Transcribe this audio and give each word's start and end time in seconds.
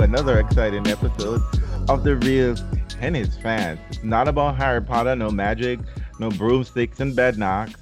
another 0.00 0.38
exciting 0.38 0.86
episode 0.86 1.42
of 1.88 2.04
the 2.04 2.14
Real 2.16 2.54
Tennis 2.88 3.36
Fans. 3.36 3.80
It's 3.88 4.04
not 4.04 4.28
about 4.28 4.56
Harry 4.56 4.80
Potter, 4.80 5.16
no 5.16 5.30
magic, 5.30 5.80
no 6.20 6.30
broomsticks 6.30 7.00
and 7.00 7.16
bedknobs. 7.16 7.74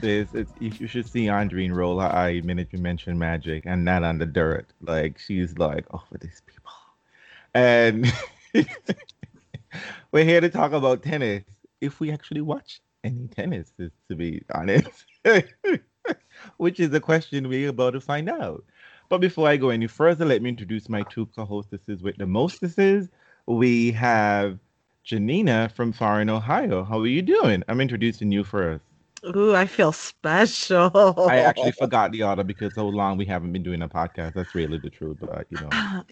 This 0.00 0.32
is, 0.32 0.46
you 0.60 0.86
should 0.86 1.08
see 1.08 1.26
Andreen 1.26 1.74
roll 1.74 1.98
her 1.98 2.06
eye 2.06 2.40
minute 2.42 2.68
you 2.70 2.78
mention 2.78 3.18
magic 3.18 3.64
and 3.66 3.84
not 3.84 4.04
on 4.04 4.18
the 4.18 4.26
dirt. 4.26 4.72
Like 4.80 5.18
she's 5.18 5.58
like, 5.58 5.86
oh, 5.92 6.02
for 6.08 6.18
these 6.18 6.40
people. 6.46 6.72
And 7.54 8.12
we're 10.12 10.24
here 10.24 10.40
to 10.40 10.48
talk 10.48 10.72
about 10.72 11.02
tennis. 11.02 11.42
If 11.80 11.98
we 11.98 12.12
actually 12.12 12.42
watch 12.42 12.80
any 13.02 13.26
tennis, 13.26 13.72
to 13.78 14.14
be 14.14 14.42
honest. 14.54 15.04
which 16.56 16.80
is 16.80 16.92
a 16.92 17.00
question 17.00 17.48
we're 17.48 17.70
about 17.70 17.90
to 17.90 18.00
find 18.00 18.28
out. 18.28 18.64
But 19.08 19.20
before 19.20 19.48
I 19.48 19.56
go 19.56 19.70
any 19.70 19.86
further, 19.86 20.24
let 20.24 20.42
me 20.42 20.48
introduce 20.48 20.88
my 20.88 21.02
two 21.04 21.26
co-hostesses 21.26 22.02
with 22.02 22.16
the 22.16 22.26
mostesses. 22.26 23.08
We 23.46 23.92
have 23.92 24.58
Janina 25.04 25.70
from 25.74 25.92
Foreign 25.92 26.28
Ohio. 26.28 26.82
How 26.82 26.98
are 27.00 27.06
you 27.06 27.22
doing? 27.22 27.62
I'm 27.68 27.80
introducing 27.80 28.32
you 28.32 28.42
first. 28.42 28.82
Ooh, 29.34 29.54
I 29.54 29.66
feel 29.66 29.92
special. 29.92 30.90
I 31.28 31.38
actually 31.38 31.72
forgot 31.78 32.12
the 32.12 32.22
order 32.22 32.44
because 32.44 32.74
so 32.74 32.88
long 32.88 33.16
we 33.16 33.24
haven't 33.24 33.52
been 33.52 33.62
doing 33.62 33.82
a 33.82 33.88
podcast. 33.88 34.34
That's 34.34 34.54
really 34.54 34.78
the 34.78 34.90
truth, 34.90 35.18
but 35.20 35.46
you 35.50 35.58
know. 35.58 35.68
Uh, 35.72 36.02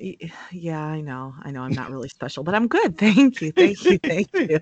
yeah, 0.53 0.85
I 0.85 1.01
know. 1.01 1.35
I 1.43 1.51
know 1.51 1.63
I'm 1.63 1.75
not 1.75 1.91
really 1.91 2.09
special, 2.09 2.45
but 2.45 2.55
I'm 2.55 2.69
good. 2.69 2.97
Thank 2.99 3.41
you. 3.41 3.53
Thank 3.53 3.85
you. 3.85 3.99
Thank 3.99 4.29
you. 4.35 4.61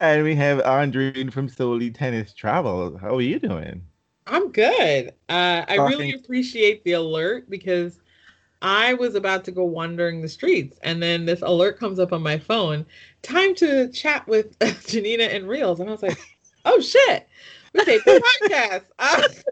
and 0.00 0.24
we 0.24 0.34
have 0.34 0.58
Andreen 0.60 1.32
from 1.32 1.48
Solely 1.48 1.90
Tennis 1.90 2.32
Travel. 2.32 2.96
How 2.98 3.16
are 3.16 3.22
you 3.22 3.38
doing? 3.38 3.82
I'm 4.26 4.50
good. 4.50 5.08
Uh, 5.28 5.64
I 5.68 5.76
really 5.76 6.12
appreciate 6.12 6.82
the 6.84 6.92
alert 6.92 7.48
because 7.48 8.00
I 8.62 8.94
was 8.94 9.14
about 9.14 9.44
to 9.44 9.52
go 9.52 9.64
wandering 9.64 10.22
the 10.22 10.28
streets, 10.28 10.78
and 10.82 11.02
then 11.02 11.26
this 11.26 11.42
alert 11.42 11.78
comes 11.78 11.98
up 11.98 12.12
on 12.12 12.22
my 12.22 12.38
phone. 12.38 12.86
Time 13.22 13.54
to 13.56 13.88
chat 13.90 14.26
with 14.26 14.58
Janina 14.86 15.24
and 15.24 15.46
Reels, 15.46 15.80
and 15.80 15.88
I 15.88 15.92
was 15.92 16.02
like, 16.02 16.18
"Oh 16.64 16.80
shit, 16.80 17.28
we 17.72 17.84
take 17.84 18.04
the 18.04 18.22
podcast." 18.50 19.44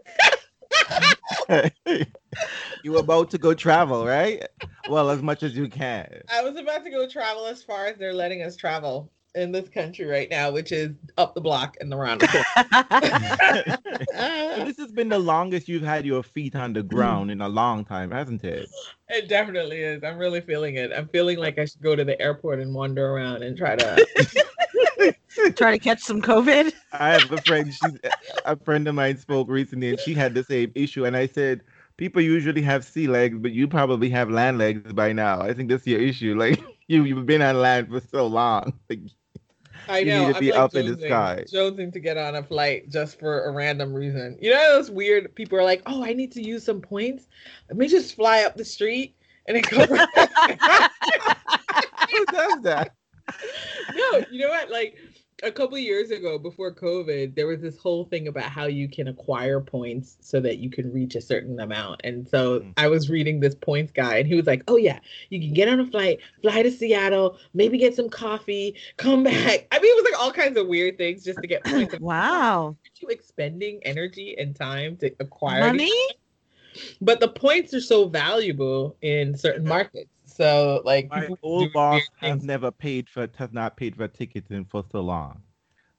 you 2.83 2.97
about 2.97 3.29
to 3.31 3.37
go 3.37 3.53
travel, 3.53 4.05
right? 4.05 4.45
Well, 4.89 5.09
as 5.09 5.21
much 5.21 5.43
as 5.43 5.55
you 5.55 5.69
can. 5.69 6.21
I 6.29 6.41
was 6.41 6.57
about 6.57 6.83
to 6.83 6.89
go 6.89 7.07
travel 7.07 7.45
as 7.45 7.63
far 7.63 7.85
as 7.85 7.97
they're 7.97 8.13
letting 8.13 8.41
us 8.41 8.55
travel 8.57 9.09
in 9.35 9.51
this 9.51 9.69
country 9.69 10.05
right 10.05 10.29
now, 10.29 10.49
which 10.49 10.71
is 10.71 10.91
up 11.17 11.35
the 11.35 11.41
block 11.41 11.75
and 11.79 11.93
around 11.93 12.21
the 12.21 12.27
corner. 14.11 14.65
this 14.65 14.77
has 14.77 14.91
been 14.91 15.09
the 15.09 15.19
longest 15.19 15.67
you've 15.67 15.83
had 15.83 16.05
your 16.05 16.23
feet 16.23 16.55
on 16.55 16.73
the 16.73 16.81
ground 16.81 17.29
in 17.29 17.41
a 17.41 17.49
long 17.49 17.83
time, 17.83 18.11
hasn't 18.11 18.43
it? 18.43 18.69
It 19.09 19.27
definitely 19.27 19.81
is. 19.81 20.03
I'm 20.03 20.17
really 20.17 20.41
feeling 20.41 20.75
it. 20.75 20.91
I'm 20.95 21.07
feeling 21.09 21.37
like 21.37 21.59
I 21.59 21.65
should 21.65 21.81
go 21.81 21.95
to 21.95 22.03
the 22.03 22.19
airport 22.21 22.59
and 22.59 22.73
wander 22.73 23.05
around 23.11 23.43
and 23.43 23.57
try 23.57 23.75
to 23.75 24.05
try 25.55 25.71
to 25.71 25.79
catch 25.79 25.99
some 25.99 26.21
COVID. 26.21 26.73
I 26.93 27.11
have 27.11 27.31
a 27.31 27.41
friend. 27.41 27.71
She's 27.71 27.99
a 28.45 28.55
friend 28.55 28.87
of 28.87 28.95
mine 28.95 29.17
spoke 29.17 29.49
recently, 29.49 29.89
and 29.89 29.99
she 29.99 30.13
had 30.13 30.33
the 30.33 30.43
same 30.43 30.71
issue. 30.75 31.05
And 31.05 31.15
I 31.15 31.27
said, 31.27 31.61
people 31.97 32.21
usually 32.21 32.61
have 32.61 32.85
sea 32.85 33.07
legs, 33.07 33.37
but 33.39 33.51
you 33.51 33.67
probably 33.67 34.09
have 34.09 34.29
land 34.29 34.57
legs 34.57 34.91
by 34.93 35.13
now. 35.13 35.41
I 35.41 35.53
think 35.53 35.69
that's 35.69 35.85
your 35.85 35.99
issue. 35.99 36.35
Like 36.37 36.61
you, 36.87 37.03
you've 37.03 37.25
been 37.25 37.41
on 37.41 37.61
land 37.61 37.89
for 37.89 37.99
so 37.99 38.27
long. 38.27 38.73
Like, 38.89 38.99
I 39.87 40.03
know. 40.03 40.21
You 40.21 40.27
need 40.27 40.33
to 40.33 40.39
be 40.39 40.51
like 40.51 40.59
up 40.59 40.75
in 40.75 40.85
the 40.85 40.99
sky. 40.99 41.45
Choosing 41.49 41.91
to 41.91 41.99
get 41.99 42.17
on 42.17 42.35
a 42.35 42.43
flight 42.43 42.89
just 42.89 43.19
for 43.19 43.45
a 43.45 43.51
random 43.51 43.93
reason. 43.93 44.37
You 44.41 44.51
know 44.51 44.77
those 44.77 44.91
weird 44.91 45.33
people 45.35 45.57
are 45.57 45.63
like, 45.63 45.81
"Oh, 45.85 46.03
I 46.03 46.13
need 46.13 46.31
to 46.33 46.45
use 46.45 46.63
some 46.63 46.81
points. 46.81 47.27
Let 47.69 47.77
me 47.77 47.87
just 47.87 48.15
fly 48.15 48.43
up 48.43 48.55
the 48.55 48.65
street 48.65 49.15
and 49.47 49.57
then 49.57 49.63
go." 49.63 49.85
Who 52.11 52.25
does 52.25 52.61
that? 52.61 52.93
No, 53.95 54.23
you 54.31 54.41
know 54.41 54.49
what? 54.49 54.69
Like 54.69 54.97
a 55.43 55.51
couple 55.51 55.77
years 55.77 56.11
ago 56.11 56.37
before 56.37 56.73
covid 56.73 57.35
there 57.35 57.47
was 57.47 57.59
this 57.59 57.77
whole 57.77 58.05
thing 58.05 58.29
about 58.29 58.45
how 58.45 58.65
you 58.65 58.87
can 58.87 59.09
acquire 59.09 59.59
points 59.59 60.17
so 60.21 60.39
that 60.39 60.59
you 60.59 60.69
can 60.69 60.91
reach 60.93 61.15
a 61.15 61.21
certain 61.21 61.59
amount. 61.59 61.99
And 62.03 62.27
so 62.27 62.59
mm-hmm. 62.59 62.71
i 62.77 62.87
was 62.87 63.09
reading 63.09 63.39
this 63.39 63.55
points 63.55 63.91
guy 63.91 64.17
and 64.17 64.27
he 64.27 64.35
was 64.35 64.45
like 64.45 64.63
oh 64.67 64.77
yeah 64.77 64.99
you 65.29 65.39
can 65.39 65.53
get 65.53 65.67
on 65.67 65.79
a 65.79 65.87
flight 65.87 66.19
fly 66.41 66.63
to 66.63 66.71
seattle 66.71 67.37
maybe 67.53 67.77
get 67.77 67.95
some 67.95 68.09
coffee 68.09 68.75
come 68.97 69.23
back. 69.23 69.67
I 69.71 69.79
mean 69.79 69.91
it 69.91 70.03
was 70.03 70.11
like 70.11 70.21
all 70.21 70.31
kinds 70.31 70.57
of 70.57 70.67
weird 70.67 70.97
things 70.97 71.23
just 71.23 71.39
to 71.41 71.47
get 71.47 71.63
points. 71.65 71.99
Wow. 71.99 72.67
Are 72.67 72.75
you 73.01 73.09
expending 73.09 73.79
energy 73.83 74.35
and 74.37 74.55
time 74.55 74.95
to 74.97 75.11
acquire 75.19 75.61
money? 75.61 75.91
but 77.01 77.19
the 77.19 77.27
points 77.27 77.73
are 77.73 77.81
so 77.81 78.07
valuable 78.07 78.97
in 79.01 79.37
certain 79.37 79.67
markets 79.67 80.09
so 80.35 80.81
like 80.83 81.09
my 81.09 81.29
old 81.41 81.71
boss 81.71 82.01
has 82.17 82.43
never 82.43 82.71
paid 82.71 83.09
for 83.09 83.27
has 83.37 83.53
not 83.53 83.77
paid 83.77 83.95
for 83.95 84.07
ticketing 84.07 84.65
for 84.65 84.83
so 84.91 85.01
long. 85.01 85.41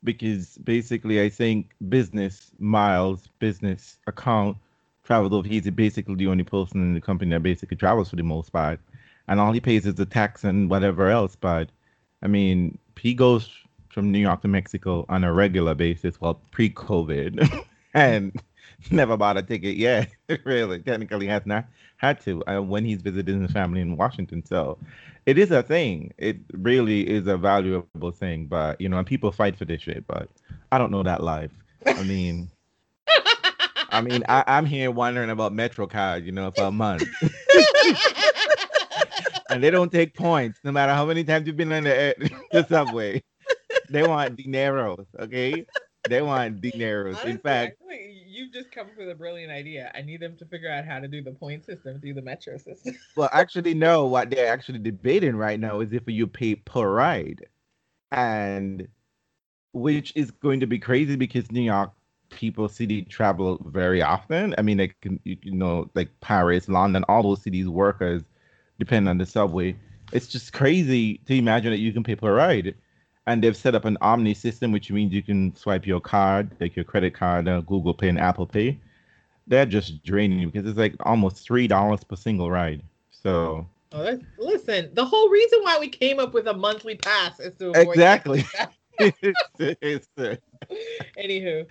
Because 0.04 0.58
basically 0.58 1.22
I 1.22 1.28
think 1.28 1.70
business 1.88 2.52
miles, 2.58 3.28
business 3.38 3.98
account 4.06 4.58
travels 5.04 5.32
over. 5.32 5.48
He's 5.48 5.68
basically 5.70 6.16
the 6.16 6.26
only 6.26 6.44
person 6.44 6.82
in 6.82 6.94
the 6.94 7.00
company 7.00 7.30
that 7.32 7.42
basically 7.42 7.76
travels 7.76 8.10
for 8.10 8.16
the 8.16 8.22
most 8.22 8.52
part. 8.52 8.78
And 9.28 9.40
all 9.40 9.52
he 9.52 9.60
pays 9.60 9.86
is 9.86 9.94
the 9.94 10.06
tax 10.06 10.44
and 10.44 10.68
whatever 10.68 11.08
else. 11.08 11.34
But 11.34 11.70
I 12.22 12.26
mean, 12.26 12.78
he 12.98 13.14
goes 13.14 13.48
from 13.88 14.12
New 14.12 14.18
York 14.18 14.42
to 14.42 14.48
Mexico 14.48 15.06
on 15.08 15.24
a 15.24 15.32
regular 15.32 15.74
basis, 15.74 16.20
well, 16.20 16.40
pre 16.50 16.68
COVID, 16.68 17.64
and 17.94 18.38
never 18.90 19.16
bought 19.16 19.38
a 19.38 19.42
ticket 19.42 19.76
yet. 19.76 20.10
really, 20.44 20.80
technically 20.80 21.26
has 21.26 21.46
not 21.46 21.66
had 21.96 22.20
to 22.22 22.42
uh, 22.46 22.60
when 22.60 22.84
he's 22.84 23.02
visiting 23.02 23.42
his 23.42 23.52
family 23.52 23.80
in 23.80 23.96
Washington. 23.96 24.44
So 24.44 24.78
it 25.24 25.38
is 25.38 25.50
a 25.50 25.62
thing. 25.62 26.12
It 26.18 26.38
really 26.52 27.08
is 27.08 27.26
a 27.26 27.36
valuable 27.36 28.10
thing. 28.10 28.46
But 28.46 28.80
you 28.80 28.88
know, 28.88 28.98
and 28.98 29.06
people 29.06 29.32
fight 29.32 29.56
for 29.56 29.64
this 29.64 29.82
shit. 29.82 30.06
But 30.06 30.28
I 30.72 30.78
don't 30.78 30.90
know 30.90 31.02
that 31.02 31.22
life. 31.22 31.52
I 31.86 32.02
mean. 32.02 32.50
I 33.90 34.02
mean, 34.02 34.24
I, 34.28 34.44
am 34.46 34.66
here 34.66 34.90
wondering 34.90 35.30
about 35.30 35.54
Metro 35.54 35.86
card, 35.86 36.26
you 36.26 36.32
know, 36.32 36.50
for 36.50 36.64
a 36.64 36.72
month. 36.72 37.04
and 39.50 39.62
they 39.62 39.70
don't 39.70 39.92
take 39.92 40.14
points, 40.14 40.58
no 40.64 40.72
matter 40.72 40.92
how 40.92 41.06
many 41.06 41.24
times 41.24 41.46
you've 41.46 41.56
been 41.56 41.72
on 41.72 41.84
the, 41.84 42.30
the 42.52 42.66
subway. 42.66 43.22
They 43.88 44.06
want 44.06 44.36
dineros, 44.36 45.06
okay? 45.18 45.64
They 46.08 46.20
want 46.20 46.60
dineros. 46.60 47.14
Honestly, 47.14 47.30
In 47.30 47.38
fact, 47.38 47.78
you've 48.36 48.52
just 48.52 48.70
come 48.70 48.86
up 48.86 48.98
with 48.98 49.10
a 49.10 49.14
brilliant 49.14 49.50
idea. 49.50 49.90
I 49.94 50.02
need 50.02 50.20
them 50.20 50.36
to 50.36 50.44
figure 50.44 50.70
out 50.70 50.84
how 50.84 51.00
to 51.00 51.08
do 51.08 51.22
the 51.22 51.32
point 51.32 51.64
system 51.64 52.00
through 52.00 52.14
the 52.14 52.22
metro 52.22 52.58
system. 52.58 52.96
well, 53.16 53.30
actually, 53.32 53.74
no. 53.74 54.06
What 54.06 54.30
they're 54.30 54.52
actually 54.52 54.78
debating 54.78 55.36
right 55.36 55.58
now 55.58 55.80
is 55.80 55.92
if 55.92 56.02
you 56.06 56.26
pay 56.26 56.54
per 56.56 56.88
ride, 56.88 57.46
and 58.12 58.86
which 59.72 60.12
is 60.14 60.30
going 60.30 60.60
to 60.60 60.66
be 60.66 60.78
crazy 60.78 61.16
because 61.16 61.50
New 61.50 61.62
York 61.62 61.92
people 62.30 62.68
city 62.68 63.02
travel 63.02 63.60
very 63.66 64.02
often. 64.02 64.54
I 64.58 64.62
mean, 64.62 64.78
like 64.78 64.96
you 65.24 65.52
know, 65.52 65.90
like 65.94 66.10
Paris, 66.20 66.68
London, 66.68 67.04
all 67.08 67.22
those 67.22 67.42
cities 67.42 67.68
workers 67.68 68.22
depend 68.78 69.08
on 69.08 69.18
the 69.18 69.26
subway. 69.26 69.76
It's 70.12 70.28
just 70.28 70.52
crazy 70.52 71.18
to 71.26 71.34
imagine 71.34 71.70
that 71.72 71.78
you 71.78 71.92
can 71.92 72.04
pay 72.04 72.14
per 72.14 72.34
ride 72.34 72.74
and 73.26 73.42
they've 73.42 73.56
set 73.56 73.74
up 73.74 73.84
an 73.84 73.98
OMNY 74.00 74.36
system, 74.36 74.72
which 74.72 74.90
means 74.90 75.12
you 75.12 75.22
can 75.22 75.54
swipe 75.56 75.86
your 75.86 76.00
card, 76.00 76.50
like 76.60 76.76
your 76.76 76.84
credit 76.84 77.14
card, 77.14 77.48
uh, 77.48 77.60
Google 77.62 77.94
Pay, 77.94 78.08
and 78.08 78.18
Apple 78.18 78.46
Pay. 78.46 78.78
They're 79.46 79.66
just 79.66 80.02
draining 80.02 80.38
you 80.38 80.50
because 80.50 80.68
it's 80.68 80.78
like 80.78 80.94
almost 81.00 81.44
three 81.44 81.68
dollars 81.68 82.04
per 82.04 82.16
single 82.16 82.50
ride. 82.50 82.82
So. 83.10 83.66
Oh, 83.92 84.18
listen, 84.36 84.90
the 84.94 85.04
whole 85.04 85.28
reason 85.30 85.60
why 85.62 85.78
we 85.78 85.88
came 85.88 86.18
up 86.18 86.34
with 86.34 86.48
a 86.48 86.54
monthly 86.54 86.96
pass 86.96 87.38
is 87.38 87.54
to 87.56 87.70
avoid 87.70 87.88
exactly. 87.88 88.44
Anywho, 91.18 91.66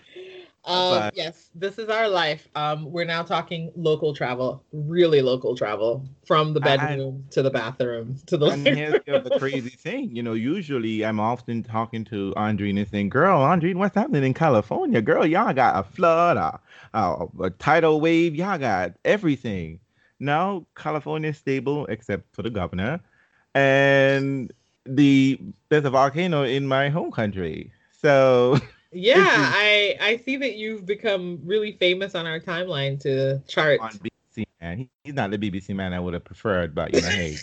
um, 0.65 1.11
yes, 1.13 1.49
this 1.53 1.77
is 1.77 1.89
our 1.89 2.07
life. 2.07 2.47
Um, 2.55 2.91
we're 2.91 3.05
now 3.05 3.23
talking 3.23 3.71
local 3.75 4.15
travel, 4.15 4.63
really 4.71 5.21
local 5.21 5.55
travel, 5.55 6.07
from 6.25 6.53
the 6.53 6.59
bedroom 6.59 7.25
to 7.31 7.43
the 7.43 7.51
bathroom 7.51 8.17
to 8.27 8.37
the. 8.37 8.47
And 8.47 8.67
here's 8.67 9.03
the 9.05 9.35
crazy 9.39 9.69
thing, 9.69 10.15
you 10.15 10.23
know. 10.23 10.33
Usually, 10.33 11.05
I'm 11.05 11.19
often 11.19 11.61
talking 11.63 12.03
to 12.05 12.33
Andreen 12.35 12.77
and 12.77 12.87
saying, 12.87 13.09
"Girl, 13.09 13.39
Andreen, 13.39 13.75
what's 13.75 13.95
happening 13.95 14.23
in 14.23 14.33
California? 14.33 15.01
Girl, 15.01 15.25
y'all 15.25 15.53
got 15.53 15.77
a 15.77 15.83
flood, 15.83 16.37
a, 16.37 16.59
a, 16.97 17.27
a 17.43 17.49
tidal 17.51 18.01
wave, 18.01 18.35
y'all 18.35 18.57
got 18.57 18.93
everything." 19.05 19.79
Now, 20.19 20.65
California 20.75 21.29
is 21.29 21.37
stable 21.37 21.85
except 21.87 22.33
for 22.33 22.41
the 22.41 22.49
governor, 22.49 23.01
and 23.53 24.51
the 24.85 25.39
there's 25.69 25.85
a 25.85 25.89
volcano 25.89 26.43
in 26.43 26.67
my 26.67 26.89
home 26.89 27.11
country. 27.11 27.71
So 27.91 28.57
Yeah, 28.95 29.25
I 29.27 29.97
I 29.99 30.17
see 30.17 30.37
that 30.37 30.55
you've 30.55 30.85
become 30.85 31.39
really 31.43 31.73
famous 31.73 32.15
on 32.15 32.25
our 32.25 32.39
timeline 32.39 32.97
to 33.01 33.41
chart. 33.45 33.81
On 33.81 33.91
BBC 33.91 34.45
man, 34.61 34.89
he's 35.03 35.13
not 35.13 35.31
the 35.31 35.37
BBC 35.37 35.75
man 35.75 35.93
I 35.93 35.99
would 35.99 36.13
have 36.13 36.23
preferred, 36.23 36.73
but 36.73 36.93
you 36.93 37.01
know, 37.01 37.09
hey. 37.09 37.35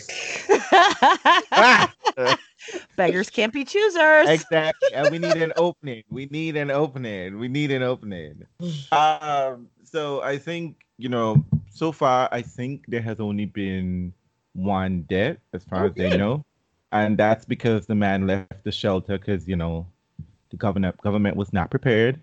Beggars 2.95 3.29
can't 3.29 3.53
be 3.53 3.65
choosers. 3.65 4.29
Exactly, 4.29 4.93
and 4.93 5.11
we 5.11 5.19
need 5.19 5.37
an 5.37 5.53
opening. 5.55 6.03
We 6.09 6.25
need 6.27 6.55
an 6.55 6.71
opening. 6.71 7.37
We 7.37 7.47
need 7.47 7.71
an 7.71 7.83
opening. 7.83 8.45
Um, 8.91 9.67
so 9.83 10.21
I 10.23 10.39
think 10.39 10.85
you 10.97 11.09
know 11.09 11.45
so 11.69 11.91
far, 11.91 12.29
I 12.31 12.41
think 12.41 12.85
there 12.87 13.01
has 13.01 13.19
only 13.19 13.45
been 13.45 14.13
one 14.53 15.03
death, 15.03 15.37
as 15.53 15.63
far 15.63 15.83
Oh, 15.83 15.87
as 15.87 15.93
they 15.93 16.17
know, 16.17 16.45
and 16.91 17.15
that's 17.15 17.45
because 17.45 17.85
the 17.85 17.95
man 17.95 18.25
left 18.25 18.63
the 18.63 18.71
shelter 18.71 19.19
because 19.19 19.47
you 19.47 19.55
know 19.55 19.85
the 20.53 20.57
government 20.57 20.95
government 21.01 21.35
was 21.35 21.51
not 21.51 21.69
prepared. 21.69 22.21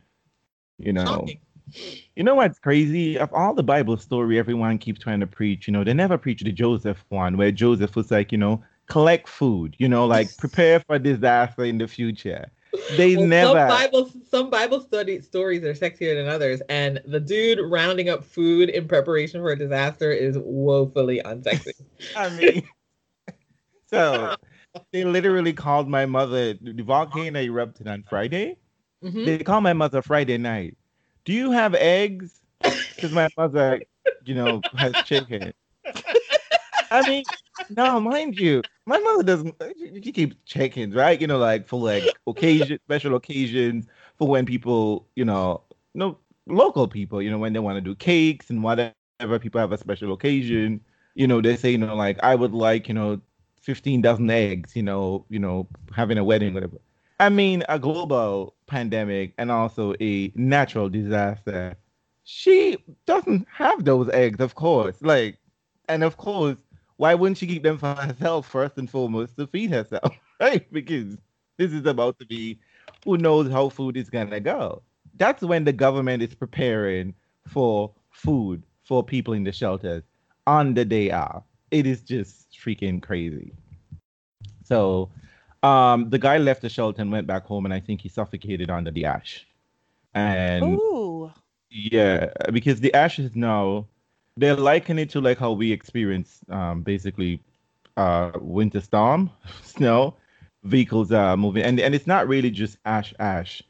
You 0.79 0.95
know, 0.95 1.05
Shocking. 1.05 1.41
you 2.17 2.23
know 2.23 2.37
what's 2.37 2.59
crazy? 2.59 3.19
Of 3.19 3.35
all 3.35 3.53
the 3.55 3.63
Bible 3.63 3.99
story 3.99 4.39
everyone 4.39 4.79
keeps 4.79 5.01
trying 5.01 5.21
to 5.21 5.27
preach, 5.27 5.67
you 5.67 5.73
know, 5.73 5.85
they 5.85 5.93
never 5.93 6.17
preach 6.17 6.43
the 6.43 6.53
Joseph 6.53 7.05
one, 7.11 7.37
where 7.37 7.51
Joseph 7.51 7.97
was 7.97 8.11
like, 8.11 8.33
you 8.33 8.39
know, 8.39 8.63
collect 8.87 9.29
food, 9.29 9.75
you 9.79 9.89
know, 9.89 10.07
like 10.07 10.35
prepare 10.39 10.81
for 10.81 10.99
disaster 10.99 11.65
in 11.65 11.77
the 11.77 11.89
future. 11.89 12.51
They 12.97 13.17
Well, 13.17 13.27
never. 13.27 13.59
Some 13.59 13.69
Bible 13.69 14.13
some 14.31 14.51
Bible 14.51 14.81
study 14.81 15.21
stories 15.21 15.65
are 15.65 15.75
sexier 15.75 16.15
than 16.15 16.29
others, 16.29 16.63
and 16.69 17.03
the 17.05 17.19
dude 17.19 17.59
rounding 17.61 18.09
up 18.09 18.23
food 18.23 18.71
in 18.71 18.87
preparation 18.87 19.41
for 19.41 19.51
a 19.51 19.59
disaster 19.59 20.13
is 20.13 20.39
woefully 20.39 21.21
unsexy. 21.25 21.73
I 22.17 22.29
mean, 22.31 22.63
so 23.87 24.37
they 24.93 25.05
literally 25.05 25.53
called 25.53 25.89
my 25.89 26.07
mother. 26.07 26.55
The 26.55 26.83
volcano 26.83 27.41
erupted 27.41 27.89
on 27.89 28.03
Friday. 28.05 28.59
Mhm. 29.03 29.25
They 29.25 29.39
called 29.39 29.63
my 29.65 29.73
mother 29.73 30.03
Friday 30.03 30.39
night. 30.39 30.77
Do 31.25 31.33
you 31.33 31.51
have 31.51 31.75
eggs? 31.75 32.41
Because 32.95 33.13
my 33.13 33.29
mother, 33.37 33.83
you 34.25 34.35
know, 34.35 34.65
has 34.77 35.01
chicken. 35.03 35.53
I 36.91 37.03
mean, 37.03 37.25
no, 37.69 38.01
mind 38.01 38.37
you, 38.39 38.65
my 38.87 38.99
mother 38.99 39.23
doesn't. 39.23 39.55
She, 39.79 40.01
she 40.03 40.13
keeps 40.13 40.37
chickens, 40.45 40.95
right? 40.95 41.21
You 41.21 41.27
know, 41.27 41.39
like 41.39 41.67
for 41.67 41.81
like 41.81 42.13
occasion, 42.27 42.79
special 42.87 43.15
occasions, 43.15 43.87
for 44.17 44.29
when 44.29 44.45
people, 44.47 45.07
you 45.17 45.25
know, 45.25 45.63
no 45.95 46.19
local 46.47 46.89
people, 46.89 47.23
you 47.23 47.31
know, 47.31 47.39
when 47.39 47.53
they 47.53 47.61
want 47.61 47.77
to 47.77 47.81
do 47.81 47.95
cakes 47.95 48.51
and 48.51 48.63
whatever. 48.63 48.95
People 49.41 49.61
have 49.61 49.73
a 49.73 49.79
special 49.79 50.13
occasion, 50.15 50.81
you 51.15 51.27
know, 51.27 51.43
they 51.43 51.55
say, 51.57 51.71
you 51.71 51.79
know, 51.79 51.95
like 51.95 52.19
I 52.23 52.35
would 52.35 52.53
like, 52.55 52.89
you 52.89 52.95
know, 52.95 53.21
fifteen 53.71 54.03
dozen 54.03 54.29
eggs, 54.31 54.75
you 54.75 54.83
know, 54.83 55.25
you 55.29 55.39
know, 55.39 55.69
having 55.95 56.19
a 56.19 56.25
wedding, 56.25 56.55
whatever. 56.55 56.79
I 57.21 57.29
mean, 57.29 57.63
a 57.69 57.79
global 57.79 58.55
pandemic 58.67 59.33
and 59.39 59.51
also 59.51 59.95
a 60.01 60.33
natural 60.35 60.89
disaster. 60.89 61.77
She 62.25 62.79
doesn't 63.07 63.47
have 63.53 63.85
those 63.85 64.09
eggs, 64.11 64.41
of 64.41 64.55
course. 64.57 64.97
Like, 65.03 65.39
and 65.89 66.03
of 66.03 66.17
course, 66.17 66.57
why 66.97 67.15
wouldn't 67.15 67.39
she 67.39 67.47
keep 67.47 67.63
them 67.63 67.79
for 67.79 67.95
herself 67.95 68.49
first 68.49 68.77
and 68.77 68.91
foremost 68.91 69.37
to 69.37 69.47
feed 69.47 69.71
herself, 69.71 70.15
right? 70.41 70.67
Because 70.73 71.17
this 71.59 71.73
is 71.73 71.87
about 71.87 72.19
to 72.19 72.27
be 72.27 72.59
who 73.05 73.19
knows 73.19 73.51
how 73.53 73.69
food 73.69 73.97
is 73.97 74.11
gonna 74.11 74.41
go. 74.41 74.83
That's 75.17 75.43
when 75.43 75.65
the 75.65 75.73
government 75.73 76.23
is 76.23 76.35
preparing 76.35 77.15
for 77.47 77.93
food 78.11 78.65
for 78.83 79.05
people 79.05 79.35
in 79.35 79.45
the 79.45 79.53
shelters 79.53 80.03
on 80.47 80.75
the 80.75 80.85
day 80.85 81.13
off. 81.13 81.45
It 81.71 81.87
is 81.87 82.03
just 82.03 82.53
freaking 82.53 83.03
crazy. 83.03 83.53
So 84.65 85.11
um 85.63 86.09
the 86.11 86.19
guy 86.19 86.39
left 86.39 86.63
the 86.63 86.69
shelter 86.69 87.03
and 87.03 87.13
went 87.13 87.27
back 87.27 87.45
home 87.45 87.65
and 87.65 87.75
I 87.75 87.81
think 87.81 88.01
he 88.01 88.09
suffocated 88.09 88.71
under 88.71 88.91
the 88.91 89.05
ash. 89.05 89.47
And 90.15 90.65
Ooh. 90.65 91.33
yeah, 91.71 92.31
because 92.53 92.81
the 92.81 92.93
ashes 92.95 93.37
now 93.37 93.87
they're 94.37 94.57
likening 94.57 95.05
it 95.05 95.11
to 95.11 95.21
like 95.21 95.39
how 95.39 95.53
we 95.53 95.73
experience 95.73 96.41
um 96.49 96.83
basically 96.83 97.41
uh 97.97 98.33
winter 98.41 98.81
storm, 98.81 99.31
snow, 99.63 100.15
vehicles 100.65 101.13
are 101.13 101.37
moving 101.37 101.63
and 101.63 101.79
and 101.81 101.95
it's 101.95 102.07
not 102.07 102.29
really 102.29 102.51
just 102.51 102.79
ash 102.85 103.15
ash. 103.19 103.63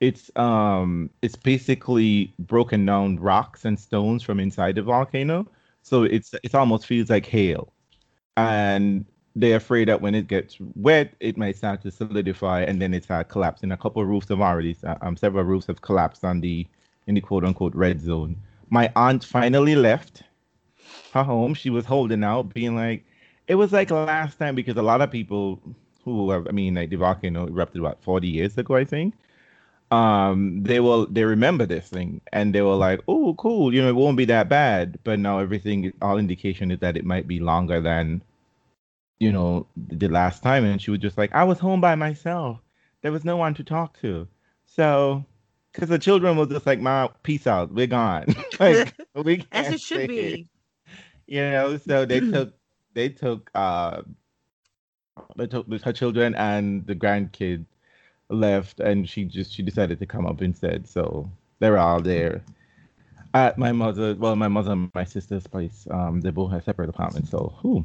It's 0.00 0.30
um 0.36 1.10
it's 1.22 1.36
basically 1.36 2.34
broken 2.38 2.84
down 2.84 3.18
rocks 3.18 3.64
and 3.64 3.78
stones 3.78 4.22
from 4.22 4.40
inside 4.40 4.74
the 4.74 4.82
volcano. 4.82 5.46
So 5.86 6.02
it's 6.02 6.34
it 6.42 6.52
almost 6.52 6.84
feels 6.84 7.10
like 7.10 7.26
hail. 7.26 7.72
And 8.36 9.06
they're 9.36 9.58
afraid 9.58 9.86
that 9.88 10.00
when 10.00 10.16
it 10.16 10.26
gets 10.26 10.56
wet, 10.74 11.14
it 11.20 11.36
might 11.36 11.56
start 11.56 11.82
to 11.82 11.92
solidify 11.92 12.62
and 12.62 12.82
then 12.82 12.92
it 12.92 13.04
start 13.04 13.28
collapsing. 13.28 13.70
A 13.70 13.76
couple 13.76 14.02
of 14.02 14.08
roofs 14.08 14.28
have 14.30 14.40
already, 14.40 14.76
um, 15.02 15.16
several 15.16 15.44
roofs 15.44 15.66
have 15.68 15.82
collapsed 15.82 16.24
on 16.24 16.40
the 16.40 16.66
in 17.06 17.14
the 17.14 17.20
quote 17.20 17.44
unquote 17.44 17.74
red 17.76 18.00
zone. 18.00 18.36
My 18.68 18.90
aunt 18.96 19.22
finally 19.24 19.76
left 19.76 20.24
her 21.12 21.22
home. 21.22 21.54
She 21.54 21.70
was 21.70 21.84
holding 21.86 22.24
out, 22.24 22.52
being 22.52 22.74
like, 22.74 23.04
it 23.46 23.54
was 23.54 23.72
like 23.72 23.90
last 23.92 24.38
time 24.38 24.56
because 24.56 24.76
a 24.76 24.82
lot 24.82 25.02
of 25.02 25.10
people 25.12 25.60
who 26.04 26.30
have, 26.32 26.48
I 26.48 26.50
mean, 26.50 26.74
like 26.74 26.90
the 26.90 26.96
volcano 26.96 27.46
erupted 27.46 27.80
about 27.80 28.02
40 28.02 28.26
years 28.28 28.58
ago, 28.58 28.74
I 28.74 28.84
think. 28.84 29.14
Um, 29.90 30.62
they 30.64 30.80
will 30.80 31.06
they 31.06 31.24
remember 31.24 31.64
this 31.66 31.88
thing 31.88 32.20
and 32.32 32.54
they 32.54 32.62
were 32.62 32.74
like, 32.74 33.00
oh, 33.08 33.34
cool, 33.34 33.72
you 33.72 33.82
know, 33.82 33.88
it 33.88 33.94
won't 33.96 34.16
be 34.16 34.24
that 34.26 34.48
bad. 34.48 34.98
But 35.04 35.18
now 35.20 35.38
everything, 35.38 35.92
all 36.02 36.18
indication 36.18 36.70
is 36.70 36.80
that 36.80 36.96
it 36.96 37.04
might 37.04 37.28
be 37.28 37.40
longer 37.40 37.80
than, 37.80 38.22
you 39.20 39.32
know, 39.32 39.66
the 39.76 40.08
last 40.08 40.42
time. 40.42 40.64
And 40.64 40.80
she 40.82 40.90
was 40.90 41.00
just 41.00 41.18
like, 41.18 41.34
I 41.34 41.44
was 41.44 41.58
home 41.58 41.80
by 41.80 41.94
myself. 41.94 42.60
There 43.02 43.12
was 43.12 43.24
no 43.24 43.36
one 43.36 43.54
to 43.54 43.64
talk 43.64 44.00
to. 44.00 44.26
So 44.66 45.24
because 45.72 45.88
the 45.88 45.98
children 45.98 46.36
were 46.36 46.46
just 46.46 46.66
like, 46.66 46.80
"Ma, 46.80 47.08
peace 47.22 47.46
out, 47.46 47.72
we're 47.72 47.86
gone." 47.86 48.26
like 48.60 48.94
we 49.14 49.44
As 49.52 49.70
it 49.70 49.80
should 49.80 50.08
be. 50.08 50.48
You 51.26 51.40
know, 51.40 51.76
so 51.76 52.04
they 52.04 52.20
took 52.20 52.54
they 52.94 53.08
took 53.10 53.50
uh 53.54 54.02
they 55.36 55.46
took 55.46 55.66
her 55.82 55.92
children 55.92 56.34
and 56.34 56.86
the 56.86 56.94
grandkid 56.94 57.64
left, 58.30 58.80
and 58.80 59.08
she 59.08 59.24
just 59.24 59.52
she 59.52 59.62
decided 59.62 59.98
to 60.00 60.06
come 60.06 60.26
up 60.26 60.42
instead. 60.42 60.88
So 60.88 61.30
they're 61.58 61.78
all 61.78 62.00
there 62.00 62.42
at 63.34 63.58
my 63.58 63.72
mother. 63.72 64.14
Well, 64.14 64.36
my 64.36 64.48
mother 64.48 64.72
and 64.72 64.90
my 64.94 65.04
sister's 65.04 65.46
place. 65.46 65.86
Um, 65.90 66.20
they 66.20 66.30
both 66.30 66.52
have 66.52 66.64
separate 66.64 66.88
apartments. 66.88 67.30
So, 67.30 67.54
whew. 67.60 67.84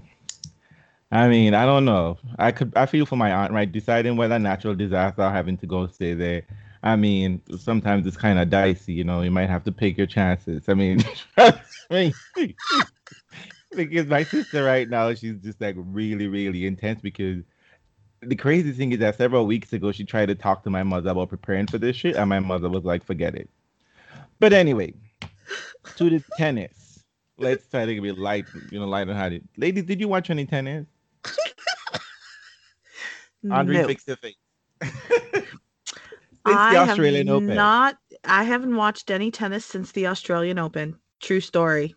I 1.12 1.28
mean, 1.28 1.54
I 1.54 1.66
don't 1.66 1.84
know. 1.84 2.18
I 2.40 2.52
could 2.52 2.72
I 2.76 2.86
feel 2.86 3.06
for 3.06 3.18
my 3.18 3.32
aunt, 3.34 3.52
right? 3.52 3.70
Deciding 3.70 4.16
whether 4.16 4.40
natural 4.40 4.76
disaster 4.76 5.24
or 5.24 5.32
having 5.32 5.58
to 5.58 5.68
go 5.68 5.88
stay 5.88 6.14
there. 6.14 6.44
I 6.84 6.96
mean, 6.96 7.42
sometimes 7.60 8.08
it's 8.08 8.18
kind 8.18 8.40
of 8.40 8.50
dicey, 8.50 8.94
you 8.94 9.04
know. 9.04 9.22
You 9.22 9.30
might 9.32 9.50
have 9.50 9.64
to 9.66 9.72
pick 9.72 9.98
your 9.98 10.08
chances. 10.08 10.70
I 10.70 10.74
mean, 10.74 11.00
trust 11.36 11.92
me. 11.92 12.14
because 13.76 14.08
my 14.08 14.24
sister 14.24 14.64
right 14.64 14.90
now, 14.90 15.14
she's 15.14 15.38
just 15.44 15.60
like 15.62 15.76
really, 15.78 16.28
really 16.28 16.66
intense. 16.66 17.02
Because 17.02 17.44
the 18.22 18.36
crazy 18.36 18.72
thing 18.72 18.92
is 18.92 19.00
that 19.00 19.18
several 19.18 19.46
weeks 19.46 19.74
ago, 19.74 19.92
she 19.92 20.04
tried 20.04 20.28
to 20.28 20.36
talk 20.36 20.64
to 20.64 20.70
my 20.70 20.84
mother 20.84 21.12
about 21.12 21.30
preparing 21.30 21.68
for 21.68 21.78
this 21.78 21.96
shit, 21.96 22.16
and 22.16 22.30
my 22.30 22.40
mother 22.40 22.70
was 22.70 22.84
like, 22.84 23.04
"Forget 23.04 23.36
it." 23.36 23.50
But 24.40 24.54
anyway, 24.54 24.94
to 25.96 26.10
the 26.10 26.24
tennis. 26.38 27.04
Let's 27.38 27.68
try 27.68 27.86
to 27.86 28.02
be 28.02 28.12
light, 28.12 28.46
you 28.70 28.80
know, 28.80 28.88
light 28.88 29.08
and 29.08 29.18
hearted. 29.18 29.48
Ladies, 29.58 29.86
did 29.86 30.00
you 30.00 30.08
watch 30.08 30.30
any 30.30 30.46
tennis? 30.46 30.86
Andre, 33.50 33.78
No. 33.78 33.88
fix 33.88 34.08
your 34.08 34.18
face. 34.18 34.36
I 36.46 36.64
the 36.74 36.80
have 36.80 36.90
Australian 36.90 37.30
Open. 37.30 37.56
not. 37.56 37.98
I 38.24 38.44
haven't 38.44 38.76
watched 38.76 39.10
any 39.10 39.32
tennis 39.32 39.66
since 39.66 39.92
the 39.92 40.08
Australian 40.08 40.60
Open. 40.60 41.00
True 41.20 41.40
story. 41.40 41.96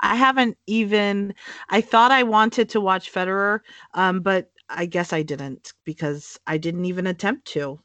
I 0.00 0.14
haven't 0.14 0.56
even. 0.68 1.34
I 1.68 1.80
thought 1.80 2.12
I 2.12 2.22
wanted 2.22 2.68
to 2.70 2.80
watch 2.80 3.12
Federer, 3.12 3.60
um, 3.94 4.20
but 4.20 4.52
I 4.68 4.86
guess 4.86 5.12
I 5.12 5.22
didn't 5.22 5.72
because 5.84 6.38
I 6.46 6.58
didn't 6.58 6.84
even 6.86 7.06
attempt 7.06 7.46
to. 7.48 7.80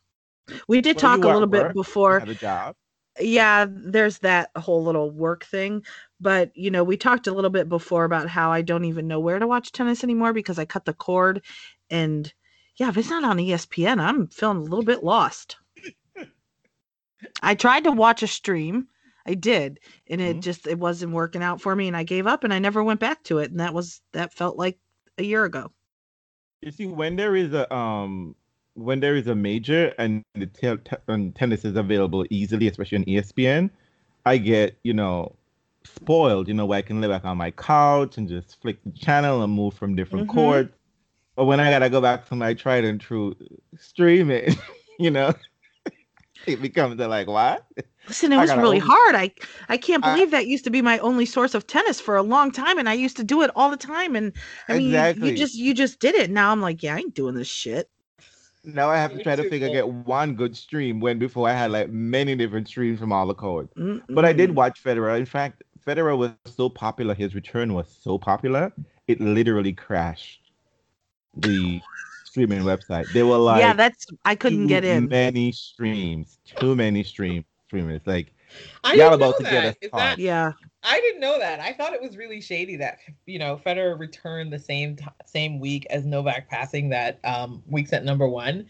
We 0.67 0.81
did 0.81 0.95
Well, 0.95 1.01
talk 1.01 1.23
a 1.23 1.27
little 1.27 1.47
bit 1.47 1.63
work. 1.65 1.73
Before. 1.75 2.19
had 2.19 2.29
a 2.29 2.35
job. 2.35 2.75
yeah 3.19 3.65
there's 3.69 4.19
that 4.19 4.49
whole 4.55 4.83
little 4.83 5.11
work 5.11 5.43
thing 5.43 5.83
but 6.21 6.51
you 6.55 6.71
know 6.71 6.83
we 6.83 6.95
talked 6.95 7.27
a 7.27 7.33
little 7.33 7.49
bit 7.49 7.67
before 7.67 8.05
about 8.05 8.29
how 8.29 8.51
i 8.51 8.61
don't 8.61 8.85
even 8.85 9.07
know 9.07 9.19
where 9.19 9.39
to 9.39 9.47
watch 9.47 9.71
tennis 9.71 10.03
anymore 10.03 10.31
because 10.31 10.57
i 10.57 10.63
cut 10.65 10.85
the 10.85 10.93
cord 10.93 11.41
and 11.89 12.33
yeah 12.77 12.87
if 12.87 12.95
it's 12.97 13.09
not 13.09 13.23
on 13.25 13.37
espn 13.37 13.99
i'm 13.99 14.27
feeling 14.27 14.57
a 14.57 14.61
little 14.61 14.83
bit 14.85 15.03
lost 15.03 15.57
i 17.43 17.53
tried 17.55 17.83
to 17.83 17.91
watch 17.91 18.23
a 18.23 18.27
stream 18.27 18.87
i 19.25 19.33
did 19.33 19.79
and 20.07 20.21
it 20.21 20.37
Mhm. 20.37 20.41
just 20.41 20.65
it 20.67 20.79
wasn't 20.79 21.11
working 21.11 21.43
out 21.43 21.59
for 21.59 21.75
me 21.75 21.87
and 21.87 21.97
i 21.97 22.03
gave 22.03 22.25
up 22.27 22.43
and 22.45 22.53
i 22.53 22.59
never 22.59 22.83
went 22.83 22.99
back 22.99 23.21
to 23.23 23.39
it 23.39 23.51
and 23.51 23.59
that 23.59 23.73
was 23.73 24.01
that 24.13 24.33
felt 24.33 24.57
like 24.57 24.77
a 25.17 25.23
year 25.23 25.43
ago 25.43 25.71
You 26.61 26.71
see, 26.71 26.85
when 26.87 27.15
there 27.15 27.35
is 27.35 27.53
a 27.53 27.73
um, 27.73 28.35
when 28.73 28.99
there 28.99 29.15
is 29.15 29.27
a 29.27 29.35
major 29.35 29.93
and 29.97 30.23
the 30.35 30.45
te- 30.47 30.77
te- 30.77 30.97
and 31.07 31.35
tennis 31.35 31.65
is 31.65 31.75
available 31.75 32.25
easily, 32.29 32.67
especially 32.67 32.97
on 32.99 33.05
ESPN, 33.05 33.69
I 34.25 34.37
get 34.37 34.77
you 34.83 34.93
know 34.93 35.35
spoiled. 35.85 36.47
You 36.47 36.53
know, 36.53 36.65
where 36.65 36.79
I 36.79 36.81
can 36.81 36.99
lay 37.01 37.07
back 37.07 37.25
on 37.25 37.37
my 37.37 37.51
couch 37.51 38.17
and 38.17 38.27
just 38.27 38.61
flick 38.61 38.83
the 38.83 38.91
channel 38.91 39.41
and 39.43 39.53
move 39.53 39.73
from 39.73 39.95
different 39.95 40.27
Mhm. 40.27 40.27
courts. 40.27 40.75
But 41.35 41.45
when 41.45 41.59
I 41.59 41.71
gotta 41.71 41.89
go 41.89 42.01
back 42.01 42.27
to 42.29 42.35
my 42.35 42.53
tried 42.53 42.85
and 42.85 42.99
true 42.99 43.35
streaming, 43.77 44.55
you 44.99 45.11
know, 45.11 45.33
it 46.47 46.61
becomes 46.61 46.99
a 46.99 47.07
like 47.07 47.27
what? 47.27 47.65
Listen, 48.07 48.31
it 48.31 48.37
I 48.39 48.41
was 48.41 48.55
really 48.55 48.81
own- 48.81 48.87
hard. 48.87 49.15
I 49.15 49.31
I 49.69 49.77
can't 49.77 50.03
I- 50.05 50.13
believe 50.13 50.31
that 50.31 50.47
used 50.47 50.63
to 50.65 50.69
be 50.69 50.81
my 50.81 50.99
only 50.99 51.25
source 51.25 51.53
of 51.53 51.67
tennis 51.67 51.99
for 51.99 52.15
a 52.15 52.23
long 52.23 52.51
time, 52.51 52.77
and 52.77 52.89
I 52.89 52.93
used 52.93 53.17
to 53.17 53.23
do 53.23 53.41
it 53.41 53.51
all 53.55 53.69
the 53.69 53.77
time. 53.77 54.15
And 54.15 54.33
I 54.67 54.73
mean, 54.73 54.81
you- 54.83 54.87
Exactly. 54.89 55.29
you, 55.31 55.37
just 55.37 55.55
you 55.55 55.73
just 55.73 55.99
did 55.99 56.15
it. 56.15 56.29
Now 56.29 56.51
I'm 56.51 56.61
like, 56.61 56.81
yeah, 56.83 56.95
I 56.95 56.99
ain't 56.99 57.15
doing 57.15 57.35
this 57.35 57.47
shit. 57.47 57.89
Now 58.65 58.89
I 58.89 58.97
have 58.97 59.13
to 59.13 59.23
try 59.23 59.35
to 59.37 59.49
figure 59.49 59.67
Paul. 59.67 59.73
get 59.73 59.87
one 59.87 60.35
good 60.35 60.55
stream 60.55 60.99
when 60.99 61.17
before 61.17 61.47
I 61.47 61.53
had 61.53 61.71
like 61.71 61.89
many 61.89 62.35
different 62.35 62.67
streams 62.67 62.99
from 62.99 63.11
all 63.13 63.25
the 63.25 63.33
courts. 63.33 63.73
But 64.09 64.25
I 64.25 64.33
did 64.33 64.53
watch 64.53 64.83
Federer. 64.83 65.17
In 65.17 65.25
fact, 65.25 65.63
Federer 65.87 66.17
was 66.17 66.31
so 66.45 66.67
popular, 66.69 67.13
his 67.13 67.33
return 67.33 67.73
was 67.73 67.87
so 68.03 68.17
popular, 68.19 68.73
it 69.07 69.21
literally 69.21 69.71
crashed 69.73 70.41
the 71.37 71.81
streaming 72.29 72.61
website. 72.61 73.11
They 73.13 73.23
were 73.23 73.37
like, 73.37 73.59
yeah, 73.61 73.73
that's 73.73 74.05
I 74.25 74.35
couldn't 74.35 74.63
too 74.63 74.67
get 74.67 74.83
in. 74.85 75.07
many 75.09 75.51
streams, 75.51 76.37
too 76.45 76.75
many 76.75 77.03
stream 77.03 77.45
streamers. 77.67 78.01
Like 78.05 78.33
I 78.83 78.93
y'all 78.93 79.13
about 79.13 79.37
to 79.37 79.43
that. 79.43 79.51
get 79.51 79.65
us 79.65 79.75
that 79.93 80.19
Yeah. 80.19 80.53
I 80.81 80.99
didn't 81.01 81.19
know 81.19 81.37
that. 81.39 81.59
I 81.59 81.73
thought 81.73 81.93
it 81.93 82.01
was 82.01 82.15
really 82.15 82.39
shady 82.41 82.77
that 82.77 82.99
you 83.25 83.37
know 83.39 83.59
Federer 83.65 83.99
returned 83.99 84.53
the 84.53 84.59
same 84.59 84.95
t- 84.95 85.05
same 85.25 85.59
week 85.59 85.85
as 85.89 86.05
Novak 86.05 86.49
passing 86.49 86.89
that 86.89 87.19
um, 87.25 87.61
weeks 87.67 87.91
at 87.93 88.05
number 88.05 88.27
one, 88.29 88.65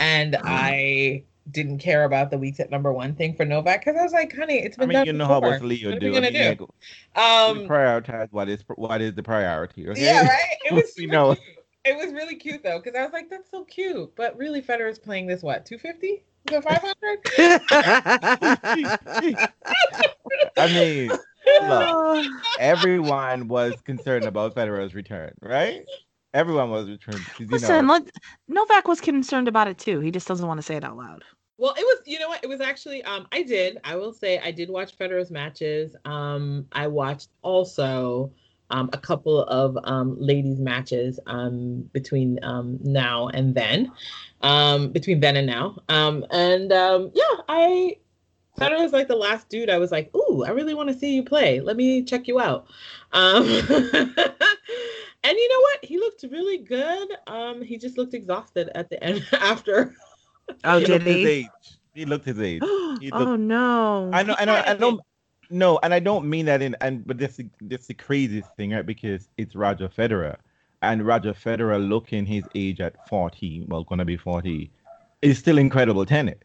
and 0.00 0.34
Uh-huh. 0.34 0.44
I 0.48 1.22
didn't 1.50 1.78
care 1.78 2.04
about 2.04 2.30
the 2.30 2.38
weeks 2.38 2.60
at 2.60 2.70
number 2.70 2.92
one 2.92 3.14
thing 3.14 3.34
for 3.34 3.44
Novak 3.44 3.80
because 3.84 3.98
I 3.98 4.02
was 4.04 4.12
like, 4.12 4.34
honey, 4.36 4.58
it's 4.58 4.76
I 4.78 4.80
been 4.80 4.88
mean, 4.90 4.94
done 4.96 5.06
you 5.06 5.12
know 5.12 5.26
how 5.26 5.40
before. 5.40 5.52
what's 5.54 5.64
Leo 5.64 5.90
What 5.90 5.96
are 5.96 6.00
do. 6.00 6.10
we 6.10 6.16
I 6.16 6.20
gonna 6.20 6.32
mean, 6.32 6.56
do? 6.56 6.68
like, 7.16 7.24
Um, 7.24 7.58
prioritize 7.68 8.28
what 8.32 8.48
is 8.48 8.64
what 8.76 9.00
is 9.00 9.14
the 9.14 9.22
priority. 9.22 9.88
Okay? 9.88 10.04
Yeah, 10.04 10.26
right. 10.26 10.56
It 10.64 10.72
was 10.74 10.92
We 10.96 11.04
super 11.04 11.12
know. 11.12 11.34
cute. 11.36 11.61
It 11.84 11.96
was 11.96 12.12
really 12.12 12.36
cute 12.36 12.62
though, 12.62 12.78
because 12.78 12.94
I 12.96 13.02
was 13.02 13.12
like, 13.12 13.28
"That's 13.28 13.50
so 13.50 13.64
cute." 13.64 14.14
But 14.14 14.36
really, 14.36 14.62
Federer's 14.62 14.98
playing 14.98 15.26
this 15.26 15.42
what 15.42 15.66
two 15.66 15.78
fifty? 15.78 16.24
Is 16.44 16.52
it 16.52 16.62
five 16.62 16.82
hundred? 16.82 17.18
I 20.56 20.68
mean, 20.68 21.10
look, 21.62 21.88
everyone 22.58 23.48
was 23.48 23.74
concerned 23.82 24.26
about 24.26 24.54
Federer's 24.54 24.94
return, 24.94 25.32
right? 25.40 25.84
Everyone 26.34 26.70
was 26.70 26.88
returned. 26.88 27.26
'cause, 27.26 27.40
You 27.40 27.48
Listen, 27.48 27.86
know, 27.86 27.94
let, 27.94 28.10
Novak 28.48 28.86
was 28.88 29.00
concerned 29.00 29.48
about 29.48 29.68
it 29.68 29.78
too. 29.78 30.00
He 30.00 30.10
just 30.10 30.28
doesn't 30.28 30.46
want 30.46 30.58
to 30.58 30.62
say 30.62 30.76
it 30.76 30.84
out 30.84 30.96
loud. 30.96 31.24
Well, 31.58 31.74
it 31.76 31.82
was, 31.82 32.02
you 32.06 32.18
know 32.18 32.28
what? 32.28 32.42
It 32.42 32.48
was 32.48 32.60
actually, 32.60 33.02
um, 33.04 33.26
I 33.30 33.42
did. 33.42 33.78
I 33.84 33.96
will 33.96 34.12
say, 34.12 34.38
I 34.38 34.50
did 34.50 34.70
watch 34.70 34.96
Federer's 34.98 35.30
matches. 35.30 35.94
Um, 36.04 36.66
I 36.72 36.88
watched 36.88 37.28
also 37.42 38.32
um, 38.72 38.90
a 38.92 38.98
couple 38.98 39.44
of 39.44 39.78
um, 39.84 40.16
ladies' 40.18 40.58
matches 40.58 41.20
um, 41.26 41.88
between 41.92 42.40
um, 42.42 42.78
now 42.82 43.28
and 43.28 43.54
then, 43.54 43.92
um, 44.40 44.90
between 44.90 45.20
then 45.20 45.36
and 45.36 45.46
now. 45.46 45.76
Um, 45.88 46.26
and 46.30 46.72
um, 46.72 47.12
yeah, 47.14 47.42
I 47.48 47.96
Federer 48.58 48.80
was 48.80 48.92
like 48.92 49.08
the 49.08 49.16
last 49.16 49.48
dude. 49.48 49.70
I 49.70 49.78
was 49.78 49.92
like, 49.92 50.14
ooh, 50.14 50.44
I 50.44 50.50
really 50.50 50.74
want 50.74 50.88
to 50.88 50.98
see 50.98 51.14
you 51.14 51.22
play. 51.22 51.60
Let 51.60 51.76
me 51.76 52.02
check 52.02 52.28
you 52.28 52.40
out. 52.40 52.66
Um, 53.12 53.44
and 53.44 53.62
you 55.36 55.48
know 55.48 55.60
what? 55.60 55.84
He 55.84 55.98
looked 55.98 56.24
really 56.30 56.58
good. 56.58 57.08
Um, 57.26 57.62
he 57.62 57.78
just 57.78 57.96
looked 57.96 58.14
exhausted 58.14 58.70
at 58.74 58.90
the 58.90 59.02
end 59.02 59.26
after. 59.32 59.94
Oh, 60.64 60.78
he 60.78 60.84
did 60.84 61.02
his 61.02 61.16
he? 61.16 61.26
age. 61.26 61.46
He 61.94 62.04
looked 62.04 62.24
his 62.24 62.40
age. 62.40 62.62
He 63.00 63.10
oh 63.10 63.36
no. 63.36 64.10
I 64.12 64.22
know, 64.22 64.36
I 64.38 64.44
know, 64.44 64.62
I 64.64 64.74
don't. 64.74 65.00
No, 65.52 65.78
and 65.82 65.92
I 65.92 66.00
don't 66.00 66.28
mean 66.30 66.46
that 66.46 66.62
in 66.62 66.74
and 66.80 67.06
but 67.06 67.18
this 67.18 67.38
this 67.60 67.86
the 67.86 67.92
craziest 67.94 68.48
thing, 68.56 68.70
right? 68.70 68.86
Because 68.86 69.28
it's 69.36 69.54
Roger 69.54 69.86
Federer, 69.86 70.36
and 70.80 71.06
Roger 71.06 71.34
Federer 71.34 71.86
looking 71.86 72.24
his 72.24 72.44
age 72.54 72.80
at 72.80 73.06
forty, 73.06 73.64
well, 73.68 73.84
gonna 73.84 74.06
be 74.06 74.16
forty, 74.16 74.70
is 75.20 75.38
still 75.38 75.58
incredible 75.58 76.06
tennis, 76.06 76.38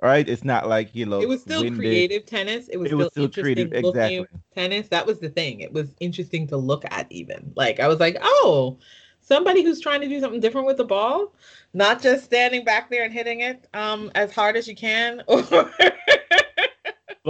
right? 0.00 0.28
It's 0.28 0.44
not 0.44 0.68
like 0.68 0.88
he 0.88 1.04
looks. 1.04 1.24
it 1.24 1.28
was 1.28 1.40
still 1.40 1.62
winded. 1.62 1.80
creative 1.80 2.26
tennis. 2.26 2.68
It 2.68 2.76
was 2.76 2.86
It 2.86 2.90
still, 2.90 2.98
was 2.98 3.08
still 3.08 3.24
interesting 3.24 3.70
creative, 3.70 3.82
looking 3.82 4.20
exactly. 4.22 4.40
tennis. 4.54 4.88
That 4.88 5.04
was 5.04 5.18
the 5.18 5.30
thing. 5.30 5.60
It 5.60 5.72
was 5.72 5.96
interesting 5.98 6.46
to 6.46 6.56
look 6.56 6.84
at. 6.92 7.10
Even 7.10 7.52
like 7.56 7.80
I 7.80 7.88
was 7.88 7.98
like, 7.98 8.18
oh, 8.22 8.78
somebody 9.20 9.64
who's 9.64 9.80
trying 9.80 10.00
to 10.02 10.08
do 10.08 10.20
something 10.20 10.40
different 10.40 10.68
with 10.68 10.76
the 10.76 10.84
ball, 10.84 11.34
not 11.74 12.00
just 12.00 12.24
standing 12.24 12.64
back 12.64 12.88
there 12.88 13.02
and 13.02 13.12
hitting 13.12 13.40
it 13.40 13.66
um 13.74 14.12
as 14.14 14.30
hard 14.32 14.56
as 14.56 14.68
you 14.68 14.76
can. 14.76 15.22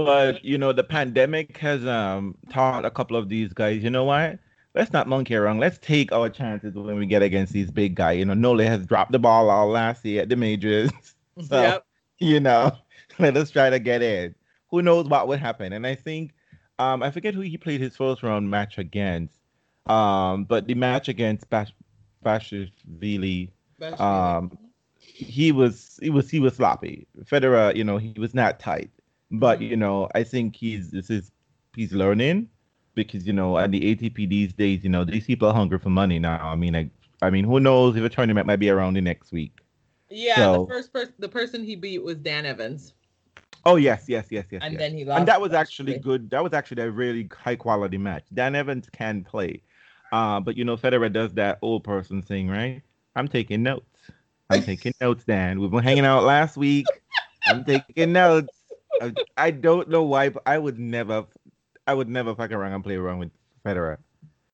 But 0.05 0.45
you 0.45 0.59
know, 0.59 0.73
the 0.73 0.85
pandemic 0.85 1.57
has 1.59 1.85
um 1.87 2.37
taught 2.51 2.85
a 2.85 2.91
couple 2.91 3.17
of 3.17 3.29
these 3.29 3.53
guys. 3.53 3.83
You 3.83 3.91
know 3.91 4.05
what? 4.05 4.39
Let's 4.75 4.93
not 4.93 5.09
monkey 5.09 5.35
around. 5.35 5.59
Let's 5.59 5.79
take 5.79 6.13
our 6.13 6.29
chances 6.29 6.75
when 6.75 6.97
we 6.99 7.07
get 7.07 7.23
against 7.23 7.53
these 7.53 7.71
big 7.71 7.95
guys. 7.95 8.19
You 8.19 8.25
know, 8.27 8.35
Nole 8.35 8.59
has 8.61 8.87
dropped 8.87 9.13
the 9.13 9.19
ball 9.19 9.51
all 9.51 9.69
last 9.69 10.05
year 10.05 10.23
at 10.23 10.29
the 10.29 10.37
majors. 10.37 10.91
So, 11.41 11.63
Yep. 11.63 11.87
you 12.19 12.41
know, 12.41 12.73
let 13.21 13.37
us 13.37 13.51
try 13.51 13.71
to 13.71 13.79
get 13.79 14.03
in. 14.03 14.35
Who 14.71 14.83
knows 14.83 15.07
what 15.07 15.29
would 15.29 15.39
happen? 15.39 15.73
And 15.73 15.87
I 15.87 15.95
think, 15.95 16.35
um, 16.79 17.03
I 17.03 17.11
forget 17.13 17.33
who 17.35 17.41
he 17.43 17.57
played 17.57 17.81
his 17.81 17.97
first 17.97 18.23
round 18.25 18.51
match 18.51 18.77
against. 18.77 19.39
Um, 19.87 20.45
but 20.45 20.67
the 20.67 20.75
match 20.75 21.09
against 21.09 21.49
Bash 21.49 21.73
Best 23.79 24.01
um, 24.01 24.59
he 24.99 25.53
was 25.53 25.99
he 26.03 26.11
was 26.11 26.31
he 26.31 26.41
was 26.41 26.57
sloppy. 26.57 27.07
Federer, 27.25 27.75
you 27.75 27.85
know, 27.85 27.99
he 27.99 28.15
was 28.19 28.35
not 28.35 28.59
tight. 28.59 28.91
But 29.31 29.61
Mhm. 29.61 29.69
you 29.71 29.77
know, 29.77 30.09
I 30.15 30.23
think 30.25 30.57
he's 30.57 30.91
this 30.91 31.11
is 31.11 31.31
he's 31.77 31.93
learning 31.93 32.49
because 32.95 33.27
you 33.27 33.33
know 33.33 33.59
at 33.59 33.71
the 33.71 33.81
ATP 33.95 34.27
these 34.29 34.53
days, 34.53 34.83
you 34.85 34.91
know, 34.91 35.05
these 35.05 35.27
people 35.27 35.49
are 35.49 35.55
hungry 35.55 35.79
for 35.79 35.91
money 35.91 36.19
now. 36.19 36.39
I 36.43 36.57
mean, 36.57 36.75
I, 36.75 36.91
I 37.23 37.31
mean, 37.31 37.45
who 37.45 37.61
knows 37.61 37.97
if 37.97 38.03
a 38.05 38.09
tournament 38.09 38.47
might 38.47 38.57
be 38.59 38.71
around 38.71 38.95
the 38.95 39.01
next 39.01 39.33
week. 39.33 39.53
yeah, 40.11 40.37
so- 40.37 40.65
the 40.65 40.73
first 40.75 40.93
person, 40.93 41.15
the 41.19 41.29
person 41.29 41.63
he 41.63 41.77
beat 41.77 42.03
was 42.03 42.17
Dan 42.17 42.47
Evans, 42.47 42.95
Oh 43.67 43.77
yes, 43.77 44.05
yes, 44.09 44.27
yes, 44.31 44.47
yes. 44.51 44.63
and 44.65 44.73
yes. 44.73 44.79
then 44.81 44.97
he 44.97 45.05
lost. 45.05 45.19
and 45.19 45.29
that 45.29 45.41
was 45.41 45.53
actually 45.53 45.99
good. 45.99 46.31
That 46.31 46.43
was 46.43 46.55
actually 46.55 46.83
a 46.85 46.91
really 46.91 47.29
high 47.37 47.57
quality 47.57 47.99
match. 47.99 48.25
Dan 48.33 48.55
Evans 48.55 48.89
can 48.91 49.23
play, 49.25 49.63
uh, 50.13 50.41
but 50.41 50.57
you 50.57 50.65
know 50.65 50.77
Federer 50.79 51.13
does 51.13 51.35
that 51.35 51.59
old 51.61 51.85
person 51.85 52.23
thing, 52.23 52.49
right? 52.49 52.81
I'm 53.17 53.29
taking 53.29 53.63
notes. 53.63 54.11
I'm 54.49 54.63
taking 54.63 54.95
notes, 55.03 55.25
Dan. 55.25 55.61
We've 55.61 55.71
been 55.71 55.83
hanging 55.83 56.07
out 56.07 56.25
last 56.25 56.57
week. 56.57 56.87
I'm 57.47 57.65
taking 57.65 58.13
notes. 58.13 58.49
I, 59.01 59.13
I 59.37 59.51
don't 59.51 59.89
know 59.89 60.03
why, 60.03 60.29
but 60.31 60.43
I 60.47 60.59
would 60.59 60.79
never, 60.79 61.27
I 61.87 61.95
would 61.95 62.09
never 62.09 62.35
fuck 62.35 62.51
around 62.53 62.73
and 62.73 62.85
play 62.85 62.97
around 62.97 63.19
with 63.19 63.31
Federer. 63.65 63.99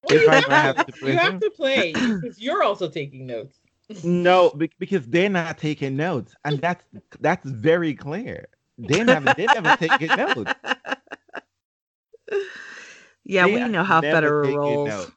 If 0.09 0.29
I 0.29 0.41
might 0.41 0.51
have 0.51 0.87
to 0.87 0.93
play 0.93 1.13
you 1.13 1.19
him. 1.19 1.33
have 1.33 1.41
to 1.41 1.51
play 1.51 1.93
because 1.93 2.41
you're 2.41 2.63
also 2.63 2.89
taking 2.89 3.27
notes. 3.27 3.59
No, 4.03 4.51
be- 4.51 4.71
because 4.79 5.07
they're 5.07 5.29
not 5.29 5.59
taking 5.59 5.97
notes, 5.97 6.35
and 6.45 6.59
that's 6.59 6.85
that's 7.21 7.49
very 7.49 7.95
clear. 7.95 8.47
They 8.79 9.05
never, 9.05 9.35
they 9.35 9.47
never 9.47 9.77
taking 9.77 10.09
notes. 10.17 10.53
yeah, 13.25 13.47
They 13.47 13.55
we 13.55 13.69
know 13.69 13.85
how 13.85 14.01
Federer 14.01 14.55
rolls. 14.57 15.11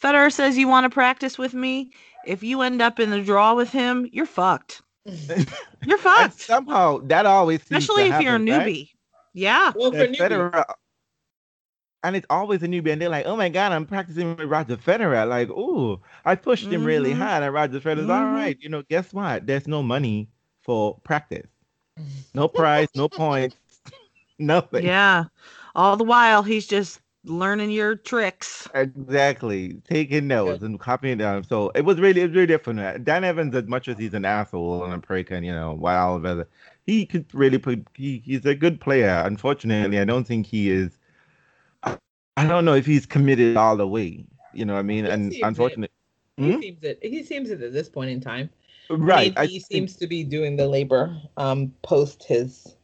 Federer 0.00 0.32
says 0.32 0.56
you 0.56 0.68
want 0.68 0.84
to 0.84 0.90
practice 0.90 1.38
with 1.38 1.54
me. 1.54 1.92
If 2.24 2.42
you 2.42 2.62
end 2.62 2.80
up 2.80 3.00
in 3.00 3.10
the 3.10 3.20
draw 3.20 3.54
with 3.54 3.70
him, 3.70 4.08
you're 4.12 4.26
fucked. 4.26 4.82
You're 5.84 5.98
And 6.16 6.32
fucked. 6.32 6.48
somehow 6.48 6.98
that 7.04 7.26
always 7.26 7.62
seems 7.62 7.92
to 7.92 8.00
Especially 8.00 8.08
if 8.08 8.18
you're 8.18 8.36
a 8.36 8.38
happen, 8.38 8.44
right? 8.46 8.74
newbie. 8.74 8.90
Yeah. 9.34 9.74
well, 9.74 9.92
for 9.92 10.06
That 10.06 10.08
newbies, 10.08 10.46
Federer, 10.46 10.64
and 12.04 12.16
it's 12.16 12.26
always 12.30 12.62
a 12.62 12.66
newbie, 12.68 12.92
and 12.92 13.00
they're 13.00 13.08
like, 13.08 13.26
"Oh 13.26 13.36
my 13.36 13.48
god, 13.48 13.72
I'm 13.72 13.86
practicing 13.86 14.34
with 14.36 14.48
Roger 14.48 14.76
Federer." 14.76 15.28
Like, 15.28 15.50
"Ooh, 15.50 16.00
I 16.24 16.34
pushed 16.36 16.70
him 16.72 16.84
really 16.84 17.12
Mhm. 17.12 17.12
hard," 17.12 17.42
and 17.42 17.52
Roger 17.54 17.80
Federer's 17.80 18.08
all 18.10 18.26
Mhm. 18.26 18.28
right. 18.28 18.56
You 18.60 18.68
know, 18.70 18.82
guess 18.82 19.12
what? 19.12 19.46
There's 19.46 19.68
no 19.68 19.82
money 19.82 20.30
for 20.62 20.98
practice, 21.04 21.48
no 22.34 22.48
prize, 22.48 22.88
no 22.94 23.08
points, 23.08 23.56
nothing. 24.38 24.94
Yeah. 24.94 25.26
All 25.74 25.96
the 25.96 26.04
while 26.04 26.42
he's 26.44 26.66
just 26.66 27.01
learning 27.24 27.70
your 27.70 27.96
tricks. 27.96 28.68
Exactly, 28.74 29.74
taking 29.88 30.26
notes 30.26 30.62
and 30.62 30.78
copying 30.78 31.18
down. 31.18 31.44
So 31.44 31.70
it 31.74 31.84
was 31.84 32.00
really, 32.00 32.20
it 32.22 32.28
was 32.28 32.34
really 32.34 32.46
different. 32.46 33.04
Dan 33.04 33.24
Evans, 33.24 33.54
as 33.54 33.66
much 33.66 33.88
as 33.88 33.98
he's 33.98 34.14
an 34.14 34.24
asshole 34.24 34.84
and 34.84 34.94
a 34.94 34.98
prick, 34.98 35.30
and 35.30 35.44
you 35.44 35.52
know, 35.52 35.74
what 35.74 35.94
all 35.94 36.16
of 36.16 36.22
that, 36.22 36.48
he 36.86 37.06
could 37.06 37.26
really 37.34 37.58
put. 37.58 37.86
He, 37.94 38.22
he's 38.24 38.44
a 38.46 38.54
good 38.54 38.80
player. 38.80 39.22
Unfortunately, 39.26 39.98
I 39.98 40.04
don't 40.04 40.26
think 40.26 40.46
he 40.46 40.70
is. 40.70 40.98
I, 41.82 41.96
I 42.36 42.46
don't 42.46 42.64
know 42.64 42.74
if 42.74 42.86
he's 42.86 43.06
committed 43.06 43.56
all 43.56 43.76
the 43.76 43.86
way. 43.86 44.24
You 44.52 44.64
know 44.64 44.74
what 44.74 44.80
I 44.80 44.82
mean? 44.82 45.04
He 45.04 45.10
And 45.10 45.32
seems 45.32 45.42
it. 45.42 45.46
unfortunately, 45.46 45.90
he 46.36 46.52
Hmm? 46.52 46.60
seems 46.60 46.82
it. 46.82 46.98
He 47.02 47.22
seems 47.22 47.50
it 47.50 47.62
at 47.62 47.72
this 47.72 47.88
point 47.88 48.10
in 48.10 48.20
time. 48.20 48.50
right? 48.90 49.32
I 49.36 49.42
I 49.42 49.42
mean, 49.42 49.50
he 49.50 49.58
think- 49.60 49.64
seems 49.64 49.96
to 49.96 50.06
be 50.06 50.24
doing 50.24 50.56
the 50.56 50.66
labor 50.66 51.16
um, 51.36 51.72
post 51.82 52.24
his 52.24 52.76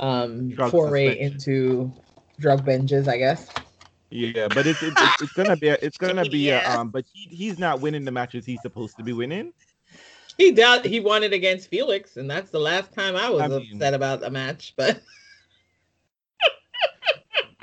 um, 0.00 0.52
foray 0.70 1.18
suspension. 1.18 1.34
into 1.34 1.92
drug 2.38 2.64
binges, 2.64 3.08
I 3.08 3.18
guess. 3.18 3.48
Yeah, 4.10 4.48
but 4.48 4.66
it's 4.66 4.82
it's, 4.82 5.00
it's, 5.00 5.22
it's 5.22 5.32
gonna 5.32 5.56
be 5.56 5.68
a, 5.68 5.78
it's 5.82 5.98
gonna 5.98 6.24
be 6.24 6.50
a, 6.50 6.64
um. 6.70 6.90
But 6.90 7.04
he, 7.12 7.34
he's 7.34 7.58
not 7.58 7.80
winning 7.80 8.04
the 8.04 8.12
matches 8.12 8.46
he's 8.46 8.62
supposed 8.62 8.96
to 8.98 9.02
be 9.02 9.12
winning. 9.12 9.52
He 10.38 10.52
doubt 10.52 10.84
he 10.84 11.00
won 11.00 11.22
it 11.22 11.32
against 11.32 11.68
Felix, 11.68 12.16
and 12.16 12.30
that's 12.30 12.50
the 12.50 12.60
last 12.60 12.92
time 12.92 13.16
I 13.16 13.28
was 13.30 13.42
I 13.42 13.48
mean- 13.48 13.72
upset 13.72 13.94
about 13.94 14.22
a 14.24 14.30
match. 14.30 14.74
But 14.76 15.02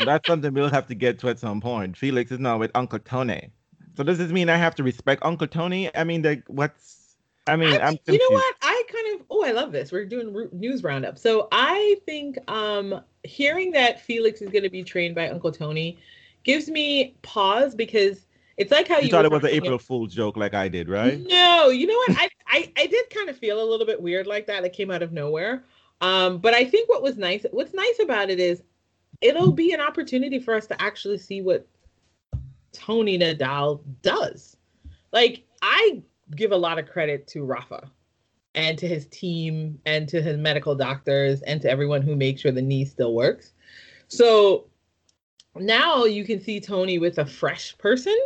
That's 0.05 0.27
something 0.27 0.53
we'll 0.53 0.69
have 0.69 0.87
to 0.87 0.95
get 0.95 1.19
to 1.19 1.29
at 1.29 1.39
some 1.39 1.61
point. 1.61 1.95
Felix 1.95 2.31
is 2.31 2.39
now 2.39 2.57
with 2.57 2.71
Uncle 2.75 2.99
Tony. 2.99 3.51
So 3.95 4.03
does 4.03 4.17
this 4.17 4.31
mean 4.31 4.49
I 4.49 4.55
have 4.55 4.75
to 4.75 4.83
respect 4.83 5.21
Uncle 5.23 5.47
Tony? 5.47 5.95
I 5.95 6.03
mean, 6.03 6.21
like, 6.21 6.43
what's? 6.47 7.17
I 7.47 7.55
mean, 7.55 7.73
I 7.73 7.87
I'm 7.87 7.97
you 8.07 8.17
know 8.17 8.35
what? 8.35 8.55
I 8.61 8.83
kind 8.91 9.19
of 9.19 9.25
oh, 9.29 9.43
I 9.43 9.51
love 9.51 9.71
this. 9.71 9.91
We're 9.91 10.05
doing 10.05 10.49
news 10.53 10.83
roundup. 10.83 11.17
So 11.17 11.47
I 11.51 11.97
think 12.05 12.37
um 12.49 13.01
hearing 13.23 13.71
that 13.71 14.01
Felix 14.01 14.41
is 14.41 14.49
going 14.49 14.63
to 14.63 14.69
be 14.69 14.83
trained 14.83 15.15
by 15.15 15.29
Uncle 15.29 15.51
Tony 15.51 15.99
gives 16.43 16.69
me 16.69 17.15
pause 17.21 17.75
because 17.75 18.25
it's 18.57 18.71
like 18.71 18.87
how 18.87 18.97
You 18.97 19.05
you, 19.05 19.09
thought 19.09 19.25
it 19.25 19.31
was 19.31 19.43
an 19.43 19.49
April 19.49 19.77
Fool's 19.77 20.13
joke, 20.13 20.37
like 20.37 20.53
I 20.53 20.67
did, 20.67 20.89
right? 20.89 21.19
No, 21.27 21.69
you 21.69 21.87
know 21.87 21.95
what? 21.95 22.17
I, 22.19 22.29
I 22.47 22.71
I 22.77 22.85
did 22.87 23.09
kind 23.09 23.29
of 23.29 23.37
feel 23.37 23.61
a 23.61 23.67
little 23.67 23.85
bit 23.85 24.01
weird 24.01 24.27
like 24.27 24.47
that. 24.47 24.63
It 24.63 24.73
came 24.73 24.91
out 24.91 25.01
of 25.01 25.11
nowhere. 25.11 25.63
Um, 26.01 26.39
but 26.39 26.53
I 26.53 26.65
think 26.65 26.89
what 26.89 27.03
was 27.03 27.17
nice, 27.17 27.45
what's 27.51 27.73
nice 27.73 27.99
about 28.01 28.29
it 28.29 28.39
is 28.39 28.63
it'll 29.21 29.51
be 29.51 29.71
an 29.71 29.79
opportunity 29.79 30.39
for 30.39 30.55
us 30.55 30.65
to 30.67 30.81
actually 30.81 31.19
see 31.19 31.41
what 31.41 31.67
Tony 32.73 33.19
Nadal 33.19 33.81
does. 34.01 34.57
Like 35.11 35.43
I 35.61 36.01
give 36.35 36.51
a 36.51 36.57
lot 36.57 36.79
of 36.79 36.87
credit 36.87 37.27
to 37.27 37.43
Rafa 37.43 37.89
and 38.55 38.77
to 38.77 38.87
his 38.87 39.05
team 39.07 39.79
and 39.85 40.07
to 40.09 40.21
his 40.21 40.37
medical 40.37 40.75
doctors 40.75 41.41
and 41.43 41.61
to 41.61 41.69
everyone 41.69 42.01
who 42.01 42.15
makes 42.15 42.41
sure 42.41 42.51
the 42.51 42.61
knee 42.61 42.85
still 42.85 43.13
works. 43.13 43.53
So 44.07 44.65
now 45.55 46.05
you 46.05 46.25
can 46.25 46.41
see 46.41 46.59
Tony 46.59 46.99
with 46.99 47.17
a 47.17 47.25
fresh 47.25 47.77
person 47.77 48.17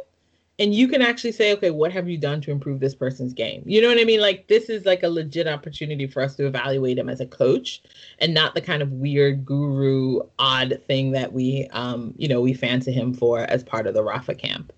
and 0.57 0.73
you 0.73 0.87
can 0.87 1.01
actually 1.01 1.33
say, 1.33 1.51
okay, 1.53 1.69
what 1.69 1.91
have 1.91 2.07
you 2.07 2.17
done 2.17 2.39
to 2.41 2.51
improve 2.51 2.79
this 2.79 2.95
person's 2.95 3.33
game? 3.33 3.61
You 3.65 3.81
know 3.81 3.89
what 3.89 3.99
I 3.99 4.05
mean? 4.05 4.21
Like 4.21 4.47
this 4.47 4.69
is 4.69 4.85
like 4.85 5.03
a 5.03 5.09
legit 5.09 5.47
opportunity 5.47 6.07
for 6.07 6.21
us 6.21 6.35
to 6.35 6.47
evaluate 6.47 6.97
him 6.97 7.09
as 7.09 7.19
a 7.19 7.25
coach 7.25 7.81
and 8.19 8.33
not 8.33 8.55
the 8.55 8.61
kind 8.61 8.81
of 8.81 8.91
weird 8.93 9.45
guru 9.45 10.21
odd 10.39 10.79
thing 10.87 11.11
that 11.11 11.33
we 11.33 11.67
um, 11.71 12.13
you 12.17 12.27
know, 12.27 12.41
we 12.41 12.53
fancy 12.53 12.93
him 12.93 13.13
for 13.13 13.39
as 13.41 13.63
part 13.63 13.85
of 13.85 13.93
the 13.93 14.03
Rafa 14.03 14.33
camp. 14.33 14.71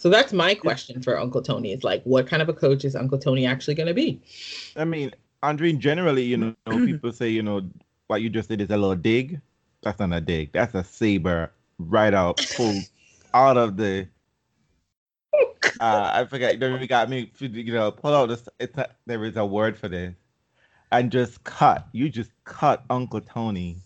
So 0.00 0.08
that's 0.08 0.32
my 0.32 0.54
question 0.54 1.02
for 1.02 1.20
Uncle 1.20 1.42
Tony. 1.42 1.72
Is 1.72 1.84
like, 1.84 2.02
what 2.04 2.26
kind 2.26 2.40
of 2.40 2.48
a 2.48 2.54
coach 2.54 2.86
is 2.86 2.96
Uncle 2.96 3.18
Tony 3.18 3.44
actually 3.44 3.74
going 3.74 3.86
to 3.86 3.92
be? 3.92 4.18
I 4.74 4.86
mean, 4.86 5.12
Andre, 5.42 5.74
generally, 5.74 6.22
you 6.22 6.38
know, 6.38 6.54
people 6.66 7.12
say, 7.12 7.28
you 7.28 7.42
know, 7.42 7.60
what 8.06 8.22
you 8.22 8.30
just 8.30 8.48
did 8.48 8.62
is 8.62 8.70
a 8.70 8.78
little 8.78 8.96
dig. 8.96 9.42
That's 9.82 10.00
not 10.00 10.10
a 10.14 10.20
dig. 10.22 10.52
That's 10.52 10.74
a 10.74 10.82
saber 10.82 11.52
right 11.78 12.14
out, 12.14 12.40
pulled 12.56 12.82
out 13.34 13.58
of 13.58 13.76
the. 13.76 14.08
Uh, 15.78 16.10
I 16.12 16.24
forget. 16.26 16.58
Then 16.60 16.78
we 16.78 16.86
got 16.86 17.08
me, 17.08 17.30
you 17.38 17.72
know, 17.72 17.90
pull 17.90 18.14
out 18.14 18.28
this. 18.28 18.46
It's 18.58 18.76
a, 18.76 18.88
there 19.06 19.24
is 19.24 19.36
a 19.36 19.46
word 19.46 19.78
for 19.78 19.88
this, 19.88 20.14
and 20.92 21.10
just 21.10 21.42
cut. 21.44 21.86
You 21.92 22.10
just 22.10 22.30
cut 22.44 22.84
Uncle 22.90 23.20
Tony 23.20 23.76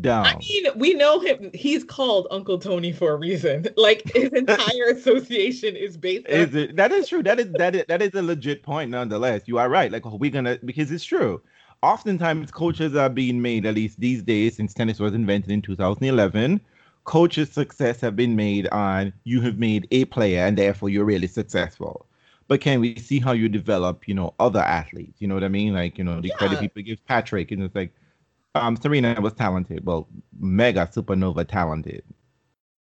down. 0.00 0.26
I 0.26 0.36
mean, 0.36 0.66
we 0.76 0.94
know 0.94 1.20
him. 1.20 1.50
He's 1.54 1.84
called 1.84 2.26
Uncle 2.30 2.58
Tony 2.58 2.92
for 2.92 3.12
a 3.12 3.16
reason. 3.16 3.66
Like 3.76 4.02
his 4.14 4.30
entire 4.30 4.84
association 4.88 5.76
is 5.76 5.96
based. 5.96 6.26
Is 6.28 6.54
on- 6.54 6.60
it? 6.60 6.76
That 6.76 6.90
is 6.92 7.08
true. 7.08 7.22
That 7.22 7.38
is 7.38 7.50
that 7.52 7.74
is 7.74 7.84
that 7.88 8.00
is 8.00 8.14
a 8.14 8.22
legit 8.22 8.62
point. 8.62 8.90
Nonetheless, 8.90 9.42
you 9.46 9.58
are 9.58 9.68
right. 9.68 9.92
Like 9.92 10.04
we're 10.06 10.30
gonna 10.30 10.58
because 10.64 10.90
it's 10.90 11.04
true. 11.04 11.42
Oftentimes, 11.82 12.50
coaches 12.50 12.96
are 12.96 13.10
being 13.10 13.42
made. 13.42 13.66
At 13.66 13.74
least 13.74 14.00
these 14.00 14.22
days, 14.22 14.56
since 14.56 14.72
tennis 14.72 14.98
was 14.98 15.12
invented 15.12 15.50
in 15.50 15.60
2011, 15.60 16.60
coaches' 17.04 17.50
success 17.50 18.00
have 18.00 18.16
been 18.16 18.36
made 18.36 18.66
on 18.68 19.12
you 19.24 19.40
have 19.42 19.58
made 19.58 19.86
a 19.90 20.06
player 20.06 20.40
and 20.40 20.56
therefore 20.56 20.88
you're 20.88 21.04
really 21.04 21.26
successful. 21.26 22.06
But 22.48 22.60
can 22.60 22.80
we 22.80 22.96
see 22.96 23.20
how 23.20 23.32
you 23.32 23.48
develop, 23.48 24.06
you 24.06 24.14
know, 24.14 24.34
other 24.38 24.60
athletes? 24.60 25.20
You 25.20 25.28
know 25.28 25.34
what 25.34 25.44
I 25.44 25.48
mean? 25.48 25.72
Like, 25.72 25.96
you 25.96 26.04
know, 26.04 26.20
the 26.20 26.28
yeah. 26.28 26.34
credit 26.36 26.60
people 26.60 26.82
give 26.82 27.04
Patrick, 27.06 27.50
and 27.50 27.62
it's 27.62 27.74
like 27.74 27.92
um, 28.54 28.76
Serena 28.76 29.20
was 29.20 29.32
talented, 29.32 29.84
well, 29.84 30.08
mega 30.38 30.86
supernova 30.86 31.46
talented. 31.46 32.02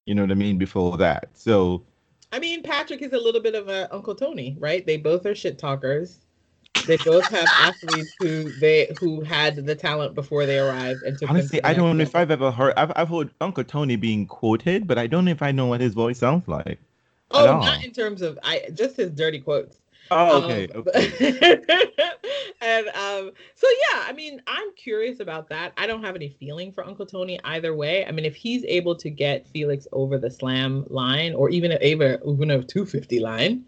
You 0.06 0.16
know 0.16 0.24
what 0.24 0.32
I 0.32 0.36
mean? 0.36 0.58
Before 0.58 0.98
that, 0.98 1.30
so. 1.34 1.84
I 2.32 2.40
mean, 2.40 2.62
Patrick 2.62 3.02
is 3.02 3.14
a 3.14 3.18
little 3.18 3.42
bit 3.42 3.56
of 3.56 3.70
a 3.70 3.94
Uncle 3.94 4.16
Tony, 4.16 4.56
right? 4.60 4.86
They 4.86 4.98
both 4.98 5.26
are 5.26 5.36
shit 5.36 5.58
talkers. 5.58 6.20
They 6.86 6.98
both 6.98 7.28
have 7.30 7.48
athletes 7.60 8.14
who 8.20 8.52
they 8.60 8.96
who 9.00 9.22
had 9.22 9.56
the 9.56 9.76
talent 9.76 10.16
before 10.16 10.46
they 10.46 10.60
arrived 10.60 11.04
and 11.04 11.18
took 11.18 11.30
Honestly, 11.30 11.64
I 11.64 11.74
don't 11.74 11.98
know 11.98 12.04
if 12.04 12.16
I've 12.16 12.32
ever 12.32 12.52
heard. 12.52 12.74
I've 12.78 12.92
I've 12.96 13.10
heard 13.10 13.32
Uncle 13.42 13.64
Tony 13.64 13.96
being 13.96 14.26
quoted, 14.26 14.88
but 14.88 14.98
I 14.98 15.08
don't 15.08 15.26
know 15.26 15.32
if 15.32 15.42
I 15.42 15.52
know 15.52 15.68
what 15.68 15.82
his 15.82 15.94
voice 15.94 16.20
sounds 16.20 16.48
like. 16.48 16.80
Oh, 17.32 17.46
not 17.46 17.84
in 17.84 17.92
terms 17.92 18.22
of 18.22 18.40
I 18.44 18.70
just 18.74 18.98
his 18.98 19.12
dirty 19.12 19.40
quotes. 19.40 19.78
Oh, 20.12 20.44
okay. 20.44 20.68
Um, 20.74 20.82
okay. 20.88 21.62
and 22.62 22.88
um, 22.90 23.32
so 23.56 23.68
yeah, 23.68 24.04
I 24.08 24.14
mean, 24.16 24.42
I'm 24.48 24.74
curious 24.76 25.20
about 25.20 25.50
that. 25.50 25.74
I 25.78 25.88
don't 25.88 26.04
have 26.04 26.16
any 26.16 26.30
feeling 26.40 26.72
for 26.72 26.86
Uncle 26.86 27.06
Tony 27.06 27.40
either 27.44 27.76
way. 27.76 28.06
I 28.06 28.12
mean, 28.12 28.26
if 28.26 28.36
he's 28.36 28.64
able 28.66 28.96
to 28.96 29.10
get 29.10 29.48
Felix 29.48 29.88
over 29.92 30.18
the 30.18 30.32
slam 30.32 30.86
line, 30.90 31.34
or 31.34 31.50
even 31.50 31.72
over 31.72 32.20
even 32.26 32.52
a 32.52 32.64
250 32.64 33.20
line, 33.20 33.66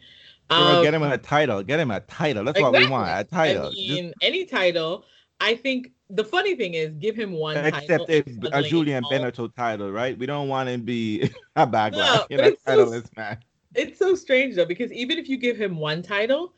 um, 0.49 0.83
get 0.83 0.93
him 0.93 1.03
a 1.03 1.17
title. 1.17 1.63
Get 1.63 1.79
him 1.79 1.91
a 1.91 1.99
title. 2.01 2.43
That's 2.43 2.57
exactly. 2.57 2.81
what 2.81 2.87
we 2.87 2.91
want. 2.91 3.19
A 3.19 3.23
title. 3.23 3.67
I 3.67 3.71
mean, 3.71 4.05
Just... 4.05 4.15
any 4.21 4.45
title. 4.45 5.05
I 5.39 5.55
think 5.55 5.91
the 6.09 6.23
funny 6.23 6.55
thing 6.55 6.73
is, 6.73 6.93
give 6.95 7.15
him 7.15 7.31
one. 7.31 7.57
Except 7.57 8.09
a, 8.09 8.23
a 8.51 8.61
Julien 8.61 9.03
Benneteau 9.11 9.53
title, 9.55 9.91
right? 9.91 10.17
We 10.17 10.25
don't 10.25 10.47
want 10.47 10.69
him 10.69 10.81
to 10.81 10.85
be 10.85 11.31
a 11.55 11.65
backlash 11.65 11.93
no, 11.93 12.25
in 12.29 12.39
a 12.39 12.51
titleless 12.51 13.05
so, 13.05 13.09
match 13.15 13.43
it's 13.75 13.99
so 13.99 14.15
strange 14.15 14.55
though 14.55 14.65
because 14.65 14.91
even 14.91 15.17
if 15.17 15.29
you 15.29 15.37
give 15.37 15.57
him 15.57 15.77
one 15.77 16.01
title, 16.01 16.53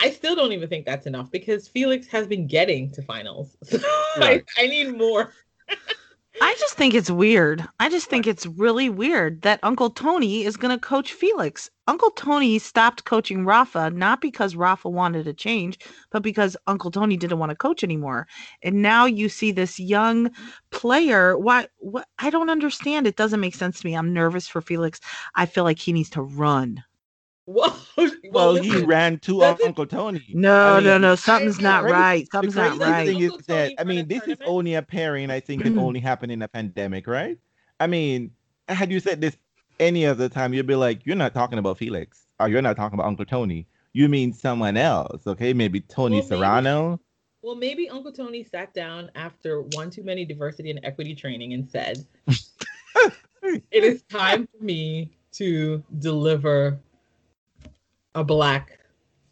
I 0.00 0.10
still 0.10 0.36
don't 0.36 0.52
even 0.52 0.68
think 0.68 0.84
that's 0.84 1.06
enough 1.06 1.30
because 1.30 1.68
Felix 1.68 2.06
has 2.08 2.26
been 2.26 2.46
getting 2.46 2.90
to 2.92 3.02
finals. 3.02 3.56
So 3.66 4.22
right. 4.22 4.42
I, 4.56 4.64
I 4.64 4.66
need 4.66 4.96
more. 4.96 5.32
I 6.42 6.54
just 6.58 6.74
think 6.74 6.92
it's 6.92 7.10
weird. 7.10 7.66
I 7.80 7.88
just 7.88 8.10
think 8.10 8.26
it's 8.26 8.46
really 8.46 8.90
weird 8.90 9.40
that 9.42 9.60
Uncle 9.62 9.88
Tony 9.88 10.44
is 10.44 10.56
going 10.56 10.74
to 10.74 10.78
coach 10.78 11.14
Felix. 11.14 11.70
Uncle 11.86 12.10
Tony 12.10 12.58
stopped 12.58 13.04
coaching 13.04 13.46
Rafa 13.46 13.90
not 13.90 14.20
because 14.20 14.54
Rafa 14.54 14.90
wanted 14.90 15.24
to 15.24 15.32
change, 15.32 15.78
but 16.10 16.22
because 16.22 16.56
Uncle 16.66 16.90
Tony 16.90 17.16
didn't 17.16 17.38
want 17.38 17.50
to 17.50 17.56
coach 17.56 17.82
anymore. 17.82 18.26
And 18.62 18.82
now 18.82 19.06
you 19.06 19.28
see 19.30 19.50
this 19.50 19.80
young 19.80 20.30
player. 20.70 21.38
Why? 21.38 21.68
What? 21.78 22.06
I 22.18 22.28
don't 22.28 22.50
understand. 22.50 23.06
It 23.06 23.16
doesn't 23.16 23.40
make 23.40 23.54
sense 23.54 23.80
to 23.80 23.86
me. 23.86 23.96
I'm 23.96 24.12
nervous 24.12 24.46
for 24.46 24.60
Felix. 24.60 25.00
I 25.36 25.46
feel 25.46 25.64
like 25.64 25.78
he 25.78 25.92
needs 25.92 26.10
to 26.10 26.22
run. 26.22 26.82
Well, 27.46 27.80
well, 28.30 28.56
he 28.56 28.82
ran 28.82 29.20
to 29.20 29.42
uh, 29.42 29.56
Uncle 29.64 29.86
Tony. 29.86 30.24
No, 30.34 30.52
I 30.52 30.76
mean, 30.76 30.84
no, 30.84 30.98
no. 30.98 31.14
Something's 31.14 31.60
not 31.60 31.84
right. 31.84 32.28
Something's 32.30 32.56
not 32.56 32.78
right. 32.78 33.06
Thing 33.06 33.20
is 33.20 33.36
that 33.46 33.72
I 33.78 33.84
mean, 33.84 34.08
this 34.08 34.26
is 34.26 34.38
only 34.44 34.74
a 34.74 34.82
pairing. 34.82 35.30
I 35.30 35.38
think 35.38 35.64
it 35.64 35.76
only 35.78 36.00
happened 36.00 36.32
in 36.32 36.42
a 36.42 36.48
pandemic, 36.48 37.06
right? 37.06 37.38
I 37.78 37.86
mean, 37.86 38.32
had 38.68 38.90
you 38.90 38.98
said 38.98 39.20
this 39.20 39.36
any 39.78 40.06
other 40.06 40.28
time, 40.28 40.54
you'd 40.54 40.66
be 40.66 40.74
like, 40.74 41.06
"You're 41.06 41.14
not 41.14 41.34
talking 41.34 41.58
about 41.58 41.78
Felix, 41.78 42.26
or 42.40 42.48
you're 42.48 42.62
not 42.62 42.76
talking 42.76 42.98
about 42.98 43.06
Uncle 43.06 43.24
Tony. 43.24 43.68
You 43.92 44.08
mean 44.08 44.32
someone 44.32 44.76
else, 44.76 45.24
okay? 45.26 45.52
Maybe 45.52 45.80
Tony 45.80 46.16
well, 46.16 46.26
Serrano." 46.26 46.90
Maybe, 46.90 47.02
well, 47.42 47.54
maybe 47.54 47.88
Uncle 47.88 48.12
Tony 48.12 48.42
sat 48.42 48.74
down 48.74 49.08
after 49.14 49.62
one 49.62 49.90
too 49.90 50.02
many 50.02 50.24
diversity 50.24 50.70
and 50.70 50.80
equity 50.82 51.14
training 51.14 51.52
and 51.52 51.70
said, 51.70 52.04
"It 53.44 53.84
is 53.84 54.02
time 54.02 54.48
for 54.48 54.64
me 54.64 55.12
to 55.36 55.84
deliver 56.00 56.80
a 58.16 58.24
black 58.24 58.80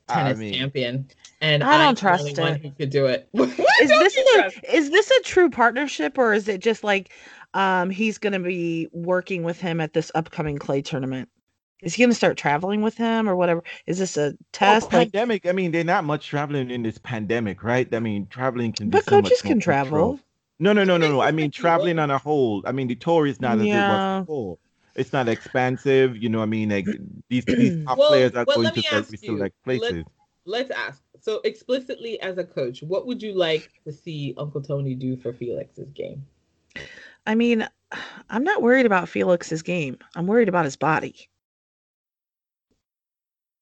tennis 0.08 0.36
I 0.36 0.40
mean, 0.40 0.54
champion, 0.54 1.08
and 1.40 1.64
I 1.64 1.78
don't 1.78 1.88
I'm 1.88 1.96
trust 1.96 2.24
the 2.24 2.30
only 2.40 2.42
it. 2.42 2.52
One 2.52 2.60
who 2.60 2.70
could 2.70 2.90
do 2.90 3.06
it. 3.06 3.28
is 3.34 3.88
this 3.88 4.16
a, 4.16 4.76
is 4.76 4.90
this 4.90 5.10
a 5.10 5.22
true 5.22 5.50
partnership, 5.50 6.18
or 6.18 6.34
is 6.34 6.46
it 6.46 6.60
just 6.60 6.84
like 6.84 7.10
um, 7.54 7.90
he's 7.90 8.18
going 8.18 8.34
to 8.34 8.38
be 8.38 8.88
working 8.92 9.42
with 9.42 9.60
him 9.60 9.80
at 9.80 9.94
this 9.94 10.12
upcoming 10.14 10.58
clay 10.58 10.82
tournament? 10.82 11.28
Is 11.82 11.94
he 11.94 12.02
going 12.02 12.10
to 12.10 12.16
start 12.16 12.36
traveling 12.36 12.82
with 12.82 12.96
him 12.96 13.28
or 13.28 13.36
whatever? 13.36 13.62
Is 13.86 13.98
this 13.98 14.16
a 14.16 14.34
test? 14.52 14.92
Well, 14.92 15.02
pandemic. 15.02 15.44
Like, 15.44 15.52
I 15.52 15.56
mean, 15.56 15.72
they're 15.72 15.84
not 15.84 16.04
much 16.04 16.28
traveling 16.28 16.70
in 16.70 16.82
this 16.82 16.98
pandemic, 16.98 17.62
right? 17.62 17.92
I 17.92 18.00
mean, 18.00 18.26
traveling 18.28 18.72
can. 18.72 18.90
But 18.90 19.04
so 19.04 19.10
coaches 19.10 19.42
can 19.42 19.60
travel. 19.60 20.20
No, 20.60 20.72
no, 20.72 20.84
no, 20.84 20.96
no, 20.96 21.10
no. 21.10 21.20
I 21.20 21.32
mean, 21.32 21.50
traveling 21.50 21.98
on 21.98 22.10
a 22.10 22.18
whole. 22.18 22.62
I 22.64 22.72
mean, 22.72 22.86
the 22.86 22.94
tour 22.94 23.26
is 23.26 23.40
not 23.40 23.58
as 23.58 23.64
yeah. 23.64 23.86
it 23.86 24.18
was 24.18 24.22
before 24.22 24.58
it's 24.94 25.12
not 25.12 25.28
expensive. 25.28 26.16
You 26.16 26.28
know, 26.28 26.42
I 26.42 26.46
mean, 26.46 26.70
like 26.70 26.86
these 27.28 27.44
these 27.44 27.84
top 27.86 27.98
well, 27.98 28.08
players 28.08 28.32
are 28.34 28.44
well, 28.46 28.62
going 28.62 28.74
to 28.74 28.82
select, 28.82 29.18
select 29.18 29.64
places. 29.64 30.04
Let's, 30.46 30.70
let's 30.70 30.70
ask. 30.70 31.02
So 31.20 31.40
explicitly, 31.44 32.20
as 32.20 32.38
a 32.38 32.44
coach, 32.44 32.82
what 32.82 33.06
would 33.06 33.22
you 33.22 33.34
like 33.34 33.70
to 33.84 33.92
see 33.92 34.34
Uncle 34.36 34.60
Tony 34.60 34.94
do 34.94 35.16
for 35.16 35.32
Felix's 35.32 35.90
game? 35.92 36.26
I 37.26 37.34
mean, 37.34 37.66
I'm 38.28 38.44
not 38.44 38.62
worried 38.62 38.86
about 38.86 39.08
Felix's 39.08 39.62
game. 39.62 39.98
I'm 40.14 40.26
worried 40.26 40.48
about 40.48 40.66
his 40.66 40.76
body. 40.76 41.28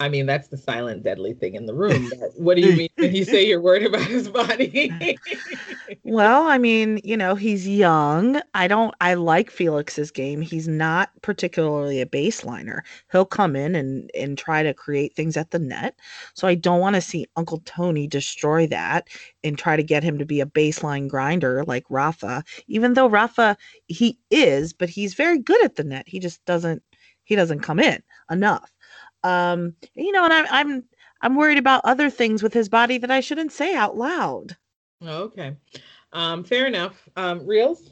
I 0.03 0.09
mean, 0.09 0.27
that's 0.27 0.49
the 0.49 0.57
silent, 0.57 1.05
deadly 1.05 1.33
thing 1.33 1.55
in 1.55 1.65
the 1.65 1.75
room. 1.75 2.11
what 2.35 2.57
do 2.57 2.63
you 2.63 2.77
mean 2.77 2.89
when 2.97 3.15
you 3.15 3.25
say 3.25 3.47
you're 3.47 3.61
worried 3.61 3.87
about 3.87 4.03
his 4.03 4.29
body? 4.29 5.17
well, 6.03 6.43
I 6.49 6.59
mean, 6.59 7.01
you 7.05 7.17
know, 7.17 7.37
he's 7.37 7.69
young. 7.69 8.43
I 8.53 8.67
don't, 8.67 8.93
I 9.01 9.15
like 9.15 9.49
Felix's 9.49 10.11
game. 10.11 10.41
He's 10.41 10.67
not 10.67 11.11
particularly 11.23 12.01
a 12.01 12.07
baseliner. 12.07 12.81
He'll 13.13 13.25
come 13.25 13.55
in 13.55 13.77
and, 13.77 14.11
and 14.13 14.37
try 14.37 14.65
to 14.65 14.75
create 14.75 15.15
things 15.15 15.37
at 15.37 15.53
the 15.53 15.61
net. 15.61 15.95
So 16.35 16.49
I 16.49 16.57
don't 16.57 16.81
want 16.81 16.97
to 16.97 17.01
see 17.01 17.29
Uncle 17.37 17.63
Tony 17.65 18.09
destroy 18.09 18.67
that 18.67 19.07
and 19.45 19.57
try 19.57 19.77
to 19.77 19.85
get 19.85 20.03
him 20.03 20.19
to 20.19 20.27
be 20.27 20.41
a 20.41 20.47
baseline 20.47 21.07
grinder 21.07 21.63
like 21.65 21.85
Rafa, 21.89 22.43
even 22.67 22.95
though 22.95 23.09
Rafa, 23.09 23.57
he 23.87 24.19
is, 24.33 24.73
but 24.73 24.89
he's 24.89 25.15
very 25.15 25.39
good 25.39 25.65
at 25.65 25.77
the 25.77 25.85
net. 25.85 26.09
He 26.09 26.19
just 26.19 26.45
doesn't, 26.45 26.83
he 27.23 27.37
doesn't 27.37 27.61
come 27.61 27.79
in 27.79 28.03
enough. 28.29 28.73
Um, 29.25 29.75
you 29.95 30.13
know, 30.13 30.25
and 30.25 30.33
I'm 30.33 30.47
I'm 30.51 30.85
I'm 31.23 31.37
worried 31.37 31.59
about 31.59 31.83
other 31.85 32.11
things 32.11 32.43
with 32.43 32.53
his 32.53 32.69
body 32.69 32.99
that 32.99 33.11
I 33.11 33.21
shouldn't 33.21 33.53
say 33.53 33.75
out 33.75 33.97
loud. 33.97 34.57
Okay. 35.05 35.57
Um, 36.13 36.45
fair 36.45 36.67
enough. 36.67 37.09
Um, 37.17 37.47
reels. 37.47 37.91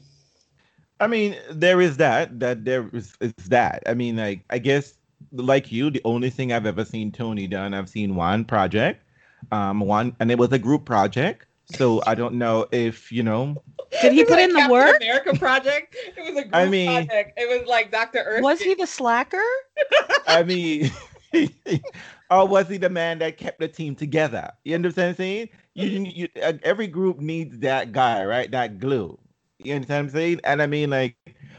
I 0.99 1.07
mean, 1.07 1.35
there 1.49 1.81
is 1.81 1.97
that. 1.97 2.39
That 2.39 2.63
there 2.63 2.87
is, 2.93 3.15
is 3.19 3.33
that. 3.47 3.81
I 3.87 3.93
mean, 3.93 4.17
like 4.17 4.43
I 4.49 4.59
guess 4.59 4.93
like 5.31 5.71
you, 5.71 5.89
the 5.89 6.01
only 6.05 6.29
thing 6.29 6.53
I've 6.53 6.65
ever 6.65 6.85
seen 6.85 7.11
Tony 7.11 7.47
done, 7.47 7.73
I've 7.73 7.89
seen 7.89 8.15
one 8.15 8.45
project, 8.45 9.03
um, 9.51 9.79
one, 9.79 10.15
and 10.19 10.29
it 10.29 10.37
was 10.37 10.51
a 10.51 10.59
group 10.59 10.85
project. 10.85 11.47
So 11.75 12.03
I 12.05 12.15
don't 12.15 12.35
know 12.35 12.67
if 12.71 13.11
you 13.11 13.23
know. 13.23 13.63
Did 14.01 14.13
he 14.13 14.23
put 14.23 14.33
like 14.33 14.43
in 14.43 14.49
the 14.49 14.59
Captain 14.59 14.71
work? 14.71 14.95
America 14.97 15.33
project. 15.37 15.95
It 16.17 16.21
was 16.21 16.37
a 16.37 16.41
group 16.43 16.55
I 16.55 16.65
mean- 16.67 17.07
project. 17.07 17.39
It 17.39 17.49
was 17.59 17.67
like 17.67 17.91
Dr. 17.91 18.19
Earth. 18.19 18.43
Was 18.43 18.59
he 18.59 18.75
the 18.75 18.87
slacker? 18.87 19.41
I 20.27 20.43
mean, 20.43 20.91
or 22.31 22.47
was 22.47 22.67
he 22.67 22.77
the 22.77 22.89
man 22.89 23.19
that 23.19 23.37
kept 23.37 23.59
the 23.59 23.67
team 23.67 23.95
together? 23.95 24.51
You 24.63 24.75
understand 24.75 25.07
what 25.07 25.11
I'm 25.11 25.15
saying? 25.17 25.49
You, 25.73 25.87
you 25.87 26.27
uh, 26.43 26.53
every 26.63 26.87
group 26.87 27.19
needs 27.19 27.59
that 27.59 27.91
guy, 27.91 28.25
right? 28.25 28.49
That 28.51 28.79
glue. 28.79 29.17
You 29.59 29.75
understand 29.75 30.07
what 30.07 30.09
I'm 30.09 30.15
saying? 30.15 30.41
And 30.43 30.61
I 30.61 30.67
mean, 30.67 30.89
like, 30.89 31.15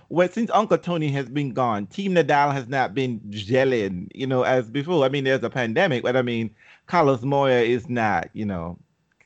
well, 0.09 0.29
since 0.29 0.51
Uncle 0.53 0.79
Tony 0.79 1.09
has 1.09 1.29
been 1.29 1.53
gone, 1.53 1.87
Team 1.87 2.15
Nadal 2.15 2.53
has 2.53 2.69
not 2.69 2.95
been 2.95 3.21
gelling, 3.31 4.09
you 4.15 4.27
know, 4.27 4.43
as 4.43 4.69
before. 4.69 5.05
I 5.05 5.09
mean, 5.09 5.25
there's 5.25 5.43
a 5.43 5.51
pandemic, 5.51 6.03
but 6.03 6.17
I 6.17 6.23
mean, 6.23 6.55
Carlos 6.87 7.23
Moya 7.23 7.61
is 7.61 7.89
not, 7.89 8.29
you 8.33 8.45
know. 8.45 8.79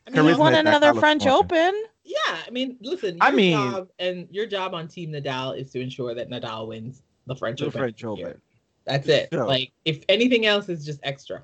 I 0.06 0.10
mean, 0.10 0.24
He 0.24 0.30
Charisma 0.30 0.38
won 0.38 0.54
another 0.54 0.94
French 0.94 1.24
Moya. 1.24 1.38
Open. 1.38 1.82
Yeah, 2.04 2.38
I 2.46 2.50
mean, 2.50 2.76
listen. 2.80 3.16
Your 3.16 3.24
I 3.24 3.30
mean- 3.32 3.56
job 3.56 3.88
and 3.98 4.28
your 4.30 4.46
job 4.46 4.74
on 4.74 4.86
Team 4.86 5.10
Nadal 5.10 5.58
is 5.58 5.72
to 5.72 5.80
ensure 5.80 6.14
that 6.14 6.30
Nadal 6.30 6.68
wins 6.68 7.02
the 7.26 7.34
French 7.34 7.58
The 7.58 7.66
Open. 7.66 7.80
French 7.80 8.04
every 8.04 8.16
year. 8.18 8.28
Open. 8.28 8.40
That's 8.86 9.08
it. 9.08 9.28
So- 9.32 9.46
Like, 9.46 9.72
if 9.84 10.04
anything 10.08 10.46
else 10.46 10.68
is 10.68 10.84
just 10.84 11.00
extra. 11.02 11.42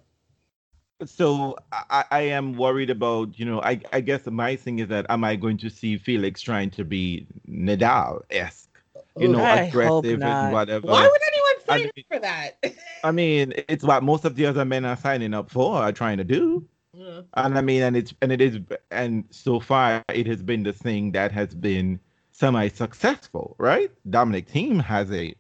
So 1.05 1.57
I, 1.73 2.05
I 2.13 2.21
am 2.21 2.55
worried 2.55 2.89
about, 2.89 3.37
you 3.37 3.45
know, 3.45 3.61
I, 3.61 3.81
I 3.93 4.01
guess 4.01 4.25
my 4.27 4.55
thing 4.55 4.79
is 4.79 4.87
that 4.89 5.05
am 5.09 5.25
I 5.25 5.35
going 5.35 5.59
to 5.59 5.69
see 5.69 5.99
Felix 5.99 6.41
trying 6.41 6.71
to 6.71 6.85
be 6.85 7.27
Nadal 7.49 8.23
esque, 8.31 8.71
you 9.19 9.27
know, 9.27 9.43
I 9.43 9.63
aggressive 9.63 10.23
and 10.23 10.53
whatever. 10.53 10.87
Why 10.87 11.03
would 11.03 11.21
anyone 11.27 11.55
I 11.69 11.79
sign 11.79 11.87
up 11.89 12.05
for 12.09 12.19
that? 12.21 12.77
I 13.03 13.11
mean, 13.11 13.53
it's 13.69 13.83
what 13.83 14.05
most 14.05 14.25
of 14.25 14.37
the 14.37 14.47
other 14.47 14.65
men 14.65 14.85
are 14.85 14.97
signing 14.97 15.35
up 15.35 15.51
for, 15.51 15.75
are 15.77 15.91
trying 15.91 16.19
to 16.19 16.25
do. 16.25 16.65
Yeah. 16.95 17.23
And 17.35 17.59
I 17.59 17.63
mean, 17.63 17.83
and 17.83 17.97
it's 17.97 18.15
and 18.23 18.31
it 18.31 18.41
is, 18.41 18.61
and 18.93 19.25
so 19.31 19.59
far 19.59 20.05
it 20.15 20.29
has 20.29 20.41
been 20.41 20.63
the 20.63 20.73
thing 20.73 21.11
that 21.13 21.33
has 21.33 21.53
been 21.53 21.99
semi-successful, 22.31 23.57
right? 23.59 23.91
Dominic 24.09 24.49
Thiem 24.49 24.81
has 24.81 25.11
a 25.11 25.35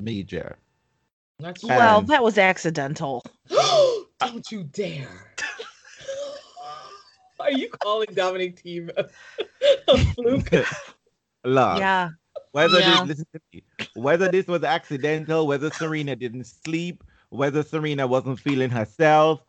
major. 0.00 0.56
That's 1.40 1.62
And- 1.62 1.70
Well, 1.70 2.02
that 2.02 2.22
was 2.22 2.38
accidental. 2.38 3.22
Don't 3.48 4.06
uh, 4.20 4.40
you 4.50 4.64
dare. 4.64 5.34
Are 7.40 7.50
you 7.52 7.70
calling 7.70 8.08
Dominic 8.14 8.62
Thiem 8.62 8.90
a, 8.96 9.08
a 9.88 9.98
fluke? 10.14 10.66
Love. 11.44 11.78
Yeah. 11.78 12.10
Whether 12.52 12.80
Yeah. 12.80 13.04
this 13.06 13.18
listen 13.18 13.26
to 13.34 13.40
me, 13.52 13.62
whether 13.94 14.30
this 14.30 14.46
was 14.46 14.62
accidental, 14.62 15.46
whether 15.46 15.70
Serena 15.70 16.16
didn't 16.16 16.44
sleep, 16.44 17.02
whether 17.30 17.62
Serena 17.62 18.06
wasn't 18.06 18.40
feeling 18.40 18.68
herself, 18.70 19.40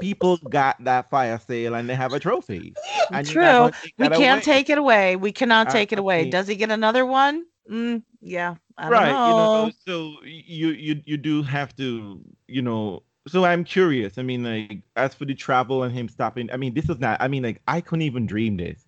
people 0.00 0.36
got 0.48 0.82
that 0.84 1.10
fire 1.10 1.40
sale 1.44 1.74
and 1.74 1.90
they 1.90 1.94
have 1.96 2.12
a 2.12 2.20
trophy. 2.20 2.72
And 3.12 3.26
True. 3.26 3.42
not 3.42 3.72
gonna 3.72 3.72
take 3.72 3.98
We 3.98 4.08
can't 4.08 4.46
away. 4.46 4.54
take 4.54 4.70
it 4.70 4.78
away. 4.78 5.16
We 5.16 5.32
cannot 5.32 5.68
I- 5.68 5.72
take 5.72 5.92
it 5.92 5.98
I 5.98 6.00
away. 6.00 6.22
mean- 6.22 6.30
Does 6.30 6.46
he 6.46 6.54
get 6.54 6.70
another 6.70 7.04
one? 7.04 7.44
Mm, 7.70 8.02
yeah. 8.20 8.56
I 8.76 8.90
don't 8.90 8.92
right 8.92 9.12
know. 9.12 9.26
you 9.26 9.34
know 9.34 9.70
so 9.86 10.16
you 10.24 10.68
you 10.70 11.02
you 11.06 11.16
do 11.16 11.42
have 11.42 11.74
to 11.76 12.20
you 12.48 12.62
know 12.62 13.02
so 13.28 13.44
i'm 13.44 13.64
curious 13.64 14.18
i 14.18 14.22
mean 14.22 14.42
like 14.42 14.82
as 14.96 15.14
for 15.14 15.24
the 15.26 15.34
travel 15.34 15.82
and 15.82 15.94
him 15.94 16.08
stopping 16.08 16.50
i 16.52 16.56
mean 16.56 16.74
this 16.74 16.88
is 16.88 16.98
not 16.98 17.20
i 17.20 17.28
mean 17.28 17.42
like 17.42 17.60
i 17.68 17.80
couldn't 17.80 18.02
even 18.02 18.26
dream 18.26 18.56
this 18.56 18.86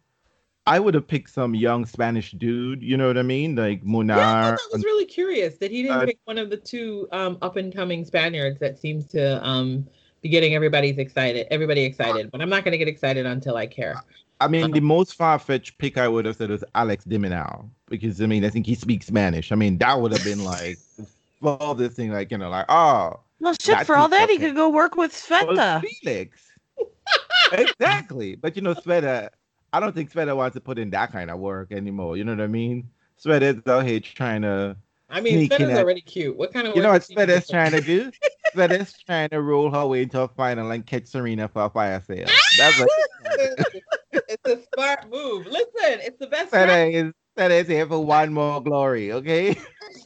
i 0.67 0.79
would 0.81 0.95
have 0.95 1.07
picked 1.07 1.31
some 1.31 1.55
young 1.55 1.87
spanish 1.87 2.33
dude 2.33 2.83
you 2.83 2.97
know 2.97 3.09
what 3.09 3.19
i 3.19 3.23
mean 3.23 3.57
like 3.57 3.83
Yeah, 4.11 4.29
I 4.31 4.35
munar 4.35 4.35
thought 4.35 4.57
that 4.57 4.69
was 4.71 4.85
really 4.85 5.07
curious 5.07 5.57
that 5.59 5.71
he 5.71 5.83
didn't 5.83 6.03
Uh, 6.03 6.05
pick 6.05 6.19
one 6.25 6.39
of 6.39 6.51
the 6.51 6.57
two 6.59 7.09
um, 7.13 7.39
up 7.41 7.57
and 7.57 7.75
coming 7.75 8.05
Spaniards 8.05 8.59
that 8.61 8.79
seems 8.79 9.07
to 9.09 9.45
um, 9.47 9.89
be 10.21 10.29
getting 10.29 10.55
everybody's 10.55 10.99
excited, 10.99 11.47
everybody 11.51 11.83
excited. 11.85 12.31
But 12.31 12.43
I'm 12.43 12.51
not 12.51 12.65
going 12.65 12.73
to 12.73 12.79
get 12.79 12.89
excited 12.89 13.25
until 13.27 13.57
I 13.57 13.67
care. 13.67 14.05
I 14.45 14.49
mean 14.49 14.65
uh-huh. 14.65 14.75
the 14.75 14.81
most 14.81 15.15
far-fetched 15.15 15.79
pick 15.79 15.97
i 15.99 16.09
would 16.09 16.25
have 16.27 16.37
said 16.37 16.51
was 16.51 16.65
alex 16.75 17.05
de 17.05 17.19
minaur 17.19 17.69
because 17.89 18.21
i 18.21 18.27
mean 18.27 18.45
i 18.45 18.51
think 18.51 18.67
he 18.67 18.75
speaks 18.75 19.07
spanish 19.07 19.53
i 19.53 19.55
mean 19.55 19.79
that 19.79 20.01
would 20.01 20.13
have 20.13 20.25
been 20.25 20.45
like 20.45 20.79
all 21.43 21.75
this 21.75 21.95
thing 21.95 22.11
like 22.13 22.31
you 22.31 22.39
know 22.39 22.51
like 22.51 22.67
oh 22.69 23.21
Well, 23.43 23.57
shit. 23.61 23.87
For 23.87 23.97
all 23.97 24.09
that, 24.09 24.31
he 24.31 24.39
could 24.39 24.55
go 24.55 24.69
work 24.71 24.95
with 24.97 25.13
Well, 25.29 25.49
Sveta. 25.49 25.83
Felix. 25.83 26.39
exactly. 27.53 28.37
But 28.37 28.55
you 28.55 28.63
know, 28.63 28.75
Sveta, 28.75 29.31
I 29.73 29.81
don't 29.81 29.93
think 29.95 30.13
Sveta 30.13 30.37
wants 30.37 30.55
to 30.55 30.61
put 30.61 30.79
in 30.79 30.91
that 30.91 31.11
kind 31.11 31.29
of 31.29 31.41
work 31.41 31.73
anymore. 31.73 32.17
You 32.17 32.23
know 32.23 32.33
what 32.33 32.41
I 32.41 32.47
mean? 32.47 32.89
Sveta's 33.19 33.67
out 33.67 33.85
here 33.85 33.99
trying 33.99 34.43
to, 34.43 34.77
I 35.13 35.21
mean, 35.21 35.47
Sneaking 35.47 35.67
Sveta's 35.67 35.75
at- 35.75 35.79
already 35.85 36.01
cute. 36.01 36.37
What 36.37 36.53
kind 36.53 36.67
of 36.67 36.75
you 36.75 36.83
know 36.83 36.91
what 36.91 37.07
what 37.15 37.29
is 37.31 37.47
he 37.47 37.53
trying 37.53 37.73
to 37.73 37.81
do? 37.81 38.11
Sveta's 38.57 38.95
trying 39.07 39.29
to 39.31 39.41
roll 39.43 39.71
her 39.71 39.87
way 39.87 40.03
into 40.03 40.21
a 40.21 40.29
final 40.29 40.71
and 40.71 40.85
catch 40.87 41.07
Serena 41.07 41.49
for 41.49 41.65
a 41.67 41.71
fire 41.71 42.03
sale. 42.07 42.27
That's 42.59 42.79
what 42.81 42.89
it's 44.13 44.45
a 44.47 44.59
smart 44.75 45.11
move. 45.11 45.47
Listen, 45.47 46.01
it's 46.01 46.19
the 46.19 46.27
best. 46.27 46.53
Sveta 46.53 46.93
is. 46.93 47.13
Sveta 47.39 47.63
is 47.63 47.67
here 47.69 47.87
for 47.87 48.05
one 48.05 48.33
more 48.35 48.63
glory, 48.63 49.13
okay? 49.13 49.55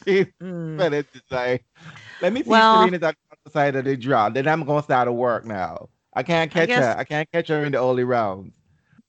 Mm. 0.07 0.33
Sveta's 0.79 1.07
just 1.13 1.31
like, 1.33 1.65
let 2.23 2.33
me 2.33 2.43
see 2.45 2.51
Well- 2.51 2.83
Serena's 2.83 3.03
on 3.03 3.15
the 3.45 3.51
side 3.51 3.75
of 3.77 3.85
the 3.85 3.97
draw. 3.97 4.29
Then 4.29 4.47
I'm 4.47 4.63
gonna 4.65 4.83
start 4.83 5.07
to 5.07 5.13
work 5.13 5.45
now. 5.45 5.89
I 6.15 6.23
can't 6.23 6.51
I 6.53 6.61
catch 6.61 6.69
guess- 6.69 6.85
her. 6.85 6.97
I 6.99 7.05
can't 7.05 7.31
catch 7.33 7.49
her 7.49 7.65
in 7.65 7.73
the 7.73 7.79
early 7.79 8.05
rounds. 8.05 8.55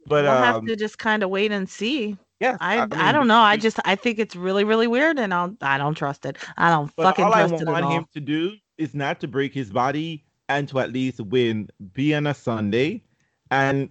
But 0.07 0.23
we'll 0.23 0.31
have 0.33 0.55
um, 0.57 0.67
to 0.67 0.75
just 0.75 0.97
kind 0.97 1.21
of 1.21 1.29
wait 1.29 1.51
and 1.51 1.69
see. 1.69 2.17
Yes, 2.39 2.57
I 2.61 2.79
I, 2.79 2.85
mean, 2.87 3.13
don't 3.13 3.27
know. 3.27 3.39
I 3.39 3.57
just 3.57 3.79
I 3.85 3.95
think 3.95 4.19
it's 4.19 4.35
really 4.35 4.63
really 4.63 4.87
weird, 4.87 5.19
and 5.19 5.33
I'll 5.33 5.55
I 5.61 5.77
don't 5.77 5.95
trust 5.95 6.25
it. 6.25 6.37
I 6.57 6.69
don't 6.69 6.91
fucking 6.93 7.25
all 7.25 7.33
I 7.33 7.47
trust 7.47 7.61
it 7.61 7.67
at 7.67 7.67
want 7.67 7.85
all. 7.85 7.91
him 7.91 8.05
to 8.13 8.19
do 8.19 8.55
is 8.77 8.93
not 8.93 9.19
to 9.21 9.27
break 9.27 9.53
his 9.53 9.69
body 9.69 10.23
and 10.49 10.67
to 10.69 10.79
at 10.79 10.91
least 10.93 11.19
win, 11.19 11.69
be 11.93 12.13
on 12.15 12.27
a 12.27 12.33
Sunday, 12.33 13.03
and 13.51 13.89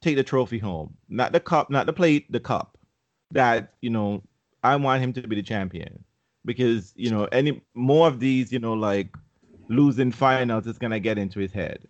take 0.00 0.16
the 0.16 0.24
trophy 0.24 0.58
home. 0.58 0.94
Not 1.08 1.32
the 1.32 1.40
cup, 1.40 1.70
not 1.70 1.86
the 1.86 1.92
plate, 1.92 2.30
the 2.30 2.40
cup. 2.40 2.78
That 3.32 3.74
you 3.80 3.90
know, 3.90 4.22
I 4.62 4.76
want 4.76 5.02
him 5.02 5.12
to 5.14 5.26
be 5.26 5.36
the 5.36 5.42
champion 5.42 6.04
because 6.44 6.92
you 6.96 7.10
know 7.10 7.24
any 7.32 7.60
more 7.74 8.06
of 8.08 8.20
these, 8.20 8.52
you 8.52 8.58
know, 8.58 8.74
like 8.74 9.14
losing 9.68 10.12
finals 10.12 10.66
is 10.66 10.78
gonna 10.78 11.00
get 11.00 11.18
into 11.18 11.40
his 11.40 11.52
head 11.52 11.86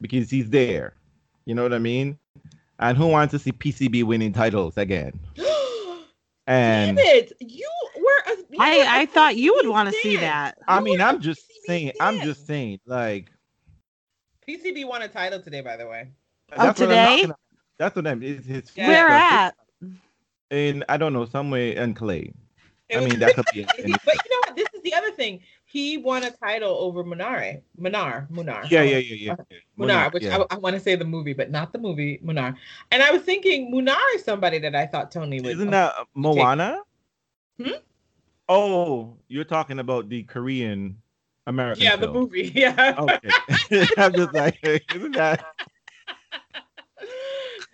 because 0.00 0.30
he's 0.30 0.50
there. 0.50 0.94
You 1.44 1.54
know 1.54 1.62
what 1.62 1.74
I 1.74 1.78
mean? 1.78 2.18
And 2.80 2.96
who 2.96 3.06
wants 3.06 3.30
to 3.32 3.38
see 3.38 3.52
PCB 3.52 4.02
winning 4.04 4.32
titles 4.32 4.76
again? 4.76 5.18
And 6.46 6.96
Damn 6.96 7.06
it! 7.06 7.32
You 7.38 7.68
were. 7.96 8.32
A, 8.32 8.36
you 8.38 8.44
were 8.58 8.64
I 8.64 8.80
I 8.88 9.02
a 9.02 9.06
thought 9.06 9.36
you 9.36 9.54
would 9.54 9.68
want 9.68 9.88
to 9.88 9.94
see 10.00 10.16
that. 10.16 10.58
I 10.66 10.78
You 10.78 10.84
mean, 10.84 10.98
were 10.98 11.04
a 11.04 11.08
I'm 11.08 11.20
just 11.20 11.42
PCB 11.42 11.66
saying. 11.66 11.92
I'm 12.00 12.20
just 12.22 12.44
saying. 12.46 12.80
Like 12.86 13.30
PCB 14.48 14.88
won 14.88 15.02
a 15.02 15.08
title 15.08 15.40
today, 15.40 15.60
by 15.60 15.76
the 15.76 15.86
way. 15.86 16.10
Oh, 16.52 16.64
that's 16.64 16.80
what 16.80 16.88
I'm 16.88 16.88
today? 16.88 17.04
talking 17.06 17.24
about. 17.26 17.38
That's 17.78 17.94
what 17.96 18.06
I'm. 18.08 18.22
It's 18.24 18.46
his 18.46 18.72
Yeah. 18.74 18.88
Where 18.88 19.08
at? 19.10 19.54
In 20.50 20.82
I 20.88 20.96
don't 20.96 21.12
know 21.12 21.26
somewhere 21.26 21.72
in 21.74 21.94
Clay. 21.94 22.32
It 22.88 22.96
I 22.96 23.00
was- 23.00 23.10
mean, 23.10 23.20
that 23.20 23.34
could 23.36 23.44
be. 23.54 23.62
But 23.76 23.78
you 23.84 23.90
know 23.92 24.40
what? 24.46 24.56
This 24.56 24.66
is 24.74 24.82
the 24.82 24.94
other 24.94 25.12
thing. 25.12 25.40
He 25.70 25.98
won 25.98 26.24
a 26.24 26.32
title 26.32 26.76
over 26.80 27.04
Munare. 27.04 27.62
Munar. 27.80 28.28
Munar. 28.28 28.68
Yeah, 28.68 28.82
yeah, 28.82 28.98
yeah, 28.98 29.14
yeah. 29.14 29.36
Munar, 29.78 30.12
which 30.12 30.24
yeah. 30.24 30.38
I, 30.50 30.56
I 30.56 30.58
want 30.58 30.74
to 30.74 30.80
say 30.80 30.96
the 30.96 31.04
movie, 31.04 31.32
but 31.32 31.52
not 31.52 31.72
the 31.72 31.78
movie 31.78 32.18
Munar. 32.24 32.56
And 32.90 33.00
I 33.00 33.12
was 33.12 33.22
thinking 33.22 33.72
Munar 33.72 33.96
is 34.16 34.24
somebody 34.24 34.58
that 34.58 34.74
I 34.74 34.86
thought 34.86 35.12
Tony 35.12 35.40
would. 35.40 35.52
Isn't 35.52 35.70
that 35.70 35.94
Moana? 36.14 36.80
Hmm? 37.62 37.78
Oh, 38.48 39.16
you're 39.28 39.44
talking 39.44 39.78
about 39.78 40.08
the 40.08 40.24
Korean 40.24 41.00
American. 41.46 41.84
yeah, 41.84 41.94
the 41.94 42.10
movie. 42.10 42.50
Yeah. 42.54 42.96
Okay. 42.98 43.86
I'm 43.96 44.12
just 44.12 44.34
like, 44.34 44.58
isn't 44.94 45.12
that? 45.14 45.44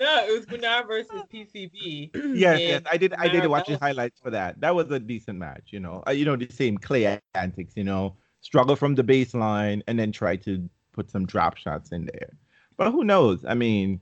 No, 0.00 0.26
it 0.26 0.32
was 0.32 0.46
Munar 0.46 0.86
versus 0.86 1.22
PCB. 1.32 2.10
Yes, 2.36 2.60
yes. 2.60 2.82
I 2.90 2.96
did. 2.96 3.14
I 3.14 3.28
did 3.28 3.46
watch 3.46 3.66
the 3.68 3.78
highlights 3.78 4.20
for 4.20 4.30
that. 4.30 4.60
That 4.60 4.74
was 4.74 4.90
a 4.90 4.98
decent 4.98 5.38
match. 5.38 5.68
You 5.70 5.80
know, 5.80 6.02
uh, 6.06 6.10
you 6.10 6.24
know 6.24 6.36
the 6.36 6.50
same 6.50 6.76
Clay 6.78 7.18
antics. 7.34 7.74
You 7.76 7.84
know, 7.84 8.16
struggle 8.40 8.76
from 8.76 8.94
the 8.94 9.02
baseline 9.02 9.82
and 9.86 9.98
then 9.98 10.12
try 10.12 10.36
to 10.36 10.68
put 10.92 11.10
some 11.10 11.26
drop 11.26 11.56
shots 11.56 11.92
in 11.92 12.06
there. 12.06 12.30
But 12.76 12.90
who 12.92 13.04
knows? 13.04 13.44
I 13.44 13.54
mean, 13.54 14.00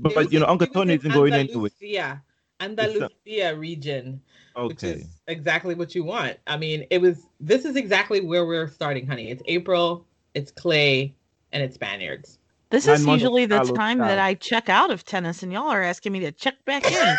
but, 0.00 0.14
was 0.16 0.32
you 0.32 0.40
know, 0.40 0.46
Uncle 0.46 0.66
Tony 0.66 0.94
isn't 0.94 1.12
going 1.12 1.34
into 1.34 1.66
it. 1.66 1.72
Andalusia, 1.80 2.22
Andalusia 2.60 3.56
region, 3.56 4.20
which 4.56 4.82
Okay. 4.82 4.92
is 4.92 5.20
exactly 5.26 5.74
what 5.74 5.94
you 5.94 6.04
want. 6.04 6.38
I 6.46 6.56
mean, 6.56 6.86
it 6.90 7.00
was. 7.00 7.26
This 7.40 7.64
is 7.64 7.76
exactly 7.76 8.20
where 8.20 8.46
we're 8.46 8.68
starting, 8.68 9.06
honey. 9.06 9.30
It's 9.30 9.42
April. 9.46 10.06
It's 10.34 10.50
Clay, 10.50 11.14
and 11.52 11.62
it's 11.62 11.74
Spaniards. 11.74 12.38
This 12.74 12.86
Nine 12.88 12.96
is 12.96 13.06
usually 13.06 13.46
the 13.46 13.58
Carlos 13.58 13.76
time 13.76 13.98
that 13.98 14.18
I 14.18 14.34
check 14.34 14.68
out 14.68 14.90
of 14.90 15.04
tennis, 15.04 15.44
and 15.44 15.52
y'all 15.52 15.68
are 15.68 15.82
asking 15.82 16.10
me 16.10 16.18
to 16.20 16.32
check 16.32 16.56
back 16.64 16.84
in. 16.84 16.92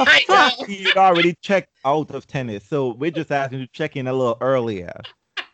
I 0.00 0.24
know. 0.28 0.66
He 0.66 0.92
already 0.96 1.36
checked 1.40 1.70
out 1.84 2.10
of 2.10 2.26
tennis, 2.26 2.64
so 2.68 2.92
we're 2.94 3.12
just 3.12 3.30
asking 3.30 3.60
you 3.60 3.66
to 3.66 3.72
check 3.72 3.94
in 3.94 4.08
a 4.08 4.12
little 4.12 4.36
earlier 4.40 5.00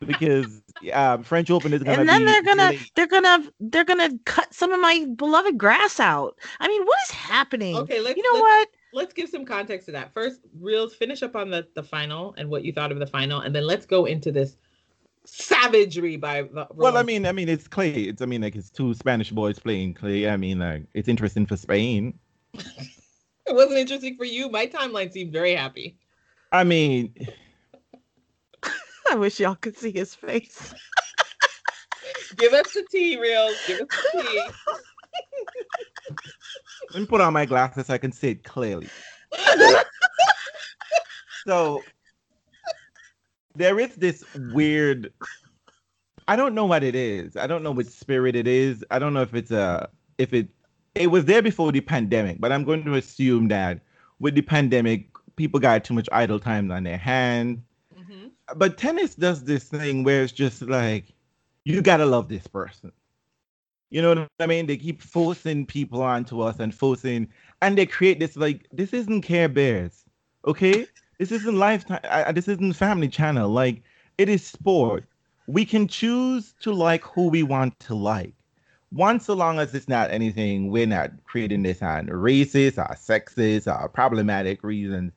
because 0.07 0.63
um, 0.95 1.23
French 1.23 1.51
Open 1.51 1.75
is 1.75 1.83
gonna 1.83 2.01
and 2.01 2.09
then 2.09 2.25
they're 2.25 2.43
gonna 2.43 2.71
late. 2.71 2.91
they're 2.97 3.07
gonna 3.07 3.45
they're 3.61 3.85
gonna 3.85 4.09
cut 4.25 4.55
some 4.55 4.73
of 4.73 4.81
my 4.81 5.07
beloved 5.17 5.59
grass 5.59 6.01
out. 6.01 6.39
I 6.59 6.67
mean, 6.67 6.83
what 6.87 6.99
is 7.05 7.11
happening? 7.11 7.77
Okay, 7.77 8.01
let's. 8.01 8.17
you 8.17 8.23
know 8.23 8.43
let's, 8.43 8.43
what? 8.43 8.69
Let's 8.95 9.13
give 9.13 9.29
some 9.29 9.45
context 9.45 9.85
to 9.87 9.93
that. 9.93 10.15
First, 10.15 10.41
real 10.59 10.89
finish 10.89 11.23
up 11.23 11.37
on 11.37 11.51
the 11.51 11.69
the 11.75 11.83
final 11.83 12.35
and 12.39 12.49
what 12.49 12.65
you 12.65 12.73
thought 12.73 12.91
of 12.91 12.99
the 12.99 13.07
final, 13.07 13.41
and 13.41 13.55
then 13.55 13.67
let's 13.67 13.85
go 13.85 14.07
into 14.07 14.33
this 14.33 14.57
savagery 15.25 16.17
by. 16.17 16.43
the- 16.43 16.67
Well, 16.75 16.97
I 16.97 17.03
mean, 17.03 17.27
I 17.27 17.33
mean, 17.33 17.49
it's 17.49 17.69
Clay. 17.69 17.93
It's 17.93 18.23
I 18.23 18.27
mean, 18.27 18.43
like 18.43 18.57
it's 18.57 18.71
two 18.71 18.95
Spanish 18.95 19.31
boys 19.31 19.59
playing 19.59 19.95
Clay. 19.95 20.29
I 20.29 20.37
mean, 20.37 20.59
like 20.59 20.85
it's 20.95 21.09
interesting 21.09 21.47
for 21.47 21.57
Spain. 21.57 22.19
it 22.55 23.55
wasn't 23.55 23.79
interesting 23.79 24.17
for 24.17 24.25
you. 24.25 24.49
My 24.51 24.67
timeline 24.67 25.13
seemed 25.13 25.33
very 25.33 25.55
happy. 25.55 25.97
I 26.51 26.65
mean, 26.65 27.15
I 29.11 29.15
wish 29.15 29.41
y'all 29.41 29.55
could 29.55 29.77
see 29.77 29.91
his 29.91 30.15
face. 30.15 30.75
Give 32.37 32.53
us 32.53 32.73
the 32.73 32.85
tea, 32.91 33.19
reels. 33.19 33.55
Give 33.67 33.81
us 33.81 33.87
the 34.13 34.23
tea. 34.23 34.43
let 36.93 37.01
me 37.01 37.07
put 37.07 37.21
on 37.21 37.33
my 37.33 37.47
glasses 37.47 37.87
so 37.87 37.95
I 37.95 37.99
can 37.99 38.13
see 38.13 38.31
it 38.31 38.45
clearly. 38.45 38.89
so 41.47 41.83
there 43.55 43.79
is 43.79 43.95
this 43.97 44.25
weird 44.53 45.13
I 46.29 46.37
don't 46.37 46.55
know 46.55 46.67
what 46.67 46.85
it 46.85 46.95
is. 46.95 47.37
I 47.37 47.47
don't 47.47 47.63
know 47.63 47.73
what 47.73 47.87
spirit 47.87 48.37
it 48.37 48.47
is. 48.47 48.85
I 48.91 48.99
don't 48.99 49.13
know 49.13 49.23
if 49.23 49.35
it's 49.35 49.51
a 49.51 49.89
if 50.19 50.33
it 50.33 50.49
it 50.95 51.11
was 51.11 51.25
there 51.25 51.43
before 51.43 51.73
the 51.73 51.81
pandemic, 51.81 52.41
but 52.41 52.53
I'm 52.53 52.65
going 52.65 52.85
to 52.85 52.95
assume 52.95 53.49
that 53.49 53.81
with 54.19 54.35
the 54.35 54.43
pandemic, 54.43 55.09
people 55.37 55.59
got 55.59 55.85
too 55.85 55.95
much 55.95 56.09
idle 56.13 56.39
time 56.39 56.71
on 56.71 56.85
their 56.85 56.99
hands. 56.99 57.59
Mm-hmm. 57.99 58.29
But 58.57 58.79
tennis 58.79 59.15
does 59.15 59.45
this 59.45 59.65
thing 59.65 60.05
where 60.05 60.23
it's 60.23 60.33
just 60.33 60.63
like 60.63 61.07
you 61.65 61.83
gotta 61.83 62.07
love 62.07 62.29
this 62.29 62.47
person. 62.47 62.93
You 63.91 64.01
know 64.01 64.15
what 64.15 64.31
I 64.41 64.47
mean? 64.47 64.67
They 64.67 64.79
keep 64.79 65.03
forcing 65.03 65.67
people 65.67 66.03
onto 66.03 66.41
us 66.41 66.59
and 66.59 66.75
forcing, 66.75 67.29
and 67.61 67.77
they 67.77 67.87
create 67.87 68.21
this 68.21 68.37
like 68.37 68.67
this 68.73 68.93
isn't 68.93 69.23
Care 69.23 69.49
Bears, 69.49 70.05
okay? 70.47 70.87
This 71.23 71.31
isn't 71.31 71.57
Lifetime. 71.57 72.01
I, 72.03 72.33
this 72.33 72.49
isn't 72.49 72.73
Family 72.73 73.07
Channel. 73.07 73.49
Like 73.49 73.85
it 74.19 74.29
is 74.29 74.45
sport. 74.45 75.05
We 75.47 75.65
can 75.65 75.87
choose 75.87 76.53
to 76.63 76.73
like 76.73 77.05
who 77.05 77.29
we 77.29 77.45
want 77.45 77.79
to 77.79 77.95
like. 77.95 78.35
Once, 78.91 79.27
so 79.27 79.35
long 79.35 79.61
as 79.61 79.73
it's 79.73 79.87
not 79.87 80.11
anything, 80.11 80.69
we're 80.69 80.85
not 80.85 81.13
creating 81.23 81.63
this 81.63 81.81
on 81.81 82.09
racist 82.09 82.77
or 82.77 82.93
sexist 82.97 83.73
or 83.73 83.89
problematic 83.89 84.65
reasons. 84.65 85.13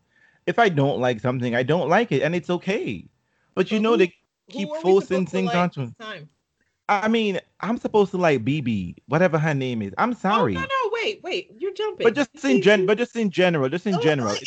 If 0.46 0.60
I 0.60 0.70
don't 0.70 1.02
like 1.02 1.22
something, 1.22 1.56
I 1.56 1.64
don't 1.64 1.90
like 1.90 2.12
it, 2.12 2.22
and 2.22 2.36
it's 2.36 2.52
okay. 2.52 3.04
But 3.56 3.72
you 3.72 3.80
know, 3.80 3.98
they 3.98 4.14
keep 4.48 4.70
forcing 4.84 5.26
things 5.26 5.48
like 5.48 5.56
onto. 5.56 5.92
Time? 6.00 6.30
I 6.88 7.08
mean, 7.08 7.40
I'm 7.62 7.80
supposed 7.80 8.12
to 8.12 8.18
like 8.18 8.46
BB, 8.46 8.98
whatever 9.08 9.40
her 9.40 9.56
name 9.56 9.82
is. 9.82 9.92
I'm 9.98 10.14
sorry. 10.14 10.56
Oh, 10.56 10.60
no, 10.60 10.68
no, 10.68 10.90
wait, 10.92 11.24
wait, 11.24 11.50
you're 11.58 11.74
jumping. 11.74 12.06
But 12.06 12.14
just 12.14 12.46
in 12.46 12.62
gen, 12.62 12.86
but 12.86 13.00
just 13.00 13.16
in 13.16 13.32
general, 13.32 13.70
just 13.70 13.88
in 13.88 13.96
oh, 13.96 14.02
general. 14.02 14.36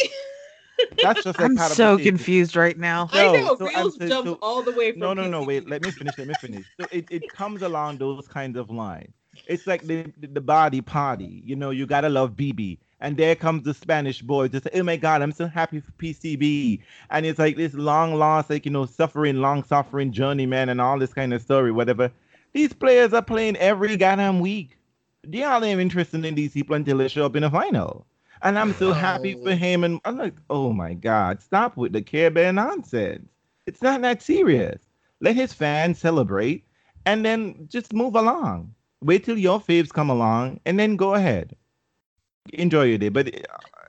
That's 1.02 1.24
just 1.24 1.38
like 1.38 1.50
I'm 1.50 1.56
so 1.56 1.98
confused 1.98 2.56
right 2.56 2.78
now. 2.78 3.08
No, 3.12 3.34
I 3.34 3.40
know. 3.40 3.56
So 3.56 3.66
Reels 3.66 3.96
so, 3.96 4.08
jumped 4.08 4.28
so, 4.28 4.38
all 4.42 4.62
the 4.62 4.72
way 4.72 4.92
from. 4.92 5.00
No, 5.00 5.14
no, 5.14 5.28
no. 5.28 5.42
Wait. 5.42 5.68
Let 5.68 5.82
me 5.82 5.90
finish. 5.90 6.18
Let 6.18 6.28
me 6.28 6.34
finish. 6.40 6.66
So 6.80 6.86
it, 6.90 7.06
it 7.10 7.28
comes 7.28 7.62
along 7.62 7.98
those 7.98 8.28
kinds 8.28 8.56
of 8.56 8.70
lines. 8.70 9.12
It's 9.46 9.66
like 9.66 9.82
the 9.86 10.12
the 10.18 10.40
body 10.40 10.80
party. 10.80 11.42
You 11.44 11.56
know, 11.56 11.70
you 11.70 11.86
gotta 11.86 12.08
love 12.08 12.32
BB. 12.32 12.78
And 13.00 13.16
there 13.16 13.36
comes 13.36 13.62
the 13.62 13.74
Spanish 13.74 14.22
boy 14.22 14.48
to 14.48 14.60
say, 14.60 14.70
"Oh 14.74 14.82
my 14.82 14.96
God, 14.96 15.22
I'm 15.22 15.32
so 15.32 15.46
happy 15.46 15.80
for 15.80 15.92
PCB." 15.92 16.80
And 17.10 17.24
it's 17.24 17.38
like 17.38 17.56
this 17.56 17.74
long 17.74 18.14
lost, 18.14 18.50
like 18.50 18.66
you 18.66 18.72
know, 18.72 18.86
suffering, 18.86 19.36
long 19.36 19.62
suffering 19.62 20.10
journeyman, 20.10 20.68
and 20.68 20.80
all 20.80 20.98
this 20.98 21.14
kind 21.14 21.32
of 21.32 21.40
story, 21.40 21.70
whatever. 21.70 22.10
These 22.52 22.72
players 22.72 23.12
are 23.12 23.22
playing 23.22 23.56
every 23.56 23.96
goddamn 23.96 24.40
week. 24.40 24.78
They 25.22 25.42
aren't 25.44 25.66
even 25.66 25.80
interested 25.80 26.24
in 26.24 26.34
these 26.34 26.52
people 26.54 26.74
until 26.74 26.98
they 26.98 27.08
show 27.08 27.26
up 27.26 27.36
in 27.36 27.44
a 27.44 27.50
final. 27.50 28.06
And 28.42 28.58
I'm 28.58 28.72
so 28.72 28.92
happy 28.92 29.36
for 29.42 29.54
him. 29.54 29.84
And 29.84 30.00
I'm 30.04 30.16
like, 30.18 30.34
oh 30.50 30.72
my 30.72 30.94
God, 30.94 31.42
stop 31.42 31.76
with 31.76 31.92
the 31.92 32.02
Care 32.02 32.30
Bear 32.30 32.52
nonsense. 32.52 33.28
It's 33.66 33.82
not 33.82 34.02
that 34.02 34.22
serious. 34.22 34.80
Let 35.20 35.36
his 35.36 35.52
fans 35.52 35.98
celebrate 35.98 36.64
and 37.06 37.24
then 37.24 37.66
just 37.68 37.92
move 37.92 38.14
along. 38.14 38.74
Wait 39.02 39.24
till 39.24 39.38
your 39.38 39.60
faves 39.60 39.92
come 39.92 40.10
along 40.10 40.60
and 40.66 40.78
then 40.78 40.96
go 40.96 41.14
ahead. 41.14 41.56
Enjoy 42.52 42.84
your 42.84 42.98
day. 42.98 43.08
But 43.08 43.34
uh, 43.34 43.40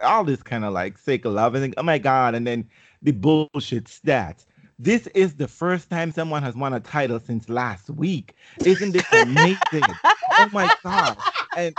all 0.04 0.24
this 0.24 0.44
kind 0.44 0.66
of 0.66 0.74
like 0.74 0.98
sake 0.98 1.26
of 1.26 1.34
love 1.34 1.56
and 1.56 1.64
think, 1.64 1.76
oh 1.78 1.84
my 1.84 1.98
God, 1.98 2.36
and 2.36 2.46
then 2.46 2.68
the 3.02 3.12
bullshit 3.12 3.86
stats. 3.86 4.46
This 4.78 5.08
is 5.08 5.36
the 5.36 5.48
first 5.48 5.90
time 5.90 6.12
someone 6.12 6.42
has 6.44 6.56
won 6.56 6.74
a 6.74 6.80
title 6.80 7.20
since 7.20 7.50
last 7.50 7.90
week. 7.90 8.36
Isn't 8.64 8.94
this 8.94 9.12
amazing? 9.12 10.00
oh 10.38 10.50
my 10.52 10.72
God. 10.84 11.24
And 11.56 11.76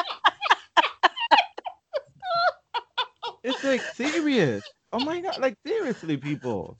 it's 3.42 3.62
like 3.64 3.80
serious. 3.94 4.62
Oh 4.92 5.00
my 5.00 5.20
God. 5.20 5.38
Like 5.38 5.56
seriously, 5.66 6.16
people. 6.16 6.76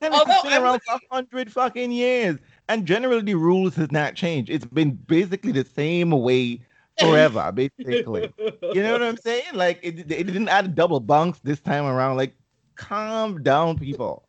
Has 0.00 0.42
been 0.42 0.62
around 0.62 0.80
for 0.82 0.98
hundred 1.10 1.50
fucking 1.52 1.90
years. 1.90 2.38
And 2.68 2.86
generally 2.86 3.22
the 3.22 3.34
rules 3.34 3.76
has 3.76 3.90
not 3.90 4.14
changed. 4.14 4.50
It's 4.50 4.66
been 4.66 4.92
basically 4.92 5.52
the 5.52 5.64
same 5.64 6.10
way 6.10 6.60
forever, 6.98 7.52
basically. 7.54 8.32
you 8.62 8.82
know 8.82 8.92
what 8.92 9.02
I'm 9.02 9.16
saying? 9.16 9.54
Like 9.54 9.80
it, 9.82 10.10
it 10.10 10.24
didn't 10.24 10.48
add 10.48 10.74
double 10.74 11.00
bunks 11.00 11.40
this 11.40 11.60
time 11.60 11.86
around. 11.86 12.16
Like, 12.16 12.34
calm 12.76 13.42
down, 13.42 13.78
people 13.78 14.26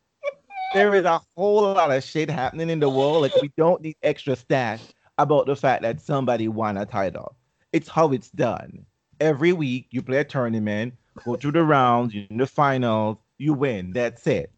there 0.74 0.94
is 0.96 1.06
a 1.06 1.22
whole 1.36 1.62
lot 1.62 1.92
of 1.92 2.04
shit 2.04 2.30
happening 2.30 2.70
in 2.70 2.80
the 2.80 2.90
world. 2.90 3.22
Like 3.22 3.36
we 3.42 3.52
don't 3.58 3.82
need 3.82 3.96
extra 4.04 4.36
stats 4.36 4.94
about 5.18 5.46
the 5.46 5.56
fact 5.56 5.82
that 5.84 6.02
somebody 6.02 6.48
won 6.48 6.78
a 6.78 6.86
title. 6.86 7.36
It's 7.74 7.88
how 7.88 8.12
it's 8.12 8.30
done. 8.30 8.86
Every 9.20 9.54
week 9.54 9.88
you 9.92 10.02
play 10.02 10.20
a 10.20 10.24
tournament, 10.24 10.94
go 11.24 11.36
through 11.36 11.54
the 11.54 11.64
rounds, 11.64 12.14
you 12.14 12.28
in 12.30 12.38
the 12.38 12.48
finals, 12.48 13.18
you 13.38 13.54
win. 13.54 13.92
That's 13.92 14.26
it. 14.28 14.52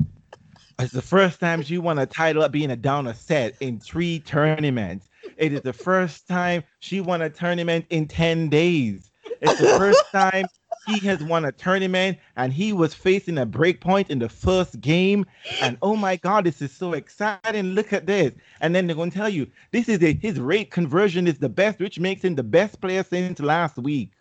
It's 0.79 0.93
the 0.93 1.01
first 1.01 1.39
time 1.39 1.61
she 1.61 1.77
won 1.77 1.99
a 1.99 2.05
title 2.05 2.41
up 2.41 2.53
being 2.53 2.71
a 2.71 2.75
down 2.75 3.07
a 3.07 3.13
set 3.13 3.55
in 3.59 3.79
three 3.79 4.19
tournaments. 4.19 5.09
It 5.35 5.51
is 5.51 5.61
the 5.61 5.73
first 5.73 6.27
time 6.27 6.63
she 6.79 7.01
won 7.01 7.21
a 7.21 7.29
tournament 7.29 7.85
in 7.89 8.07
10 8.07 8.49
days. 8.49 9.11
It's 9.41 9.59
the 9.59 9.77
first 9.77 10.03
time 10.11 10.45
he 10.87 10.99
has 10.99 11.21
won 11.23 11.45
a 11.45 11.51
tournament 11.51 12.17
and 12.35 12.53
he 12.53 12.73
was 12.73 12.93
facing 12.93 13.37
a 13.37 13.45
break 13.45 13.81
point 13.81 14.09
in 14.09 14.19
the 14.19 14.29
first 14.29 14.79
game. 14.79 15.25
And 15.61 15.77
oh 15.81 15.95
my 15.95 16.15
God, 16.15 16.45
this 16.45 16.61
is 16.61 16.71
so 16.71 16.93
exciting. 16.93 17.73
Look 17.73 17.91
at 17.93 18.05
this. 18.05 18.33
And 18.61 18.73
then 18.73 18.87
they're 18.87 18.95
going 18.95 19.11
to 19.11 19.17
tell 19.17 19.29
you 19.29 19.47
this 19.71 19.89
is 19.89 20.01
a, 20.01 20.13
his 20.13 20.39
rate 20.39 20.71
conversion 20.71 21.27
is 21.27 21.39
the 21.39 21.49
best, 21.49 21.79
which 21.79 21.99
makes 21.99 22.23
him 22.23 22.35
the 22.35 22.43
best 22.43 22.79
player 22.79 23.03
since 23.03 23.39
last 23.39 23.77
week. 23.77 24.13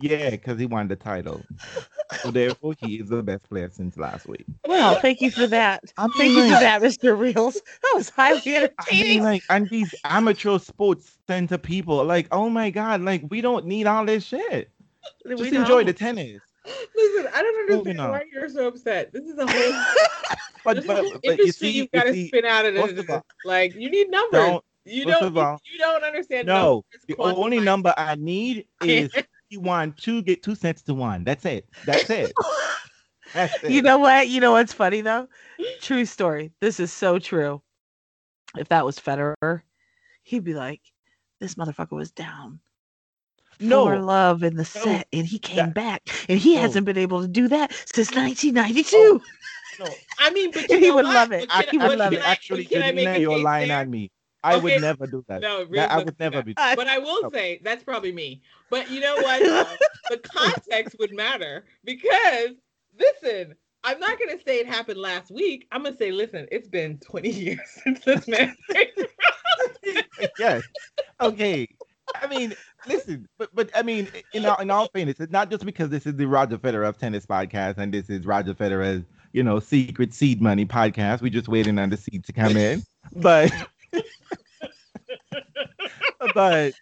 Yeah, 0.00 0.30
because 0.30 0.58
he 0.58 0.66
won 0.66 0.88
the 0.88 0.96
title. 0.96 1.42
So 2.22 2.30
therefore, 2.30 2.74
he 2.78 2.96
is 2.96 3.08
the 3.08 3.22
best 3.22 3.48
player 3.48 3.70
since 3.70 3.96
last 3.96 4.28
week. 4.28 4.44
Well, 4.66 5.00
thank 5.00 5.20
you 5.20 5.30
for 5.30 5.46
that. 5.46 5.84
I'm 5.96 6.10
thank 6.12 6.32
you 6.32 6.44
for 6.44 6.60
that, 6.60 6.82
Mr. 6.82 7.18
Reels. 7.18 7.54
That 7.54 7.92
was 7.94 8.10
highly 8.10 8.56
entertaining. 8.56 8.74
I 8.88 9.14
mean, 9.14 9.22
like, 9.22 9.42
and 9.50 9.68
these 9.70 9.94
amateur 10.04 10.58
sports 10.58 11.18
center 11.26 11.58
people, 11.58 12.04
like, 12.04 12.28
oh 12.30 12.50
my 12.50 12.70
god, 12.70 13.02
like 13.02 13.22
we 13.30 13.40
don't 13.40 13.66
need 13.66 13.86
all 13.86 14.04
this 14.04 14.24
shit. 14.24 14.70
Just 15.26 15.40
we 15.40 15.48
enjoy 15.48 15.78
don't. 15.78 15.86
the 15.86 15.92
tennis. 15.92 16.42
Listen, 16.94 17.30
I 17.32 17.42
don't 17.42 17.70
understand 17.70 18.10
why 18.10 18.22
you're 18.32 18.48
so 18.48 18.68
upset. 18.68 19.12
This 19.12 19.24
is 19.24 19.38
a 19.38 19.46
whole 19.50 19.84
but, 20.64 20.86
but, 20.86 21.04
but 21.22 21.24
industry 21.24 21.44
you 21.44 21.52
see, 21.52 21.70
you've 21.70 21.90
got 21.92 22.04
to 22.04 22.26
spin 22.26 22.44
out 22.44 22.66
of 22.66 22.74
it. 22.76 23.22
Like 23.44 23.74
you 23.74 23.88
need 23.88 24.10
numbers. 24.10 24.40
Don't, 24.40 24.64
you 24.84 25.04
don't. 25.04 25.36
All, 25.36 25.60
you, 25.64 25.72
you, 25.72 25.78
don't 25.78 26.04
understand. 26.04 26.46
No, 26.46 26.84
the 27.06 27.16
only 27.18 27.60
number 27.60 27.94
I 27.96 28.16
need 28.16 28.66
is 28.82 29.10
you 29.48 29.60
won 29.60 29.94
two 29.96 30.22
get 30.22 30.42
two 30.42 30.54
cents 30.54 30.82
to 30.82 30.94
one. 30.94 31.24
That's 31.24 31.44
it. 31.44 31.68
That's 31.84 32.10
it. 32.10 32.32
That's 33.34 33.64
it. 33.64 33.70
You 33.70 33.82
know 33.82 33.98
what? 33.98 34.28
You 34.28 34.40
know 34.40 34.52
what's 34.52 34.72
funny 34.72 35.00
though? 35.00 35.28
True 35.80 36.04
story. 36.04 36.52
This 36.60 36.80
is 36.80 36.92
so 36.92 37.18
true. 37.18 37.62
If 38.56 38.68
that 38.68 38.84
was 38.84 38.98
Federer, 38.98 39.62
he'd 40.22 40.44
be 40.44 40.54
like, 40.54 40.80
"This 41.40 41.54
motherfucker 41.54 41.96
was 41.96 42.10
down 42.10 42.60
no 43.60 43.86
for 43.86 44.00
love 44.00 44.42
in 44.42 44.56
the 44.56 44.62
no, 44.62 44.64
set, 44.64 45.08
and 45.12 45.26
he 45.26 45.38
came 45.38 45.56
that, 45.56 45.74
back, 45.74 46.02
and 46.28 46.38
he 46.38 46.54
no. 46.54 46.62
hasn't 46.62 46.86
been 46.86 46.98
able 46.98 47.22
to 47.22 47.28
do 47.28 47.48
that 47.48 47.72
since 47.92 48.14
1992. 48.14 49.22
No, 49.78 49.94
I 50.18 50.30
mean, 50.30 50.50
but 50.50 50.70
he 50.70 50.90
would 50.90 51.04
love 51.04 51.32
it. 51.32 51.46
I, 51.50 51.66
he 51.70 51.78
would 51.78 51.98
love 51.98 52.12
it. 52.12 52.22
Actually, 52.26 52.64
Janina, 52.64 53.18
you're 53.18 53.38
lying 53.38 53.70
on 53.70 53.90
me. 53.90 54.10
I 54.46 54.54
okay. 54.54 54.62
would 54.62 54.80
never 54.80 55.06
do 55.08 55.24
that. 55.26 55.40
No, 55.40 55.64
really 55.64 55.76
that, 55.78 55.90
I 55.90 55.98
would 55.98 56.18
never 56.20 56.40
be. 56.42 56.54
But 56.54 56.86
I 56.86 56.98
will 56.98 57.30
say 57.32 57.60
that's 57.64 57.82
probably 57.82 58.12
me. 58.12 58.42
But 58.70 58.88
you 58.90 59.00
know 59.00 59.16
what? 59.16 59.40
the 60.10 60.18
context 60.18 60.96
would 61.00 61.12
matter 61.12 61.64
because 61.84 62.50
listen, 62.98 63.56
I'm 63.82 63.98
not 63.98 64.18
gonna 64.20 64.38
say 64.46 64.60
it 64.60 64.68
happened 64.68 65.00
last 65.00 65.32
week. 65.32 65.66
I'm 65.72 65.82
gonna 65.82 65.96
say, 65.96 66.12
listen, 66.12 66.46
it's 66.52 66.68
been 66.68 66.98
20 66.98 67.28
years 67.30 67.60
since 67.82 68.04
this 68.04 68.28
man. 68.28 68.56
yes. 70.38 70.62
Okay. 71.20 71.68
I 72.14 72.28
mean, 72.28 72.54
listen, 72.86 73.28
but 73.36 73.52
but 73.52 73.68
I 73.74 73.82
mean, 73.82 74.06
in 74.32 74.46
all, 74.46 74.60
in 74.60 74.70
all 74.70 74.88
fairness, 74.94 75.18
it's 75.18 75.32
not 75.32 75.50
just 75.50 75.64
because 75.64 75.90
this 75.90 76.06
is 76.06 76.14
the 76.14 76.26
Roger 76.26 76.56
Federer 76.56 76.88
of 76.88 76.98
Tennis 76.98 77.26
podcast 77.26 77.78
and 77.78 77.92
this 77.92 78.08
is 78.08 78.24
Roger 78.24 78.54
Federer's, 78.54 79.02
you 79.32 79.42
know, 79.42 79.58
secret 79.58 80.14
seed 80.14 80.40
money 80.40 80.66
podcast. 80.66 81.20
We're 81.20 81.30
just 81.30 81.48
waiting 81.48 81.80
on 81.80 81.90
the 81.90 81.96
seed 81.96 82.24
to 82.26 82.32
come 82.32 82.56
in, 82.56 82.84
but 83.16 83.52
but 86.34 86.74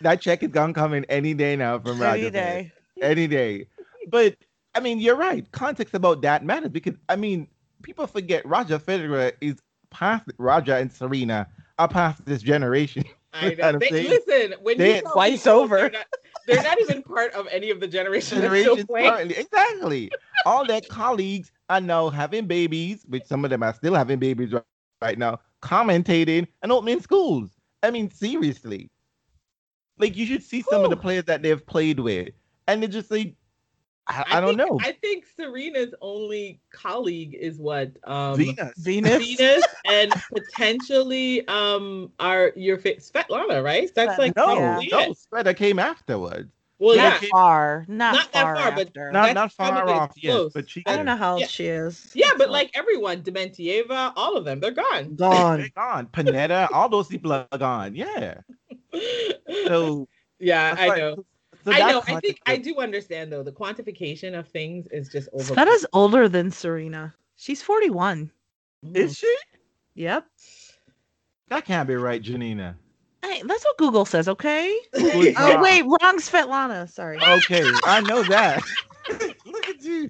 that 0.00 0.20
check 0.20 0.42
is 0.42 0.50
gonna 0.50 0.72
come 0.72 0.94
in 0.94 1.04
any 1.06 1.34
day 1.34 1.56
now 1.56 1.78
from 1.78 2.00
Roger. 2.00 2.22
Any 2.22 2.30
day. 2.30 2.72
Federer. 2.98 3.04
Any 3.04 3.26
day. 3.26 3.66
But 4.08 4.36
I 4.74 4.80
mean, 4.80 5.00
you're 5.00 5.16
right. 5.16 5.50
Context 5.52 5.94
about 5.94 6.22
that 6.22 6.44
matters 6.44 6.70
because 6.70 6.94
I 7.08 7.16
mean, 7.16 7.48
people 7.82 8.06
forget 8.06 8.46
Roger 8.46 8.78
Federer 8.78 9.32
is 9.40 9.56
past 9.90 10.26
Roger 10.38 10.74
and 10.74 10.92
Serena 10.92 11.46
are 11.78 11.88
past 11.88 12.24
this 12.24 12.42
generation. 12.42 13.04
I 13.32 13.54
know. 13.54 13.78
They, 13.78 14.08
listen, 14.08 14.54
when 14.62 14.78
they, 14.78 14.96
you 14.96 15.02
twice 15.02 15.46
over. 15.46 15.90
Not, 15.90 16.06
they're 16.46 16.62
not 16.62 16.80
even 16.80 17.02
part 17.02 17.34
of 17.34 17.46
any 17.50 17.70
of 17.70 17.80
the 17.80 17.88
generation 17.88 18.40
Generations 18.40 18.86
currently. 18.88 19.36
Exactly. 19.36 20.10
All 20.46 20.64
their 20.64 20.80
colleagues 20.80 21.50
are 21.68 21.80
now 21.80 22.08
having 22.08 22.46
babies, 22.46 23.04
which 23.08 23.24
some 23.24 23.44
of 23.44 23.50
them 23.50 23.62
are 23.62 23.74
still 23.74 23.94
having 23.94 24.18
babies 24.18 24.52
right, 24.52 24.62
right 25.02 25.18
now, 25.18 25.40
commentating 25.62 26.46
and 26.62 26.72
opening 26.72 27.00
schools. 27.00 27.50
I 27.82 27.90
mean, 27.90 28.10
seriously. 28.10 28.90
Like 29.98 30.16
you 30.16 30.26
should 30.26 30.42
see 30.42 30.62
some 30.62 30.84
of 30.84 30.90
the 30.90 30.96
players 30.96 31.24
that 31.24 31.42
they've 31.42 31.64
played 31.64 32.00
with. 32.00 32.30
And 32.68 32.82
they 32.82 32.88
just 32.88 33.10
like 33.10 33.34
I, 34.08 34.24
I, 34.30 34.40
don't 34.40 34.56
think, 34.56 34.70
know. 34.70 34.78
I 34.82 34.92
think 34.92 35.24
Serena's 35.36 35.92
only 36.00 36.60
colleague 36.70 37.34
is 37.34 37.58
what 37.58 37.90
um 38.04 38.36
Venus. 38.36 38.72
Venus. 38.78 39.18
Venus 39.18 39.64
and 39.84 40.12
potentially 40.32 41.46
um 41.48 42.12
our 42.20 42.52
your 42.54 42.78
fa- 42.78 42.96
Svetlana, 42.96 43.64
right? 43.64 43.90
That's 43.94 44.18
like 44.18 44.36
No, 44.36 44.44
probably 44.44 44.88
no, 44.92 45.00
it. 45.00 45.18
Spreader 45.18 45.54
came 45.54 45.78
afterwards. 45.78 46.52
Well, 46.78 46.96
not 46.96 47.22
yeah, 47.22 47.28
far. 47.30 47.86
Not, 47.88 48.14
Not 48.14 48.32
that 48.32 48.42
far, 48.42 48.56
far, 48.56 48.72
but. 48.72 48.90
Not 49.12 49.34
not 49.34 49.52
far 49.52 49.70
probably 49.72 49.94
off 49.94 50.12
yet, 50.16 50.32
close. 50.32 50.52
but 50.52 50.68
she 50.68 50.82
I 50.86 50.94
don't 50.96 51.06
know 51.06 51.16
how 51.16 51.32
old 51.32 51.40
Yeah. 51.40 51.46
she 51.46 51.66
is. 51.66 52.10
yeah, 52.14 52.32
but 52.36 52.50
like 52.50 52.70
everyone, 52.74 53.22
Dementieva, 53.22 54.12
all 54.14 54.36
of 54.36 54.44
them, 54.44 54.60
they're 54.60 54.72
gone. 54.72 55.14
gone. 55.14 55.58
they're 55.60 55.68
gone. 55.70 56.06
Pennetta, 56.08 56.68
all 56.72 56.88
those 56.90 57.08
people 57.08 57.32
are 57.32 57.46
gone. 57.58 57.94
Yeah. 57.94 58.40
So 59.66 60.08
yeah, 60.38 60.74
I 60.78 60.88
like- 60.88 60.98
know. 60.98 61.24
so 61.64 61.72
I 61.72 61.78
know. 61.90 62.02
I 62.06 62.20
think 62.20 62.40
I 62.46 62.56
do 62.56 62.76
understand 62.78 63.32
though. 63.32 63.42
The 63.42 63.52
quantification 63.52 64.38
of 64.38 64.48
things 64.48 64.86
is 64.90 65.08
just 65.08 65.28
over. 65.32 65.54
Svetta's 65.54 65.86
older 65.92 66.28
than 66.28 66.50
Serena. 66.50 67.14
She's 67.36 67.62
41. 67.62 68.30
Is 68.94 69.16
she? 69.18 69.36
Yep. 69.94 70.26
That 71.48 71.64
can't 71.64 71.86
be 71.88 71.94
right, 71.96 72.20
Janina. 72.22 72.76
Hey, 73.26 73.42
that's 73.44 73.64
what 73.64 73.76
Google 73.78 74.04
says, 74.04 74.28
okay? 74.28 74.78
Who's 74.94 75.36
Oh, 75.36 75.54
wrong? 75.54 75.62
wait, 75.62 75.82
wrong 75.82 76.18
Svetlana. 76.18 76.88
Sorry. 76.88 77.20
Okay, 77.20 77.80
I 77.84 78.00
know 78.00 78.22
that. 78.24 78.64
Look 79.44 79.68
at 79.68 79.82
you. 79.82 80.08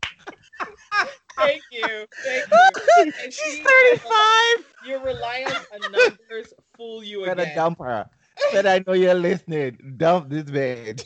Thank 1.36 1.64
you. 1.70 2.06
Thank 2.24 2.44
you. 2.50 3.02
And 3.22 3.32
She's 3.32 3.52
see, 3.54 3.64
35. 3.64 4.64
Your 4.82 5.00
reliance 5.00 5.64
on 5.72 5.90
numbers 5.90 6.52
fool 6.76 7.02
you 7.02 7.24
Better 7.24 7.42
again. 7.42 7.56
dump 7.56 7.78
her. 7.80 8.06
But 8.52 8.66
I 8.66 8.82
know 8.86 8.92
you're 8.92 9.14
listening. 9.14 9.94
Dump 9.96 10.28
this 10.30 10.44
bitch. 10.44 11.02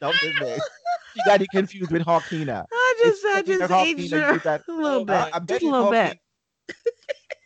Dump 0.00 0.20
this 0.20 0.32
bitch. 0.32 0.60
You 1.14 1.22
got 1.24 1.40
it 1.42 1.50
confused 1.50 1.92
with 1.92 2.02
Hawkina. 2.02 2.64
I 2.72 2.94
just, 2.98 3.24
I 3.24 3.38
It's 3.38 3.48
fucking 3.48 3.58
just 3.58 3.70
Hawkina, 3.70 3.86
aged 3.86 4.12
you 4.12 4.20
her 4.20 4.64
a 4.68 4.72
little 4.72 5.04
bit. 5.04 5.14
I- 5.16 5.30
I 5.32 5.38
just 5.40 5.62
a 5.62 5.66
little 5.66 5.92
Hawkina- 5.92 6.10
bit. 6.10 6.18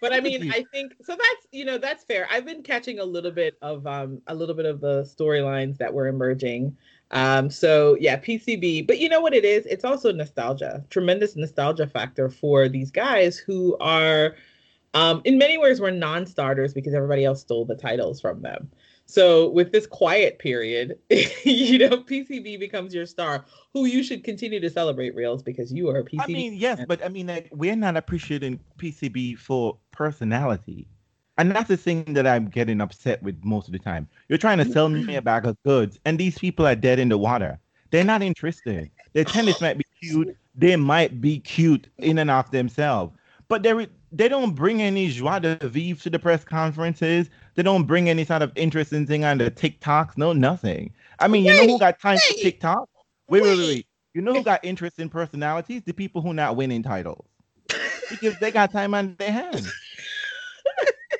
But 0.01 0.13
I 0.13 0.21
mean. 0.21 0.51
I 0.53 0.65
think 0.73 0.95
so. 1.03 1.13
That's 1.13 1.47
you 1.53 1.65
know 1.65 1.79
that's 1.79 2.05
fair. 2.05 2.29
I've 2.31 2.45
been 2.45 2.63
catching 2.63 2.99
a 2.99 3.05
little 3.05 3.31
bit 3.31 3.57
of 3.63 3.87
um 3.87 4.21
a 4.27 4.35
little 4.35 4.55
bit 4.55 4.67
of 4.67 4.81
the 4.81 5.03
storylines 5.03 5.79
that 5.79 5.93
were 5.93 6.09
emerging. 6.09 6.77
Um, 7.11 7.51
so 7.51 7.97
yeah, 8.01 8.19
PCB. 8.19 8.87
But 8.87 8.99
you 8.99 9.09
know 9.09 9.21
what 9.21 9.35
it 9.35 9.45
is? 9.45 9.67
It's 9.67 9.85
also 9.85 10.13
nostalgia, 10.13 10.85
tremendous 10.91 11.37
nostalgia 11.37 11.87
factor 11.87 12.29
for 12.29 12.69
these 12.69 12.91
guys 12.91 13.39
who 13.39 13.77
are, 13.81 14.37
um, 14.95 15.23
in 15.25 15.39
many 15.39 15.57
ways, 15.59 15.81
were 15.81 15.91
non-starters 15.91 16.75
because 16.75 16.95
everybody 16.95 17.25
else 17.25 17.41
stole 17.41 17.65
the 17.65 17.77
titles 17.77 18.21
from 18.21 18.43
them. 18.43 18.71
So 19.11 19.49
with 19.49 19.73
this 19.73 19.87
quiet 19.87 20.39
period, 20.39 20.99
you 21.11 21.79
know, 21.79 21.97
PCB 21.97 22.61
becomes 22.61 22.95
your 22.95 23.07
star, 23.07 23.47
who 23.73 23.87
you 23.87 24.03
should 24.03 24.23
continue 24.23 24.61
to 24.61 24.69
celebrate, 24.69 25.15
Reels, 25.15 25.43
because 25.43 25.73
you 25.73 25.89
are 25.89 26.01
a 26.01 26.05
PCB. 26.05 26.21
I 26.21 26.27
mean, 26.27 26.55
yes, 26.55 26.81
but 26.87 27.03
I 27.03 27.09
mean, 27.09 27.27
like, 27.27 27.49
we're 27.51 27.75
not 27.75 27.97
appreciating 27.97 28.61
PCB 28.77 29.39
for 29.39 29.79
personality. 29.93 30.87
And 31.39 31.51
that's 31.51 31.69
the 31.69 31.77
thing 31.79 32.13
that 32.13 32.27
I'm 32.27 32.49
getting 32.49 32.83
upset 32.83 33.23
with 33.23 33.43
most 33.43 33.67
of 33.67 33.73
the 33.73 33.79
time. 33.79 34.09
You're 34.29 34.39
trying 34.39 34.59
to 34.59 34.67
sell 34.67 34.91
me 34.91 35.17
a 35.17 35.23
bag 35.23 35.47
of 35.47 35.57
goods, 35.65 35.99
and 36.05 36.19
these 36.19 36.39
people 36.39 36.67
are 36.67 36.75
dead 36.75 36.99
in 36.99 37.09
the 37.09 37.17
water. 37.17 37.59
They're 37.91 38.05
not 38.05 38.23
interested. 38.23 38.91
Their 39.15 39.25
tennis 39.25 39.61
might 39.63 39.79
be 39.79 39.85
cute. 40.03 40.37
They 40.55 40.77
might 40.77 41.21
be 41.21 41.39
cute 41.39 41.89
in 41.97 42.19
and 42.19 42.31
of 42.31 42.51
themselves, 42.51 43.17
but 43.47 43.63
they 43.63 43.89
they 44.13 44.29
don't 44.29 44.55
bring 44.55 44.83
any 44.83 45.09
joie 45.09 45.39
de 45.39 45.57
vivre 45.63 46.03
to 46.03 46.11
the 46.11 46.19
press 46.19 46.45
conferences. 46.45 47.29
They 47.55 47.63
don't 47.63 47.85
bring 47.85 48.09
any 48.09 48.25
sort 48.25 48.43
of 48.43 48.53
interesting 48.57 49.07
thing 49.07 49.25
on 49.25 49.39
the 49.39 49.51
TikToks. 49.51 50.17
No, 50.17 50.33
nothing. 50.33 50.93
I 51.19 51.29
mean, 51.29 51.45
you 51.45 51.53
know 51.53 51.67
who 51.67 51.79
got 51.79 52.01
time 52.01 52.19
for 52.19 52.35
TikTok? 52.35 52.89
Wait, 53.29 53.43
wait, 53.43 53.51
wait, 53.51 53.59
wait. 53.59 53.67
wait. 53.67 53.87
You 54.15 54.23
know 54.23 54.33
who 54.33 54.43
got 54.43 54.65
interesting 54.65 55.09
personalities? 55.09 55.83
The 55.85 55.93
people 55.93 56.23
who 56.23 56.33
not 56.33 56.57
winning 56.57 56.83
titles. 56.83 57.27
Because 58.11 58.39
they 58.39 58.51
got 58.51 58.73
time 58.73 58.95
on 58.95 59.17
their 59.19 59.31
hands. 59.31 59.71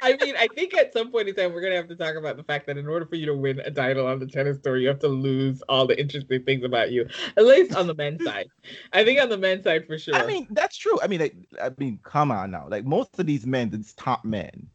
I 0.03 0.17
mean, 0.21 0.37
I 0.37 0.49
think 0.49 0.75
at 0.75 0.93
some 0.93 1.11
point 1.11 1.29
in 1.29 1.35
time 1.35 1.53
we're 1.53 1.61
gonna 1.61 1.77
have 1.77 1.89
to 1.89 1.97
talk 1.97 2.15
about 2.17 2.37
the 2.37 2.45
fact 2.45 2.67
that 2.67 2.79
in 2.79 2.87
order 2.87 3.05
for 3.07 3.17
you 3.17 3.27
to 3.27 3.35
win 3.35 3.61
a 3.61 3.71
title 3.71 4.07
on 4.07 4.19
the 4.19 4.27
tennis 4.27 4.59
tour, 4.59 4.77
you 4.77 4.89
have 4.89 5.01
to 5.01 5.09
lose 5.09 5.63
all 5.69 5.87
the 5.87 5.99
interesting 5.99 6.45
things 6.45 6.65
about 6.65 6.91
you. 6.91 7.07
At 7.37 7.47
least 7.47 7.75
on 7.75 7.87
the 7.87 7.95
men's 7.95 8.25
side. 8.25 8.49
I 8.93 9.05
think 9.05 9.21
on 9.21 9.29
the 9.29 9.39
men's 9.39 9.65
side 9.65 9.87
for 9.87 9.99
sure. 9.99 10.15
I 10.15 10.27
mean, 10.27 10.47
that's 10.51 10.77
true. 10.77 10.99
I 11.03 11.07
mean, 11.07 11.21
like, 11.21 11.37
I 11.61 11.71
mean, 11.79 11.99
come 12.03 12.31
on 12.31 12.51
now. 12.51 12.67
Like 12.69 12.85
most 12.85 13.19
of 13.19 13.27
these 13.27 13.47
men, 13.47 13.71
it's 13.73 13.95
top 13.95 14.25
men. 14.25 14.69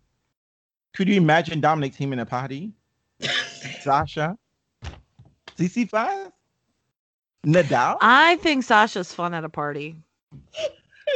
Could 0.94 1.08
you 1.08 1.16
imagine 1.16 1.62
Dominic 1.62 1.96
Thiem 1.96 2.14
in 2.14 2.20
a 2.20 2.26
party? 2.26 2.74
Sasha, 3.82 4.38
Tsitsipas, 5.58 6.32
Nadal. 7.46 7.98
I 8.02 8.36
think 8.38 8.64
Sasha's 8.64 9.14
fun 9.14 9.34
at 9.34 9.44
a 9.44 9.50
party. 9.50 9.96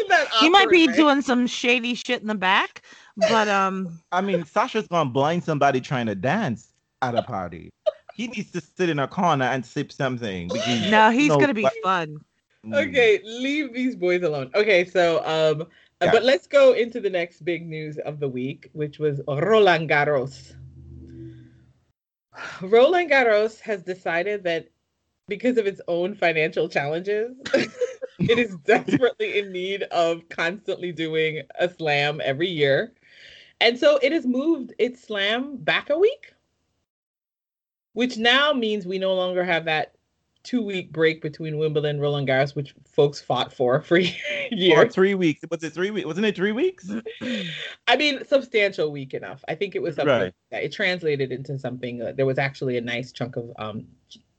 Isn't 0.06 0.30
He 0.40 0.50
might 0.50 0.70
be 0.70 0.88
right? 0.88 0.96
doing 0.96 1.22
some 1.22 1.48
shady 1.48 1.96
shit 1.96 2.22
in 2.22 2.28
the 2.28 2.36
back, 2.36 2.82
but 3.18 3.48
um, 3.48 4.00
I 4.12 4.22
mean, 4.22 4.46
Sasha's 4.46 4.88
gonna 4.88 5.10
blind 5.10 5.44
somebody 5.44 5.82
trying 5.82 6.06
to 6.08 6.16
dance 6.16 6.74
at 7.02 7.16
a 7.16 7.22
party. 7.24 7.70
He 8.16 8.28
needs 8.28 8.52
to 8.52 8.62
sit 8.62 8.90
in 8.90 9.00
a 9.00 9.08
corner 9.08 9.46
and 9.46 9.66
sip 9.66 9.92
something. 9.92 10.48
Because, 10.48 10.90
no, 10.90 11.12
he's 11.12 11.30
No, 11.30 11.40
gonna 11.40 11.54
be 11.54 11.62
but- 11.64 11.74
fun. 11.84 12.18
Mm. 12.66 12.88
Okay, 12.90 13.22
leave 13.24 13.74
these 13.74 13.96
boys 13.96 14.24
alone. 14.24 14.50
Okay, 14.56 14.84
so 14.86 15.20
um, 15.20 15.62
uh, 15.62 16.06
Yeah. 16.06 16.12
but 16.12 16.24
let's 16.24 16.48
go 16.48 16.74
into 16.74 17.00
the 17.00 17.10
next 17.10 17.46
big 17.46 17.66
news 17.68 17.98
of 18.00 18.20
the 18.20 18.28
week, 18.28 18.70
which 18.74 18.98
was 19.00 19.22
Roland 19.28 19.90
Garros. 19.90 20.56
Roland 22.62 23.10
Garros 23.10 23.60
has 23.62 23.84
decided 23.84 24.44
that 24.44 24.68
because 25.28 25.58
of 25.58 25.66
its 25.68 25.82
own 25.88 26.16
financial 26.16 26.70
challenges, 26.70 27.36
it 28.20 28.40
is 28.40 28.56
desperately 28.66 29.40
in 29.40 29.52
need 29.52 29.84
of 29.84 30.28
constantly 30.30 30.92
doing 30.92 31.44
a 31.60 31.70
slam 31.70 32.22
every 32.24 32.48
year. 32.50 32.94
And 33.60 33.78
so 33.80 33.98
it 34.02 34.12
has 34.12 34.26
moved 34.26 34.74
its 34.78 35.02
slam 35.04 35.58
back 35.58 35.90
a 35.90 35.98
week, 35.98 36.34
which 37.94 38.18
now 38.18 38.54
means 38.54 38.86
we 38.86 39.00
no 39.00 39.16
longer 39.16 39.44
have 39.44 39.66
that 39.66 39.94
two 40.44 40.62
week 40.64 40.94
break 40.94 41.22
between 41.22 41.58
Wimbledon 41.58 41.90
and 41.92 42.02
Roland 42.02 42.28
Garros, 42.28 42.56
which 42.56 42.74
folks 42.86 43.20
fought 43.20 43.52
for 43.52 43.82
for 43.90 43.98
Or 43.98 44.02
years. 44.52 44.94
three 44.94 45.16
weeks. 45.16 45.42
Was 45.50 45.64
it 45.64 45.74
three 45.74 45.92
weeks? 45.92 46.06
Wasn't 46.06 46.26
it 46.26 46.36
three 46.36 46.52
weeks? 46.52 46.90
I 47.88 47.98
mean, 47.98 48.24
substantial 48.26 48.92
week 48.92 49.14
enough. 49.14 49.44
I 49.48 49.56
think 49.56 49.76
it 49.76 49.82
was 49.82 49.96
something 49.96 50.16
Right. 50.16 50.34
that 50.52 50.64
it 50.64 50.72
translated 50.72 51.32
into 51.32 51.58
something. 51.58 52.02
Uh, 52.02 52.12
there 52.16 52.26
was 52.26 52.38
actually 52.38 52.78
a 52.78 52.82
nice 52.82 53.12
chunk 53.12 53.36
of 53.36 53.52
um, 53.58 53.86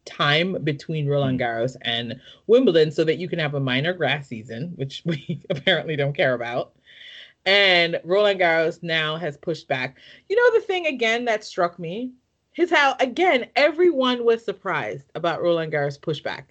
time 0.05 0.63
between 0.65 1.07
Roland 1.09 1.39
Garros 1.41 1.77
and 1.83 2.19
Wimbledon, 2.47 2.91
so 2.91 3.05
that 3.05 3.19
you 3.19 3.29
can 3.29 3.39
have 3.41 3.55
a 3.55 3.61
minor 3.61 3.93
grass 3.93 4.29
season, 4.29 4.73
which 4.77 5.03
we 5.07 5.43
apparently 5.51 5.97
don't 5.97 6.17
care 6.17 6.35
about. 6.35 6.73
And 7.49 7.99
Roland 8.05 8.41
Garros 8.41 8.83
now 8.83 9.17
has 9.17 9.39
pushed 9.39 9.69
back. 9.69 9.97
You 10.29 10.37
know 10.37 10.61
the 10.61 10.67
thing 10.67 10.87
again 10.87 11.25
that 11.25 11.43
struck 11.43 11.79
me 11.79 12.13
is 12.59 12.71
how 12.71 12.95
again 13.01 13.47
everyone 13.57 14.23
was 14.23 14.45
surprised 14.45 15.07
about 15.15 15.41
Roland 15.41 15.73
Garros 15.73 15.99
pushback. 15.99 16.43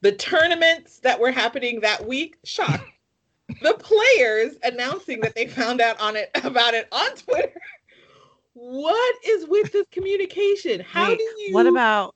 The 0.00 0.12
tournaments 0.12 1.00
that 1.00 1.20
were 1.20 1.30
happening 1.30 1.80
that 1.80 2.08
week, 2.08 2.38
shocked. 2.44 2.88
the 3.60 3.74
players 3.74 4.56
announcing 4.62 5.20
that 5.20 5.34
they 5.34 5.46
found 5.46 5.82
out 5.82 6.00
on 6.00 6.16
it 6.16 6.30
about 6.42 6.72
it 6.72 6.88
on 6.90 7.14
Twitter. 7.16 7.60
What 8.54 9.14
is 9.26 9.46
with 9.46 9.72
this 9.72 9.84
communication? 9.92 10.80
How 10.80 11.08
Wait, 11.08 11.18
do 11.18 11.24
you 11.24 11.52
What 11.52 11.66
about 11.66 12.14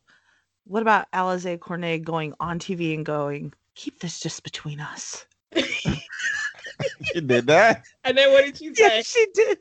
what 0.65 0.81
about 0.81 1.13
Alize 1.13 1.61
Cornet 1.61 2.05
going 2.05 2.33
on 2.41 2.59
TV 2.59 2.95
and 2.95 3.05
going, 3.05 3.53
"Keep 3.75 4.01
this 4.01 4.19
just 4.19 4.45
between 4.45 4.81
us"? 4.81 5.27
She 7.13 7.21
did 7.21 7.47
that. 7.49 7.83
and 8.05 8.17
then 8.17 8.33
what 8.33 8.45
did 8.45 8.57
she 8.57 8.75
say? 8.75 8.97
Yeah, 8.97 9.03
she 9.03 9.27
did. 9.35 9.59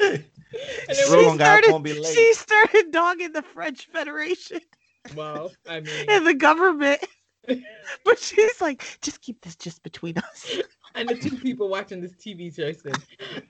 And 0.00 0.24
then 0.88 0.94
She 0.94 1.02
what 1.10 1.18
Roland 1.18 1.40
Garros 1.40 1.44
started, 1.44 1.70
won't 1.72 1.84
be 1.84 1.92
late. 1.98 2.14
she 2.14 2.34
started 2.34 2.90
dogging 2.90 3.32
the 3.32 3.42
French 3.42 3.86
Federation 3.86 4.60
well, 5.14 5.52
I 5.68 5.80
mean 5.80 6.06
and 6.08 6.26
the 6.26 6.34
government. 6.34 7.00
But 8.04 8.18
she's 8.18 8.60
like, 8.60 8.98
just 9.02 9.20
keep 9.22 9.40
this 9.40 9.54
just 9.54 9.80
between 9.84 10.18
us. 10.18 10.50
and 10.96 11.08
the 11.08 11.14
two 11.14 11.36
people 11.36 11.68
watching 11.68 12.00
this 12.00 12.14
TV 12.14 12.52
show 12.52 12.72
said. 12.72 12.96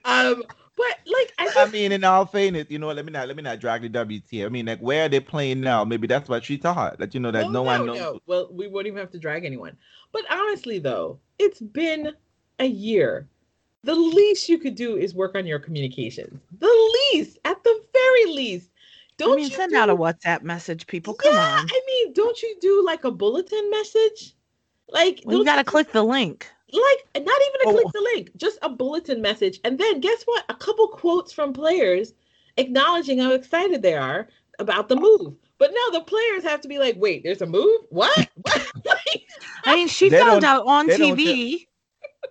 Um, 0.05 0.43
but 0.75 0.99
like 1.07 1.33
I 1.39 1.51
I 1.63 1.69
mean, 1.71 1.91
in 1.91 2.03
all 2.03 2.27
fairness, 2.27 2.67
you 2.69 2.77
know, 2.77 2.89
let 2.91 3.03
me 3.05 3.11
not 3.11 3.27
let 3.27 3.35
me 3.35 3.41
not 3.41 3.59
drag 3.59 3.81
the 3.81 3.89
WTA. 3.89 4.45
I 4.45 4.49
mean, 4.49 4.67
like 4.67 4.79
where 4.81 5.05
are 5.05 5.09
they 5.09 5.19
playing 5.19 5.61
now? 5.61 5.83
Maybe 5.83 6.05
that's 6.05 6.29
what 6.29 6.43
she 6.45 6.57
thought. 6.57 6.99
That 6.99 7.15
you 7.15 7.19
know 7.19 7.31
that 7.31 7.45
Oh, 7.45 7.49
no, 7.49 7.63
one 7.63 7.87
knows. 7.87 8.19
Well, 8.27 8.49
we 8.51 8.67
won't 8.67 8.85
even 8.85 8.99
have 8.99 9.09
to 9.13 9.19
drag 9.19 9.45
anyone. 9.45 9.75
But 10.11 10.21
honestly, 10.29 10.77
though, 10.77 11.19
it's 11.39 11.59
been 11.59 12.13
a 12.59 12.65
year. 12.65 13.27
The 13.83 13.95
least 13.95 14.49
you 14.49 14.57
could 14.57 14.75
do 14.75 14.97
is 14.97 15.13
work 15.13 15.35
on 15.35 15.45
your 15.45 15.59
communications. 15.59 16.39
The 16.59 16.89
least, 17.13 17.37
at 17.45 17.63
the 17.63 17.81
very 17.93 18.25
least. 18.33 18.69
Don't 19.17 19.33
I 19.33 19.35
mean, 19.37 19.45
you 19.45 19.55
send 19.55 19.71
do- 19.71 19.77
out 19.77 19.89
a 19.89 19.95
WhatsApp 19.95 20.41
message, 20.43 20.85
people. 20.87 21.13
Come 21.13 21.33
Yeah, 21.33 21.39
on. 21.59 21.65
I 21.69 21.81
mean, 21.87 22.13
don't 22.13 22.41
you 22.41 22.55
do 22.61 22.83
like 22.85 23.03
a 23.03 23.11
bulletin 23.11 23.69
message? 23.71 24.33
Like, 24.89 25.21
Well, 25.25 25.37
you 25.39 25.45
got 25.45 25.55
to 25.57 25.63
click 25.63 25.91
the 25.91 26.03
link. 26.03 26.47
like 26.71 27.25
not 27.25 27.41
even 27.41 27.61
to 27.61 27.67
Oh. 27.67 27.73
click 27.73 27.93
the 27.93 28.01
link, 28.13 28.31
just 28.37 28.59
a 28.61 28.69
bulletin 28.69 29.21
message, 29.21 29.59
and 29.63 29.77
then 29.77 29.99
guess 30.01 30.23
what? 30.25 30.43
A 30.49 30.53
couple 30.55 30.87
quotes 30.89 31.31
from 31.31 31.53
players 31.53 32.13
acknowledging 32.57 33.19
how 33.19 33.31
excited 33.31 33.81
they 33.81 33.93
are 33.95 34.27
about 34.59 34.89
the 34.89 34.95
move. 34.95 35.35
But 35.59 35.71
now 35.73 35.97
the 35.99 36.03
players 36.05 36.43
have 36.43 36.61
to 36.61 36.67
be 36.67 36.77
like, 36.77 36.95
"Wait, 36.97 37.23
there's 37.23 37.41
a 37.41 37.45
move? 37.45 37.81
What?" 37.89 38.29
What? 38.83 38.99
I 39.65 39.75
mean, 39.75 39.87
she 39.87 40.09
They 40.09 40.19
found 40.19 40.43
out 40.43 40.65
on 40.67 40.87
they 40.87 40.97
don't 40.97 41.17
TV. 41.17 41.67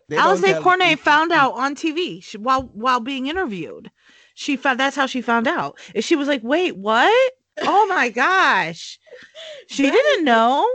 They 0.09 0.17
don't 0.17 0.39
Alize 0.39 0.63
Cornet 0.63 0.91
you- 0.91 0.97
found 0.97 1.33
out 1.33 1.55
on 1.55 1.75
TV 1.75 2.23
she, 2.23 2.39
while 2.39 2.63
while 2.75 3.01
being 3.01 3.27
interviewed. 3.27 3.91
She 4.35 4.57
found 4.57 4.79
that's 4.79 4.97
how 4.97 5.07
she 5.07 5.23
found 5.23 5.49
out. 5.49 5.79
And 5.95 6.05
she 6.05 6.15
was 6.17 6.29
like, 6.29 6.43
"Wait, 6.45 6.77
what? 6.77 7.33
Oh 7.63 7.87
my 7.87 8.09
gosh!" 8.11 8.99
She 9.69 9.85
That 9.85 9.93
didn't 9.93 10.21
is- 10.21 10.25
know. 10.25 10.69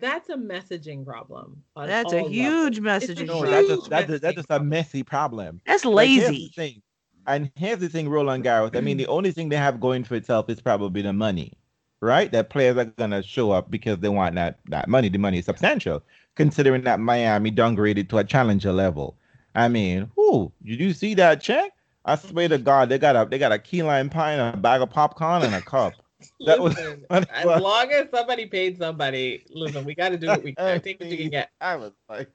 That's 0.00 0.28
a 0.28 0.36
messaging 0.36 1.04
problem. 1.04 1.64
That's 1.74 2.12
a 2.12 2.20
huge 2.22 2.78
levels. 2.78 3.02
messaging 3.08 3.26
No, 3.26 3.40
problem. 3.40 3.50
that's 3.50 3.66
huge 3.66 3.78
just 3.78 3.90
that's, 3.90 4.06
just, 4.08 4.22
that's 4.22 4.36
just 4.36 4.50
a 4.50 4.60
messy 4.60 5.02
problem. 5.02 5.60
That's 5.66 5.84
Like, 5.84 6.08
here's 6.08 6.26
the 6.26 6.30
lazy. 6.32 6.52
thing. 6.54 6.82
And 7.26 7.50
here's 7.56 7.80
the 7.80 7.88
thing, 7.88 8.08
Roland 8.08 8.44
Garros. 8.44 8.76
I 8.76 8.80
mean, 8.80 8.96
the 8.96 9.08
only 9.08 9.32
thing 9.32 9.48
they 9.48 9.56
have 9.56 9.80
going 9.80 10.04
for 10.04 10.14
itself 10.14 10.48
is 10.48 10.60
probably 10.62 11.02
the 11.02 11.12
money, 11.12 11.52
right? 12.00 12.30
That 12.30 12.48
players 12.48 12.76
are 12.76 12.84
gonna 12.84 13.22
show 13.24 13.50
up 13.50 13.70
because 13.72 13.98
they 13.98 14.08
want 14.08 14.36
that 14.36 14.60
that 14.66 14.88
money. 14.88 15.08
The 15.08 15.18
money 15.18 15.38
is 15.38 15.46
substantial, 15.46 16.02
considering 16.38 16.84
that 16.84 17.00
Miami 17.00 17.50
downgraded 17.52 18.08
to 18.08 18.16
a 18.18 18.24
challenger 18.24 18.72
level. 18.72 19.16
I 19.54 19.68
mean, 19.68 20.10
who 20.16 20.50
did 20.64 20.80
you 20.80 20.94
see 20.94 21.12
that 21.14 21.42
check? 21.42 21.72
I 22.06 22.14
swear 22.16 22.48
to 22.48 22.56
God, 22.56 22.88
they 22.88 22.96
got 22.98 23.14
a 23.16 23.28
they 23.28 23.36
got 23.38 23.52
a 23.52 23.58
key 23.58 23.82
lime 23.82 24.08
pie 24.08 24.32
and 24.32 24.54
a 24.54 24.56
bag 24.56 24.80
of 24.80 24.88
popcorn 24.88 25.42
and 25.42 25.54
a 25.54 25.60
cup. 25.60 25.92
That 26.46 26.60
Listen, 26.60 27.04
that 27.10 27.28
as 27.32 27.44
was- 27.44 27.62
long 27.62 27.92
as 27.92 28.08
somebody 28.12 28.46
paid 28.46 28.76
somebody, 28.76 29.44
listen, 29.50 29.84
we 29.84 29.94
got 29.94 30.08
to 30.08 30.16
do 30.18 30.26
what 30.26 30.42
we 30.42 30.52
can. 30.56 30.80
Take 30.80 30.98
what 30.98 31.08
you 31.10 31.16
can 31.16 31.30
get. 31.30 31.50
I 31.60 31.76
was 31.76 31.92
like, 32.08 32.28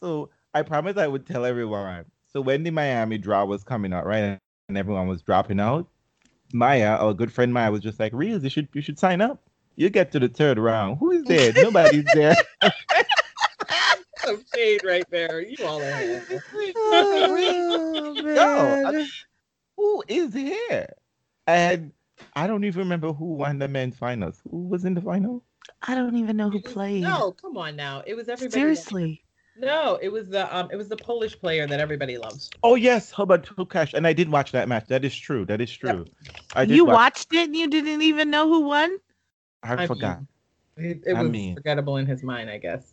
so 0.00 0.30
I 0.54 0.62
promised 0.62 0.96
I 0.96 1.06
would 1.06 1.26
tell 1.26 1.44
everyone. 1.44 2.06
So 2.32 2.40
when 2.40 2.62
the 2.62 2.70
Miami 2.70 3.18
draw 3.18 3.44
was 3.44 3.62
coming 3.64 3.92
out, 3.92 4.06
right, 4.06 4.38
and 4.68 4.78
everyone 4.78 5.08
was 5.08 5.20
dropping 5.20 5.60
out, 5.60 5.86
Maya, 6.54 6.96
our 6.96 7.12
good 7.12 7.30
friend 7.32 7.52
Maya, 7.52 7.70
was 7.70 7.82
just 7.82 8.00
like, 8.00 8.12
"Reels, 8.14 8.42
you 8.44 8.48
should 8.50 8.68
you 8.72 8.80
should 8.80 8.98
sign 8.98 9.20
up. 9.20 9.42
You 9.76 9.90
get 9.90 10.10
to 10.12 10.18
the 10.18 10.28
third 10.28 10.58
round. 10.58 10.96
Who 10.98 11.10
is 11.10 11.24
there? 11.24 11.52
Nobody's 11.62 12.06
there." 12.14 12.34
Some 14.26 14.44
shade 14.54 14.80
right 14.84 15.04
there. 15.10 15.40
You 15.40 15.64
all 15.66 15.80
are. 15.80 15.92
horrible. 15.92 16.40
Oh, 16.76 18.14
No, 18.24 18.88
I- 18.88 18.92
man. 18.92 19.08
Who 19.76 20.02
is 20.08 20.32
here? 20.34 20.88
And 21.46 21.92
I 22.34 22.46
don't 22.46 22.64
even 22.64 22.80
remember 22.80 23.12
who 23.12 23.34
won 23.34 23.58
the 23.58 23.68
men's 23.68 23.96
finals. 23.96 24.40
Who 24.50 24.66
was 24.68 24.84
in 24.84 24.94
the 24.94 25.00
final? 25.02 25.42
I 25.82 25.94
don't 25.94 26.16
even 26.16 26.36
know 26.36 26.48
who 26.50 26.60
played. 26.60 27.02
No, 27.02 27.32
come 27.32 27.56
on 27.58 27.76
now. 27.76 28.02
It 28.06 28.14
was 28.14 28.28
everybody. 28.28 28.46
that- 28.48 28.52
Seriously. 28.54 29.22
No, 29.58 29.98
it 30.02 30.08
was 30.10 30.28
the 30.28 30.54
um, 30.54 30.68
it 30.70 30.76
was 30.76 30.88
the 30.88 30.96
Polish 30.98 31.38
player 31.38 31.66
that 31.66 31.80
everybody 31.80 32.18
loves. 32.18 32.50
Oh 32.62 32.74
yes, 32.74 33.10
Hubert 33.14 33.46
Hurkacz. 33.46 33.94
And 33.94 34.06
I 34.06 34.12
did 34.12 34.28
watch 34.30 34.52
that 34.52 34.68
match. 34.68 34.86
That 34.88 35.02
is 35.04 35.16
true. 35.16 35.46
That 35.46 35.62
is 35.62 35.70
true. 35.70 36.04
I 36.54 36.66
did 36.66 36.76
You 36.76 36.84
watch- 36.84 36.94
watched 36.94 37.32
it 37.32 37.44
and 37.46 37.56
you 37.56 37.66
didn't 37.68 38.02
even 38.02 38.28
know 38.30 38.46
who 38.48 38.60
won? 38.62 38.98
I, 39.62 39.84
I 39.84 39.86
forgot. 39.86 40.20
mean, 40.76 40.90
it, 40.90 41.02
it 41.06 41.14
I 41.16 41.22
was 41.22 41.30
mean- 41.30 41.54
forgettable 41.54 41.96
in 41.96 42.04
his 42.06 42.22
mind, 42.22 42.50
I 42.50 42.58
guess. 42.58 42.92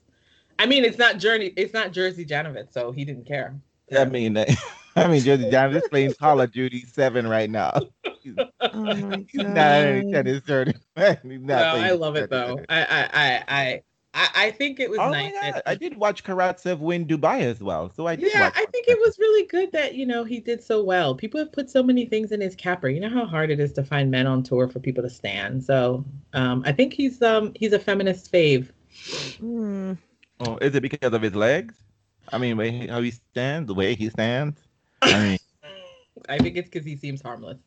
I 0.59 0.65
mean, 0.65 0.85
it's 0.85 0.97
not 0.97 1.17
Journey. 1.17 1.53
It's 1.57 1.73
not 1.73 1.91
Jerzy 1.91 2.27
Janowicz, 2.27 2.73
so 2.73 2.91
he 2.91 3.05
didn't 3.05 3.25
care. 3.25 3.55
I 3.95 4.05
mean, 4.05 4.37
I 4.95 5.07
mean, 5.07 5.21
Jersey 5.21 5.49
John 5.49 5.75
is 5.75 5.87
playing 5.87 6.13
Call 6.13 6.41
of 6.41 6.51
Duty 6.51 6.85
Seven 6.85 7.27
right 7.27 7.49
now. 7.49 7.79
He's, 8.21 8.35
Oh 8.61 8.69
my 8.71 9.25
he's 9.29 9.41
not 9.41 9.53
tennis 9.53 10.41
tournament. 10.43 10.81
He's 10.95 11.41
not 11.41 11.75
No, 11.75 11.81
I 11.81 11.91
love 11.91 12.15
it 12.15 12.29
though. 12.29 12.57
I 12.69 12.83
I 12.83 13.09
I 13.13 13.43
I 13.47 13.81
I, 14.13 14.29
I 14.45 14.51
think 14.51 14.79
it 14.79 14.89
was 14.89 14.99
Oh 14.99 15.09
nice. 15.09 15.33
my 15.33 15.41
God. 15.41 15.53
that 15.55 15.63
I 15.65 15.75
did 15.75 15.97
watch 15.97 16.23
Karatsev 16.23 16.79
win 16.79 17.05
Dubai 17.05 17.41
as 17.41 17.61
well, 17.61 17.91
so 17.93 18.07
I 18.07 18.15
did. 18.15 18.31
yeah, 18.31 18.45
watch 18.45 18.53
I 18.55 18.65
think 18.67 18.87
it 18.87 18.97
was 18.97 19.19
really 19.19 19.45
good 19.47 19.73
that 19.73 19.95
you 19.95 20.05
know 20.05 20.23
he 20.23 20.39
did 20.39 20.63
so 20.63 20.81
well. 20.83 21.15
People 21.15 21.39
have 21.39 21.51
put 21.51 21.69
so 21.69 21.83
many 21.83 22.05
things 22.05 22.31
in 22.31 22.39
his 22.39 22.55
capper. 22.55 22.87
You 22.87 23.01
know 23.01 23.09
how 23.09 23.25
hard 23.25 23.51
it 23.51 23.59
is 23.59 23.73
to 23.73 23.83
find 23.83 24.09
men 24.09 24.25
on 24.25 24.41
tour 24.41 24.69
for 24.69 24.79
people 24.79 25.03
to 25.03 25.09
stand. 25.09 25.63
So 25.65 26.05
um, 26.31 26.63
I 26.65 26.71
think 26.71 26.93
he's 26.93 27.21
um 27.21 27.51
he's 27.55 27.73
a 27.73 27.79
feminist 27.79 28.31
fave. 28.31 28.69
Hmm. 29.39 29.93
Oh, 30.45 30.57
is 30.57 30.75
it 30.75 30.81
because 30.81 31.13
of 31.13 31.21
his 31.21 31.35
legs? 31.35 31.75
I 32.31 32.37
mean, 32.37 32.57
way- 32.57 32.87
how 32.87 33.01
he 33.01 33.11
stands, 33.11 33.67
the 33.67 33.73
way 33.73 33.95
he 33.95 34.09
stands. 34.09 34.59
I 35.01 35.19
mean, 35.23 35.39
I 36.29 36.37
think 36.37 36.57
it's 36.57 36.69
because 36.69 36.85
he 36.85 36.95
seems 36.95 37.21
harmless. 37.21 37.57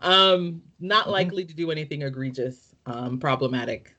Um, 0.00 0.62
not 0.80 1.06
Mhm. 1.06 1.12
likely 1.12 1.44
to 1.44 1.54
do 1.54 1.70
anything 1.70 2.02
egregious, 2.02 2.74
um, 2.86 3.18
problematic, 3.18 3.94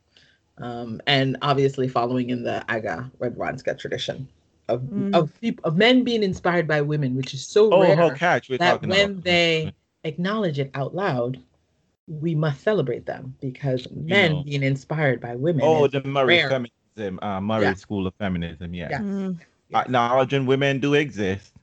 um, 0.57 1.01
and 1.07 1.37
obviously 1.41 1.87
following 1.87 2.29
in 2.29 2.43
the 2.43 2.63
Aga 2.71 3.11
Red 3.19 3.35
Radwanska 3.35 3.77
tradition 3.77 4.27
of 4.67 4.81
Mm. 4.81 5.15
of 5.15 5.39
peop- 5.41 5.61
of 5.63 5.77
men 5.77 6.03
being 6.03 6.23
inspired 6.23 6.67
by 6.67 6.81
women, 6.81 7.15
which 7.15 7.33
is 7.33 7.45
so 7.45 7.71
oh, 7.71 7.81
rare 7.81 8.15
catch. 8.15 8.49
We're 8.49 8.57
that 8.57 8.73
talking 8.73 8.89
when 8.89 9.11
about. 9.11 9.23
they 9.23 9.73
acknowledge 10.03 10.59
it 10.59 10.71
out 10.73 10.95
loud, 10.95 11.39
we 12.07 12.33
must 12.35 12.61
celebrate 12.61 13.05
them 13.05 13.35
because 13.41 13.87
men 13.91 14.31
know. 14.31 14.43
being 14.43 14.63
inspired 14.63 15.21
by 15.21 15.35
women. 15.35 15.61
Oh, 15.63 15.85
is 15.85 15.91
the 15.91 16.03
Murray 16.03 16.37
rare. 16.37 16.49
Feminism, 16.99 17.19
uh, 17.23 17.41
Murray 17.41 17.63
Yeah. 17.65 17.73
School 17.75 18.07
of 18.07 18.13
Feminism. 18.15 18.73
Yes. 18.73 18.91
Yeah. 18.91 18.99
Hmm. 18.99 19.31
Acknowledging 19.73 20.45
women 20.45 20.79
do 20.79 20.93
exist 20.95 21.53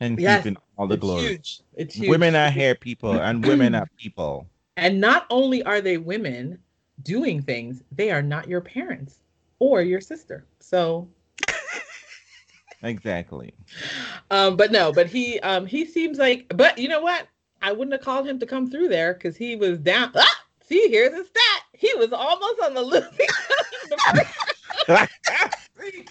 and 0.00 0.18
Yes, 0.18 0.44
keeping 0.44 0.56
all 0.76 0.86
the 0.86 0.94
it's 0.94 1.00
glory. 1.02 1.30
huge. 1.30 1.60
It's 1.76 1.94
huge. 1.94 2.08
Women 2.10 2.34
are 2.34 2.50
hair 2.50 2.74
people, 2.74 3.12
and 3.20 3.44
women 3.44 3.74
are 3.74 3.86
people. 3.98 4.46
And 4.76 5.00
not 5.00 5.26
only 5.30 5.62
are 5.64 5.80
they 5.80 5.96
women 5.98 6.58
doing 7.02 7.42
things, 7.42 7.82
they 7.92 8.10
are 8.10 8.22
not 8.22 8.48
your 8.48 8.60
parents 8.60 9.20
or 9.58 9.82
your 9.82 10.00
sister. 10.00 10.46
So, 10.60 11.08
Exactly. 12.82 13.54
um, 14.30 14.56
but 14.56 14.70
no, 14.72 14.92
but 14.92 15.06
he 15.06 15.40
um 15.40 15.66
he 15.66 15.84
seems 15.84 16.18
like 16.18 16.46
but 16.56 16.78
you 16.78 16.88
know 16.88 17.00
what? 17.00 17.26
I 17.62 17.72
wouldn't 17.72 17.92
have 17.92 18.02
called 18.02 18.26
him 18.26 18.38
to 18.40 18.46
come 18.46 18.70
through 18.70 18.88
there 18.88 19.14
because 19.14 19.36
he 19.36 19.56
was 19.56 19.78
down. 19.78 20.10
Ah, 20.14 20.44
see, 20.62 20.88
here's 20.88 21.14
a 21.14 21.24
stat. 21.24 21.62
He 21.72 21.92
was 21.94 22.12
almost 22.12 22.60
on 22.62 22.74
the 22.74 22.82
losing. 22.82 23.28
See 24.86 26.04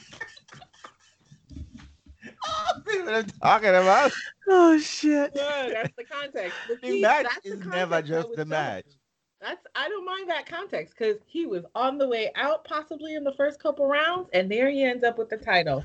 what 3.02 3.14
I'm 3.14 3.26
talking 3.42 3.70
about? 3.70 4.12
Oh 4.48 4.78
shit. 4.80 5.32
Yeah, 5.36 5.70
that's 5.74 5.94
the 5.98 6.04
context. 6.04 6.58
But 6.68 6.82
The 6.82 6.90
see, 6.90 7.02
match 7.02 7.24
that's 7.24 7.46
is 7.46 7.60
never 7.60 7.70
context 7.70 7.94
I 7.94 8.02
just 8.02 8.30
was 8.30 8.38
the 8.38 8.46
match. 8.46 8.86
you. 8.88 8.94
That's 9.42 9.66
I 9.76 9.90
don't 9.90 10.06
mind 10.06 10.30
that 10.30 10.46
context 10.46 10.96
because 10.98 11.18
he 11.26 11.46
was 11.46 11.66
on 11.76 11.98
the 11.98 12.08
way 12.08 12.32
out, 12.36 12.64
possibly 12.64 13.16
in 13.16 13.24
the 13.24 13.34
first 13.34 13.62
couple 13.62 13.88
rounds, 13.88 14.30
and 14.34 14.50
there 14.50 14.70
he 14.70 14.84
ends 14.84 15.04
up 15.04 15.18
with 15.18 15.30
the 15.30 15.38
title. 15.38 15.84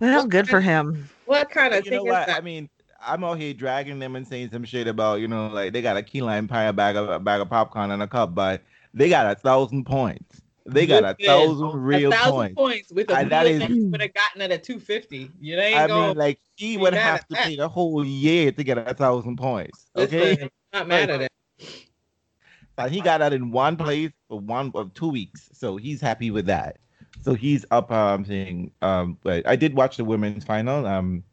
Well, 0.00 0.26
good 0.26 0.48
for 0.48 0.60
him. 0.60 1.08
What 1.24 1.50
kind 1.50 1.74
of 1.74 1.84
you 1.84 1.90
know 1.90 1.98
thing 1.98 2.06
is 2.06 2.12
what? 2.12 2.26
that? 2.26 2.38
I 2.38 2.40
mean, 2.40 2.68
I'm 3.00 3.24
out 3.24 3.38
here 3.38 3.54
dragging 3.54 3.98
them 3.98 4.16
and 4.16 4.26
saying 4.26 4.50
some 4.50 4.64
shit 4.64 4.86
about, 4.86 5.20
you 5.20 5.28
know, 5.28 5.48
like 5.48 5.72
they 5.72 5.82
got 5.82 5.96
a 5.96 6.02
key 6.02 6.22
lime 6.22 6.48
pie, 6.48 6.64
a 6.64 6.72
bag 6.72 6.96
of 6.96 7.08
a 7.08 7.18
bag 7.18 7.40
of 7.40 7.48
popcorn, 7.48 7.90
and 7.90 8.02
a 8.02 8.06
cup, 8.06 8.34
but 8.34 8.62
they 8.94 9.08
got 9.08 9.30
a 9.30 9.34
thousand 9.34 9.84
points. 9.84 10.42
They 10.70 10.86
got 10.86 11.04
a 11.04 11.14
thousand 11.24 11.72
real 11.82 12.12
a 12.12 12.16
thousand 12.16 12.32
points. 12.32 12.54
points 12.56 12.92
with 12.92 13.10
a 13.10 13.16
And 13.16 13.30
that 13.30 13.44
deal 13.44 13.52
is- 13.54 13.58
that 13.60 13.70
he 13.70 13.84
would 13.84 14.00
have 14.02 14.14
gotten 14.14 14.42
it 14.42 14.50
at 14.50 14.62
250. 14.64 15.30
You 15.40 15.56
know, 15.56 15.62
ain't 15.62 15.78
I 15.78 15.86
mean, 16.08 16.16
like 16.16 16.40
he 16.56 16.76
would 16.76 16.94
have 16.94 17.20
to 17.28 17.34
that. 17.34 17.46
pay 17.46 17.56
the 17.56 17.68
whole 17.68 18.04
year 18.04 18.52
to 18.52 18.62
get 18.64 18.78
a 18.78 18.94
thousand 18.94 19.36
points. 19.36 19.86
Okay, 19.96 20.18
listen, 20.32 20.50
not 20.72 20.86
mad 20.88 21.10
at 21.10 21.22
it. 21.22 21.32
but 22.76 22.90
he 22.92 23.00
got 23.00 23.18
that 23.18 23.32
in 23.32 23.50
one 23.50 23.76
place 23.76 24.10
for 24.28 24.38
one 24.40 24.70
of 24.74 24.92
two 24.94 25.08
weeks, 25.08 25.48
so 25.52 25.76
he's 25.76 26.00
happy 26.00 26.30
with 26.30 26.46
that. 26.46 26.76
So 27.22 27.34
he's 27.34 27.64
up. 27.70 27.90
Um, 27.90 28.24
saying, 28.24 28.70
um, 28.82 29.18
but 29.22 29.46
I 29.46 29.56
did 29.56 29.74
watch 29.74 29.96
the 29.96 30.04
women's 30.04 30.44
final. 30.44 30.86
Um, 30.86 31.24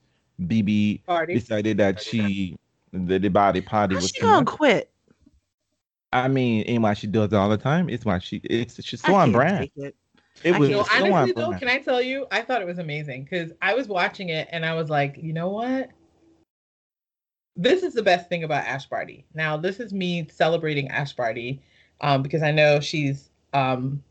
BB 0.41 1.05
Party. 1.05 1.33
decided 1.35 1.77
that 1.77 2.01
she 2.01 2.57
the, 2.91 3.19
the 3.19 3.29
body 3.29 3.61
party 3.61 3.95
How's 3.95 4.03
was 4.03 4.11
she 4.11 4.19
too 4.19 4.25
gonna 4.25 4.37
much. 4.43 4.47
quit? 4.57 4.91
I 6.15 6.29
mean, 6.29 6.63
and 6.63 6.81
why 6.81 6.93
she 6.93 7.07
does 7.07 7.33
it 7.33 7.35
all 7.35 7.49
the 7.49 7.57
time. 7.57 7.89
It's 7.89 8.05
why 8.05 8.19
she 8.19 8.37
it's 8.45 8.81
she's 8.81 9.03
I 9.03 9.07
so 9.09 9.15
on 9.15 9.31
brand. 9.33 9.69
it. 9.75 9.95
It 10.43 10.57
was 10.57 10.69
can't 10.69 10.87
so 10.87 11.13
honestly 11.13 11.33
though, 11.33 11.47
brand. 11.47 11.59
can 11.59 11.69
I 11.69 11.79
tell 11.79 12.01
you, 12.01 12.25
I 12.31 12.41
thought 12.41 12.61
it 12.61 12.67
was 12.67 12.79
amazing 12.79 13.25
because 13.25 13.51
I 13.61 13.73
was 13.73 13.87
watching 13.87 14.29
it 14.29 14.47
and 14.51 14.65
I 14.65 14.75
was 14.75 14.89
like, 14.89 15.17
you 15.21 15.33
know 15.33 15.49
what? 15.49 15.89
This 17.57 17.83
is 17.83 17.93
the 17.93 18.03
best 18.03 18.29
thing 18.29 18.45
about 18.45 18.65
Ash 18.65 18.85
Barty. 18.85 19.25
Now, 19.33 19.57
this 19.57 19.79
is 19.79 19.93
me 19.93 20.27
celebrating 20.31 20.89
Ash 20.89 21.13
Barty 21.13 21.61
um, 22.01 22.21
because 22.21 22.43
I 22.43 22.51
know 22.51 22.79
she's, 22.79 23.29
um, 23.53 24.03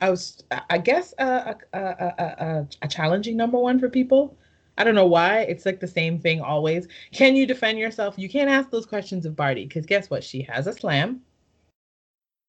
I 0.00 0.10
was, 0.10 0.42
I 0.68 0.78
guess, 0.78 1.14
a, 1.18 1.56
a, 1.72 1.78
a, 1.78 2.14
a, 2.18 2.68
a 2.82 2.88
challenging 2.88 3.36
number 3.36 3.58
one 3.58 3.78
for 3.78 3.88
people. 3.88 4.36
I 4.78 4.84
don't 4.84 4.94
know 4.94 5.06
why. 5.06 5.40
It's 5.40 5.66
like 5.66 5.80
the 5.80 5.86
same 5.86 6.18
thing 6.18 6.40
always. 6.40 6.88
Can 7.12 7.36
you 7.36 7.46
defend 7.46 7.78
yourself? 7.78 8.14
You 8.16 8.28
can't 8.28 8.50
ask 8.50 8.70
those 8.70 8.86
questions 8.86 9.26
of 9.26 9.36
Barty 9.36 9.66
because 9.66 9.86
guess 9.86 10.10
what? 10.10 10.24
She 10.24 10.42
has 10.42 10.66
a 10.66 10.72
slam. 10.72 11.20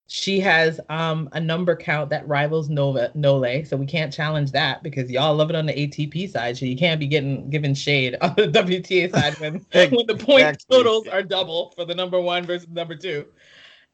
She 0.07 0.41
has 0.41 0.80
um, 0.89 1.30
a 1.32 1.39
number 1.39 1.74
count 1.76 2.09
that 2.09 2.28
rivals 2.28 2.69
Nova 2.69 3.11
Nole, 3.15 3.63
so 3.63 3.78
we 3.78 3.86
can't 3.86 4.11
challenge 4.11 4.51
that 4.51 4.84
because 4.84 5.09
y'all 5.09 5.34
love 5.34 5.49
it 5.49 5.55
on 5.55 5.65
the 5.65 5.74
ATP 5.74 6.30
side. 6.30 6.57
So 6.57 6.65
you 6.65 6.76
can't 6.76 6.99
be 6.99 7.07
getting 7.07 7.49
given 7.49 7.74
shade 7.74 8.17
on 8.22 8.34
the 8.36 8.47
WTA 8.47 9.11
side 9.11 9.39
when 9.39 9.53
when 9.72 10.07
the 10.07 10.15
point 10.15 10.41
Exactly. 10.41 10.78
totals 10.78 11.07
are 11.07 11.24
double 11.24 11.72
for 11.78 11.86
the 11.86 11.95
number 11.95 12.19
one 12.19 12.45
versus 12.45 12.67
number 12.69 12.95
two. 12.95 13.26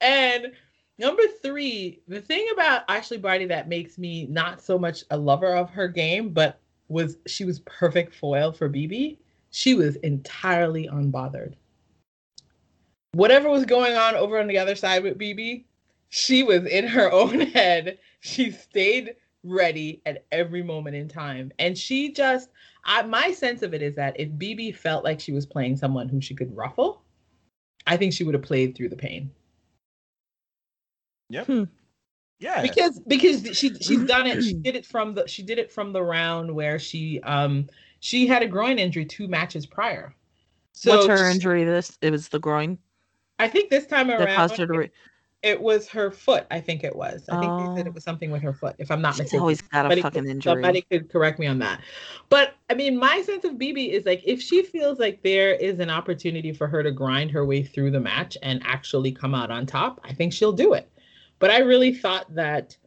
And 0.02 0.54
Number 1.00 1.24
three, 1.44 2.02
the 2.08 2.22
thing 2.22 2.48
about 2.54 2.84
Ashley 2.90 3.20
Barty 3.20 3.46
that 3.46 3.70
makes 3.70 4.00
me 4.00 4.26
not 4.26 4.62
so 4.62 4.80
much 4.80 5.04
a 5.12 5.18
lover 5.18 5.56
of 5.56 5.70
her 5.70 5.88
game, 5.88 6.30
but 6.30 6.60
was 6.90 7.18
she 7.28 7.46
was 7.46 7.60
perfect 7.62 8.16
foil 8.16 8.52
for 8.52 8.70
BB. 8.70 9.18
She 9.52 9.74
was 9.74 9.96
entirely 9.98 10.88
unbothered. 10.88 11.54
Whatever 13.14 13.50
was 13.50 13.66
going 13.66 13.96
on 13.96 14.16
over 14.16 14.40
on 14.40 14.48
the 14.48 14.58
other 14.58 14.76
side 14.76 15.04
with 15.04 15.18
BB, 15.18 15.64
she 16.10 16.44
was 16.44 16.66
in 16.66 16.88
her 16.88 17.12
own 17.22 17.42
head. 17.42 17.98
She 18.20 18.52
stayed 18.52 19.16
ready 19.44 20.02
at 20.06 20.26
every 20.32 20.62
moment 20.62 20.96
in 20.96 21.08
time. 21.08 21.52
And 21.60 21.78
she 21.78 22.12
just, 22.12 22.50
I, 22.86 23.04
my 23.04 23.32
sense 23.32 23.62
of 23.62 23.74
it 23.74 23.82
is 23.82 23.96
that 23.96 24.20
if 24.20 24.30
BB 24.30 24.76
felt 24.76 25.04
like 25.04 25.20
she 25.20 25.32
was 25.32 25.46
playing 25.46 25.78
someone 25.78 26.10
who 26.10 26.22
she 26.22 26.36
could 26.36 26.56
ruffle, 26.56 27.02
I 27.86 27.98
think 27.98 28.14
she 28.14 28.24
would 28.24 28.36
have 28.36 28.44
played 28.44 28.76
through 28.76 28.90
the 28.90 28.96
pain. 28.96 29.32
Yep. 31.30 31.48
Hmm. 31.48 31.64
Yeah. 32.40 32.62
Because 32.62 33.00
because 33.08 33.58
she 33.58 33.74
she's 33.76 34.04
done 34.06 34.28
it. 34.28 34.44
She 34.44 34.54
did 34.62 34.76
it 34.76 34.86
from 34.86 35.14
the 35.16 35.28
she 35.28 35.42
did 35.44 35.58
it 35.58 35.72
from 35.72 35.92
the 35.94 36.04
round 36.04 36.54
where 36.54 36.78
she 36.80 37.20
um 37.22 37.68
she 38.00 38.28
had 38.28 38.44
a 38.44 38.48
groin 38.48 38.78
injury 38.80 39.06
two 39.06 39.28
matches 39.28 39.66
prior. 39.66 40.14
So 40.74 40.96
What's 40.98 41.08
her 41.08 41.18
she- 41.30 41.36
injury? 41.36 41.64
This 41.64 41.98
it 42.02 42.12
was 42.12 42.30
the 42.30 42.40
groin 42.40 42.78
I 43.40 43.48
think 43.48 43.70
this 43.70 43.86
time 43.86 44.10
around 44.10 44.36
caused 44.36 44.58
her 44.58 44.66
to. 44.68 44.74
it, 44.74 44.78
Re- 44.78 44.92
it 45.44 45.62
was 45.62 45.88
her 45.90 46.10
foot. 46.10 46.48
I 46.50 46.60
think 46.60 46.84
it 46.84 46.96
was. 46.96 47.24
I 47.30 47.40
think 47.40 47.52
they 47.60 47.76
said 47.78 47.86
Oh. 47.86 47.90
it 47.90 47.94
was 47.94 48.04
something 48.04 48.32
with 48.32 48.42
her 48.42 48.52
foot, 48.54 48.76
if 48.80 48.90
I'm 48.90 49.02
not 49.02 49.14
She's 49.14 49.20
mistaken. 49.26 49.40
always 49.42 49.62
got 49.62 49.80
a 49.86 49.90
Somebody 49.90 50.02
fucking 50.02 50.24
could- 50.24 50.32
injury. 50.32 50.54
Somebody 50.54 50.82
could 50.90 51.10
correct 51.12 51.38
me 51.38 51.46
on 51.46 51.60
that. 51.60 51.82
But 52.30 52.56
I 52.70 52.74
mean, 52.74 52.98
my 52.98 53.22
sense 53.22 53.46
of 53.46 53.54
BB 53.54 53.90
is 53.92 54.06
like 54.06 54.22
if 54.26 54.42
she 54.42 54.64
feels 54.64 54.98
like 55.00 55.22
there 55.24 55.54
is 55.54 55.80
an 55.80 55.90
opportunity 55.92 56.52
for 56.54 56.68
her 56.68 56.82
to 56.84 56.92
grind 56.92 57.30
her 57.32 57.46
way 57.46 57.62
through 57.64 57.92
the 57.92 58.00
match 58.00 58.36
and 58.42 58.62
actually 58.66 59.12
come 59.12 59.36
out 59.36 59.52
on 59.52 59.66
top, 59.68 60.02
I 60.04 60.14
think 60.14 60.34
she'll 60.34 60.52
do 60.54 60.74
it. 60.74 60.92
But 61.40 61.52
I 61.52 61.60
really 61.60 61.94
thought 61.94 62.34
that 62.36 62.78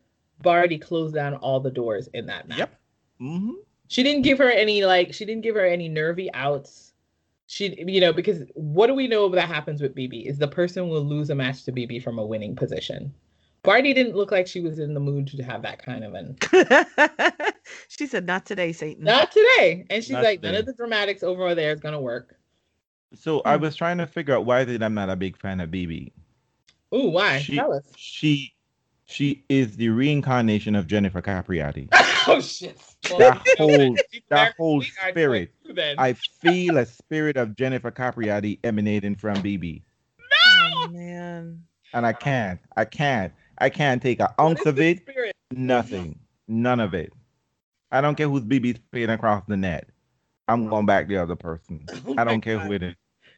Barty 0.43 0.79
closed 0.79 1.15
down 1.15 1.35
all 1.35 1.61
the 1.61 1.71
doors 1.71 2.09
in 2.15 2.27
that 2.27 2.49
match. 2.49 2.59
Yep. 2.59 2.81
hmm 3.19 3.51
She 3.89 4.03
didn't 4.03 4.23
give 4.23 4.39
her 4.39 4.51
any 4.51 4.85
like 4.85 5.13
she 5.15 5.25
didn't 5.25 5.43
give 5.43 5.55
her 5.55 5.65
any 5.67 5.89
nervy 5.89 6.33
outs. 6.35 6.93
She 7.47 7.75
you 7.87 8.01
know 8.01 8.13
because 8.13 8.43
what 8.55 8.87
do 8.87 8.95
we 8.95 9.09
know 9.09 9.29
that 9.31 9.49
happens 9.49 9.83
with 9.83 9.95
BB 9.95 10.27
is 10.27 10.39
the 10.39 10.49
person 10.49 10.89
will 10.89 11.03
lose 11.05 11.31
a 11.31 11.35
match 11.35 11.65
to 11.65 11.73
BB 11.73 12.03
from 12.03 12.19
a 12.19 12.27
winning 12.27 12.55
position. 12.57 13.13
Barty 13.63 13.93
didn't 13.93 14.17
look 14.17 14.33
like 14.33 14.47
she 14.47 14.61
was 14.61 14.79
in 14.79 14.95
the 14.95 15.01
mood 15.01 15.27
to 15.29 15.43
have 15.43 15.63
that 15.63 15.85
kind 15.85 16.03
of 16.03 16.15
an 16.15 16.37
she 17.89 18.07
said, 18.07 18.27
"Not 18.27 18.47
today, 18.47 18.73
Satan." 18.73 19.05
not 19.05 19.31
today. 19.31 19.85
And 19.91 20.03
she's 20.03 20.13
Not 20.13 20.23
like, 20.23 20.43
none 20.43 20.55
of 20.55 20.65
the 20.67 20.73
dramatics 20.73 21.23
over 21.23 21.55
there 21.55 21.73
is 21.73 21.81
gonna 21.81 22.01
work. 22.01 22.37
So 23.15 23.41
I 23.45 23.57
Hmm. 23.57 23.63
was 23.63 23.77
trying 23.77 23.99
to 23.99 24.07
figure 24.07 24.35
out 24.35 24.47
why 24.47 24.65
that 24.65 24.83
I'm 24.83 24.95
not 24.95 25.11
a 25.11 25.17
big 25.17 25.37
fan 25.37 25.61
of 25.61 25.71
BB. 25.71 26.13
Ooh, 26.95 27.09
why? 27.09 27.39
She- 27.39 27.57
Tell 27.57 27.73
us. 27.73 27.85
She 27.97 28.53
she 29.07 29.45
is 29.49 29.77
the 29.77 29.89
reincarnation 29.89 30.77
of 30.77 30.87
Jennifer 30.87 31.21
Capriati. 31.21 31.89
oh 32.29 32.41
shit. 32.41 32.81
That 33.19 33.39
whole 33.59 33.97
that 34.29 34.55
whole 34.57 34.83
spirit. 34.83 35.53
you. 35.65 35.75
I 35.99 36.13
feel 36.13 36.77
a 36.79 36.87
spirit 36.87 37.37
of 37.37 37.57
Jennifer 37.57 37.91
Capriati 37.91 38.59
emanating 38.63 39.17
from 39.17 39.37
BB. 39.43 39.83
Oh 40.47 40.89
man. 40.93 41.65
And 41.93 42.07
I 42.07 42.13
can't. 42.13 42.61
I 42.77 42.85
can't. 42.85 43.33
I 43.59 43.69
can't 43.69 44.01
take 44.01 44.21
an 44.21 44.29
What 44.37 44.41
ounce 44.51 44.67
of 44.67 44.79
it. 44.79 44.99
spirit? 45.01 45.35
Nothing. 45.51 46.19
None 46.47 46.79
of 46.81 46.95
it. 46.95 47.13
I 47.91 48.01
don't 48.01 48.15
care 48.15 48.29
who's 48.29 48.43
BB's 48.45 48.79
playing 48.93 49.11
across 49.11 49.43
the 49.49 49.57
net. 49.57 49.89
I'm 50.47 50.69
going 50.69 50.87
back 50.87 51.09
the 51.09 51.17
other 51.17 51.37
person. 51.37 51.89
Oh 52.07 52.15
I 52.17 52.25
don't 52.25 52.41
care 52.41 52.59
God. 52.59 52.67
who 52.67 52.73
it 52.73 52.83
is. 52.85 52.95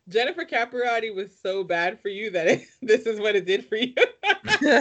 Jennifer 0.08 0.44
Capriati 0.44 1.14
was 1.14 1.36
so 1.40 1.62
bad 1.62 2.00
for 2.00 2.08
you 2.08 2.30
that 2.30 2.46
it, 2.46 2.62
this 2.82 3.06
is 3.06 3.20
what 3.20 3.36
it 3.36 3.46
did 3.46 3.66
for 3.68 3.76
you. 3.76 3.94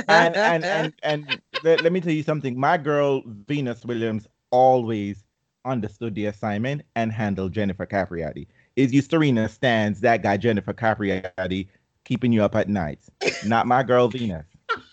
and 0.08 0.36
and 0.36 0.66
and, 0.66 0.94
and 1.04 1.42
let, 1.64 1.82
let 1.82 1.92
me 1.92 2.02
tell 2.02 2.14
you 2.14 2.24
something. 2.24 2.60
My 2.60 2.78
girl 2.78 3.22
Venus 3.48 3.86
Williams 3.86 4.28
always 4.52 5.24
understood 5.66 6.16
the 6.16 6.26
assignment 6.26 6.82
and 6.96 7.12
handled 7.12 7.54
Jennifer 7.54 7.86
Capriati. 7.86 8.48
Is 8.76 8.94
you 8.94 9.02
Serena 9.02 9.48
stands 9.48 10.02
that 10.02 10.24
guy 10.24 10.38
Jennifer 10.38 10.74
Capriati 10.74 11.68
keeping 12.04 12.32
you 12.32 12.44
up 12.44 12.56
at 12.56 12.68
night? 12.70 13.00
Not 13.46 13.68
my 13.68 13.84
girl 13.84 14.08
Venus. 14.08 14.46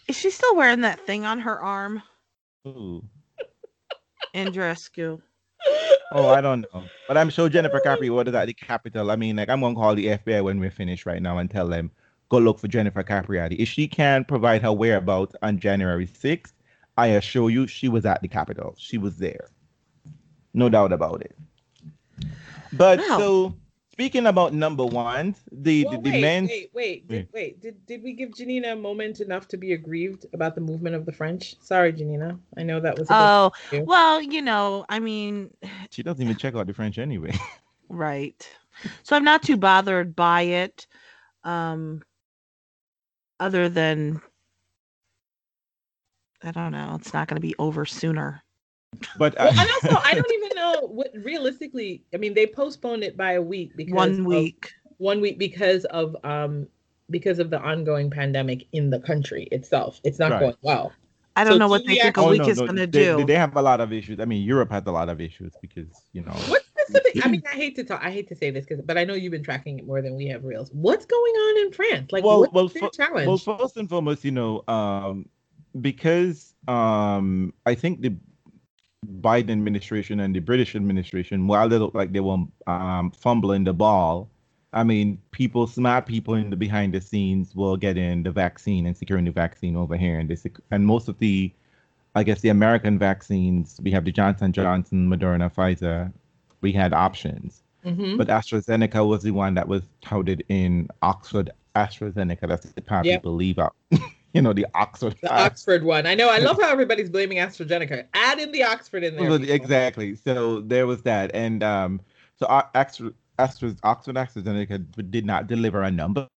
Is 0.08 0.16
she 0.16 0.30
still 0.30 0.56
wearing 0.56 0.82
that 0.82 1.00
thing 1.06 1.24
on 1.24 1.40
her 1.40 1.60
arm? 1.60 2.02
Ooh. 2.66 3.02
Andreescu. 4.34 5.20
Oh, 6.12 6.28
I 6.28 6.40
don't 6.40 6.64
know, 6.72 6.84
but 7.06 7.18
I'm 7.18 7.28
sure 7.30 7.48
Jennifer 7.48 7.80
Capri 7.80 8.09
was 8.09 8.28
at 8.28 8.46
the 8.46 8.54
Capitol. 8.54 9.11
I 9.11 9.16
mean, 9.16 9.36
like 9.36 9.48
I'm 9.50 9.61
gonna 9.61 9.74
call 9.74 9.94
the 9.94 10.06
FBI 10.06 10.42
when 10.42 10.59
we're 10.59 10.70
finished 10.70 11.04
right 11.04 11.20
now 11.20 11.38
and 11.38 11.50
tell 11.50 11.68
them 11.68 11.90
go 12.30 12.38
look 12.38 12.59
for 12.59 12.68
Jennifer 12.68 13.02
Capriati. 13.02 13.56
If 13.59 13.68
she 13.68 13.86
can 13.88 14.24
provide 14.24 14.62
her 14.62 14.72
whereabouts 14.72 15.34
on 15.42 15.59
January 15.59 16.06
6th, 16.06 16.52
I 16.96 17.09
assure 17.09 17.50
you 17.50 17.66
she 17.66 17.88
was 17.88 18.06
at 18.06 18.22
the 18.22 18.28
Capitol. 18.28 18.74
She 18.78 18.96
was 18.98 19.18
there, 19.18 19.50
no 20.54 20.68
doubt 20.68 20.92
about 20.92 21.20
it. 21.22 21.36
But 22.72 22.98
Wow. 23.00 23.18
so 23.18 23.54
speaking 23.99 24.26
about 24.26 24.55
number 24.55 24.86
one, 24.86 25.34
the 25.51 25.84
Well, 25.84 25.94
the, 25.94 26.03
the 26.03 26.11
wait, 26.12 26.20
men's 26.20 26.51
wait, 26.51 26.70
wait, 26.72 27.09
did, 27.09 27.28
wait. 27.32 27.61
Did, 27.61 27.84
did 27.84 28.03
we 28.05 28.12
give 28.12 28.32
Janina 28.32 28.74
a 28.74 28.76
moment 28.76 29.18
enough 29.18 29.49
to 29.49 29.57
be 29.57 29.72
aggrieved 29.72 30.24
about 30.32 30.55
the 30.55 30.61
movement 30.61 30.94
of 30.94 31.05
the 31.05 31.11
French? 31.11 31.57
Sorry, 31.61 31.92
Janina. 31.92 32.38
I 32.57 32.62
know 32.62 32.78
that 32.78 32.96
was. 32.96 33.11
A 33.11 33.14
Oh 33.14 33.53
you. 33.72 33.82
well, 33.82 34.22
you 34.22 34.40
know, 34.40 34.86
I 34.88 35.01
mean, 35.01 35.51
she 35.90 36.05
doesn't 36.05 36.22
even 36.22 36.36
check 36.36 36.55
out 36.55 36.68
the 36.68 36.74
French 36.74 36.99
anyway. 36.99 37.36
right. 37.88 38.49
So 39.03 39.16
I'm 39.16 39.24
not 39.24 39.42
too 39.42 39.57
bothered 39.57 40.14
by 40.14 40.42
it. 40.42 40.86
Um, 41.42 42.03
other 43.40 43.68
than 43.68 44.22
I 46.44 46.53
don't 46.53 46.70
know, 46.70 46.94
it's 47.01 47.12
not 47.12 47.26
going 47.26 47.36
to 47.36 47.46
be 47.46 47.57
over 47.59 47.84
sooner. 47.84 48.44
But 49.18 49.36
Well, 49.39 49.49
uh, 49.49 49.51
and 49.51 49.70
also, 49.70 50.01
I 50.05 50.14
don't 50.14 50.32
even 50.32 50.57
know 50.57 50.86
what 50.89 51.11
realistically. 51.22 52.03
I 52.14 52.16
mean, 52.16 52.34
they 52.34 52.47
postponed 52.47 53.05
it 53.05 53.16
by 53.16 53.32
a 53.32 53.43
week 53.43 53.72
because 53.76 53.95
One 53.95 54.20
of- 54.20 54.26
week. 54.26 54.72
one 54.99 55.20
week 55.20 55.39
because 55.39 55.84
of 55.86 56.16
um 56.24 56.66
because 57.11 57.39
of 57.39 57.51
the 57.51 57.61
ongoing 57.61 58.11
pandemic 58.11 58.66
in 58.72 58.91
the 58.91 59.01
country 59.01 59.45
itself. 59.53 60.01
It's 60.05 60.18
not 60.18 60.32
Right. 60.32 60.41
going 60.41 60.55
well. 60.62 60.93
I 61.36 61.45
don't 61.45 61.55
So 61.55 61.59
know 61.59 61.68
what 61.68 61.86
they 61.86 61.95
think 61.97 62.16
a 62.16 62.20
oh, 62.20 62.30
week 62.30 62.43
no, 62.43 62.49
is 62.49 62.59
no, 62.59 62.66
going 62.66 62.76
to 62.76 62.86
they, 62.86 63.05
do. 63.05 63.16
They, 63.18 63.24
they 63.24 63.34
have 63.36 63.55
a 63.57 63.62
lot 63.62 63.80
of 63.80 63.93
issues. 63.93 64.18
I 64.20 64.24
mean, 64.24 64.43
Europe 64.45 64.70
has 64.72 64.82
a 64.86 64.91
lot 64.91 65.09
of 65.09 65.20
issues 65.20 65.53
because 65.62 65.86
you 66.12 66.22
know. 66.22 66.32
What 66.32 66.62
specific? 66.89 67.24
I 67.24 67.28
mean, 67.30 67.43
I 67.51 67.55
hate 67.55 67.76
to 67.76 67.84
talk. 67.84 68.01
I 68.03 68.11
hate 68.11 68.28
to 68.28 68.34
say 68.34 68.51
this 68.51 68.64
because, 68.66 68.84
but 68.84 68.99
I 68.99 69.05
know 69.05 69.14
you've 69.14 69.30
been 69.30 69.45
tracking 69.45 69.78
it 69.78 69.86
more 69.86 70.03
than 70.03 70.16
we 70.16 70.26
have. 70.28 70.43
Reels. 70.45 70.70
What's 70.72 71.07
going 71.07 71.32
on 71.34 71.66
in 71.66 71.72
France? 71.72 72.11
Like, 72.11 72.24
Well, 72.24 72.41
what's 72.41 72.53
well, 72.53 72.68
their 72.68 72.82
fir- 72.82 72.89
challenge? 72.91 73.26
Well, 73.28 73.39
first 73.59 73.76
and 73.76 73.89
foremost, 73.89 74.24
you 74.24 74.32
know, 74.32 74.64
um, 74.66 75.28
because 75.80 76.55
um, 76.66 77.55
I 77.66 77.74
think 77.76 78.01
the 78.01 78.16
Biden 79.07 79.51
administration 79.51 80.20
and 80.20 80.34
the 80.34 80.40
British 80.40 80.74
administration, 80.74 81.46
while 81.46 81.68
they 81.68 81.78
look 81.78 81.94
like 81.94 82.12
they 82.12 82.20
were 82.20 82.44
um, 82.66 83.11
fumbling 83.12 83.64
the 83.64 83.72
ball, 83.72 84.28
I 84.72 84.84
mean, 84.84 85.18
people, 85.30 85.66
smart 85.66 86.05
people 86.07 86.34
in 86.34 86.51
the 86.51 86.57
behind 86.57 86.92
the 86.92 87.01
scenes 87.01 87.55
will 87.55 87.76
get 87.76 87.96
in 87.96 88.22
the 88.22 88.30
vaccine 88.32 88.86
and 88.86 88.96
securing 88.96 89.24
the 89.24 89.30
vaccine 89.30 89.76
over 89.76 89.96
here, 89.96 90.18
and 90.18 90.28
this, 90.28 90.46
and 90.70 90.84
most 90.84 91.09
of 91.09 91.18
the, 91.18 91.51
I 92.14 92.22
guess, 92.22 92.40
the 92.40 92.49
American 92.51 92.99
vaccines, 92.99 93.80
we 93.82 93.90
have 93.92 94.05
the 94.05 94.12
Johnson 94.12 94.53
Johnson, 94.53 95.09
Moderna, 95.09 95.53
Pfizer, 95.53 96.12
we 96.61 96.72
had 96.72 96.92
options 96.92 97.62
Mhm. 97.86 98.18
but 98.18 98.26
AstraZeneca 98.26 99.07
was 99.07 99.22
the 99.22 99.30
one 99.30 99.55
that 99.55 99.68
was 99.68 99.82
touted 100.03 100.44
in 100.49 100.88
Oxford 101.01 101.51
AstraZeneca. 101.76 102.49
That's 102.49 102.66
the 102.72 102.82
part 102.82 103.07
Yep. 103.07 103.20
people 103.22 103.36
leave 103.36 103.61
out. 103.61 103.76
you 104.32 104.42
know, 104.42 104.52
the 104.52 104.66
Oxford. 104.74 105.16
the 105.22 105.32
Oxford 105.44 105.84
one. 105.84 106.06
I 106.06 106.14
know. 106.14 106.28
I 106.28 106.38
love 106.38 106.60
how 106.60 106.70
everybody's 106.70 107.10
blaming 107.10 107.38
AstraZeneca. 107.38 108.06
Add 108.14 108.38
in 108.38 108.52
the 108.52 108.62
Oxford 108.62 109.02
in 109.04 109.16
there. 109.16 109.30
People. 109.30 109.50
exactly. 109.50 110.16
So 110.16 110.60
there 110.60 110.86
was 110.86 111.02
that, 111.02 111.30
and 111.34 111.62
um, 111.62 112.00
so 112.36 112.46
O- 112.48 112.68
Astra, 112.74 113.12
Astra, 113.38 113.74
Oxford 113.82 114.16
AstraZeneca 114.16 115.10
did 115.10 115.24
not 115.24 115.46
deliver 115.46 115.82
a 115.82 115.90
numbers 115.90 116.28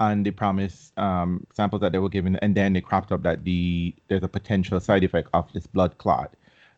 on 0.00 0.22
the 0.22 0.30
promised 0.30 0.98
um, 0.98 1.46
samples 1.52 1.80
that 1.82 1.92
they 1.92 1.98
were 1.98 2.08
given, 2.08 2.36
and 2.36 2.54
then 2.54 2.74
it 2.74 2.84
cropped 2.84 3.12
up 3.12 3.22
that 3.22 3.44
the 3.44 3.94
there's 4.08 4.22
a 4.22 4.28
potential 4.28 4.80
side 4.80 5.04
effect 5.04 5.28
of 5.34 5.52
this 5.52 5.66
blood 5.66 5.96
clot. 5.98 6.34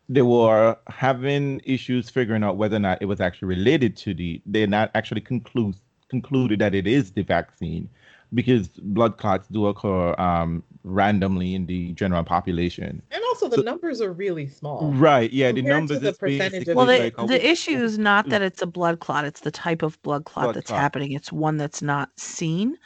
They 0.09 0.21
were 0.21 0.77
having 0.87 1.61
issues 1.63 2.09
figuring 2.09 2.43
out 2.43 2.57
whether 2.57 2.75
or 2.75 2.79
not 2.79 3.01
it 3.01 3.05
was 3.05 3.21
actually 3.21 3.47
related 3.47 3.95
to 3.97 4.13
the. 4.13 4.41
They're 4.45 4.67
not 4.67 4.91
actually 4.93 5.21
conclude 5.21 5.75
concluded 6.09 6.59
that 6.59 6.75
it 6.75 6.85
is 6.85 7.11
the 7.11 7.23
vaccine, 7.23 7.89
because 8.33 8.67
blood 8.69 9.17
clots 9.17 9.47
do 9.47 9.67
occur 9.67 10.13
um, 10.17 10.63
randomly 10.83 11.55
in 11.55 11.65
the 11.65 11.91
general 11.93 12.23
population. 12.23 13.01
and 13.11 13.23
also 13.29 13.47
the 13.47 13.57
so- 13.57 13.61
numbers 13.61 14.01
are 14.01 14.11
really 14.13 14.47
small. 14.47 14.91
Right. 14.93 15.31
Yeah. 15.31 15.51
The 15.51 15.61
Compared 15.61 15.87
to 15.89 15.93
numbers 15.93 15.99
the 16.01 16.09
is 16.09 16.17
percentage 16.17 16.67
of 16.67 16.75
Well, 16.75 16.85
the, 16.85 16.99
like 16.99 17.15
a- 17.17 17.27
the 17.27 17.47
issue 17.49 17.77
is 17.83 17.97
not 17.97 18.29
that 18.29 18.41
it's 18.41 18.61
a 18.61 18.65
blood 18.67 18.99
clot; 18.99 19.25
it's 19.25 19.41
the 19.41 19.51
type 19.51 19.81
of 19.81 20.01
blood 20.03 20.25
clot 20.25 20.45
Blood 20.45 20.55
that's 20.55 20.67
clot. 20.67 20.79
happening. 20.79 21.11
It's 21.13 21.31
one 21.31 21.57
that's 21.57 21.81
not 21.81 22.09
seen. 22.17 22.77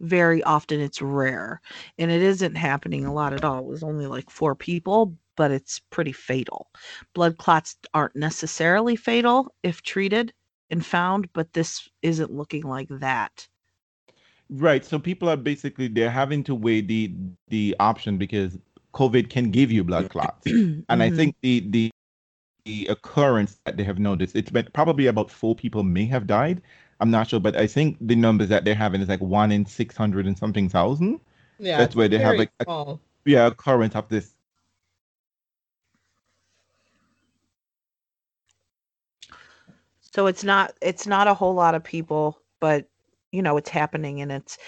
Very 0.00 0.42
often, 0.42 0.80
it's 0.80 1.00
rare, 1.00 1.60
and 1.98 2.10
it 2.10 2.20
isn't 2.20 2.56
happening 2.56 3.04
a 3.06 3.12
lot 3.14 3.32
at 3.32 3.44
all. 3.44 3.60
It 3.60 3.64
was 3.66 3.82
only 3.84 4.06
like 4.06 4.28
four 4.28 4.54
people, 4.54 5.16
but 5.36 5.50
it's 5.52 5.78
pretty 5.90 6.12
fatal. 6.12 6.68
Blood 7.14 7.38
clots 7.38 7.76
aren't 7.94 8.16
necessarily 8.16 8.96
fatal 8.96 9.54
if 9.62 9.82
treated 9.82 10.32
and 10.70 10.84
found, 10.84 11.32
but 11.32 11.52
this 11.52 11.88
isn't 12.02 12.30
looking 12.32 12.62
like 12.64 12.88
that. 12.90 13.46
Right. 14.50 14.84
So 14.84 14.98
people 14.98 15.28
are 15.28 15.36
basically 15.36 15.88
they're 15.88 16.10
having 16.10 16.44
to 16.44 16.54
weigh 16.54 16.80
the 16.82 17.12
the 17.48 17.74
option 17.80 18.18
because 18.18 18.58
COVID 18.92 19.30
can 19.30 19.50
give 19.50 19.72
you 19.72 19.82
blood 19.84 20.10
clots, 20.10 20.46
and 20.46 21.02
I 21.02 21.10
Mhm. 21.10 21.16
think 21.16 21.36
the 21.42 21.60
the 21.60 21.90
the 22.64 22.86
occurrence 22.86 23.58
that 23.64 23.76
they 23.76 23.84
have 23.84 23.98
noticed 23.98 24.36
it's 24.36 24.50
been 24.50 24.68
probably 24.72 25.06
about 25.06 25.30
four 25.30 25.54
people 25.54 25.82
may 25.82 26.06
have 26.06 26.26
died. 26.26 26.62
I'm 27.00 27.10
not 27.10 27.28
sure, 27.28 27.40
but 27.40 27.56
I 27.56 27.66
think 27.66 27.96
the 28.00 28.14
numbers 28.16 28.48
that 28.48 28.64
they're 28.64 28.74
having 28.74 29.00
is 29.00 29.08
like 29.08 29.20
one 29.20 29.50
in 29.52 29.66
six 29.66 29.96
hundred 29.96 30.26
and 30.26 30.38
something 30.38 30.68
thousand. 30.68 31.20
Yeah, 31.58 31.78
That's 31.78 31.96
where 31.96 32.08
they 32.08 32.18
have, 32.18 32.36
like, 32.38 32.50
a- 32.60 32.64
small. 32.64 33.00
Yeah, 33.24 33.46
occurrence 33.46 33.94
of 33.96 34.08
this. 34.08 34.34
So 40.00 40.26
it's 40.26 40.44
not 40.44 40.72
it's 40.80 41.06
not 41.06 41.26
a 41.26 41.34
whole 41.34 41.54
lot 41.54 41.74
of 41.74 41.82
people, 41.82 42.40
but 42.60 42.88
you 43.34 43.42
know 43.42 43.58
it's 43.58 43.70
happening, 43.70 44.20
and 44.22 44.32
it's 44.32 44.58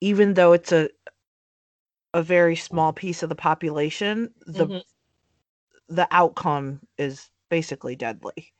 even 0.00 0.34
though 0.34 0.52
it's 0.52 0.72
a 0.72 0.90
a 2.14 2.22
very 2.22 2.56
small 2.56 2.92
piece 2.92 3.22
of 3.22 3.28
the 3.28 3.34
population, 3.34 4.32
the 4.46 4.70
Mhm. 4.70 4.82
the 5.88 6.08
outcome 6.10 6.80
is 6.98 7.30
basically 7.50 7.96
deadly. 7.96 8.52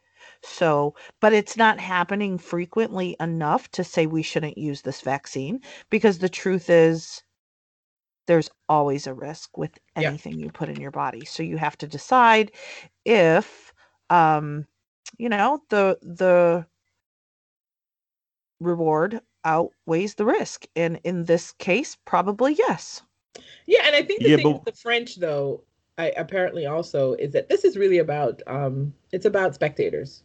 So, 0.43 0.95
but 1.21 1.33
it's 1.33 1.57
not 1.57 1.81
happening 1.81 2.39
frequently 2.39 3.17
enough 3.21 3.71
to 3.73 3.85
say 3.85 4.07
we 4.07 4.23
shouldn't 4.23 4.59
use 4.59 4.83
this 4.83 5.01
vaccine 5.01 5.61
because 5.91 6.19
the 6.19 6.29
truth 6.29 6.71
is 6.71 7.23
there's 8.27 8.51
always 8.69 9.07
a 9.07 9.15
risk 9.15 9.57
with 9.59 9.79
Yeah. 9.97 10.15
anything 10.15 10.39
you 10.39 10.51
put 10.51 10.69
in 10.69 10.81
your 10.81 10.91
body. 10.91 11.25
So 11.25 11.43
you 11.43 11.57
have 11.59 11.77
to 11.79 11.87
decide 11.87 12.53
if 13.05 13.73
um 14.11 14.67
you 15.19 15.29
know 15.29 15.63
the 15.71 15.99
the 16.03 16.67
reward 18.61 19.21
outweighs 19.45 20.15
the 20.15 20.25
risk 20.25 20.67
and 20.77 21.01
in 21.05 21.25
this 21.25 21.53
case 21.53 21.97
probably 22.05 22.55
yes 22.55 23.03
Yeah, 23.67 23.83
and 23.87 23.95
I 23.97 24.03
think 24.03 24.23
the 24.23 24.31
Yeah, 24.31 24.37
thing 24.37 24.47
but- 24.53 24.65
with 24.65 24.75
the 24.75 24.81
French 24.81 25.17
though, 25.17 25.63
I 25.99 26.11
apparently 26.17 26.67
also 26.67 27.13
is 27.15 27.33
that 27.33 27.49
this 27.49 27.65
is 27.65 27.77
really 27.77 27.99
about 27.99 28.43
um 28.47 28.93
it's 29.13 29.27
about 29.27 29.55
spectators. 29.55 30.23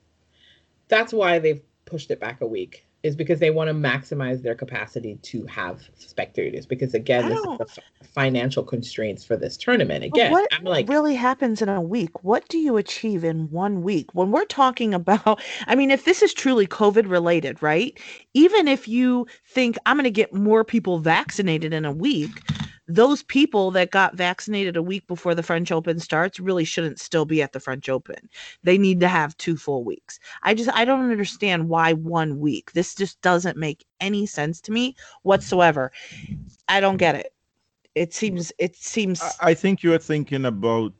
That's 0.87 1.13
why 1.13 1.39
they've 1.39 1.61
pushed 1.85 2.09
it 2.11 2.19
back 2.19 2.41
a 2.41 2.47
week. 2.47 2.85
Is 3.03 3.15
because 3.15 3.39
they 3.39 3.51
want 3.51 3.67
to 3.69 3.73
maximize 3.73 4.41
their 4.41 4.55
capacity 4.55 5.15
to 5.21 5.45
have 5.45 5.87
spectators. 5.95 6.65
Because 6.65 6.93
again, 6.93 7.29
this 7.29 7.37
is 7.37 7.43
the 7.43 7.49
oh. 7.49 7.57
f- 7.61 7.79
financial 8.03 8.63
constraints 8.63 9.23
for 9.23 9.37
this 9.37 9.55
tournament. 9.55 10.03
Again, 10.03 10.31
what 10.31 10.47
I'm 10.51 10.63
like, 10.63 10.89
really 10.89 11.15
happens 11.15 11.61
in 11.61 11.69
a 11.69 11.79
week? 11.79 12.23
What 12.23 12.47
do 12.49 12.57
you 12.57 12.75
achieve 12.75 13.23
in 13.23 13.49
one 13.51 13.83
week? 13.83 14.13
When 14.13 14.31
we're 14.31 14.45
talking 14.45 14.93
about, 14.93 15.39
I 15.67 15.75
mean, 15.75 15.91
if 15.91 16.05
this 16.05 16.21
is 16.21 16.33
truly 16.33 16.65
COVID 16.67 17.09
related, 17.09 17.61
right? 17.61 17.97
Even 18.33 18.67
if 18.67 18.87
you 18.87 19.27
think 19.45 19.77
I'm 19.85 19.97
going 19.97 20.05
to 20.05 20.11
get 20.11 20.33
more 20.33 20.63
people 20.63 20.99
vaccinated 20.99 21.73
in 21.73 21.85
a 21.85 21.91
week, 21.91 22.31
those 22.87 23.23
people 23.23 23.71
that 23.71 23.91
got 23.91 24.15
vaccinated 24.15 24.77
a 24.77 24.81
week 24.81 25.05
before 25.07 25.35
the 25.35 25.43
French 25.43 25.71
Open 25.71 25.99
starts 25.99 26.39
really 26.39 26.63
shouldn't 26.63 26.99
still 26.99 27.25
be 27.25 27.41
at 27.41 27.51
the 27.51 27.59
French 27.59 27.89
Open. 27.89 28.29
They 28.63 28.77
need 28.77 29.01
to 29.01 29.07
have 29.07 29.37
two 29.37 29.57
full 29.57 29.83
weeks. 29.83 30.19
I 30.43 30.53
just, 30.53 30.69
I 30.73 30.85
don't 30.85 31.11
understand 31.11 31.67
why 31.67 31.93
one 31.93 32.39
week. 32.39 32.71
This 32.71 32.95
just 32.95 33.21
doesn't 33.21 33.57
make 33.57 33.85
any 33.99 34.25
sense 34.25 34.61
to 34.61 34.71
me 34.71 34.95
whatsoever. 35.23 35.91
I 36.69 36.79
don't 36.79 36.97
get 36.97 37.15
it. 37.15 37.33
It 37.93 38.13
seems, 38.13 38.53
it 38.57 38.75
seems. 38.75 39.21
I, 39.41 39.53
think 39.53 39.83
you're 39.83 39.97
thinking 39.97 40.45
about 40.45 40.93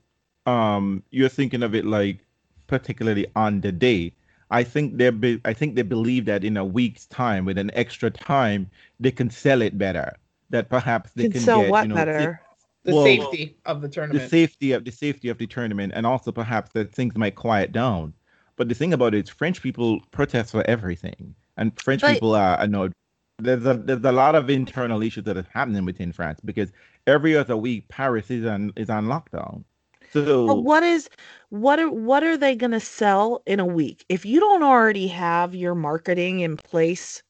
um 0.46 1.02
you're 1.10 1.28
thinking 1.28 1.62
of 1.62 1.74
it 1.74 1.84
like 1.84 2.18
particularly 2.66 3.26
on 3.36 3.60
the 3.60 3.72
day. 3.72 4.12
I 4.50 4.64
think 4.64 4.96
they 4.96 5.10
be, 5.10 5.40
I 5.44 5.52
think 5.52 5.74
they 5.74 5.82
believe 5.82 6.24
that 6.24 6.42
in 6.42 6.56
a 6.56 6.64
week's 6.64 7.06
time 7.06 7.44
with 7.44 7.58
an 7.58 7.70
extra 7.74 8.10
time 8.10 8.70
they 8.98 9.10
can 9.10 9.30
sell 9.30 9.62
it 9.62 9.78
better. 9.78 10.16
That 10.50 10.70
perhaps 10.70 11.12
they 11.12 11.24
can, 11.24 11.32
can, 11.32 11.40
sell 11.42 11.60
get, 11.62 11.70
what 11.70 11.82
you 11.82 11.88
know, 11.88 11.94
better? 11.94 12.40
the 12.84 12.94
well, 12.94 13.04
safety 13.04 13.56
of 13.66 13.82
the 13.82 13.88
tournament. 13.88 14.14
the 14.14 14.28
tournament. 14.28 14.30
safety 14.30 14.72
of 14.72 14.84
the 14.84 14.90
safety 14.90 15.28
of 15.28 15.38
the 15.38 15.46
tournament 15.46 15.92
and 15.94 16.06
also 16.06 16.32
perhaps 16.32 16.72
that 16.72 16.94
things 16.94 17.16
might 17.16 17.34
quiet 17.34 17.72
down. 17.72 18.14
But 18.56 18.68
the 18.68 18.74
thing 18.74 18.92
about 18.92 19.14
it 19.14 19.24
is 19.24 19.30
French 19.30 19.62
people 19.62 20.00
protest 20.10 20.50
for 20.52 20.64
everything. 20.68 21.34
And 21.56 21.78
French 21.80 22.00
But- 22.00 22.14
people 22.14 22.34
are 22.34 22.60
annoyed. 22.60 22.92
There's 23.40 23.64
a 23.66 23.74
there's 23.74 24.02
a 24.02 24.10
lot 24.10 24.34
of 24.34 24.50
internal 24.50 25.00
issues 25.00 25.22
that 25.24 25.36
are 25.36 25.46
happening 25.54 25.84
within 25.84 26.12
France 26.12 26.40
because 26.44 26.72
every 27.06 27.36
other 27.36 27.56
week 27.56 27.86
Paris 27.88 28.32
is 28.32 28.44
on 28.44 28.72
is 28.74 28.90
on 28.90 29.06
lockdown. 29.06 29.62
So 30.12 30.44
But 30.44 30.64
what 30.64 30.82
is 30.82 31.08
what 31.50 31.78
are 31.78 31.88
what 31.88 32.24
are 32.24 32.36
they 32.36 32.56
going 32.56 32.72
to 32.72 32.80
sell 32.80 33.42
in 33.46 33.60
a 33.60 33.66
week? 33.66 34.04
If 34.08 34.26
you 34.26 34.40
don't 34.40 34.64
already 34.64 35.06
have 35.06 35.54
your 35.54 35.76
marketing 35.76 36.40
in 36.40 36.56
place, 36.56 37.22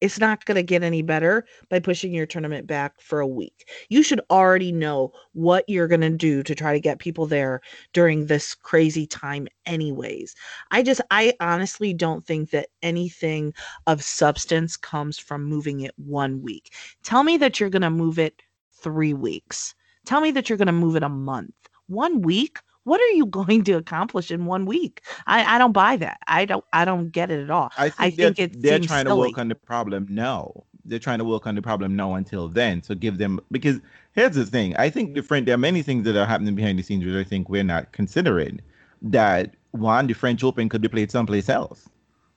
it's 0.00 0.18
not 0.18 0.44
going 0.44 0.56
to 0.56 0.62
get 0.62 0.82
any 0.82 1.02
better 1.02 1.44
by 1.68 1.80
pushing 1.80 2.12
your 2.12 2.26
tournament 2.26 2.66
back 2.66 3.00
for 3.00 3.20
a 3.20 3.26
week. 3.26 3.68
You 3.88 4.02
should 4.02 4.20
already 4.30 4.72
know 4.72 5.12
what 5.32 5.64
you're 5.68 5.88
going 5.88 6.00
to 6.00 6.10
do 6.10 6.42
to 6.42 6.54
try 6.54 6.72
to 6.72 6.80
get 6.80 6.98
people 6.98 7.26
there 7.26 7.60
during 7.92 8.26
this 8.26 8.54
crazy 8.54 9.06
time 9.06 9.46
anyways. 9.66 10.34
I 10.70 10.82
just 10.82 11.00
I 11.10 11.34
honestly 11.40 11.92
don't 11.92 12.26
think 12.26 12.50
that 12.50 12.68
anything 12.82 13.52
of 13.86 14.02
substance 14.02 14.76
comes 14.76 15.18
from 15.18 15.44
moving 15.44 15.80
it 15.80 15.92
one 15.96 16.42
week. 16.42 16.74
Tell 17.02 17.22
me 17.22 17.36
that 17.38 17.60
you're 17.60 17.70
going 17.70 17.82
to 17.82 17.90
move 17.90 18.18
it 18.18 18.42
3 18.72 19.14
weeks. 19.14 19.74
Tell 20.06 20.20
me 20.20 20.30
that 20.30 20.48
you're 20.48 20.58
going 20.58 20.66
to 20.66 20.72
move 20.72 20.96
it 20.96 21.02
a 21.02 21.08
month. 21.08 21.54
One 21.88 22.22
week? 22.22 22.58
What 22.90 23.00
are 23.00 23.10
you 23.20 23.26
going 23.40 23.62
to 23.64 23.72
accomplish 23.74 24.32
in 24.32 24.46
one 24.46 24.66
week? 24.66 25.02
I, 25.26 25.54
I 25.54 25.58
don't 25.58 25.72
buy 25.72 25.96
that. 25.98 26.18
I 26.26 26.44
don't 26.44 26.64
I 26.72 26.84
don't 26.84 27.10
get 27.10 27.30
it 27.30 27.40
at 27.44 27.50
all. 27.50 27.70
I 27.78 27.88
think, 27.90 27.94
I 27.98 28.10
they're, 28.16 28.34
it 28.36 28.62
they're 28.62 28.78
trying 28.80 29.06
silly. 29.06 29.28
to 29.28 29.28
work 29.28 29.38
on 29.38 29.48
the 29.48 29.54
problem 29.54 30.08
now. 30.10 30.64
They're 30.84 30.98
trying 30.98 31.18
to 31.18 31.24
work 31.24 31.46
on 31.46 31.54
the 31.54 31.62
problem 31.62 31.94
now 31.94 32.14
until 32.14 32.48
then. 32.48 32.82
So 32.82 32.96
give 32.96 33.18
them 33.18 33.38
because 33.52 33.78
here's 34.12 34.34
the 34.34 34.44
thing. 34.44 34.74
I 34.76 34.90
think 34.90 35.14
the 35.14 35.22
French 35.22 35.46
there 35.46 35.54
are 35.54 35.58
many 35.70 35.82
things 35.82 36.04
that 36.04 36.16
are 36.16 36.26
happening 36.26 36.54
behind 36.56 36.78
the 36.78 36.82
scenes 36.82 37.04
which 37.04 37.14
I 37.14 37.22
think 37.22 37.48
we're 37.48 37.62
not 37.62 37.92
considering. 37.92 38.60
That 39.02 39.54
one, 39.70 40.08
the 40.08 40.14
French 40.14 40.42
Open 40.42 40.68
could 40.68 40.82
be 40.82 40.88
played 40.88 41.10
someplace 41.10 41.48
else. 41.48 41.88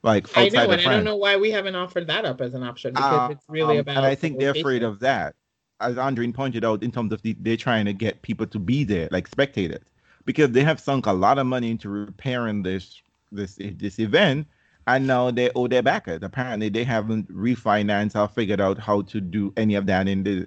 Like 0.04 0.28
I 0.36 0.50
know, 0.50 0.70
and 0.70 0.80
I 0.80 0.84
don't 0.84 1.04
know 1.04 1.16
why 1.16 1.36
we 1.36 1.50
haven't 1.50 1.74
offered 1.74 2.06
that 2.06 2.24
up 2.26 2.40
as 2.40 2.54
an 2.54 2.62
option 2.62 2.92
because 2.92 3.30
Uh, 3.30 3.32
it's 3.32 3.44
really 3.48 3.76
um, 3.76 3.80
about. 3.80 3.96
and 3.96 4.06
I 4.06 4.14
think 4.14 4.38
they're 4.38 4.52
afraid 4.52 4.82
of 4.84 5.00
that. 5.00 5.34
As 5.80 5.96
Andrine 5.96 6.32
pointed 6.32 6.64
out, 6.64 6.82
in 6.84 6.92
terms 6.92 7.12
of 7.12 7.22
the, 7.22 7.34
they're 7.40 7.56
trying 7.56 7.86
to 7.86 7.92
get 7.92 8.22
people 8.22 8.46
to 8.46 8.58
be 8.58 8.84
there, 8.84 9.08
like 9.10 9.26
spectators, 9.26 9.84
because 10.24 10.50
they 10.50 10.62
have 10.62 10.80
sunk 10.80 11.06
a 11.06 11.12
lot 11.12 11.38
of 11.38 11.46
money 11.46 11.70
into 11.70 11.88
repairing 11.88 12.62
this 12.62 13.02
this 13.32 13.58
this 13.58 13.98
event, 13.98 14.46
and 14.86 15.06
now 15.06 15.30
they 15.30 15.50
owe 15.54 15.68
their 15.68 15.82
backers. 15.82 16.20
Apparently, 16.22 16.68
they 16.68 16.84
haven't 16.84 17.30
refinanced 17.34 18.16
or 18.16 18.28
figured 18.28 18.60
out 18.60 18.78
how 18.78 19.02
to 19.02 19.20
do 19.20 19.52
any 19.56 19.74
of 19.74 19.86
that 19.86 20.08
in 20.08 20.22
the 20.22 20.46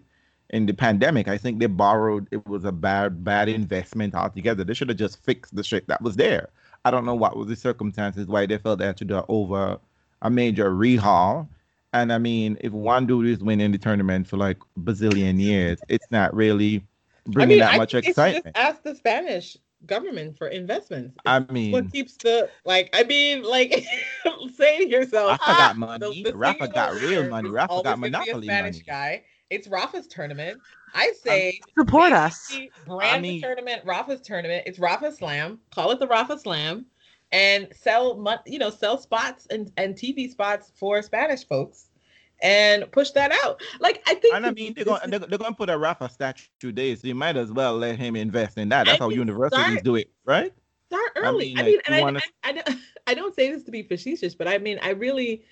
in 0.50 0.66
the 0.66 0.74
pandemic. 0.74 1.28
I 1.28 1.38
think 1.38 1.60
they 1.60 1.66
borrowed. 1.66 2.28
It 2.32 2.46
was 2.48 2.64
a 2.64 2.72
bad 2.72 3.24
bad 3.24 3.50
investment 3.50 4.16
altogether. 4.16 4.64
They 4.64 4.74
should 4.74 4.90
have 4.90 4.98
just 4.98 5.24
fixed 5.24 5.56
the 5.56 5.64
shit 5.64 5.88
that 5.88 6.02
was 6.02 6.16
there. 6.16 6.50
I 6.86 6.92
don't 6.92 7.06
know 7.06 7.16
what 7.16 7.36
was 7.36 7.48
the 7.48 7.56
circumstances 7.56 8.28
why 8.28 8.46
they 8.46 8.58
felt 8.58 8.80
they 8.80 8.86
had 8.86 8.98
to 8.98 9.06
do 9.06 9.24
over 9.28 9.80
a 10.22 10.30
major 10.30 10.72
rehaul. 10.72 11.48
And 11.94 12.14
I 12.14 12.18
mean, 12.18 12.58
if 12.62 12.72
one 12.72 13.08
dude 13.08 13.28
is 13.28 13.40
winning 13.40 13.72
the 13.72 13.78
tournament 13.78 14.28
for 14.28 14.38
like 14.38 14.58
bazillion 14.80 15.40
years, 15.40 15.80
it's 15.90 16.06
not 16.12 16.34
really 16.34 16.84
bringing 17.26 17.60
that 17.60 17.74
I 17.74 17.78
much 17.78 17.94
excitement. 17.94 18.56
Ask 18.58 18.84
the 18.84 18.96
Spanish 18.96 19.58
government 19.86 20.38
for 20.38 20.48
investments. 20.48 21.16
I 21.26 21.40
mean, 21.52 21.72
what 21.72 21.92
keeps 21.92 22.16
the 22.18 22.50
like? 22.66 22.90
I 22.94 23.04
mean, 23.04 23.44
like, 23.44 23.86
say 24.56 24.80
to 24.80 24.90
yourself, 24.90 25.32
Rafa 25.40 25.46
got 25.52 25.72
"Ah, 25.72 25.74
money. 25.78 26.24
the 26.24 26.36
Rafa 26.36 26.68
got 26.68 26.94
real 26.96 27.30
money. 27.30 27.50
Rafa 27.50 27.74
got 27.76 27.84
gonna 27.84 27.98
monopoly 27.98 28.48
Spanish 28.48 28.76
money. 28.78 28.84
guy. 28.86 29.24
It's 29.50 29.68
Rafa's 29.68 30.08
tournament. 30.08 30.60
I 30.94 31.14
say 31.24 31.60
Support 31.78 32.12
us. 32.12 32.48
basically 32.50 32.72
Brand 32.86 33.22
mean- 33.22 33.36
the 33.42 33.48
tournament, 33.48 33.82
Rafa's 33.86 34.22
tournament. 34.22 34.64
It's 34.66 34.80
Rafa 34.80 35.12
Slam. 35.12 35.60
Call 35.74 35.92
it 35.92 36.00
the 36.00 36.08
Rafa 36.08 36.38
Slam, 36.40 36.86
and 37.32 37.68
sell 37.74 38.22
you 38.46 38.60
know 38.60 38.70
sell 38.70 38.98
spots 38.98 39.48
and 39.52 39.72
and 39.78 39.96
TV 39.96 40.30
spots 40.30 40.72
for 40.76 41.02
Spanish 41.02 41.46
folks, 41.46 41.87
and 42.42 42.90
push 42.92 43.12
that 43.12 43.32
out. 43.44 43.62
Like 43.80 44.04
I 44.08 44.16
think. 44.16 44.36
And 44.36 44.46
I 44.46 44.52
mean, 44.52 44.74
they're 44.76 44.86
going 44.86 45.02
they're, 45.10 45.20
they're 45.20 45.38
going 45.40 45.52
to 45.54 45.58
put 45.58 45.70
a 45.70 45.78
Rafa 45.78 46.10
statue 46.10 46.72
there, 46.72 46.96
so 46.96 47.08
you 47.08 47.16
might 47.16 47.38
as 47.38 47.52
well 47.52 47.78
let 47.78 47.98
him 47.98 48.16
invest 48.16 48.58
in 48.58 48.70
that. 48.70 48.86
That's 48.86 49.00
I 49.02 49.04
how 49.04 49.10
universities 49.10 49.66
start- 49.66 49.84
do 49.84 49.96
it, 49.96 50.10
right? 50.26 50.54
start 50.90 51.12
I 51.18 51.20
early. 51.20 51.48
mean, 51.56 51.58
I 51.58 51.62
like, 51.62 51.68
mean, 51.72 51.80
and 51.86 51.96
I, 51.96 52.02
wanna- 52.02 52.22
I, 52.44 52.50
I, 52.50 52.52
don't, 52.54 52.70
I 53.08 53.14
don't 53.14 53.36
say 53.36 53.52
this 53.52 53.64
to 53.64 53.72
be 53.72 53.84
facetious, 53.84 54.36
but 54.36 54.48
I 54.48 54.58
mean, 54.58 54.80
I 54.82 54.92
really, 54.92 55.44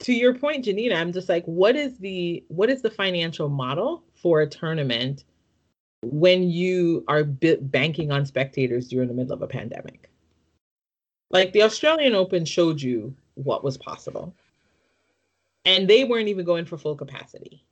to 0.00 0.12
your 0.12 0.34
point, 0.34 0.64
Janina, 0.66 0.94
I'm 0.94 1.12
just 1.12 1.28
like, 1.28 1.44
what 1.46 1.74
is 1.76 1.96
the 1.98 2.44
what 2.48 2.68
is 2.68 2.82
the 2.82 2.90
financial 2.90 3.48
model 3.48 4.02
for 4.14 4.40
a 4.42 4.46
tournament 4.46 5.24
when 6.02 6.42
you 6.50 7.04
are 7.08 7.22
bi- 7.24 7.56
banking 7.60 8.10
on 8.10 8.26
spectators 8.26 8.88
during 8.88 9.08
the 9.08 9.14
middle 9.14 9.32
of 9.32 9.40
a 9.42 9.46
pandemic? 9.46 10.10
Like 11.30 11.52
the 11.52 11.62
Australian 11.62 12.14
Open 12.14 12.44
showed 12.44 12.82
you 12.82 13.14
what 13.34 13.64
was 13.64 13.78
possible, 13.78 14.34
and 15.64 15.88
they 15.88 16.04
weren't 16.04 16.28
even 16.28 16.44
going 16.44 16.64
for 16.64 16.76
full 16.76 16.96
capacity. 16.96 17.64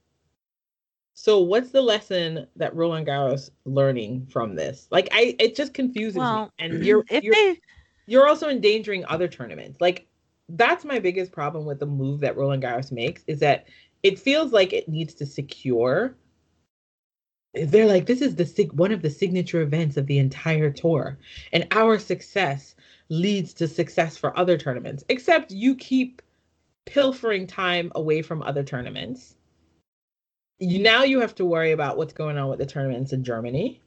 So 1.15 1.41
what's 1.41 1.71
the 1.71 1.83
lesson 1.83 2.47
that 2.57 2.75
Roland 2.75 3.07
Garros 3.07 3.51
learning 3.65 4.27
from 4.27 4.55
this? 4.55 4.89
Like 4.91 5.09
I 5.13 5.37
it 5.39 5.55
just 5.55 5.75
confuses 5.75 6.17
Well, 6.17 6.45
me. 6.59 6.65
And 6.65 6.85
you're 6.85 7.05
if 7.11 7.23
you're, 7.23 7.35
they 7.35 7.61
you're 8.07 8.29
also 8.29 8.49
endangering 8.49 9.05
other 9.07 9.29
tournaments. 9.29 9.81
Like 9.81 10.07
that's 10.49 10.85
my 10.85 10.99
biggest 10.99 11.33
problem 11.33 11.65
with 11.65 11.79
the 11.79 11.87
move 11.87 12.21
that 12.21 12.37
Roland 12.37 12.63
Garros 12.63 12.91
makes 12.91 13.23
is 13.27 13.39
that 13.41 13.67
it 14.03 14.19
feels 14.19 14.53
like 14.53 14.73
it 14.73 14.89
needs 14.89 15.15
to 15.15 15.27
secure 15.27 16.17
they're 17.55 17.87
like 17.87 18.07
this 18.07 18.23
is 18.23 18.37
the 18.37 18.47
sig- 18.47 18.73
one 18.73 18.93
of 18.93 19.03
the 19.03 19.11
signature 19.11 19.61
events 19.61 19.97
of 19.97 20.07
the 20.07 20.19
entire 20.19 20.71
tour 20.71 21.19
and 21.53 21.67
our 21.73 21.99
success 21.99 22.77
leads 23.09 23.53
to 23.53 23.67
success 23.67 24.17
for 24.17 24.39
other 24.39 24.57
tournaments 24.57 25.03
except 25.09 25.51
you 25.51 25.75
keep 25.75 26.23
pilfering 26.87 27.47
time 27.47 27.93
away 27.95 28.23
from 28.23 28.43
other 28.43 28.63
tournaments. 28.63 29.37
You, 30.59 30.79
now 30.79 31.05
you 31.05 31.21
have 31.21 31.35
to 31.37 31.45
worry 31.45 31.73
about 31.73 31.97
what's 31.97 32.13
going 32.13 32.37
on 32.37 32.49
with 32.51 32.59
the 32.59 32.67
tournaments 32.67 33.13
in 33.13 33.25
germany. 33.25 33.81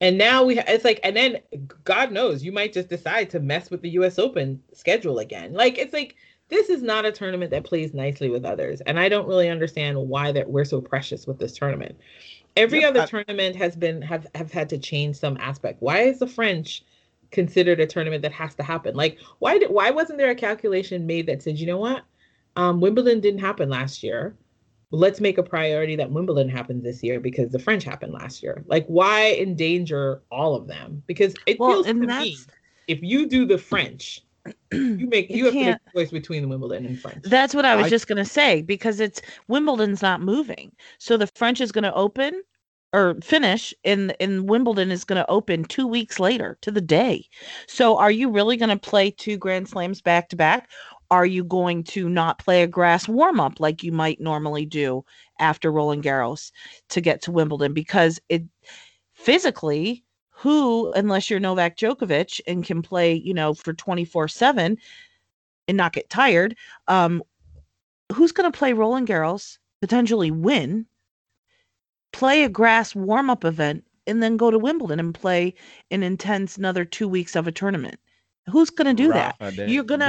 And 0.00 0.16
now 0.16 0.44
we 0.44 0.58
it's 0.58 0.84
like 0.84 1.00
and 1.02 1.16
then 1.16 1.38
god 1.84 2.12
knows 2.12 2.42
you 2.42 2.52
might 2.52 2.72
just 2.72 2.88
decide 2.88 3.28
to 3.30 3.40
mess 3.40 3.70
with 3.70 3.82
the 3.82 3.90
us 3.90 4.18
open 4.18 4.62
schedule 4.72 5.18
again. 5.18 5.52
Like 5.52 5.78
it's 5.78 5.92
like 5.92 6.16
this 6.48 6.68
is 6.68 6.82
not 6.82 7.04
a 7.04 7.12
tournament 7.12 7.50
that 7.52 7.64
plays 7.64 7.94
nicely 7.94 8.28
with 8.28 8.44
others. 8.44 8.80
And 8.82 8.98
i 8.98 9.08
don't 9.08 9.28
really 9.28 9.48
understand 9.48 9.98
why 10.08 10.32
that 10.32 10.50
we're 10.50 10.64
so 10.64 10.80
precious 10.80 11.26
with 11.26 11.38
this 11.38 11.52
tournament. 11.52 11.98
Every 12.56 12.80
yep, 12.80 12.90
other 12.90 13.02
I, 13.02 13.06
tournament 13.06 13.56
has 13.56 13.76
been 13.76 14.02
have 14.02 14.26
have 14.34 14.52
had 14.52 14.68
to 14.70 14.78
change 14.78 15.16
some 15.16 15.36
aspect. 15.38 15.80
Why 15.82 16.00
is 16.00 16.18
the 16.18 16.26
French 16.26 16.82
considered 17.30 17.78
a 17.80 17.86
tournament 17.86 18.22
that 18.22 18.32
has 18.32 18.54
to 18.56 18.62
happen? 18.62 18.94
Like 18.94 19.18
why 19.38 19.58
did 19.58 19.70
why 19.70 19.90
wasn't 19.90 20.18
there 20.18 20.30
a 20.30 20.34
calculation 20.34 21.06
made 21.06 21.26
that 21.26 21.42
said, 21.42 21.58
you 21.58 21.66
know 21.66 21.78
what, 21.78 22.04
um, 22.56 22.80
Wimbledon 22.80 23.20
didn't 23.20 23.40
happen 23.40 23.68
last 23.68 24.02
year. 24.02 24.36
Let's 24.92 25.20
make 25.20 25.38
a 25.38 25.42
priority 25.42 25.94
that 25.96 26.10
Wimbledon 26.10 26.48
happens 26.48 26.82
this 26.82 27.02
year 27.02 27.20
because 27.20 27.52
the 27.52 27.58
French 27.60 27.84
happened 27.84 28.12
last 28.12 28.42
year. 28.42 28.64
Like 28.66 28.86
why 28.86 29.34
endanger 29.34 30.22
all 30.32 30.56
of 30.56 30.66
them? 30.66 31.02
Because 31.06 31.36
it 31.46 31.60
well, 31.60 31.84
feels 31.84 31.86
to 31.86 31.94
me 31.94 32.38
if 32.90 33.00
you 33.02 33.26
do 33.26 33.46
the 33.46 33.56
French, 33.56 34.22
you 34.72 35.06
make 35.06 35.30
you, 35.34 35.44
have 35.44 35.54
to 35.54 35.64
make 35.64 35.76
a 35.76 35.98
choice 35.98 36.10
between 36.10 36.42
the 36.42 36.48
Wimbledon 36.48 36.86
and 36.86 36.98
French. 36.98 37.24
That's 37.24 37.54
what 37.54 37.64
I 37.64 37.76
was 37.76 37.86
I, 37.86 37.90
just 37.90 38.08
gonna 38.08 38.24
say 38.24 38.62
because 38.62 38.98
it's 38.98 39.22
Wimbledon's 39.46 40.02
not 40.02 40.20
moving, 40.20 40.72
so 40.98 41.16
the 41.16 41.28
French 41.28 41.60
is 41.60 41.70
gonna 41.70 41.92
open 41.94 42.42
or 42.92 43.14
finish 43.22 43.72
in 43.84 44.10
in 44.18 44.46
Wimbledon 44.46 44.90
is 44.90 45.04
gonna 45.04 45.24
open 45.28 45.64
two 45.64 45.86
weeks 45.86 46.18
later 46.18 46.58
to 46.62 46.72
the 46.72 46.80
day. 46.80 47.28
So 47.68 47.96
are 47.96 48.10
you 48.10 48.28
really 48.28 48.56
gonna 48.56 48.76
play 48.76 49.12
two 49.12 49.36
Grand 49.36 49.68
Slams 49.68 50.02
back 50.02 50.28
to 50.30 50.36
back? 50.36 50.68
Are 51.10 51.26
you 51.26 51.42
going 51.42 51.82
to 51.84 52.08
not 52.08 52.38
play 52.38 52.62
a 52.62 52.68
grass 52.68 53.08
warm 53.08 53.40
up 53.40 53.58
like 53.58 53.82
you 53.82 53.90
might 53.90 54.20
normally 54.20 54.64
do 54.64 55.04
after 55.40 55.72
Roland 55.72 56.04
Garros 56.04 56.52
to 56.90 57.00
get 57.00 57.22
to 57.22 57.32
Wimbledon? 57.32 57.74
Because 57.74 58.20
it 58.28 58.44
physically 59.14 60.04
who, 60.40 60.90
unless 60.92 61.28
you're 61.28 61.38
Novak 61.40 61.76
Djokovic 61.76 62.40
and 62.46 62.64
can 62.64 62.80
play, 62.80 63.12
you 63.12 63.34
know, 63.34 63.52
for 63.52 63.74
24 63.74 64.28
7 64.28 64.78
and 65.68 65.76
not 65.76 65.92
get 65.92 66.08
tired, 66.08 66.56
um, 66.88 67.22
who's 68.12 68.32
going 68.32 68.50
to 68.50 68.58
play 68.58 68.72
Roland 68.72 69.06
Garros, 69.06 69.58
potentially 69.82 70.30
win, 70.30 70.86
play 72.12 72.44
a 72.44 72.48
grass 72.48 72.94
warm 72.94 73.28
up 73.28 73.44
event, 73.44 73.84
and 74.06 74.22
then 74.22 74.38
go 74.38 74.50
to 74.50 74.58
Wimbledon 74.58 74.98
and 74.98 75.14
play 75.14 75.54
an 75.90 76.02
intense 76.02 76.56
another 76.56 76.86
two 76.86 77.06
weeks 77.06 77.36
of 77.36 77.46
a 77.46 77.52
tournament? 77.52 78.00
Who's 78.48 78.70
going 78.70 78.96
to 78.96 79.02
do 79.02 79.10
Rafa, 79.10 79.52
that? 79.54 79.68
You're 79.68 79.84
going 79.84 80.00
to. 80.00 80.06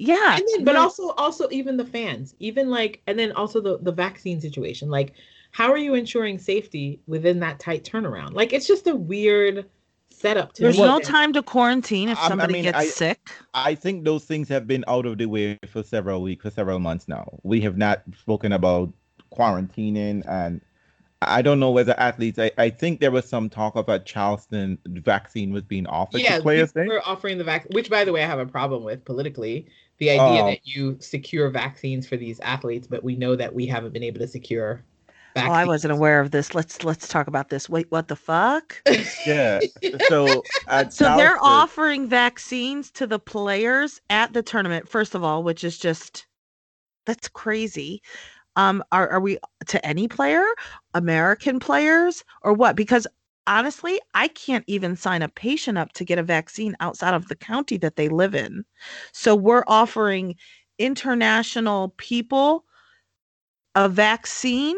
Yeah. 0.00 0.38
Then, 0.54 0.64
but 0.64 0.76
also, 0.76 1.10
also 1.10 1.48
even 1.50 1.76
the 1.76 1.84
fans, 1.84 2.34
even 2.38 2.70
like, 2.70 3.02
and 3.06 3.18
then 3.18 3.32
also 3.32 3.60
the, 3.60 3.78
the 3.78 3.92
vaccine 3.92 4.40
situation. 4.40 4.88
Like, 4.88 5.12
how 5.52 5.70
are 5.70 5.76
you 5.76 5.94
ensuring 5.94 6.38
safety 6.38 7.00
within 7.06 7.40
that 7.40 7.58
tight 7.58 7.84
turnaround? 7.84 8.32
Like 8.32 8.52
it's 8.52 8.66
just 8.66 8.86
a 8.86 8.94
weird 8.94 9.68
setup 10.10 10.52
to 10.54 10.62
There's 10.62 10.78
me. 10.78 10.84
no 10.84 11.00
time 11.00 11.32
to 11.32 11.42
quarantine 11.42 12.08
if 12.08 12.18
somebody 12.18 12.54
I 12.54 12.56
mean, 12.56 12.62
gets 12.64 12.78
I, 12.78 12.84
sick. 12.84 13.30
I 13.54 13.74
think 13.74 14.04
those 14.04 14.24
things 14.24 14.48
have 14.48 14.66
been 14.66 14.84
out 14.86 15.06
of 15.06 15.18
the 15.18 15.26
way 15.26 15.58
for 15.66 15.82
several 15.82 16.22
weeks, 16.22 16.42
for 16.42 16.50
several 16.50 16.78
months 16.78 17.08
now. 17.08 17.38
We 17.42 17.60
have 17.62 17.76
not 17.76 18.02
spoken 18.18 18.52
about 18.52 18.92
quarantining 19.32 20.22
and 20.28 20.60
I 21.22 21.42
don't 21.42 21.60
know 21.60 21.70
whether 21.70 21.98
athletes. 21.98 22.38
I, 22.38 22.50
I 22.56 22.70
think 22.70 23.00
there 23.00 23.10
was 23.10 23.28
some 23.28 23.50
talk 23.50 23.76
of 23.76 23.88
a 23.88 23.98
Charleston 23.98 24.78
vaccine 24.86 25.52
was 25.52 25.64
being 25.64 25.86
offered 25.86 26.22
yeah, 26.22 26.36
to 26.36 26.42
players. 26.42 26.72
Yeah, 26.74 26.84
we're 26.86 27.02
offering 27.04 27.36
the 27.36 27.44
vaccine, 27.44 27.72
which 27.72 27.90
by 27.90 28.04
the 28.04 28.12
way 28.12 28.22
I 28.22 28.26
have 28.26 28.38
a 28.38 28.46
problem 28.46 28.84
with 28.84 29.04
politically. 29.04 29.66
The 30.00 30.10
idea 30.10 30.42
oh. 30.42 30.46
that 30.46 30.66
you 30.66 30.96
secure 31.00 31.48
vaccines 31.50 32.06
for 32.06 32.16
these 32.16 32.40
athletes, 32.40 32.86
but 32.86 33.04
we 33.04 33.14
know 33.16 33.36
that 33.36 33.54
we 33.54 33.66
haven't 33.66 33.92
been 33.92 34.02
able 34.02 34.18
to 34.18 34.28
secure 34.28 34.82
Oh, 35.36 35.52
I 35.52 35.64
wasn't 35.64 35.92
aware 35.92 36.20
of 36.20 36.30
this. 36.30 36.54
Let's 36.54 36.82
let's 36.82 37.06
talk 37.06 37.26
about 37.28 37.50
this. 37.50 37.68
Wait, 37.68 37.86
what 37.90 38.08
the 38.08 38.16
fuck? 38.16 38.82
yeah. 39.26 39.60
So 40.08 40.42
so 40.88 41.16
they're 41.16 41.42
offering 41.42 42.08
vaccines 42.08 42.90
to 42.92 43.06
the 43.06 43.18
players 43.18 44.00
at 44.10 44.32
the 44.32 44.42
tournament. 44.42 44.88
First 44.88 45.14
of 45.14 45.22
all, 45.22 45.42
which 45.42 45.62
is 45.62 45.78
just 45.78 46.26
that's 47.06 47.28
crazy. 47.28 48.02
Um, 48.56 48.82
are 48.90 49.08
are 49.08 49.20
we 49.20 49.38
to 49.66 49.84
any 49.86 50.08
player, 50.08 50.44
American 50.94 51.60
players, 51.60 52.24
or 52.42 52.52
what? 52.52 52.74
Because 52.74 53.06
honestly, 53.46 54.00
I 54.14 54.28
can't 54.28 54.64
even 54.66 54.96
sign 54.96 55.22
a 55.22 55.28
patient 55.28 55.78
up 55.78 55.92
to 55.94 56.04
get 56.04 56.18
a 56.18 56.22
vaccine 56.22 56.76
outside 56.80 57.14
of 57.14 57.28
the 57.28 57.36
county 57.36 57.76
that 57.78 57.96
they 57.96 58.08
live 58.08 58.34
in. 58.34 58.64
So 59.12 59.34
we're 59.34 59.64
offering 59.66 60.36
international 60.78 61.94
people 61.98 62.64
a 63.74 63.88
vaccine 63.88 64.76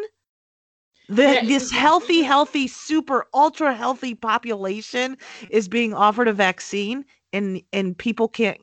the, 1.08 1.40
this 1.44 1.70
healthy, 1.70 2.22
healthy, 2.22 2.66
super 2.66 3.26
ultra 3.34 3.74
healthy 3.74 4.14
population 4.14 5.18
is 5.50 5.68
being 5.68 5.92
offered 5.92 6.28
a 6.28 6.32
vaccine, 6.32 7.04
and 7.32 7.60
and 7.72 7.96
people 7.96 8.28
can't. 8.28 8.58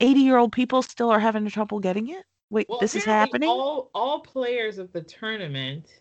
Eighty 0.00 0.20
year 0.20 0.36
old 0.36 0.52
people 0.52 0.82
still 0.82 1.10
are 1.10 1.18
having 1.18 1.48
trouble 1.48 1.80
getting 1.80 2.08
it. 2.08 2.24
Wait, 2.50 2.68
well, 2.68 2.78
this 2.78 2.94
is 2.94 3.04
happening. 3.04 3.48
All 3.48 3.90
all 3.94 4.20
players 4.20 4.78
of 4.78 4.92
the 4.92 5.02
tournament 5.02 6.00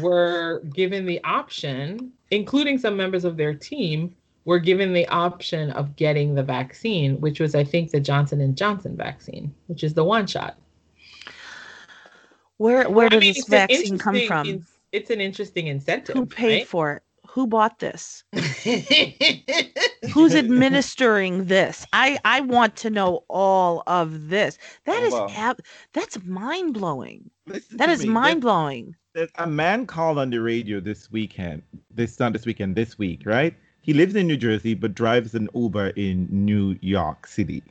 were 0.00 0.60
given 0.74 1.06
the 1.06 1.22
option, 1.24 2.12
including 2.30 2.78
some 2.78 2.96
members 2.96 3.24
of 3.24 3.36
their 3.36 3.54
team, 3.54 4.14
were 4.44 4.58
given 4.58 4.92
the 4.92 5.06
option 5.08 5.70
of 5.72 5.96
getting 5.96 6.34
the 6.34 6.42
vaccine, 6.42 7.20
which 7.20 7.40
was, 7.40 7.54
I 7.54 7.64
think, 7.64 7.90
the 7.90 8.00
Johnson 8.00 8.40
and 8.40 8.56
Johnson 8.56 8.96
vaccine, 8.96 9.52
which 9.66 9.82
is 9.84 9.94
the 9.94 10.04
one 10.04 10.26
shot. 10.26 10.56
Where 12.58 12.88
where 12.88 13.08
did 13.08 13.18
I 13.18 13.20
mean, 13.20 13.34
this 13.34 13.46
vaccine 13.46 13.98
come 13.98 14.20
from? 14.26 14.64
It's 14.92 15.10
an 15.10 15.20
interesting 15.20 15.66
incentive. 15.66 16.14
Who 16.14 16.24
paid 16.24 16.58
right? 16.58 16.66
for 16.66 16.92
it? 16.94 17.02
Who 17.28 17.46
bought 17.46 17.80
this? 17.80 18.24
Who's 20.14 20.34
administering 20.34 21.46
this? 21.46 21.84
I 21.92 22.18
I 22.24 22.40
want 22.40 22.76
to 22.76 22.88
know 22.88 23.24
all 23.28 23.82
of 23.86 24.28
this. 24.28 24.56
That 24.84 25.02
oh, 25.02 25.06
is 25.06 25.12
well. 25.12 25.30
ab- 25.36 25.60
that's 25.92 26.24
mind 26.24 26.72
blowing. 26.72 27.30
That 27.72 27.90
is 27.90 28.06
mind 28.06 28.40
blowing. 28.40 28.96
A 29.36 29.46
man 29.46 29.86
called 29.86 30.18
on 30.18 30.30
the 30.30 30.40
radio 30.40 30.78
this 30.78 31.10
weekend. 31.10 31.62
This 31.90 32.20
not 32.20 32.32
this 32.32 32.44
weekend. 32.44 32.76
This 32.76 32.98
week, 32.98 33.22
right? 33.24 33.54
He 33.80 33.94
lives 33.94 34.14
in 34.14 34.26
New 34.26 34.36
Jersey 34.36 34.74
but 34.74 34.94
drives 34.94 35.34
an 35.34 35.48
Uber 35.54 35.88
in 35.96 36.28
New 36.30 36.76
York 36.80 37.26
City. 37.26 37.62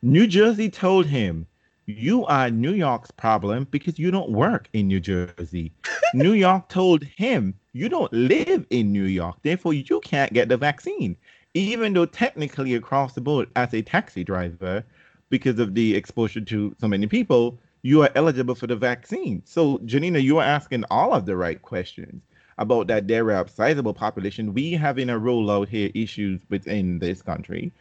New 0.00 0.26
Jersey 0.26 0.70
told 0.70 1.06
him 1.06 1.46
you 1.86 2.24
are 2.26 2.48
New 2.48 2.72
York's 2.72 3.10
problem 3.10 3.66
because 3.70 3.98
you 3.98 4.10
don't 4.10 4.30
work 4.30 4.68
in 4.72 4.86
New 4.86 5.00
Jersey. 5.00 5.72
New 6.14 6.32
York 6.32 6.68
told 6.68 7.02
him, 7.02 7.54
You 7.72 7.88
don't 7.88 8.12
live 8.12 8.64
in 8.70 8.92
New 8.92 9.04
York, 9.04 9.36
therefore 9.42 9.74
you 9.74 10.00
can't 10.00 10.32
get 10.32 10.48
the 10.48 10.56
vaccine. 10.56 11.16
Even 11.54 11.92
though 11.92 12.06
technically 12.06 12.74
across 12.74 13.14
the 13.14 13.20
board, 13.20 13.48
as 13.56 13.74
a 13.74 13.82
taxi 13.82 14.24
driver, 14.24 14.84
because 15.28 15.58
of 15.58 15.74
the 15.74 15.94
exposure 15.94 16.40
to 16.40 16.74
so 16.80 16.88
many 16.88 17.06
people, 17.06 17.58
you 17.82 18.02
are 18.02 18.10
eligible 18.14 18.54
for 18.54 18.66
the 18.66 18.76
vaccine. 18.76 19.42
So, 19.44 19.78
Janina, 19.84 20.20
you 20.20 20.38
are 20.38 20.44
asking 20.44 20.84
all 20.90 21.12
of 21.12 21.26
the 21.26 21.36
right 21.36 21.60
questions 21.60 22.22
about 22.58 22.86
that 22.86 23.08
there 23.08 23.26
are 23.32 23.44
a 23.44 23.48
sizable 23.48 23.94
population. 23.94 24.54
We 24.54 24.72
have 24.72 24.98
in 24.98 25.10
a 25.10 25.18
rollout 25.18 25.68
here 25.68 25.90
issues 25.94 26.40
within 26.48 26.98
this 26.98 27.22
country 27.22 27.72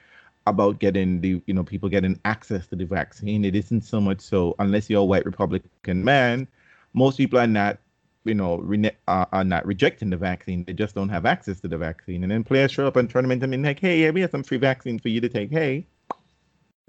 about 0.47 0.79
getting 0.79 1.21
the 1.21 1.41
you 1.45 1.53
know 1.53 1.63
people 1.63 1.87
getting 1.87 2.19
access 2.25 2.65
to 2.67 2.75
the 2.75 2.85
vaccine. 2.85 3.45
It 3.45 3.55
isn't 3.55 3.81
so 3.81 4.01
much 4.01 4.21
so 4.21 4.55
unless 4.59 4.89
you're 4.89 5.01
a 5.01 5.05
white 5.05 5.25
Republican 5.25 6.03
man, 6.03 6.47
most 6.93 7.17
people 7.17 7.39
are 7.39 7.47
not 7.47 7.77
you 8.23 8.33
know 8.33 8.63
uh, 9.07 9.25
are 9.31 9.43
not 9.43 9.65
rejecting 9.67 10.09
the 10.09 10.17
vaccine. 10.17 10.63
They 10.63 10.73
just 10.73 10.95
don't 10.95 11.09
have 11.09 11.25
access 11.27 11.59
to 11.61 11.67
the 11.67 11.77
vaccine. 11.77 12.23
And 12.23 12.31
then 12.31 12.43
players 12.43 12.71
show 12.71 12.87
up 12.87 12.97
in 12.97 13.07
tournament 13.07 13.43
and 13.43 13.51
be 13.51 13.57
like, 13.57 13.79
hey, 13.79 14.01
yeah, 14.01 14.09
we 14.09 14.21
have 14.21 14.31
some 14.31 14.43
free 14.43 14.57
vaccine 14.57 14.97
for 14.99 15.09
you 15.09 15.21
to 15.21 15.29
take. 15.29 15.51
Hey. 15.51 15.85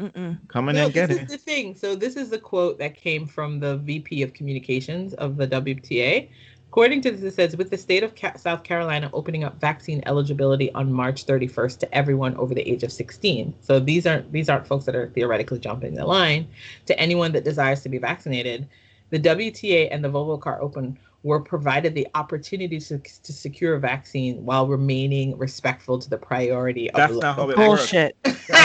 Mm-mm. 0.01 0.39
Come 0.49 0.69
in 0.69 0.77
no, 0.77 0.87
and 0.87 0.95
get 0.95 1.09
this 1.09 1.19
it. 1.19 1.29
This 1.29 1.31
is 1.31 1.45
the 1.45 1.51
thing. 1.51 1.75
So 1.75 1.95
this 1.95 2.17
is 2.17 2.31
the 2.31 2.39
quote 2.39 2.79
that 2.79 2.97
came 2.97 3.27
from 3.27 3.61
the 3.61 3.77
VP 3.79 4.23
of 4.23 4.33
Communications 4.33 5.15
of 5.15 5.37
the 5.37 5.47
WTA, 5.47 6.29
According 6.73 7.03
to 7.03 7.11
this, 7.11 7.21
it 7.21 7.35
says 7.35 7.55
with 7.55 7.69
the 7.69 7.77
state 7.77 8.03
of 8.03 8.15
South 8.37 8.65
Carolina 8.65 9.11
opening 9.13 9.45
up 9.45 9.61
vaccine 9.61 10.03
eligibility 10.07 10.73
on 10.73 10.91
March 10.91 11.27
31st 11.27 11.81
to 11.81 11.95
everyone 11.95 12.35
over 12.37 12.55
the 12.55 12.67
age 12.67 12.83
of 12.83 12.91
16. 12.91 13.53
So 13.61 13.79
these 13.79 14.07
aren't 14.07 14.33
these 14.33 14.49
aren't 14.49 14.67
folks 14.67 14.87
that 14.87 14.97
are 14.97 15.11
theoretically 15.11 15.59
jumping 15.59 15.93
the 15.93 16.07
line. 16.07 16.49
To 16.87 16.99
anyone 16.99 17.33
that 17.33 17.45
desires 17.45 17.83
to 17.83 17.91
be 17.91 17.99
vaccinated, 17.99 18.67
the 19.13 19.21
WTA 19.21 19.89
and 19.91 20.03
the 20.03 20.09
Volvo 20.09 20.41
Car 20.41 20.61
Open 20.63 20.99
were 21.23 21.39
provided 21.39 21.95
the 21.95 22.09
opportunity 22.15 22.81
to, 22.81 22.99
to 22.99 23.33
secure 23.33 23.75
a 23.75 23.79
vaccine 23.79 24.43
while 24.45 24.67
remaining 24.67 25.37
respectful 25.37 25.99
to 25.99 26.09
the 26.09 26.17
priority 26.17 26.91
That's 26.95 27.13
of 27.15 27.21
not 27.23 27.37
how 27.37 27.51
it 27.51 27.57
bullshit. 27.57 28.17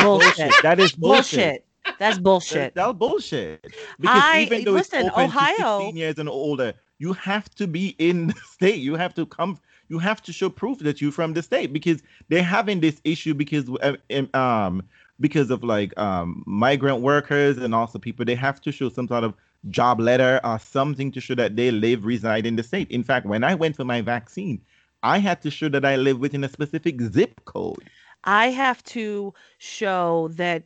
bullshit. 0.01 0.53
That 0.63 0.79
is 0.79 0.93
bullshit. 0.93 0.95
bullshit. 0.95 1.65
That's 1.99 2.17
bullshit. 2.17 2.73
That's, 2.73 2.87
that's 2.87 2.97
bullshit. 2.97 3.61
Because 3.99 4.23
I- 4.23 4.39
even 4.39 4.63
though 4.63 4.71
listen, 4.71 5.01
it's 5.07 5.09
open 5.09 5.29
to 5.29 5.37
Ohio- 5.37 5.79
16 5.79 5.95
years 5.97 6.17
and 6.17 6.29
older, 6.29 6.73
you 6.97 7.11
have 7.13 7.49
to 7.55 7.67
be 7.67 7.89
in 7.99 8.27
the 8.27 8.35
state. 8.53 8.77
You 8.79 8.95
have 8.95 9.13
to 9.15 9.25
come. 9.25 9.59
You 9.89 9.99
have 9.99 10.21
to 10.23 10.33
show 10.33 10.49
proof 10.49 10.79
that 10.79 11.01
you're 11.01 11.11
from 11.11 11.33
the 11.33 11.43
state 11.43 11.71
because 11.73 12.01
they're 12.29 12.41
having 12.41 12.79
this 12.79 13.01
issue 13.03 13.33
because 13.33 13.69
uh, 13.81 13.95
um 14.33 14.81
because 15.19 15.49
of 15.51 15.63
like 15.63 15.97
um 15.97 16.43
migrant 16.45 17.01
workers 17.01 17.57
and 17.57 17.73
also 17.75 17.99
people 17.99 18.25
they 18.25 18.35
have 18.35 18.61
to 18.61 18.71
show 18.71 18.89
some 18.89 19.07
sort 19.07 19.23
of 19.23 19.33
job 19.70 19.99
letter 19.99 20.39
or 20.43 20.59
something 20.59 21.11
to 21.11 21.22
show 21.22 21.36
that 21.36 21.55
they 21.55 21.72
live 21.72 22.05
reside 22.05 22.45
in 22.45 22.55
the 22.55 22.63
state. 22.63 22.89
In 22.91 23.03
fact, 23.03 23.26
when 23.26 23.43
I 23.43 23.55
went 23.55 23.76
for 23.76 23.86
my 23.86 24.01
vaccine, 24.01 24.61
I 25.03 25.20
had 25.20 25.41
to 25.43 25.51
show 25.51 25.70
that 25.70 25.86
I 25.86 25.95
live 25.95 26.20
within 26.20 26.43
a 26.43 26.49
specific 26.49 27.01
zip 27.01 27.43
code. 27.45 27.89
I 28.24 28.47
have 28.47 28.84
to 28.86 29.34
show 29.59 30.30
that 30.34 30.63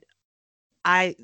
I 0.86 1.16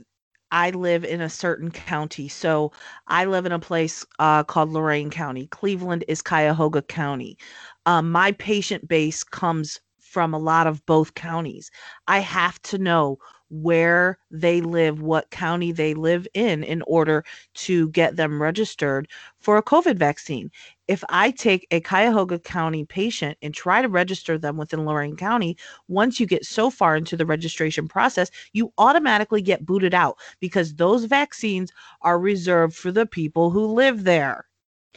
I 0.52 0.70
live 0.70 1.04
in 1.04 1.20
a 1.20 1.30
certain 1.30 1.72
county. 1.72 2.28
So 2.28 2.72
I 3.08 3.26
live 3.26 3.46
in 3.46 3.52
a 3.52 3.60
place 3.60 4.06
uh, 4.20 4.44
called 4.44 4.70
Lorain 4.70 5.10
County. 5.10 5.48
Cleveland 5.48 6.06
is 6.08 6.22
Cuyahoga 6.22 6.82
County. 6.84 7.38
Um, 7.86 8.12
my 8.12 8.32
patient 8.32 8.88
base 8.88 9.24
comes 9.24 9.82
from 10.00 10.34
a 10.34 10.40
lot 10.40 10.68
of 10.68 10.86
both 10.86 11.16
counties. 11.16 11.70
I 12.08 12.20
have 12.20 12.62
to 12.64 12.78
know 12.78 13.20
where 13.50 14.18
they 14.30 14.62
live, 14.62 15.02
what 15.02 15.30
county 15.30 15.72
they 15.72 15.93
live 15.93 16.28
in, 16.34 16.64
in 16.64 16.82
order 16.84 17.24
to 17.54 17.89
get 17.89 18.16
them 18.16 18.41
registered 18.41 19.08
for 19.39 19.58
a 19.58 19.64
COVID 19.64 19.98
vaccine. 19.98 20.52
If 20.88 21.04
I 21.10 21.32
take 21.32 21.68
a 21.72 21.82
Cuyahoga 21.82 22.39
County 22.39 22.86
patient 22.86 23.38
and 23.41 23.54
try 23.54 23.82
to 23.82 23.89
register 23.89 24.38
them 24.38 24.58
within 24.58 24.86
Lorain 24.86 25.16
County, 25.16 25.58
once 25.88 26.20
you 26.20 26.26
get 26.26 26.45
so 26.45 26.70
far 26.70 26.95
into 26.95 27.18
the 27.18 27.26
registration 27.26 27.88
process, 27.88 28.32
you 28.54 28.72
automatically 28.78 29.41
get 29.41 29.66
booted 29.66 29.93
out 29.93 30.18
because 30.39 30.76
those 30.76 31.06
vaccines 31.06 31.72
are 32.02 32.20
reserved 32.20 32.76
for 32.76 32.91
the 32.91 33.06
people 33.06 33.50
who 33.50 33.66
live 33.66 34.04
there. 34.04 34.45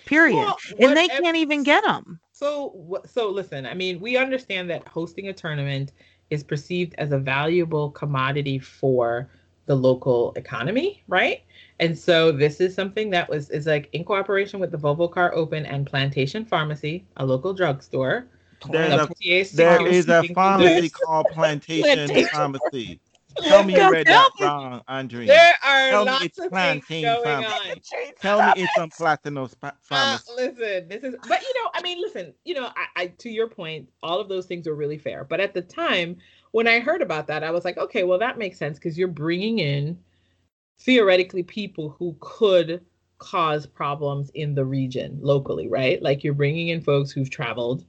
Period. 0.07 0.37
Well, 0.37 0.59
and 0.79 0.97
they 0.97 1.09
can't 1.09 1.37
even 1.37 1.63
get 1.63 1.85
them. 1.85 2.21
So, 2.33 3.03
so 3.07 3.29
listen. 3.29 3.67
I 3.67 3.75
mean, 3.75 4.01
we 4.01 4.17
understand 4.17 4.71
that 4.71 4.89
hosting 4.89 5.29
a 5.29 5.33
tournament 5.33 5.93
is 6.31 6.43
perceived 6.43 6.95
as 6.99 7.13
a 7.13 7.19
valuable 7.19 7.91
commodity 7.91 8.59
for 8.59 9.29
the 9.67 9.75
local 9.75 10.33
economy, 10.37 11.03
right? 11.09 11.43
And 11.79 11.97
so, 11.97 12.33
this 12.33 12.61
is 12.61 12.75
something 12.75 13.11
that 13.11 13.29
was 13.29 13.51
is 13.51 13.67
like 13.67 13.89
in 13.93 14.05
cooperation 14.05 14.61
with 14.61 14.71
the 14.71 14.79
Volvo 14.79 15.11
Car 15.11 15.33
Open 15.35 15.65
and 15.67 15.87
Plantation 15.87 16.45
Pharmacy, 16.45 17.05
a 17.17 17.25
local 17.25 17.55
drugstore. 17.55 18.27
There's 18.71 18.93
a 18.93 19.09
There 19.57 19.87
is 19.87 20.09
a 20.09 20.23
pharmacy 20.35 20.91
called 20.91 21.29
Plantation. 21.29 22.27
Pharmacy. 22.29 23.01
Tell 23.39 23.63
me 23.65 23.75
you 23.75 23.79
God 23.79 23.93
read 23.93 24.07
that 24.07 24.31
damn 24.39 24.47
wrong, 24.47 24.83
Andre. 24.89 25.27
There 25.27 25.55
are 25.65 25.91
Tell 25.91 26.05
me 26.05 26.11
lots 26.13 26.25
it's 26.25 26.39
of 26.39 26.45
things 26.45 26.51
plantain 26.51 27.03
going 27.03 27.25
pharmacy. 27.25 27.71
on. 27.71 28.13
Tell 28.21 28.43
me 28.43 28.53
it's 28.57 28.75
some 28.75 28.91
Platinum 28.91 29.49
spa- 29.49 29.73
Uh, 29.91 30.19
listen, 30.37 30.89
this 30.89 31.03
is, 31.03 31.15
but 31.29 31.43
you 31.43 31.63
know, 31.63 31.71
I 31.75 31.83
mean, 31.83 32.01
listen, 32.01 32.35
you 32.45 32.55
know, 32.55 32.67
I, 32.67 33.03
I, 33.03 33.07
to 33.19 33.31
your 33.31 33.49
point, 33.49 33.89
all 34.03 34.21
of 34.21 34.29
those 34.29 34.47
things 34.47 34.67
are 34.67 34.75
really 34.75 34.99
fair. 34.99 35.25
But 35.25 35.41
at 35.41 35.55
the 35.55 35.63
time, 35.63 36.17
when 36.53 36.69
I 36.69 36.81
heard 36.81 37.03
about 37.03 37.27
that, 37.29 37.43
I 37.45 37.51
was 37.51 37.65
like, 37.65 37.79
okay, 37.79 38.05
well, 38.05 38.19
that 38.19 38.39
makes 38.39 38.59
sense 38.59 38.79
because 38.79 38.99
you're 38.99 39.09
bringing 39.09 39.59
in 39.59 39.99
theoretically 40.81 41.43
people 41.43 41.91
who 41.91 42.17
could 42.21 42.85
cause 43.19 43.67
problems 43.67 44.31
in 44.35 44.55
the 44.55 44.65
region 44.65 45.19
locally, 45.21 45.69
right? 45.69 46.03
Like 46.03 46.25
you're 46.25 46.35
bringing 46.35 46.69
in 46.69 46.81
folks 46.81 47.11
who've 47.11 47.31
traveled, 47.31 47.85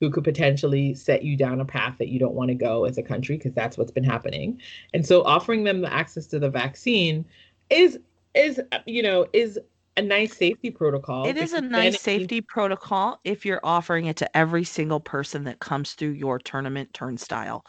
who 0.00 0.10
could 0.10 0.24
potentially 0.24 0.94
set 0.94 1.22
you 1.22 1.36
down 1.36 1.60
a 1.60 1.64
path 1.64 1.96
that 1.98 2.08
you 2.08 2.18
don't 2.18 2.34
want 2.34 2.48
to 2.48 2.54
go 2.54 2.84
as 2.84 2.98
a 2.98 3.02
country 3.02 3.36
because 3.36 3.54
that's 3.54 3.78
what's 3.78 3.90
been 3.90 4.04
happening. 4.04 4.60
And 4.92 5.06
so 5.06 5.22
offering 5.24 5.64
them 5.64 5.80
the 5.80 5.92
access 5.92 6.26
to 6.28 6.38
the 6.38 6.50
vaccine 6.50 7.24
is 7.70 7.98
is 8.34 8.60
you 8.86 9.02
know 9.02 9.26
is 9.32 9.58
a 9.96 10.02
nice 10.02 10.36
safety 10.36 10.70
protocol. 10.70 11.26
It 11.26 11.38
is 11.38 11.52
a 11.52 11.56
because 11.56 11.62
then 11.62 11.70
nice 11.70 11.94
it 11.94 12.00
safety 12.00 12.40
protocol 12.42 13.20
if 13.24 13.46
you're 13.46 13.60
offering 13.64 14.06
it 14.06 14.16
to 14.16 14.36
every 14.36 14.64
single 14.64 15.00
person 15.00 15.44
that 15.44 15.58
comes 15.60 15.94
through 15.94 16.10
your 16.10 16.38
tournament 16.38 16.92
turnstile. 16.92 17.64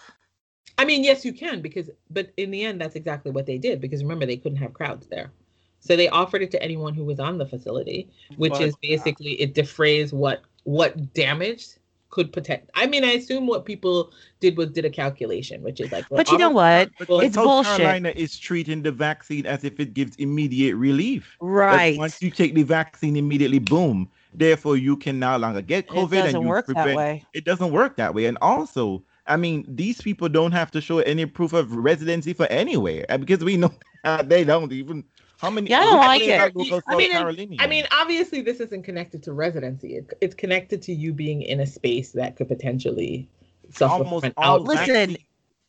I 0.77 0.85
mean, 0.85 1.03
yes, 1.03 1.25
you 1.25 1.33
can 1.33 1.61
because, 1.61 1.89
but 2.11 2.31
in 2.37 2.51
the 2.51 2.63
end, 2.63 2.79
that's 2.79 2.95
exactly 2.95 3.31
what 3.31 3.45
they 3.45 3.57
did 3.57 3.81
because 3.81 4.03
remember 4.03 4.25
they 4.25 4.37
couldn't 4.37 4.59
have 4.59 4.73
crowds 4.73 5.07
there, 5.07 5.31
so 5.79 5.95
they 5.95 6.09
offered 6.09 6.41
it 6.41 6.51
to 6.51 6.61
anyone 6.61 6.93
who 6.93 7.05
was 7.05 7.19
on 7.19 7.37
the 7.37 7.45
facility, 7.45 8.09
which 8.35 8.51
But- 8.51 8.61
is 8.61 8.75
basically 8.81 9.41
it 9.41 9.53
defrays 9.53 10.11
what 10.11 10.41
what 10.65 11.13
damage 11.13 11.65
could 12.09 12.31
protect. 12.31 12.69
I 12.73 12.87
mean, 12.87 13.03
I 13.03 13.11
assume 13.11 13.47
what 13.47 13.65
people 13.65 14.11
did 14.39 14.57
was 14.57 14.71
did 14.71 14.85
a 14.85 14.89
calculation, 14.89 15.61
which 15.61 15.79
is 15.79 15.91
like, 15.91 16.09
well, 16.09 16.17
But 16.17 16.31
you 16.31 16.37
know 16.37 16.49
what? 16.49 16.89
But 16.97 17.09
It's 17.23 17.35
South 17.35 17.45
bullshit. 17.45 17.77
Carolina 17.77 18.13
is 18.15 18.37
treating 18.37 18.81
the 18.81 18.91
vaccine 18.91 19.45
as 19.45 19.63
if 19.63 19.79
it 19.79 19.93
gives 19.93 20.15
immediate 20.17 20.75
relief. 20.75 21.35
That 21.39 21.45
Right. 21.45 21.97
Once 21.97 22.21
you 22.21 22.31
take 22.31 22.53
the 22.53 22.63
vaccine, 22.63 23.15
immediately, 23.15 23.59
boom. 23.59 24.09
Therefore, 24.33 24.77
you 24.77 24.97
can 24.97 25.19
no 25.19 25.37
longer 25.37 25.61
get 25.61 25.87
COVID. 25.87 25.91
It 25.91 25.95
COVID, 25.95 26.11
doesn't 26.11 26.35
and 26.35 26.43
you 26.43 26.49
work 26.49 26.67
that 26.67 26.95
way. 26.95 27.25
It 27.33 27.45
doesn't 27.45 27.71
work 27.71 27.97
that 27.97 28.13
way. 28.13 28.25
And 28.25 28.37
also, 28.41 29.03
I 29.25 29.35
mean, 29.35 29.65
these 29.67 30.01
people 30.01 30.29
don't 30.29 30.51
have 30.51 30.71
to 30.71 30.81
show 30.81 30.99
any 30.99 31.25
proof 31.25 31.53
of 31.53 31.71
residency 31.71 32.33
for 32.33 32.45
anywhere 32.47 33.05
uh, 33.09 33.17
because 33.17 33.43
we 33.43 33.57
know 33.57 33.73
they 34.23 34.43
don't 34.43 34.71
even. 34.71 35.03
How 35.37 35.49
many? 35.51 35.69
Yeah, 35.69 35.79
I 35.79 35.83
don't 35.83 36.01
how 36.01 36.07
like 36.07 36.21
many 36.21 36.31
it. 36.71 36.83
I 36.87 36.95
mean, 36.95 37.11
Carolinians? 37.11 37.61
I 37.61 37.67
mean, 37.67 37.85
obviously, 37.91 38.41
this 38.41 38.59
isn't 38.59 38.83
connected 38.83 39.21
to 39.23 39.33
residency. 39.33 39.95
It, 39.97 40.13
it's 40.21 40.33
connected 40.35 40.81
to 40.83 40.93
you 40.93 41.13
being 41.13 41.41
in 41.43 41.59
a 41.59 41.65
space 41.67 42.11
that 42.13 42.35
could 42.35 42.47
potentially 42.47 43.29
suffer 43.71 44.03
almost 44.03 44.21
from 44.23 44.27
an 44.29 44.33
all 44.37 44.55
outbreak. 44.61 44.87
Listen, 44.87 45.17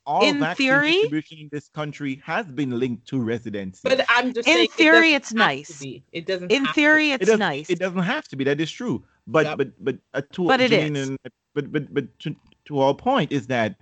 all 0.07 0.25
in 0.25 0.41
vaccine 0.41 0.67
theory- 0.67 0.93
distribution 0.93 1.39
in 1.41 1.49
this 1.53 1.69
country 1.69 2.23
has 2.25 2.47
been 2.47 2.79
linked 2.79 3.07
to 3.09 3.21
residency. 3.21 3.81
But 3.85 4.07
I'm 4.09 4.33
just 4.33 4.49
In 4.49 4.55
saying, 4.55 4.69
theory, 4.71 4.97
doesn't 5.13 5.15
it's 5.17 5.33
nice. 5.35 5.85
It 6.13 6.27
doesn't. 6.27 6.51
In 6.51 6.65
have 6.65 6.75
to 6.75 6.81
theory, 6.81 7.09
be. 7.09 7.13
it's 7.13 7.29
it 7.29 7.39
nice. 7.39 7.69
It 7.69 7.79
doesn't 7.79 7.99
have 8.03 8.27
to 8.29 8.37
be. 8.37 8.45
That 8.45 8.61
is 8.61 8.71
true. 8.71 9.05
But 9.27 9.45
Yep. 9.45 9.59
but 9.59 9.85
but 9.85 9.97
uh, 10.15 10.23
to 10.33 10.47
But 10.47 10.61
it 10.63 10.71
Janine 10.71 10.97
is. 10.97 11.09
and- 11.11 11.19
but 11.55 11.71
but 11.73 11.93
but 11.93 12.19
to, 12.21 12.35
to 12.67 12.81
our 12.81 12.95
point 12.95 13.33
is 13.33 13.47
that 13.49 13.75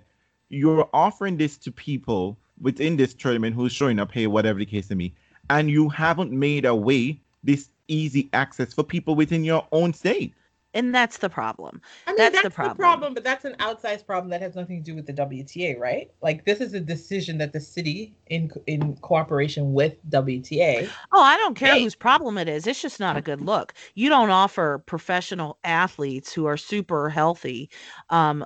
you're 0.49 0.89
offering 0.93 1.37
this 1.37 1.57
to 1.59 1.71
people 1.71 2.37
within 2.59 2.97
this 2.97 3.13
tournament 3.13 3.55
who's 3.55 3.71
showing 3.71 3.99
up 3.99 4.11
here, 4.11 4.29
whatever 4.29 4.57
the 4.59 4.65
case 4.65 4.89
may 4.89 4.95
be, 4.95 5.13
and 5.49 5.69
you 5.69 5.89
haven't 5.89 6.31
made 6.31 6.65
a 6.65 6.75
way 6.75 7.19
this 7.43 7.69
easy 7.87 8.29
access 8.33 8.73
for 8.73 8.83
people 8.83 9.15
within 9.15 9.43
your 9.43 9.65
own 9.71 9.93
state. 9.93 10.33
and 10.73 10.93
that's 10.93 11.17
the 11.17 11.29
problem. 11.29 11.81
I 12.05 12.13
mean, 12.13 12.17
That's 12.17 12.33
that's, 12.33 12.43
the 12.43 12.49
the, 12.49 12.55
problem. 12.55 12.77
problem. 12.77 13.13
but 13.13 13.23
that's 13.23 13.45
an 13.45 13.55
outsized 13.59 14.05
problem 14.05 14.29
that 14.31 14.41
has 14.41 14.55
nothing 14.55 14.83
to 14.83 14.91
do 14.91 14.95
with 14.95 15.05
the 15.05 15.13
WTA, 15.13 15.75
right? 15.75 16.09
Like 16.21 16.45
this 16.45 16.61
is 16.61 16.73
a 16.73 16.79
decision 16.79 17.37
that 17.39 17.51
the 17.53 17.59
city, 17.59 18.15
in 18.27 18.51
in 18.67 18.95
cooperation 18.97 19.73
with 19.73 19.95
WTA, 20.09 20.95
Oh, 21.11 21.21
I 21.21 21.37
don't 21.37 21.55
care 21.55 21.75
Hey. 21.75 21.81
whose 21.81 21.95
problem 21.95 22.37
it 22.37 22.47
is. 22.47 22.65
It's 22.67 22.81
just 22.81 22.99
not 22.99 23.17
a 23.17 23.21
good 23.21 23.41
look. 23.41 23.73
You 23.95 24.09
don't 24.09 24.29
offer 24.29 24.79
professional 24.85 25.57
athletes 25.63 26.33
who 26.33 26.45
are 26.45 26.57
super 26.57 27.09
healthy 27.09 27.69
um, 28.09 28.45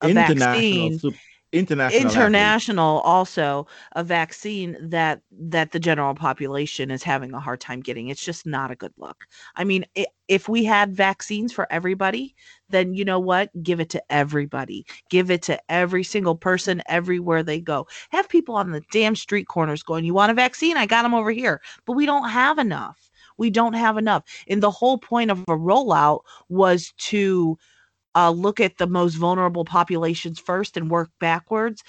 a 0.00 0.08
international, 0.08 0.90
vaccine. 0.90 0.92
sup- 0.92 1.14
international, 1.52 2.10
international 2.10 3.00
also 3.00 3.66
a 3.92 4.04
vaccine 4.04 4.76
that 4.80 5.22
that 5.30 5.72
the 5.72 5.80
general 5.80 6.14
population 6.14 6.90
is 6.90 7.02
having 7.02 7.32
a 7.32 7.40
hard 7.40 7.60
time 7.60 7.80
getting. 7.80 8.08
It's 8.08 8.24
just 8.24 8.46
not 8.46 8.70
a 8.70 8.76
good 8.76 8.92
look. 8.98 9.24
I 9.56 9.64
mean 9.64 9.84
i 9.96 10.06
if 10.28 10.46
we 10.46 10.62
had 10.62 10.94
vaccines 10.94 11.54
for 11.54 11.66
everybody 11.72 12.34
then 12.70 12.92
you 12.92 13.04
know 13.04 13.18
what? 13.18 13.50
Give 13.62 13.80
it 13.80 13.88
to 13.90 14.02
everybody. 14.12 14.84
Give 15.08 15.30
it 15.30 15.42
to 15.42 15.58
every 15.70 16.04
single 16.04 16.36
person 16.36 16.82
everywhere 16.86 17.42
they 17.42 17.60
go. 17.60 17.86
Have 18.10 18.28
people 18.28 18.54
on 18.56 18.72
the 18.72 18.82
damn 18.92 19.16
street 19.16 19.48
corners 19.48 19.82
going 19.82 20.04
you 20.04 20.14
want 20.14 20.30
a 20.30 20.34
vaccine? 20.34 20.76
I 20.76 20.86
got 20.86 21.02
them 21.02 21.14
over 21.14 21.30
here. 21.30 21.60
But 21.86 21.94
we 21.94 22.06
don't 22.06 22.28
have 22.28 22.58
enough. 22.58 23.10
We 23.38 23.50
don't 23.50 23.74
have 23.74 23.96
enough. 23.96 24.24
And 24.48 24.62
the 24.62 24.70
whole 24.70 24.98
point 24.98 25.30
of 25.30 25.40
a 25.40 25.56
rollout 25.56 26.20
was 26.48 26.92
to 26.98 27.56
uh, 28.14 28.30
look 28.30 28.60
at 28.60 28.78
the 28.78 28.86
most 28.86 29.14
vulnerable 29.14 29.64
populations 29.64 30.38
first 30.38 30.76
and 30.76 30.90
work 30.90 31.10
backwards. 31.20 31.82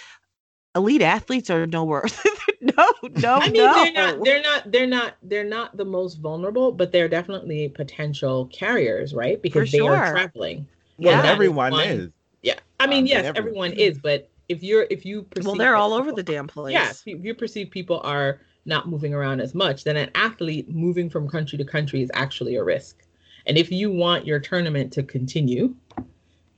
Elite 0.76 1.02
athletes 1.02 1.50
are 1.50 1.66
nowhere. 1.66 2.06
no, 2.62 2.94
no, 3.18 3.36
I 3.36 3.50
mean, 3.50 3.64
no. 3.64 3.74
they're 3.74 3.94
not, 3.94 4.24
they're 4.24 4.42
not, 4.42 4.72
they're 4.72 4.88
not, 4.88 5.14
they're 5.24 5.44
not 5.44 5.78
the 5.78 5.86
most 5.86 6.16
vulnerable, 6.16 6.72
but 6.72 6.92
they're 6.92 7.08
definitely 7.10 7.70
potential 7.70 8.46
carriers, 8.48 9.14
right? 9.14 9.42
Because 9.42 9.72
they 9.72 9.80
are 9.80 10.12
traveling. 10.12 10.68
Well, 10.98 11.16
Yeah. 11.16 11.22
that 11.22 11.28
is 11.30 11.32
everyone 11.34 11.72
one- 11.72 11.88
is. 11.88 12.10
Yeah, 12.42 12.56
I 12.80 12.88
mean, 12.88 13.04
Um, 13.04 13.08
yes, 13.08 13.26
everyone. 13.26 13.72
everyone 13.72 13.74
is, 13.74 14.00
but 14.00 14.30
if 14.48 14.64
you're, 14.64 14.86
if 14.90 15.06
you 15.06 15.24
perceive 15.24 15.48
well, 15.48 15.56
they're 15.56 15.76
all 15.76 15.94
over 15.94 16.06
people- 16.06 16.16
the 16.18 16.24
damn 16.24 16.48
place. 16.48 16.74
Yeah, 16.74 16.90
if 16.92 17.06
you, 17.06 17.18
if 17.18 17.26
you 17.26 17.34
perceive 17.34 17.70
people 17.72 18.00
are 18.04 18.40
not 18.66 18.88
moving 18.88 19.14
around 19.14 19.42
as 19.42 19.54
much, 19.56 19.84
then 19.84 19.98
an 19.98 20.10
athlete 20.16 20.70
moving 20.70 21.10
from 21.10 21.28
country 21.28 21.58
to 21.58 21.66
country 21.66 22.02
is 22.02 22.12
actually 22.14 22.56
a 22.56 22.64
risk. 22.64 22.98
And 23.46 23.58
if 23.58 23.72
you 23.72 23.92
want 23.92 24.26
your 24.26 24.40
tournament 24.40 24.94
to 24.94 25.04
continue, 25.04 25.76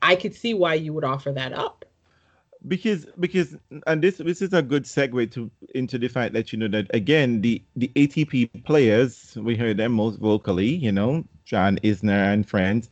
I 0.02 0.16
could 0.16 0.36
see 0.36 0.54
why 0.54 0.76
you 0.76 0.94
would 0.94 1.04
offer 1.04 1.32
that 1.32 1.54
up. 1.54 1.86
because 2.68 3.06
because 3.20 3.56
and 3.88 4.04
this 4.04 4.18
this 4.18 4.42
is 4.42 4.54
a 4.54 4.62
good 4.62 4.84
segue 4.84 5.32
to 5.32 5.50
into 5.74 5.98
the 5.98 6.08
fact 6.08 6.34
that 6.34 6.52
you 6.54 6.60
know 6.60 6.68
that 6.68 6.88
again 6.94 7.42
the 7.42 7.62
the 7.76 7.90
ATP 7.96 8.64
players 8.66 9.36
we 9.42 9.56
heard 9.56 9.78
them 9.78 9.94
most 9.94 10.20
vocally 10.20 10.68
you 10.70 10.92
know 10.92 11.24
John 11.46 11.78
Isner 11.84 12.34
and 12.34 12.48
friends 12.48 12.90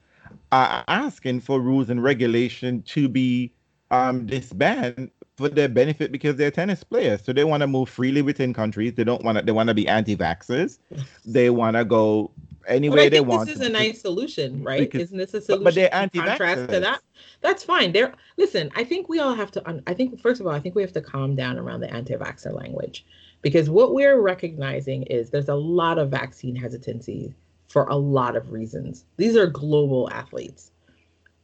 are 0.52 0.84
asking 0.88 1.42
for 1.42 1.60
rules 1.62 1.90
and 1.90 2.02
regulation 2.04 2.82
to 2.84 3.08
be 3.08 3.52
um 3.92 4.26
disbanded 4.26 5.12
for 5.40 5.50
their 5.50 5.70
benefit 5.70 6.12
because 6.12 6.36
they're 6.36 6.52
tennis 6.52 6.84
players. 6.84 7.24
So 7.24 7.34
they 7.34 7.44
want 7.44 7.62
to 7.62 7.68
move 7.68 7.90
freely 7.90 8.22
within 8.22 8.54
countries. 8.54 8.94
They 8.94 9.04
don't 9.04 9.24
want 9.24 9.38
to. 9.38 9.44
They 9.44 9.52
want 9.52 9.70
to 9.70 9.74
be 9.74 9.88
anti-vaxxers. 9.88 10.78
they 11.26 11.50
want 11.50 11.76
to 11.78 11.86
go 11.86 12.32
anywhere 12.68 13.10
they 13.10 13.22
want. 13.22 13.48
This 13.48 13.56
is 13.56 13.66
a 13.66 13.70
nice 13.70 14.02
solution, 14.02 14.64
right? 14.64 14.82
Because, 14.82 15.02
Isn't 15.02 15.18
this 15.18 15.34
a 15.34 15.42
solution? 15.42 15.64
But, 15.64 15.70
but 15.70 15.76
they're 15.76 15.94
anti 15.94 16.20
contrast 16.20 16.70
to 16.70 16.80
that. 16.80 17.02
That's 17.42 17.64
fine. 17.64 17.92
There. 17.92 18.14
Listen, 18.38 18.70
I 18.76 18.84
think 18.84 19.10
we 19.10 19.20
all 19.20 19.34
have 19.34 19.52
to. 19.52 19.82
I 19.88 19.94
think 19.94 20.20
first 20.22 20.42
of 20.42 20.48
all, 20.48 20.54
I 20.54 20.60
think 20.60 20.76
we 20.76 20.82
have 20.82 20.94
to 20.94 21.02
calm 21.02 21.36
down 21.36 21.58
around 21.58 21.80
the 21.82 21.92
anti-vaxxer 21.92 22.54
language, 22.54 23.06
because 23.42 23.70
what 23.70 23.94
we're 23.94 24.22
recognizing 24.22 25.04
is 25.04 25.30
there's 25.30 25.50
a 25.50 25.56
lot 25.56 25.98
of 25.98 26.10
vaccine 26.10 26.56
hesitancy 26.56 27.34
for 27.68 27.84
a 27.86 27.96
lot 27.96 28.36
of 28.36 28.52
reasons. 28.52 29.06
These 29.18 29.36
are 29.38 29.48
global 29.48 30.10
athletes. 30.12 30.72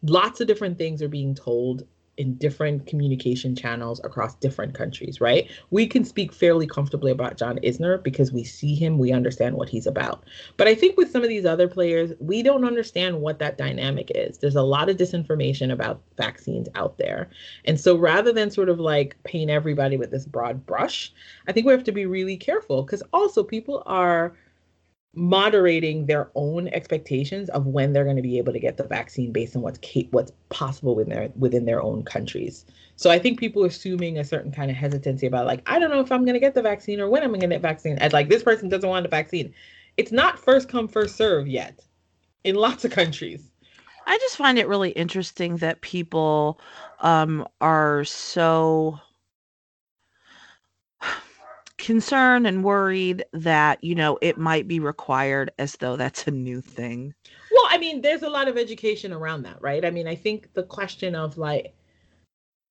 Lots 0.04 0.41
of 0.41 0.48
different 0.48 0.78
things 0.78 1.02
are 1.02 1.08
being 1.08 1.34
told 1.34 1.88
in 2.18 2.36
different 2.36 2.88
communication 2.88 3.55
channels 3.55 3.99
across 4.03 4.36
different 4.36 4.74
countries, 4.74 5.20
right? 5.20 5.49
We 5.72 5.86
can 5.86 6.05
speak 6.05 6.32
fairly 6.32 6.66
comfortably 6.66 7.11
about 7.11 7.38
John 7.38 7.59
Isner 7.59 8.01
because 8.01 8.32
we 8.32 8.43
see 8.43 8.74
him, 8.74 8.97
we 8.97 9.11
understand 9.11 9.55
what 9.55 9.68
he's 9.68 9.86
about. 9.86 10.24
But 10.55 10.68
I 10.68 10.76
think 10.76 10.97
with 10.97 11.11
some 11.11 11.24
of 11.24 11.30
these 11.30 11.45
other 11.45 11.68
players, 11.68 12.13
we 12.20 12.41
don't 12.41 12.63
understand 12.63 13.22
what 13.22 13.39
that 13.39 13.57
dynamic 13.57 14.11
is. 14.16 14.38
There's 14.38 14.55
a 14.55 14.61
lot 14.61 14.89
of 14.89 14.97
disinformation 14.97 15.72
about 15.72 16.01
vaccines 16.18 16.70
out 16.76 16.97
there. 16.97 17.30
And 17.66 17.80
so 17.80 17.97
rather 17.97 18.32
than 18.32 18.49
sort 18.49 18.70
of 18.70 18.80
like 18.80 19.22
paint 19.24 19.51
everybody 19.51 19.97
with 19.97 20.11
this 20.11 20.26
broad 20.26 20.66
brush, 20.66 21.11
I 21.47 21.51
think 21.51 21.66
we 21.66 21.74
have 21.74 21.84
to 21.84 21.91
be 21.91 22.05
really 22.05 22.38
careful 22.38 22.84
because 22.84 23.03
also 23.11 23.43
people 23.43 23.84
are 23.86 24.36
moderating 25.16 26.05
their 26.05 26.30
own 26.36 26.68
expectations 26.70 27.49
of 27.49 27.66
when 27.66 27.93
they're 27.93 28.03
going 28.03 28.18
to 28.18 28.22
be 28.22 28.38
able 28.38 28.53
to 28.53 28.59
get 28.59 28.78
the 28.78 28.84
vaccine 28.84 29.32
based 29.32 29.55
on 29.55 29.61
what's 29.61 29.80
what's 30.11 30.32
possible 30.49 30.95
within 30.95 31.13
their 31.13 31.30
within 31.38 31.66
their 31.66 31.82
own 31.82 32.03
countries. 32.03 32.66
So 32.97 33.09
I 33.09 33.18
think 33.18 33.39
people 33.39 33.63
are 33.63 33.68
assuming 33.68 34.18
a 34.18 34.24
certain 34.26 34.51
kind 34.51 34.70
of 34.70 34.78
hesitancy 34.78 35.26
about 35.26 35.45
like 35.45 35.61
I 35.66 35.80
don't 35.80 35.89
know 35.89 36.01
if 36.01 36.11
I'm 36.11 36.26
going 36.26 36.34
to 36.34 36.39
get 36.39 36.53
the 36.53 36.61
vaccine 36.61 36.99
or 36.99 37.09
when 37.09 37.24
I'm 37.24 37.30
going 37.30 37.41
to 37.41 37.47
get 37.47 37.61
vaccine. 37.61 37.97
And 37.97 38.11
like 38.13 38.30
this 38.30 38.43
person 38.43 38.70
doesn't 38.70 38.89
want 38.89 39.03
the 39.03 39.09
vaccine. 39.09 39.53
It's 39.97 40.11
not 40.11 40.38
first 40.38 40.68
come 40.68 40.88
first 40.88 41.16
serve 41.16 41.47
yet 41.47 41.86
in 42.43 42.55
lots 42.55 42.84
of 42.84 42.91
countries. 42.91 43.49
I 44.07 44.18
just 44.20 44.38
find 44.38 44.59
it 44.59 44.68
really 44.68 44.91
interesting 44.91 45.57
that 45.57 45.82
people 45.82 46.59
um, 46.99 47.47
are 47.61 48.03
so 48.05 48.99
concerned 51.86 52.47
and 52.47 52.63
worried 52.63 53.23
that 53.31 53.81
you 53.83 53.93
know 53.93 54.17
it 54.19 54.39
might 54.39 54.67
be 54.67 54.79
required 54.79 55.51
as 55.59 55.73
though 55.73 55.95
that's 55.95 56.25
a 56.25 56.31
new 56.31 56.59
thing? 56.59 57.13
Well 57.51 57.67
i 57.69 57.77
mean 57.77 58.01
there's 58.01 58.23
a 58.23 58.29
lot 58.29 58.47
of 58.47 58.57
education 58.57 59.13
around 59.13 59.43
that 59.43 59.61
right? 59.61 59.86
I 59.86 59.91
mean 59.91 60.07
i 60.07 60.15
think 60.15 60.51
the 60.55 60.63
question 60.63 61.13
of 61.13 61.38
like 61.38 61.75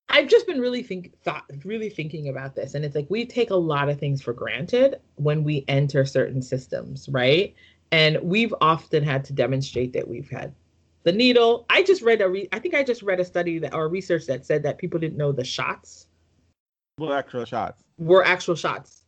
i've 0.09 0.27
just 0.27 0.45
been 0.45 0.59
really 0.59 0.83
think 0.83 1.17
thought 1.23 1.45
really 1.63 1.89
thinking 1.89 2.27
about 2.27 2.55
this 2.55 2.75
and 2.75 2.83
it's 2.83 2.93
like 2.93 3.07
we 3.09 3.25
take 3.25 3.51
a 3.51 3.55
lot 3.55 3.87
of 3.87 3.97
things 3.97 4.21
for 4.21 4.33
granted 4.33 4.99
when 5.15 5.45
we 5.45 5.63
enter 5.69 6.05
certain 6.05 6.41
systems 6.41 7.07
right? 7.07 7.55
And 7.93 8.19
we've 8.21 8.53
often 8.59 9.01
had 9.01 9.23
to 9.25 9.33
demonstrate 9.33 9.93
that 9.93 10.05
we've 10.05 10.29
had 10.29 10.53
the 11.03 11.13
needle. 11.13 11.65
I 11.69 11.83
just 11.83 12.01
read 12.01 12.19
a 12.19 12.27
re- 12.27 12.49
i 12.51 12.59
think 12.59 12.75
i 12.75 12.83
just 12.83 13.01
read 13.01 13.21
a 13.21 13.25
study 13.25 13.59
that 13.59 13.73
or 13.73 13.87
research 13.87 14.25
that 14.25 14.45
said 14.45 14.61
that 14.63 14.77
people 14.77 14.99
didn't 14.99 15.17
know 15.17 15.31
the 15.31 15.45
shots 15.45 16.07
were 16.97 17.15
actual 17.15 17.45
shots. 17.45 17.81
were 17.97 18.25
actual 18.25 18.55
shots 18.55 19.04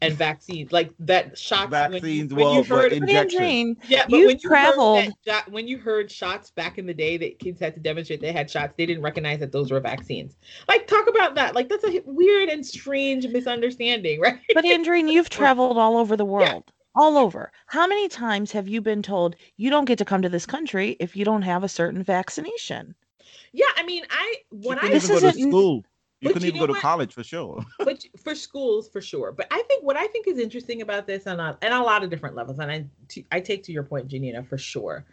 and 0.00 0.14
vaccines 0.14 0.72
like 0.72 0.90
that 0.98 1.36
shots 1.36 1.70
vaccines 1.70 2.32
when 2.32 2.40
you, 2.40 2.46
when 2.46 2.56
you 2.56 2.62
heard 2.62 2.92
injections. 2.92 3.76
yeah 3.88 4.04
but 4.08 4.16
you've 4.16 4.26
when 4.26 4.38
you 4.38 4.48
traveled 4.48 5.12
that, 5.26 5.50
when 5.50 5.66
you 5.66 5.78
heard 5.78 6.10
shots 6.10 6.50
back 6.50 6.78
in 6.78 6.86
the 6.86 6.94
day 6.94 7.16
that 7.16 7.38
kids 7.38 7.60
had 7.60 7.74
to 7.74 7.80
demonstrate 7.80 8.20
they 8.20 8.32
had 8.32 8.50
shots 8.50 8.74
they 8.76 8.86
didn't 8.86 9.02
recognize 9.02 9.40
that 9.40 9.52
those 9.52 9.70
were 9.70 9.80
vaccines. 9.80 10.36
Like 10.68 10.86
talk 10.86 11.08
about 11.08 11.34
that. 11.34 11.54
Like 11.54 11.68
that's 11.68 11.84
a 11.84 12.00
weird 12.04 12.48
and 12.48 12.64
strange 12.64 13.26
misunderstanding 13.26 14.20
right? 14.20 14.38
But 14.54 14.64
andreen 14.64 15.10
you've 15.10 15.30
traveled 15.30 15.78
all 15.78 15.96
over 15.96 16.16
the 16.16 16.24
world 16.24 16.64
yeah. 16.66 16.72
all 16.94 17.16
over. 17.16 17.52
How 17.66 17.86
many 17.86 18.08
times 18.08 18.52
have 18.52 18.68
you 18.68 18.80
been 18.80 19.02
told 19.02 19.36
you 19.56 19.70
don't 19.70 19.84
get 19.84 19.98
to 19.98 20.04
come 20.04 20.22
to 20.22 20.28
this 20.28 20.46
country 20.46 20.96
if 21.00 21.16
you 21.16 21.24
don't 21.24 21.42
have 21.42 21.64
a 21.64 21.68
certain 21.68 22.02
vaccination? 22.02 22.94
Yeah 23.52 23.66
i 23.76 23.82
mean 23.82 24.04
i 24.10 24.34
when 24.50 24.78
you 24.82 24.88
i 24.88 24.90
this 24.90 25.08
go 25.08 25.20
to 25.20 25.32
school 25.32 25.84
you 26.20 26.32
couldn't 26.32 26.48
even 26.48 26.60
go 26.60 26.66
to 26.66 26.72
what? 26.72 26.82
college 26.82 27.12
for 27.12 27.22
sure. 27.22 27.64
but 27.78 28.04
for 28.22 28.34
schools, 28.34 28.88
for 28.88 29.00
sure. 29.00 29.32
But 29.32 29.46
I 29.50 29.62
think 29.68 29.84
what 29.84 29.96
I 29.96 30.06
think 30.08 30.26
is 30.26 30.38
interesting 30.38 30.82
about 30.82 31.06
this 31.06 31.26
on 31.26 31.38
a, 31.38 31.56
and 31.62 31.72
a 31.72 31.80
lot 31.80 32.02
of 32.02 32.10
different 32.10 32.34
levels, 32.34 32.58
and 32.58 32.70
I, 32.70 32.84
t- 33.08 33.26
I 33.30 33.40
take 33.40 33.62
to 33.64 33.72
your 33.72 33.84
point, 33.84 34.08
Janina, 34.08 34.42
for 34.42 34.58
sure. 34.58 35.04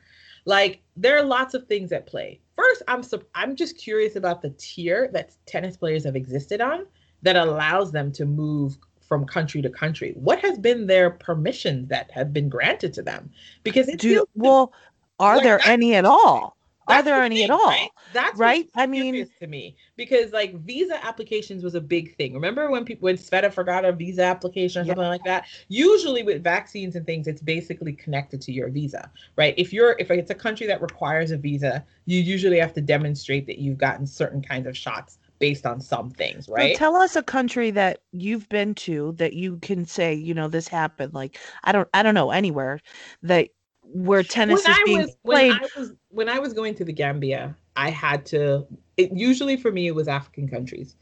Like 0.45 0.81
there 0.95 1.17
are 1.17 1.23
lots 1.23 1.53
of 1.53 1.67
things 1.67 1.91
at 1.91 2.05
play. 2.05 2.39
First, 2.55 2.83
I'm 2.87 3.03
I'm 3.33 3.55
just 3.55 3.77
curious 3.77 4.15
about 4.15 4.41
the 4.41 4.51
tier 4.51 5.09
that 5.13 5.35
tennis 5.45 5.75
players 5.77 6.03
have 6.05 6.15
existed 6.15 6.61
on 6.61 6.85
that 7.23 7.35
allows 7.35 7.91
them 7.91 8.11
to 8.13 8.25
move 8.25 8.77
from 9.07 9.25
country 9.25 9.61
to 9.61 9.69
country. 9.69 10.13
What 10.15 10.39
has 10.39 10.57
been 10.57 10.87
their 10.87 11.09
permissions 11.09 11.89
that 11.89 12.09
have 12.11 12.33
been 12.33 12.49
granted 12.49 12.93
to 12.93 13.01
them? 13.01 13.31
Because 13.63 13.87
it 13.87 13.99
Do, 13.99 14.25
well, 14.35 14.73
are 15.19 15.35
like 15.35 15.43
there 15.43 15.57
that, 15.57 15.67
any 15.67 15.95
at 15.95 16.05
all? 16.05 16.54
Are 16.87 17.01
there 17.01 17.21
any 17.23 17.37
thing, 17.37 17.45
at 17.45 17.51
all? 17.51 17.67
Right? 17.67 17.89
That's 18.13 18.37
right. 18.37 18.69
I 18.75 18.85
mean, 18.87 19.27
to 19.39 19.47
me 19.47 19.75
because 19.95 20.31
like 20.31 20.55
visa 20.61 21.03
applications 21.05 21.63
was 21.63 21.75
a 21.75 21.81
big 21.81 22.15
thing. 22.15 22.33
Remember 22.33 22.69
when 22.69 22.85
people 22.85 23.05
when 23.05 23.17
Sveta 23.17 23.51
forgot 23.51 23.85
a 23.85 23.91
visa 23.91 24.23
application 24.23 24.83
or 24.83 24.85
something 24.85 25.03
like 25.03 25.23
that? 25.23 25.45
Usually 25.67 26.23
with 26.23 26.43
vaccines 26.43 26.95
and 26.95 27.05
things, 27.05 27.27
it's 27.27 27.41
basically 27.41 27.93
connected 27.93 28.41
to 28.41 28.51
your 28.51 28.69
visa, 28.69 29.09
right? 29.35 29.53
If 29.57 29.73
you're 29.73 29.95
if 29.99 30.11
it's 30.11 30.31
a 30.31 30.35
country 30.35 30.67
that 30.67 30.81
requires 30.81 31.31
a 31.31 31.37
visa, 31.37 31.85
you 32.05 32.19
usually 32.19 32.59
have 32.59 32.73
to 32.73 32.81
demonstrate 32.81 33.47
that 33.47 33.57
you've 33.57 33.77
gotten 33.77 34.05
certain 34.05 34.41
kinds 34.41 34.67
of 34.67 34.77
shots 34.77 35.17
based 35.39 35.65
on 35.65 35.81
some 35.81 36.09
things, 36.09 36.47
right? 36.47 36.75
So 36.75 36.79
tell 36.79 36.95
us 36.95 37.15
a 37.15 37.23
country 37.23 37.71
that 37.71 37.99
you've 38.11 38.47
been 38.49 38.73
to 38.75 39.13
that 39.17 39.33
you 39.33 39.57
can 39.57 39.85
say, 39.85 40.13
you 40.13 40.33
know, 40.33 40.47
this 40.47 40.67
happened. 40.67 41.13
Like 41.13 41.37
I 41.63 41.71
don't, 41.71 41.89
I 41.93 42.03
don't 42.03 42.15
know 42.15 42.31
anywhere 42.31 42.79
that 43.23 43.49
where 43.93 44.23
tennis 44.23 44.63
when 44.63 44.71
is 44.71 44.79
being 44.85 44.97
was, 44.99 45.15
played. 45.23 45.51
When 45.51 45.61
I, 45.61 45.79
was, 45.79 45.93
when 46.09 46.29
I 46.29 46.39
was 46.39 46.53
going 46.53 46.75
to 46.75 46.85
the 46.85 46.93
Gambia, 46.93 47.55
I 47.75 47.89
had 47.89 48.25
to. 48.27 48.65
It, 48.97 49.11
usually 49.13 49.57
for 49.57 49.71
me, 49.71 49.87
it 49.87 49.95
was 49.95 50.07
African 50.07 50.47
countries. 50.47 50.95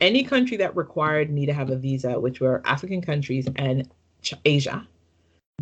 Any 0.00 0.24
country 0.24 0.56
that 0.58 0.74
required 0.76 1.30
me 1.30 1.46
to 1.46 1.52
have 1.52 1.70
a 1.70 1.76
visa, 1.76 2.18
which 2.18 2.40
were 2.40 2.62
African 2.64 3.00
countries 3.00 3.48
and 3.56 3.88
Asia, 4.44 4.86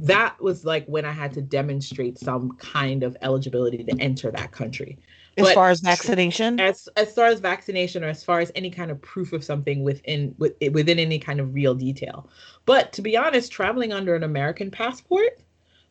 that 0.01 0.41
was 0.41 0.65
like 0.65 0.87
when 0.87 1.05
I 1.05 1.13
had 1.13 1.33
to 1.35 1.43
demonstrate 1.43 2.19
some 2.19 2.53
kind 2.57 3.03
of 3.03 3.17
eligibility 3.23 3.85
to 3.85 4.01
enter 4.01 4.31
that 4.31 4.53
country. 4.53 4.99
As 5.39 5.47
but 5.47 5.55
far 5.55 5.71
as 5.71 5.81
vaccination, 5.81 6.61
as 6.61 6.89
as 6.97 7.15
far 7.15 7.27
as 7.27 7.41
vaccination, 7.41 8.05
or 8.05 8.09
as 8.09 8.23
far 8.23 8.41
as 8.41 8.53
any 8.55 8.71
kind 8.71 8.91
of 8.91 9.01
proof 9.01 9.33
of 9.33 9.43
something 9.43 9.83
within 9.83 10.35
with, 10.39 10.55
within 10.73 10.99
any 10.99 11.19
kind 11.19 11.41
of 11.41 11.55
real 11.55 11.75
detail. 11.75 12.29
But 12.67 12.93
to 12.95 13.03
be 13.03 13.17
honest, 13.17 13.51
traveling 13.51 13.93
under 13.93 14.15
an 14.15 14.25
American 14.25 14.71
passport, 14.71 15.41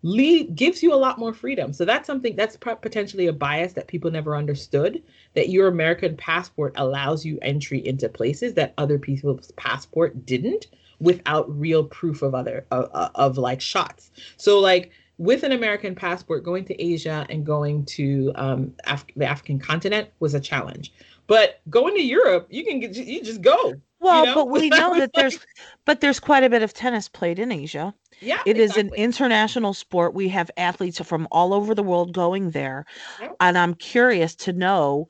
lead 0.04 0.56
gives 0.56 0.82
you 0.82 0.93
a 0.93 0.95
lot 0.95 1.20
more 1.20 1.34
freedom. 1.34 1.74
So 1.74 1.86
that's 1.86 2.08
something 2.08 2.36
that's 2.36 2.58
potentially 2.58 3.28
a 3.28 3.34
bias 3.34 3.74
that 3.74 3.88
people 3.88 4.10
never 4.12 4.36
understood 4.36 5.02
that 5.36 5.49
your 5.49 5.68
American 5.68 6.18
passport 6.18 6.74
allows 6.76 7.26
you 7.26 7.38
entry 7.41 7.86
into 7.86 8.10
places 8.10 8.54
that 8.56 8.74
other 8.78 8.97
people's 8.97 9.52
passport 9.52 10.26
didn't 10.26 10.68
without 10.99 11.49
real 11.60 11.84
proof 11.84 12.22
of 12.22 12.36
other 12.36 12.66
uh, 12.72 13.10
of 13.16 13.38
like 13.38 13.62
shots. 13.62 14.12
So 14.38 14.60
like 14.60 14.91
with 15.18 15.43
an 15.43 15.52
American 15.52 15.93
passport, 15.93 16.43
going 16.43 16.66
to 16.66 16.84
Asia 16.84 17.28
and 17.30 17.45
going 17.45 17.86
to 17.86 18.32
um, 18.36 18.74
Af- 18.86 19.06
the 19.16 19.26
African 19.26 19.60
continent 19.60 20.10
was 20.20 20.34
a 20.34 20.39
challenge. 20.39 20.93
But 21.28 21.62
going 21.70 21.93
to 21.95 22.02
Europe, 22.02 22.47
you 22.49 22.66
can 22.66 22.80
get 22.80 22.95
you 22.95 23.24
just 23.24 23.41
go. 23.41 23.76
Well, 24.02 24.26
you 24.26 24.26
know? 24.26 24.36
but 24.36 24.49
we 24.49 24.70
know 24.70 24.97
that 24.97 25.12
there's 25.14 25.39
but 25.86 26.02
there's 26.02 26.20
quite 26.20 26.43
a 26.43 26.49
bit 26.49 26.64
of 26.64 26.74
tennis 26.74 27.08
played 27.08 27.39
in 27.39 27.52
Asia. 27.52 27.93
Yeah, 28.20 28.41
it 28.45 28.58
exactly. 28.58 28.64
is 28.64 28.78
an 28.78 28.93
international 28.95 29.74
sport. 29.74 30.14
We 30.14 30.28
have 30.30 30.52
athletes 30.58 30.99
from 30.99 31.28
all 31.32 31.54
over 31.54 31.74
the 31.74 31.84
world 31.84 32.14
going 32.14 32.52
there. 32.52 32.86
Yep. 33.20 33.36
And 33.39 33.58
I'm 33.58 33.76
curious 33.76 34.36
to 34.36 34.54
know 34.54 35.08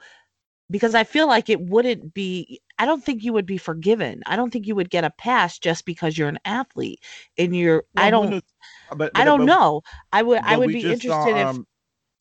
because 0.70 0.96
I 0.96 1.04
feel 1.04 1.28
like 1.28 1.50
it 1.50 1.62
wouldn't 1.62 2.14
be 2.14 2.62
I 2.78 2.86
don't 2.86 3.04
think 3.04 3.24
you 3.24 3.32
would 3.34 3.46
be 3.46 3.58
forgiven. 3.58 4.24
I 4.26 4.36
don't 4.36 4.52
think 4.52 4.68
you 4.68 4.76
would 4.76 4.90
get 4.90 5.04
a 5.04 5.12
pass 5.12 5.58
just 5.58 5.86
because 5.86 6.18
you're 6.18 6.30
an 6.30 6.40
athlete 6.46 7.02
and 7.38 7.56
you're 7.56 7.84
well, 7.96 8.06
I 8.06 8.10
don't 8.10 8.44
but, 8.90 8.98
but, 8.98 9.12
I 9.16 9.24
don't 9.24 9.42
but, 9.42 9.46
know. 9.46 9.82
I 10.12 10.22
would 10.22 10.40
I 10.44 10.58
would 10.58 10.70
be 10.70 10.84
interested 10.84 11.08
saw, 11.08 11.28
if 11.28 11.48
um, 11.48 11.68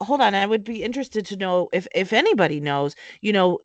hold 0.00 0.20
on, 0.20 0.34
I 0.34 0.46
would 0.46 0.64
be 0.64 0.82
interested 0.82 1.26
to 1.26 1.36
know 1.36 1.68
if 1.72 1.88
if 1.94 2.12
anybody 2.12 2.60
knows, 2.60 2.94
you 3.22 3.32
know, 3.32 3.58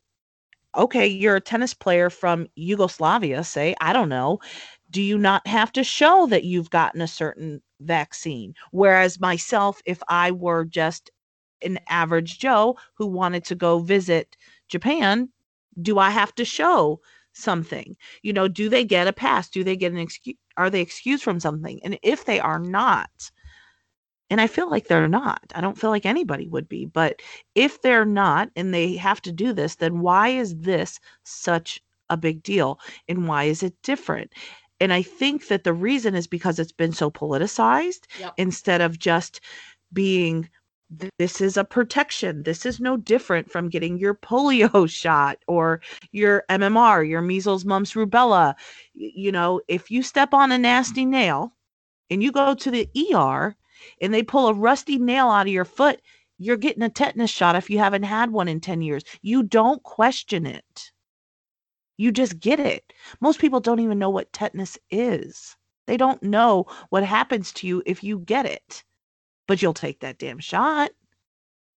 okay, 0.78 1.08
you're 1.08 1.38
a 1.38 1.42
tennis 1.42 1.74
player 1.74 2.10
from 2.10 2.48
Yugoslavia, 2.56 3.44
say, 3.44 3.76
I 3.82 3.94
don't 3.94 4.10
know 4.10 4.40
do 4.92 5.02
you 5.02 5.18
not 5.18 5.46
have 5.48 5.72
to 5.74 5.84
show 5.84 6.28
that 6.28 6.44
you've 6.44 6.70
gotten 6.70 7.02
a 7.02 7.08
certain 7.08 7.62
vaccine? 7.82 8.54
Whereas 8.72 9.20
myself, 9.20 9.82
if 9.86 10.02
I 10.08 10.32
were 10.32 10.66
just 10.66 11.12
an 11.62 11.80
average 11.90 12.40
Joe 12.40 12.78
who 12.96 13.08
wanted 13.08 13.44
to 13.46 13.56
go 13.56 13.80
visit 13.80 14.38
Japan, 14.70 15.30
do 15.82 16.00
I 16.00 16.10
have 16.12 16.34
to 16.36 16.46
show 16.46 17.02
something? 17.34 17.96
You 18.22 18.34
know, 18.34 18.48
do 18.48 18.70
they 18.70 18.86
get 18.86 19.08
a 19.08 19.14
pass? 19.14 19.50
Do 19.50 19.64
they 19.64 19.76
get 19.76 19.92
an 19.92 19.98
excuse? 19.98 20.38
Are 20.58 20.70
they 20.70 20.82
excused 20.82 21.24
from 21.24 21.40
something? 21.40 21.82
And 21.84 22.00
if 22.02 22.24
they 22.26 22.40
are 22.40 22.60
not, 22.60 23.32
and 24.30 24.42
I 24.42 24.48
feel 24.48 24.70
like 24.70 24.88
they're 24.88 25.08
not, 25.08 25.42
I 25.56 25.62
don't 25.62 25.78
feel 25.78 25.90
like 25.90 26.06
anybody 26.06 26.48
would 26.48 26.68
be, 26.68 26.86
but 26.86 27.22
if 27.56 27.82
they're 27.82 28.06
not 28.06 28.50
and 28.56 28.74
they 28.74 28.96
have 28.98 29.22
to 29.24 29.32
do 29.32 29.54
this, 29.54 29.76
then 29.76 30.00
why 30.00 30.30
is 30.30 30.56
this 30.58 31.00
such 31.24 31.82
a 32.10 32.18
big 32.18 32.44
deal 32.44 32.80
and 33.08 33.28
why 33.28 33.46
is 33.46 33.64
it 33.64 33.74
different? 33.84 34.34
And 34.80 34.92
I 34.94 35.02
think 35.04 35.48
that 35.48 35.64
the 35.64 35.74
reason 35.74 36.16
is 36.16 36.28
because 36.28 36.60
it's 36.60 36.72
been 36.72 36.92
so 36.94 37.10
politicized 37.12 38.06
Yep. 38.20 38.34
instead 38.38 38.82
of 38.82 39.00
just 39.00 39.42
being 39.94 40.50
this 41.18 41.42
is 41.42 41.58
a 41.58 41.64
protection. 41.64 42.44
This 42.44 42.66
is 42.66 42.80
no 42.80 42.96
different 42.98 43.52
from 43.52 43.70
getting 43.70 43.98
your 43.98 44.14
polio 44.14 44.90
shot 44.90 45.40
or 45.48 45.82
your 46.12 46.44
MMR, 46.50 47.04
your 47.04 47.22
measles, 47.22 47.66
mumps, 47.66 47.94
rubella. 47.94 48.56
You 48.94 49.32
know, 49.32 49.62
if 49.68 49.90
you 49.90 50.04
step 50.04 50.34
on 50.34 50.52
a 50.52 50.58
nasty 50.58 51.06
nail 51.06 51.54
and 52.10 52.24
you 52.24 52.32
go 52.32 52.54
to 52.56 52.72
the 52.72 52.90
ER 52.96 53.56
and 54.02 54.14
they 54.14 54.24
pull 54.24 54.48
a 54.48 54.54
rusty 54.54 54.98
nail 54.98 55.30
out 55.30 55.48
of 55.48 55.54
your 55.54 55.66
foot, 55.66 56.02
you're 56.38 56.58
getting 56.58 56.84
a 56.84 56.90
tetanus 56.90 57.30
shot 57.30 57.56
if 57.56 57.70
you 57.70 57.78
haven't 57.80 58.04
had 58.04 58.32
one 58.32 58.48
in 58.48 58.60
10 58.60 58.82
years. 58.82 59.04
You 59.22 59.44
don't 59.44 59.82
question 59.84 60.46
it. 60.46 60.92
You 61.98 62.12
just 62.12 62.40
get 62.40 62.60
it. 62.60 62.92
Most 63.22 63.40
people 63.40 63.60
don't 63.60 63.80
even 63.80 64.00
know 64.00 64.10
what 64.10 64.34
tetanus 64.34 64.78
is. 64.92 65.56
They 65.88 65.98
don't 65.98 66.22
know 66.22 66.66
what 66.90 67.04
happens 67.04 67.54
to 67.54 67.68
you 67.68 67.84
if 67.86 68.04
you 68.04 68.20
get 68.20 68.46
it. 68.46 68.84
But 69.48 69.62
you'll 69.62 69.74
take 69.74 70.00
that 70.00 70.18
damn 70.18 70.40
shot. 70.40 70.92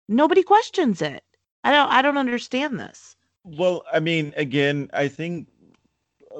Nobody 0.09 0.43
questions 0.43 1.03
it. 1.03 1.25
I 1.65 1.73
don't 1.73 1.91
I 1.91 2.01
don't 2.01 2.17
understand 2.17 2.79
this. 2.79 3.17
Well, 3.45 3.85
I 3.93 4.01
mean, 4.01 4.33
again, 4.37 4.89
I 4.93 5.09
think, 5.09 5.49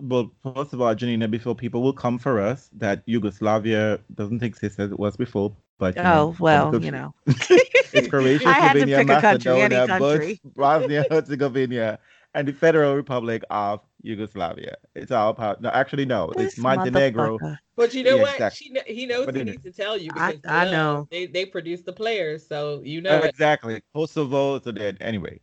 well, 0.03 0.31
first 0.43 0.73
of 0.73 0.81
all, 0.81 0.95
Janina, 0.95 1.29
before 1.29 1.55
people 1.55 1.83
will 1.83 1.93
come 1.93 2.19
for 2.19 2.41
us, 2.41 2.69
that 2.75 3.03
Yugoslavia 3.07 3.99
doesn't 4.15 4.43
exist 4.43 4.79
as 4.79 4.91
it 4.91 4.99
was 4.99 5.17
before. 5.17 5.55
But 5.79 5.97
you 5.97 6.03
know, 6.03 6.29
Oh, 6.29 6.37
well, 6.39 6.83
you 6.83 6.91
know. 6.91 7.15
it's 7.27 8.09
Croatia, 8.09 8.49
I 8.49 8.53
had 8.61 8.73
to 8.75 8.81
Slovenia, 8.81 8.97
pick 8.99 9.09
a 9.09 9.13
Macedonia, 9.15 9.87
country. 9.87 10.41
Bosnia, 10.57 11.05
Herzegovina, 11.11 11.99
and 12.35 12.49
the 12.49 12.53
Federal 12.53 12.95
Republic 12.95 13.43
of 13.51 13.81
Yugoslavia. 14.03 14.77
It's 14.95 15.11
all 15.13 15.35
part. 15.35 15.61
No, 15.61 15.69
actually, 15.71 16.05
no, 16.07 16.31
it's 16.31 16.55
This 16.55 16.59
Montenegro. 16.59 17.39
But 17.77 17.93
you 17.95 18.05
know 18.05 18.17
Yeah, 18.17 18.23
what? 18.23 18.33
exactly. 18.35 18.81
She 18.87 18.95
he 18.95 19.07
knows 19.07 19.27
But 19.27 19.37
he 19.37 19.45
needs 19.45 19.63
to 19.65 19.73
tell 19.73 19.97
you 19.99 20.11
I- 20.15 20.33
because 20.33 20.51
I 20.51 20.65
duh, 20.65 20.71
know. 20.73 21.09
they 21.11 21.27
they 21.27 21.45
produce 21.45 21.83
the 21.83 21.93
players, 21.93 22.47
so 22.47 22.81
you 22.85 23.01
know 23.03 23.19
Uh, 23.19 23.25
it. 23.25 23.31
exactly. 23.31 23.83
Kosovo. 23.95 24.59
So 24.61 24.73
that 24.73 24.97
anyway, 25.01 25.41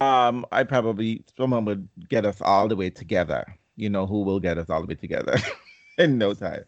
um, 0.00 0.46
I 0.52 0.64
probably 0.64 1.24
someone 1.36 1.64
would 1.66 1.88
get 2.08 2.24
us 2.24 2.40
all 2.40 2.68
the 2.68 2.76
way 2.76 2.88
together. 2.90 3.44
You 3.76 3.90
know 3.90 4.06
who 4.06 4.22
will 4.22 4.40
get 4.40 4.58
us 4.58 4.70
all 4.70 4.80
the 4.80 4.86
way 4.86 4.94
together 4.94 5.38
in 5.98 6.18
no 6.18 6.34
time. 6.34 6.64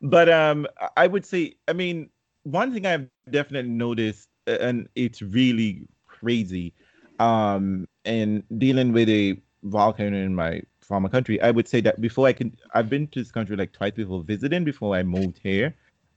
But 0.00 0.28
um, 0.28 0.66
I 0.96 1.06
would 1.06 1.24
say, 1.24 1.54
I 1.68 1.72
mean, 1.72 2.10
one 2.42 2.72
thing 2.72 2.86
I've 2.86 3.08
definitely 3.30 3.70
noticed, 3.70 4.28
and 4.46 4.88
it's 4.94 5.22
really 5.22 5.86
crazy, 6.06 6.74
um, 7.20 7.86
in 8.04 8.42
dealing 8.58 8.92
with 8.92 9.08
a 9.08 9.40
volcano 9.62 10.16
in 10.16 10.34
my 10.34 10.62
former 10.80 11.08
country, 11.08 11.40
I 11.40 11.52
would 11.52 11.68
say 11.68 11.80
that 11.82 12.00
before 12.00 12.26
I 12.26 12.32
can, 12.32 12.56
I've 12.74 12.90
been 12.90 13.06
to 13.08 13.20
this 13.20 13.30
country 13.30 13.56
like 13.56 13.72
twice 13.72 13.92
before 13.92 14.22
visiting 14.24 14.64
before 14.64 14.96
I 14.96 15.04
moved 15.04 15.38
here, 15.42 15.74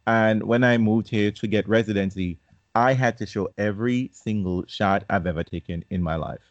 and 0.08 0.44
when 0.44 0.64
I 0.64 0.78
moved 0.78 1.08
here 1.10 1.32
to 1.32 1.48
get 1.48 1.68
residency, 1.70 2.40
I 2.74 2.94
had 2.94 3.18
to 3.20 3.26
show 3.26 3.50
every 3.58 4.10
single 4.14 4.66
shot 4.68 5.06
I've 5.10 5.28
ever 5.28 5.44
taken 5.44 5.84
in 5.90 6.02
my 6.02 6.16
life. 6.16 6.42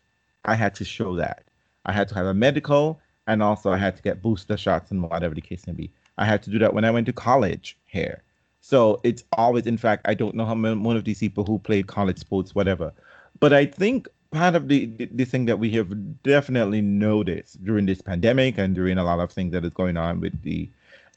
I 0.45 0.55
had 0.55 0.75
to 0.77 0.85
show 0.85 1.17
that. 1.17 1.45
I 1.85 1.93
had 1.93 2.09
to 2.09 2.15
have 2.15 2.27
a 2.27 2.35
medical, 2.35 3.01
and 3.27 3.43
also 3.43 3.73
I 3.73 3.79
had 3.79 3.97
to 3.97 4.03
get 4.03 4.23
booster 4.23 4.57
shots 4.57 4.91
and 4.91 5.03
whatever 5.03 5.35
the 5.35 5.41
case 5.41 5.67
may 5.67 5.73
be. 5.73 5.91
I 6.19 6.25
had 6.25 6.43
to 6.45 6.51
do 6.51 6.59
that 6.61 6.75
when 6.75 6.85
I 6.85 6.91
went 6.91 7.07
to 7.07 7.13
college 7.13 7.77
here. 7.87 8.23
So 8.61 9.01
it's 9.05 9.25
always, 9.37 9.67
in 9.67 9.77
fact, 9.77 10.07
I 10.07 10.15
don't 10.15 10.35
know 10.35 10.47
how 10.47 10.55
many 10.55 10.81
one 10.81 10.97
of 10.97 11.05
these 11.05 11.19
people 11.19 11.45
who 11.45 11.59
played 11.59 11.87
college 11.87 12.19
sports, 12.19 12.55
whatever. 12.55 12.93
But 13.41 13.53
I 13.53 13.67
think 13.67 14.09
part 14.31 14.55
of 14.55 14.69
the, 14.69 14.87
the 14.87 15.07
the 15.13 15.25
thing 15.25 15.45
that 15.47 15.59
we 15.59 15.71
have 15.71 16.23
definitely 16.23 16.81
noticed 16.81 17.63
during 17.65 17.87
this 17.87 18.01
pandemic 18.01 18.59
and 18.59 18.75
during 18.75 18.99
a 18.99 19.05
lot 19.05 19.21
of 19.21 19.31
things 19.31 19.53
that 19.53 19.65
is 19.65 19.71
going 19.71 19.97
on 19.97 20.21
with 20.21 20.41
the, 20.43 20.69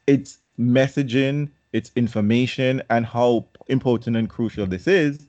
it's 0.06 0.38
messaging, 0.58 1.48
it's 1.72 1.90
information, 1.96 2.82
and 2.90 3.06
how 3.06 3.46
important 3.68 4.16
and 4.16 4.28
crucial 4.28 4.66
this 4.66 4.86
is, 4.86 5.26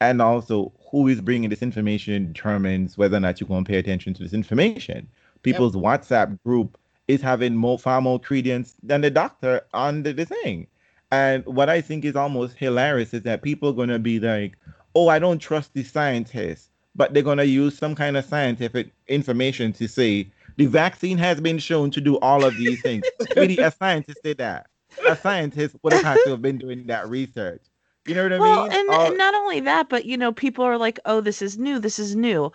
and 0.00 0.22
also 0.22 0.72
who 0.90 1.06
is 1.08 1.20
bringing 1.20 1.50
this 1.50 1.62
information 1.62 2.32
determines 2.32 2.96
whether 2.96 3.16
or 3.16 3.20
not 3.20 3.40
you're 3.40 3.48
going 3.48 3.64
to 3.64 3.70
pay 3.70 3.78
attention 3.78 4.14
to 4.14 4.22
this 4.22 4.32
information. 4.32 5.08
People's 5.42 5.74
WhatsApp 5.74 6.38
group 6.44 6.78
is 7.06 7.20
having 7.20 7.56
more 7.56 7.78
far 7.78 8.00
more 8.00 8.20
credence 8.20 8.74
than 8.82 9.00
the 9.00 9.10
doctor 9.10 9.62
on 9.72 10.02
the, 10.02 10.12
the 10.12 10.26
thing. 10.26 10.66
And 11.10 11.44
what 11.46 11.70
I 11.70 11.80
think 11.80 12.04
is 12.04 12.16
almost 12.16 12.56
hilarious 12.56 13.14
is 13.14 13.22
that 13.22 13.42
people 13.42 13.70
are 13.70 13.74
going 13.74 13.88
to 13.88 13.98
be 13.98 14.20
like, 14.20 14.56
oh, 14.94 15.08
I 15.08 15.18
don't 15.18 15.38
trust 15.38 15.72
the 15.72 15.82
scientists, 15.82 16.68
but 16.94 17.14
they're 17.14 17.22
going 17.22 17.38
to 17.38 17.46
use 17.46 17.78
some 17.78 17.94
kind 17.94 18.16
of 18.16 18.24
scientific 18.24 18.90
information 19.06 19.72
to 19.74 19.88
say 19.88 20.30
the 20.56 20.66
vaccine 20.66 21.16
has 21.18 21.40
been 21.40 21.58
shown 21.58 21.90
to 21.92 22.00
do 22.00 22.18
all 22.18 22.44
of 22.44 22.56
these 22.56 22.82
things. 22.82 23.04
really, 23.36 23.56
a 23.58 23.70
scientist 23.70 24.18
did 24.22 24.38
that. 24.38 24.66
A 25.06 25.16
scientist 25.16 25.76
would 25.82 25.92
have 25.92 26.02
had 26.02 26.18
to 26.24 26.30
have 26.30 26.42
been 26.42 26.58
doing 26.58 26.86
that 26.88 27.08
research. 27.08 27.62
You 28.06 28.14
know 28.14 28.24
what 28.24 28.32
I 28.32 28.38
well, 28.38 28.62
mean? 28.64 28.72
and, 28.72 28.88
Or- 28.88 29.06
and 29.06 29.18
not 29.18 29.34
only 29.34 29.60
that, 29.60 29.88
but 29.88 30.04
you 30.04 30.16
know, 30.16 30.32
people 30.32 30.64
are 30.64 30.78
like, 30.78 30.98
"Oh, 31.04 31.20
this 31.20 31.42
is 31.42 31.58
new. 31.58 31.78
This 31.78 31.98
is 31.98 32.16
new." 32.16 32.50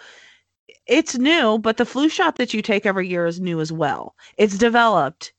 It's 0.87 1.17
new, 1.17 1.59
but 1.59 1.77
the 1.77 1.85
flu 1.85 2.09
shot 2.09 2.35
that 2.37 2.53
you 2.53 2.61
take 2.61 2.85
every 2.85 3.07
year 3.07 3.25
is 3.25 3.39
new 3.39 3.59
as 3.59 3.71
well. 3.71 4.15
It's 4.37 4.57
developed 4.57 5.33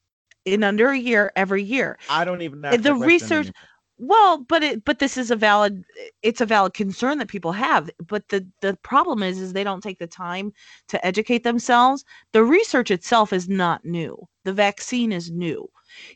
in 0.45 0.63
under 0.63 0.91
a 0.91 0.99
year 0.99 1.33
every 1.37 1.63
year. 1.63 1.99
I 2.09 2.25
don't 2.25 2.43
even 2.43 2.61
know 2.61 2.71
eh, 2.71 2.77
the 2.77 2.95
research- 2.95 3.33
anymore. 3.47 3.53
Well, 3.97 4.39
but 4.39 4.65
it 4.65 4.85
but 4.85 4.99
this 4.99 5.17
is 5.17 5.31
a 5.31 5.37
valid 5.37 5.85
it's 6.23 6.41
a 6.41 6.47
valid 6.47 6.75
concern 6.75 7.19
that 7.19 7.29
people 7.29 7.53
have. 7.53 7.91
But 8.09 8.29
the 8.29 8.47
the 8.61 8.77
problem 8.83 9.23
is 9.23 9.41
is 9.41 9.53
they 9.53 9.63
don't 9.65 9.83
take 9.83 9.99
the 10.01 10.07
time 10.09 10.53
to 10.89 11.05
educate 11.07 11.45
themselves. 11.45 12.05
The 12.33 12.43
research 12.43 12.91
itself 12.91 13.33
is 13.33 13.49
not 13.49 13.85
new. 13.85 14.29
The 14.45 14.53
vaccine 14.53 15.13
is 15.13 15.31
new. 15.31 15.69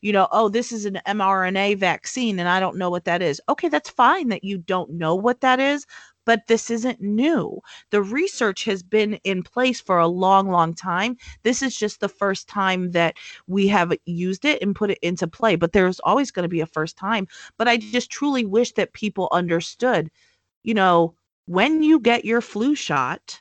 You 0.02 0.12
know, 0.12 0.26
oh, 0.32 0.48
this 0.48 0.72
is 0.72 0.86
an 0.86 0.98
mRNA 1.06 1.78
vaccine 1.78 2.38
and 2.40 2.48
I 2.48 2.58
don't 2.60 2.76
know 2.78 2.90
what 2.90 3.04
that 3.04 3.22
is. 3.22 3.40
Okay, 3.48 3.68
that's 3.68 3.90
fine 3.90 4.28
that 4.28 4.42
you 4.44 4.58
don't 4.58 4.90
know 4.90 5.14
what 5.14 5.40
that 5.42 5.60
is, 5.60 5.86
but 6.28 6.46
this 6.48 6.70
isn't 6.70 7.00
new. 7.00 7.60
The 7.90 8.02
research 8.02 8.64
has 8.66 8.82
been 8.84 9.14
in 9.24 9.42
place 9.42 9.80
for 9.80 9.98
a 9.98 10.06
long, 10.08 10.50
long 10.50 10.74
time. 10.74 11.16
This 11.42 11.62
is 11.62 11.76
just 11.76 12.00
the 12.00 12.08
first 12.10 12.48
time 12.48 12.92
that 12.92 13.16
we 13.48 13.68
have 13.68 13.94
used 14.06 14.44
it 14.44 14.62
and 14.62 14.76
put 14.76 14.90
it 14.92 14.98
into 15.02 15.26
play, 15.26 15.56
but 15.56 15.72
there's 15.72 16.00
always 16.00 16.30
going 16.30 16.44
to 16.44 16.48
be 16.48 16.60
a 16.60 16.66
first 16.66 16.96
time 16.98 17.26
but 17.56 17.68
I 17.68 17.78
just 17.78 18.10
truly 18.10 18.44
wish 18.44 18.72
that 18.74 18.92
people 18.92 19.28
understood, 19.32 20.10
you 20.62 20.74
know, 20.74 21.14
when 21.46 21.82
you 21.82 22.00
get 22.00 22.24
your 22.24 22.40
flu 22.42 22.74
shot, 22.74 23.40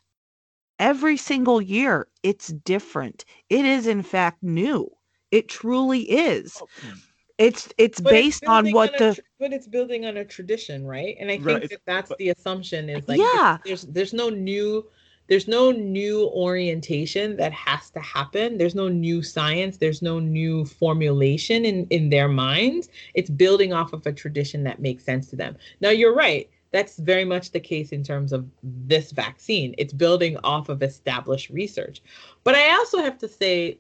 every 0.80 1.18
single 1.18 1.62
year 1.62 2.08
it's 2.24 2.48
different. 2.50 3.26
It 3.50 3.66
is 3.66 3.88
in 3.88 4.04
fact 4.04 4.44
new. 4.44 4.90
It 5.32 5.50
truly 5.50 6.02
is. 6.04 6.62
Oh, 6.62 6.68
hmm. 6.82 6.94
It's 7.38 7.70
it's 7.78 8.00
But 8.02 8.14
it's 8.14 8.22
based 8.40 8.46
on 8.46 8.72
what 8.72 8.96
a 8.96 9.10
the 9.10 9.16
tr- 9.16 9.22
but 9.40 9.54
it's 9.54 9.68
building 9.68 10.06
on 10.06 10.18
a 10.18 10.26
tradition, 10.26 10.86
right? 10.86 11.16
And 11.20 11.30
I 11.30 11.36
think 11.36 11.46
Right, 11.46 11.70
that 11.70 11.82
that's 11.86 12.10
but- 12.10 12.18
the 12.18 12.30
assumption 12.30 12.90
is 12.90 13.08
like 13.08 13.20
Yeah. 13.20 13.58
there's 13.64 13.84
there's 13.84 14.14
no 14.14 14.30
new 14.30 14.88
there's 15.28 15.48
no 15.48 15.72
new 15.72 16.28
orientation 16.30 17.36
that 17.36 17.52
has 17.52 17.90
to 17.92 18.00
happen. 18.00 18.58
There's 18.58 18.76
no 18.76 18.88
new 18.88 19.22
science. 19.22 19.78
There's 19.78 20.02
no 20.02 20.20
new 20.20 20.66
formulation 20.66 21.66
in 21.66 21.86
in 21.90 22.10
their 22.10 22.28
minds. 22.30 22.90
It's 23.14 23.30
building 23.30 23.72
off 23.74 23.94
of 23.94 24.08
a 24.08 24.14
tradition 24.14 24.64
that 24.64 24.80
makes 24.80 25.04
sense 25.04 25.28
to 25.30 25.36
them. 25.36 25.58
Now 25.82 25.90
you're 25.90 26.16
right. 26.16 26.50
That's 26.72 26.98
very 26.98 27.24
much 27.26 27.52
the 27.52 27.60
case 27.60 27.92
in 27.92 28.04
terms 28.04 28.34
of 28.34 28.46
this 28.64 29.12
vaccine. 29.12 29.76
It's 29.78 29.94
building 29.94 30.38
off 30.44 30.70
of 30.70 30.82
established 30.82 31.50
research. 31.50 32.02
But 32.44 32.56
I 32.56 32.72
also 32.72 32.98
have 33.00 33.18
to 33.20 33.28
say, 33.28 33.80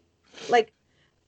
like, 0.50 0.72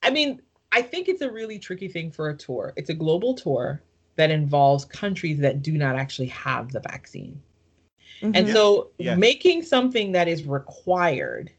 I 0.02 0.10
mean, 0.10 0.40
I 0.72 0.82
think 0.82 1.08
it's 1.08 1.22
a 1.22 1.30
really 1.30 1.58
tricky 1.58 1.88
thing 1.88 2.10
for 2.10 2.30
a 2.30 2.36
tour. 2.36 2.72
It's 2.76 2.90
a 2.90 2.94
global 2.94 3.34
tour 3.34 3.82
that 4.16 4.30
involves 4.30 4.84
countries 4.84 5.38
that 5.40 5.62
do 5.62 5.72
not 5.72 5.96
actually 5.96 6.28
have 6.28 6.70
the 6.72 6.80
vaccine. 6.80 7.42
And 8.22 8.46
Mhm. 8.46 8.52
so 8.52 8.90
Yeah. 8.98 9.14
making 9.16 9.62
something 9.62 10.12
that 10.12 10.28
is 10.28 10.44
required 10.44 11.50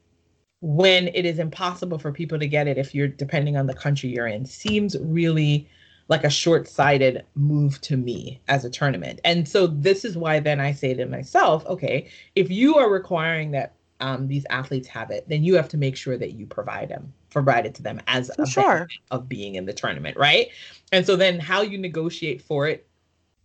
when 0.62 1.08
it 1.10 1.26
is 1.26 1.40
impossible 1.40 1.98
for 1.98 2.12
people 2.12 2.38
to 2.40 2.48
get 2.48 2.68
it 2.68 2.78
if 2.78 2.94
you're 2.94 3.08
depending 3.08 3.58
on 3.58 3.66
the 3.66 3.74
country 3.74 4.10
you're 4.10 4.28
in 4.28 4.46
seems 4.46 4.96
really 5.00 5.68
like 6.08 6.24
a 6.24 6.30
short-sighted 6.30 7.26
move 7.36 7.82
to 7.82 7.98
me 7.98 8.40
as 8.48 8.64
a 8.66 8.70
tournament. 8.70 9.20
And 9.24 9.48
so 9.48 9.66
this 9.68 10.06
is 10.06 10.18
why 10.18 10.40
then 10.40 10.60
I 10.60 10.72
say 10.74 10.94
to 10.94 11.06
myself, 11.06 11.66
okay, 11.66 12.10
if 12.36 12.52
you 12.52 12.76
are 12.78 12.90
requiring 12.92 13.52
that 13.52 13.74
um, 14.02 14.28
these 14.28 14.46
athletes 14.50 14.88
have 14.90 15.12
it, 15.12 15.28
then 15.30 15.44
you 15.44 15.56
have 15.56 15.70
to 15.70 15.78
make 15.78 15.96
sure 15.96 16.18
that 16.18 16.34
you 16.34 16.46
provide 16.46 16.90
them, 16.90 17.14
provide 17.30 17.66
it 17.66 17.76
to 17.76 17.84
them 17.84 18.02
as 18.08 18.32
a 18.38 18.46
Sure. 18.46 18.88
of 19.12 19.30
being 19.30 19.56
in 19.56 19.66
the 19.66 19.74
tournament, 19.74 20.18
right? 20.18 20.50
And 20.92 21.06
so 21.06 21.16
then 21.16 21.40
how 21.40 21.62
you 21.62 21.78
negotiate 21.78 22.42
for 22.42 22.68
it 22.68 22.88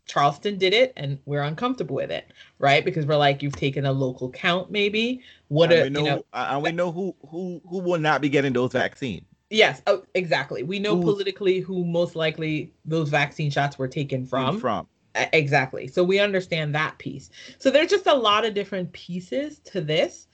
Charleston 0.06 0.56
did 0.56 0.72
it 0.72 0.92
and 0.96 1.18
we're 1.26 1.42
uncomfortable 1.42 1.96
with 1.96 2.12
it, 2.12 2.30
right? 2.60 2.84
Because 2.84 3.06
we're 3.06 3.16
like, 3.16 3.42
you've 3.42 3.56
taken 3.56 3.84
a 3.86 3.92
local 3.92 4.30
count, 4.30 4.70
maybe. 4.70 5.20
What 5.48 5.72
and 5.72 5.80
a 5.80 5.82
we 5.84 5.90
know, 5.90 6.00
you 6.00 6.06
know, 6.06 6.24
and 6.32 6.62
we 6.62 6.72
know 6.72 6.92
who 6.92 7.14
who 7.28 7.60
who 7.68 7.78
will 7.80 7.98
not 7.98 8.20
be 8.20 8.28
getting 8.28 8.52
those 8.52 8.72
vaccines. 8.72 9.24
yes, 9.50 9.82
oh, 9.88 10.02
exactly. 10.14 10.62
We 10.62 10.78
know 10.78 10.94
Who- 10.96 11.02
politically 11.02 11.58
who 11.60 11.84
most 11.84 12.14
likely 12.14 12.72
those 12.84 13.08
vaccine 13.08 13.50
shots 13.50 13.78
were 13.78 13.88
taken 13.88 14.24
from. 14.26 14.60
from 14.60 14.86
Exactly. 15.32 15.88
So 15.88 16.04
we 16.04 16.18
understand 16.20 16.74
that 16.74 16.98
piece. 16.98 17.30
So 17.58 17.70
there's 17.70 17.90
just 17.90 18.06
a 18.06 18.14
lot 18.14 18.44
of 18.44 18.52
different 18.54 18.92
pieces 18.92 19.58
to 19.60 19.80
this 19.80 20.26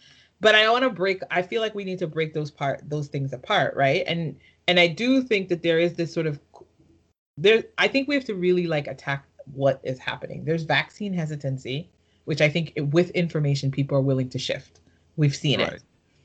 but 0.43 0.57
I 0.57 0.69
want 0.71 0.83
to 0.83 0.91
break. 0.91 1.23
I 1.31 1.41
feel 1.41 1.63
like 1.63 1.75
we 1.75 1.85
need 1.85 2.01
to 2.01 2.07
break 2.07 2.35
those 2.35 2.51
part 2.51 2.83
those 2.91 3.07
things 3.07 3.33
apart, 3.33 3.75
right? 3.75 4.05
And 4.07 4.37
and 4.69 4.79
I 4.79 4.89
do 4.89 5.23
think 5.23 5.49
that 5.49 5.63
there 5.63 5.79
is 5.79 5.95
this 5.95 6.13
sort 6.13 6.27
of 6.27 6.39
there. 7.39 7.65
I 7.79 7.89
think 7.89 8.09
we 8.09 8.15
have 8.17 8.25
to 8.27 8.35
really 8.35 8.67
like 8.67 8.89
attack 8.89 9.25
what 9.55 9.81
is 9.85 9.99
happening. 9.99 10.45
There's 10.45 10.65
vaccine 10.65 11.15
hesitancy, 11.15 11.89
which 12.25 12.41
I 12.41 12.49
think 12.49 12.73
with 12.77 13.11
information 13.11 13.71
people 13.71 13.97
are 13.97 14.03
willing 14.03 14.29
to 14.31 14.39
shift. 14.39 14.81
We've 15.17 15.35
seen 15.35 15.61
right. 15.61 15.75
it. 15.75 15.83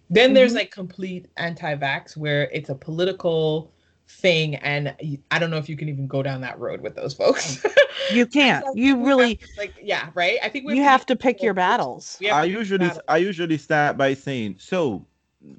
Then 0.10 0.30
mm-hmm. 0.30 0.35
there's 0.35 0.53
like 0.53 0.72
complete 0.72 1.27
anti-vax 1.38 2.18
where 2.18 2.49
it's 2.52 2.69
a 2.69 2.76
political 2.76 3.72
thing 4.09 4.55
and 4.55 4.95
i 5.31 5.39
don't 5.39 5.51
know 5.51 5.57
if 5.57 5.67
you 5.67 5.75
can 5.75 5.89
even 5.89 6.07
go 6.07 6.23
down 6.23 6.41
that 6.41 6.57
road 6.59 6.81
with 6.81 6.95
those 6.95 7.13
folks. 7.13 7.57
Mm. 7.57 7.73
You 8.13 8.25
can't. 8.25 8.63
You 8.73 9.03
really 9.03 9.39
like 9.57 9.73
yeah 9.81 10.11
right? 10.13 10.38
I 10.41 10.47
think 10.47 10.69
you 10.69 10.81
have 10.84 11.05
to 11.07 11.15
pick 11.15 11.41
your 11.41 11.53
battles. 11.53 12.17
I 12.31 12.45
usually 12.45 12.89
i 13.07 13.17
usually 13.17 13.57
start 13.57 13.97
by 13.97 14.13
saying 14.13 14.57
so 14.59 15.05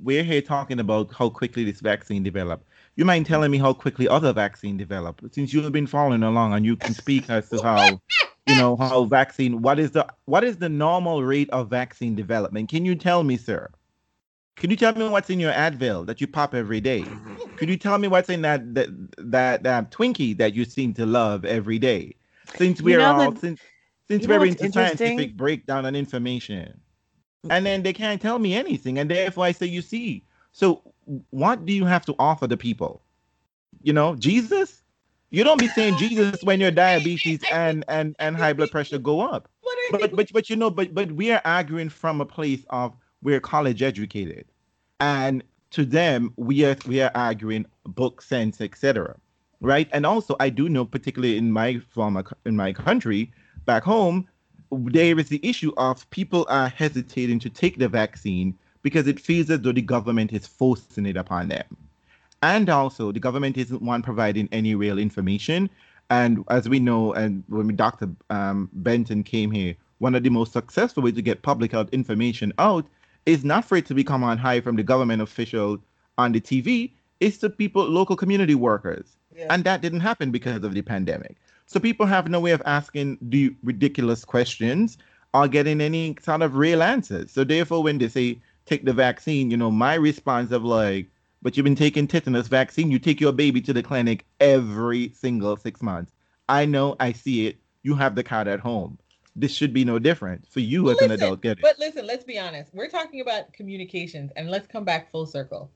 we're 0.03 0.23
here 0.23 0.41
talking 0.41 0.81
about 0.81 1.13
how 1.13 1.29
quickly 1.29 1.65
this 1.65 1.81
vaccine 1.81 2.23
developed 2.23 2.65
you 2.97 3.05
mind 3.05 3.27
telling 3.27 3.51
me 3.51 3.59
how 3.59 3.73
quickly 3.73 4.09
other 4.09 4.33
vaccine 4.33 4.77
developed 4.77 5.23
since 5.33 5.53
you've 5.53 5.71
been 5.73 5.87
following 5.87 6.23
along 6.25 6.53
and 6.53 6.67
you 6.67 6.77
can 6.77 6.95
speak 6.95 7.31
as 7.31 7.49
to 7.49 7.63
how 7.63 8.01
you 8.49 8.57
know 8.57 8.77
how 8.77 9.05
vaccine 9.05 9.63
what 9.63 9.79
is 9.79 9.93
the 9.93 10.07
what 10.25 10.43
is 10.43 10.57
the 10.57 10.69
normal 10.69 11.23
rate 11.23 11.49
of 11.51 11.69
vaccine 11.69 12.15
development? 12.15 12.69
Can 12.69 12.85
you 12.85 12.95
tell 12.95 13.23
me 13.23 13.37
sir 13.37 13.69
can 14.61 14.71
you 14.71 14.77
tell 14.77 14.95
me 14.95 15.09
what's 15.09 15.31
in 15.31 15.39
your 15.39 15.53
Advil 15.53 16.07
that 16.07 16.21
you 16.21 16.27
pop 16.27 16.55
every 16.55 16.81
day? 16.81 17.03
Mm-hmm. 17.03 17.57
Could 17.57 17.69
you 17.69 17.77
tell 17.77 17.99
me 17.99 18.09
what's 18.09 18.29
in 18.29 18.43
that 18.43 18.75
that 18.75 18.89
that, 19.19 19.63
that 19.63 19.91
Twinkie 19.91 20.37
that 20.39 20.55
you 20.55 20.65
seem 20.65 20.95
to 20.95 21.07
love 21.07 21.45
every 21.45 21.79
day? 21.79 22.15
Since 22.57 22.83
we're 22.83 23.01
all 23.01 23.35
since 23.37 23.61
since 24.09 24.27
we're 24.27 24.45
into 24.45 24.71
scientific 24.73 25.37
breakdown 25.37 25.85
and 25.87 25.97
information, 25.97 26.81
and 27.51 27.65
then 27.65 27.83
they 27.83 27.93
can't 27.93 28.21
tell 28.21 28.39
me 28.39 28.55
anything, 28.55 28.99
and 28.99 29.11
therefore 29.11 29.45
I 29.45 29.53
say, 29.53 29.67
you 29.67 29.83
see, 29.83 30.25
so 30.53 30.83
what 31.31 31.65
do 31.65 31.73
you 31.73 31.85
have 31.85 32.05
to 32.07 32.15
offer 32.19 32.47
the 32.47 32.57
people? 32.57 33.03
You 33.83 33.93
know, 33.93 34.17
Jesus. 34.17 34.83
You 35.31 35.45
don't 35.45 35.61
be 35.61 35.69
saying 35.69 35.99
Jesus 35.99 36.43
when 36.43 36.59
your 36.59 36.71
diabetes 36.71 37.41
and 37.53 37.85
and 37.87 38.17
and 38.19 38.35
high 38.35 38.55
blood 38.55 38.71
pressure 38.71 38.99
go 38.99 39.21
up. 39.21 39.47
But 39.91 40.17
but 40.17 40.33
but 40.33 40.49
you 40.49 40.57
know, 40.57 40.71
but 40.71 40.95
but 40.95 41.13
we 41.13 41.31
are 41.33 41.43
arguing 41.45 41.91
from 41.91 42.23
a 42.23 42.25
place 42.25 42.65
of 42.71 42.97
we're 43.23 43.41
college 43.41 43.83
educated, 43.83 44.47
and 45.01 45.43
to 45.71 45.85
them 45.85 46.33
we 46.37 46.65
are 46.65 46.77
we 46.87 47.01
are 47.01 47.11
arguing 47.15 47.67
book 47.85 48.23
sense, 48.23 48.61
etc. 48.61 49.17
Right, 49.61 49.89
and 49.93 50.07
also 50.07 50.37
I 50.39 50.51
do 50.51 50.69
know, 50.69 50.85
particularly 50.85 51.37
in 51.37 51.53
my 51.53 51.81
former 51.91 52.25
in 52.47 52.57
my 52.57 52.73
country 52.73 53.33
back 53.65 53.83
home, 53.83 54.29
there 54.71 55.19
is 55.19 55.29
the 55.29 55.41
issue 55.43 55.73
of 55.77 56.09
people 56.11 56.47
are 56.49 56.69
hesitating 56.69 57.39
to 57.41 57.51
take 57.51 57.79
the 57.79 57.89
vaccine 57.89 58.57
because 58.83 59.07
it 59.07 59.21
feels 59.21 59.51
as 59.51 59.61
though 59.61 59.73
the 59.73 59.83
government 59.83 60.33
is 60.33 60.47
forcing 60.47 61.07
it 61.07 61.17
upon 61.17 61.49
them. 61.49 61.65
And 62.43 62.69
also, 62.69 63.11
the 63.11 63.21
government 63.21 63.57
isn't 63.57 63.83
one 63.83 64.03
providing 64.03 64.49
any 64.53 64.75
real 64.75 64.99
information. 64.99 65.69
And 66.11 66.45
as 66.49 66.69
we 66.69 66.79
know, 66.79 67.13
and 67.13 67.43
when 67.49 67.75
Dr. 67.75 68.09
Um, 68.31 68.71
Benton 68.73 69.25
came 69.25 69.51
here, 69.51 69.75
one 69.99 70.15
of 70.15 70.23
the 70.23 70.31
most 70.31 70.53
successful 70.53 71.03
ways 71.03 71.15
to 71.15 71.23
get 71.23 71.43
public 71.43 71.73
health 71.73 71.89
information 71.93 72.53
out 72.59 72.87
is 73.27 73.45
not 73.45 73.65
for 73.65 73.77
it 73.77 73.87
to 73.87 73.95
become 73.95 74.25
on 74.25 74.39
high 74.39 74.61
from 74.61 74.77
the 74.77 74.83
government 74.83 75.23
official 75.23 75.79
on 76.17 76.33
the 76.33 76.41
TV. 76.41 76.93
It's 77.21 77.39
the 77.39 77.51
people, 77.51 77.85
local 77.85 78.17
community 78.17 78.55
workers. 78.55 79.17
Yeah. 79.37 79.47
And 79.51 79.65
that 79.65 79.83
didn't 79.83 80.01
happen 80.01 80.31
because 80.31 80.65
of 80.65 80.75
the 80.75 80.83
pandemic. 80.83 81.37
So 81.67 81.79
people 81.79 82.07
have 82.07 82.29
no 82.29 82.41
way 82.41 82.53
of 82.53 82.63
asking 82.65 83.19
the 83.21 83.55
ridiculous 83.63 84.25
questions 84.25 84.99
or 85.35 85.47
getting 85.49 85.81
any 85.81 86.17
sort 86.23 86.43
of 86.43 86.57
real 86.57 86.83
answers. 86.83 87.31
So 87.31 87.45
therefore, 87.45 87.83
when 87.83 87.99
they 87.99 88.09
say 88.09 88.41
take 88.67 88.85
the 88.85 88.93
vaccine, 88.93 89.51
you 89.51 89.57
know, 89.57 89.71
my 89.71 89.95
response 89.95 90.51
of 90.51 90.65
like, 90.65 91.07
but 91.43 91.57
you've 91.57 91.65
been 91.65 91.77
taking 91.77 92.07
tetanus 92.07 92.49
vaccine, 92.49 92.91
you 92.91 92.99
take 92.99 93.21
your 93.21 93.33
baby 93.33 93.61
to 93.61 93.73
the 93.73 93.83
clinic 93.83 94.25
every 94.41 95.11
single 95.11 95.57
six 95.57 95.83
months. 95.83 96.13
I 96.49 96.65
know, 96.65 96.97
I 96.99 97.13
see 97.13 97.47
it. 97.47 97.59
You 97.83 97.95
have 97.95 98.15
the 98.15 98.25
card 98.25 98.49
at 98.49 98.61
home 98.61 98.99
this 99.41 99.55
should 99.55 99.73
be 99.73 99.85
no 99.85 99.99
different 99.99 100.47
for 100.47 100.61
you 100.61 100.85
well, 100.85 100.93
as 100.93 100.97
listen, 100.97 101.13
an 101.13 101.23
adult. 101.23 101.43
Get 101.43 101.59
it? 101.59 101.63
But 101.63 101.79
listen, 101.79 102.07
let's 102.07 102.25
be 102.25 102.39
honest. 102.39 102.75
We're 102.75 102.89
talking 102.89 103.21
about 103.21 103.53
communications, 103.53 104.33
and 104.37 104.51
let's 104.51 104.67
come 104.67 104.85
back 104.85 105.11
full 105.11 105.27
circle. 105.27 105.71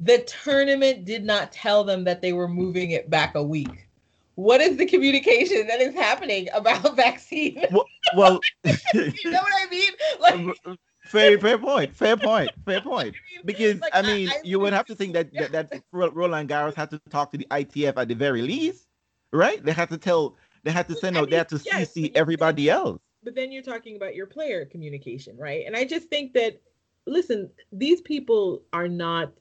The 0.00 0.18
tournament 0.44 1.04
did 1.04 1.24
not 1.24 1.52
tell 1.52 1.84
them 1.84 2.04
that 2.04 2.22
they 2.22 2.32
were 2.32 2.48
moving 2.48 2.90
it 2.90 3.08
back 3.08 3.34
a 3.34 3.42
week. 3.42 3.88
What 4.34 4.60
is 4.60 4.76
the 4.76 4.86
communication 4.86 5.66
that 5.66 5.80
is 5.80 5.94
happening 5.94 6.48
about 6.52 6.96
vaccine? 6.96 7.64
Well, 7.70 7.84
well 8.16 8.40
you 8.64 9.30
know 9.30 9.42
what 9.42 9.52
I 9.54 9.66
mean? 9.70 9.92
Like, 10.20 10.58
um, 10.66 10.78
fair, 11.04 11.38
fair 11.40 11.58
point. 11.58 11.94
Fair 11.94 12.16
point. 12.16 12.50
Fair 12.64 12.80
point. 12.80 13.14
Because 13.44 13.80
like, 13.80 13.94
I 13.94 14.02
mean, 14.02 14.28
I, 14.28 14.32
I 14.32 14.36
you 14.42 14.58
would 14.60 14.72
have 14.72 14.86
to 14.86 14.94
think 14.94 15.12
that, 15.12 15.32
that 15.34 15.52
that 15.52 15.82
Roland 15.92 16.48
Garros 16.48 16.74
had 16.74 16.90
to 16.90 17.00
talk 17.10 17.30
to 17.32 17.38
the 17.38 17.46
ITF 17.50 17.94
at 17.96 18.08
the 18.08 18.14
very 18.14 18.42
least, 18.42 18.86
right? 19.32 19.62
They 19.62 19.72
had 19.72 19.90
to 19.90 19.98
tell 19.98 20.36
they 20.64 20.70
have 20.70 20.86
to 20.88 20.94
send 20.94 21.16
out 21.16 21.30
there 21.30 21.44
to 21.44 21.60
yes, 21.64 21.92
CC 21.92 22.12
everybody 22.14 22.70
else. 22.70 23.00
But 23.22 23.34
then 23.34 23.52
you're 23.52 23.62
talking 23.62 23.96
about 23.96 24.14
your 24.14 24.26
player 24.26 24.64
communication, 24.64 25.36
right? 25.36 25.64
And 25.66 25.76
I 25.76 25.84
just 25.84 26.08
think 26.08 26.32
that 26.34 26.60
listen, 27.06 27.50
these 27.72 28.00
people 28.00 28.62
are 28.72 28.88
not 28.88 29.32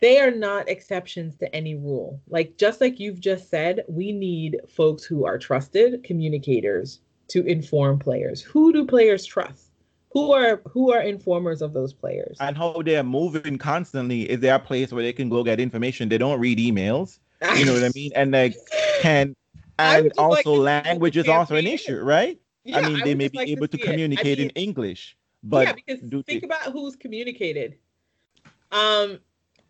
they 0.00 0.18
are 0.18 0.30
not 0.30 0.68
exceptions 0.68 1.36
to 1.36 1.54
any 1.54 1.74
rule. 1.74 2.20
Like 2.28 2.56
just 2.56 2.80
like 2.80 2.98
you've 2.98 3.20
just 3.20 3.50
said, 3.50 3.84
we 3.86 4.12
need 4.12 4.58
folks 4.68 5.04
who 5.04 5.26
are 5.26 5.38
trusted 5.38 6.02
communicators 6.04 7.00
to 7.28 7.44
inform 7.44 7.98
players. 7.98 8.40
Who 8.40 8.72
do 8.72 8.86
players 8.86 9.26
trust? 9.26 9.66
Who 10.12 10.32
are 10.32 10.60
who 10.66 10.92
are 10.92 11.02
informers 11.02 11.62
of 11.62 11.72
those 11.72 11.92
players? 11.92 12.36
And 12.40 12.56
how 12.56 12.82
they're 12.82 13.04
moving 13.04 13.58
constantly. 13.58 14.22
Is 14.22 14.40
there 14.40 14.56
a 14.56 14.58
place 14.58 14.90
where 14.92 15.02
they 15.02 15.12
can 15.12 15.28
go 15.28 15.44
get 15.44 15.60
information? 15.60 16.08
They 16.08 16.18
don't 16.18 16.40
read 16.40 16.58
emails. 16.58 17.18
You 17.56 17.64
know 17.64 17.72
what 17.74 17.84
I 17.84 17.90
mean? 17.94 18.10
And 18.14 18.34
they 18.34 18.54
can 19.00 19.34
and 19.80 20.12
also 20.18 20.54
like 20.54 20.84
language 20.84 21.16
is 21.16 21.28
also 21.28 21.56
an 21.56 21.66
issue, 21.66 22.00
right? 22.00 22.40
Yeah, 22.64 22.78
I 22.78 22.88
mean, 22.88 23.00
they 23.04 23.14
may 23.14 23.28
be 23.28 23.38
like 23.38 23.48
able 23.48 23.68
to, 23.68 23.78
to 23.78 23.84
communicate 23.84 24.38
I 24.38 24.42
mean, 24.42 24.50
in 24.50 24.62
English, 24.62 25.16
but 25.42 25.66
yeah, 25.66 25.72
because 25.72 26.00
think 26.00 26.26
they... 26.26 26.40
about 26.42 26.72
who's 26.72 26.96
communicated. 26.96 27.78
Um, 28.70 29.18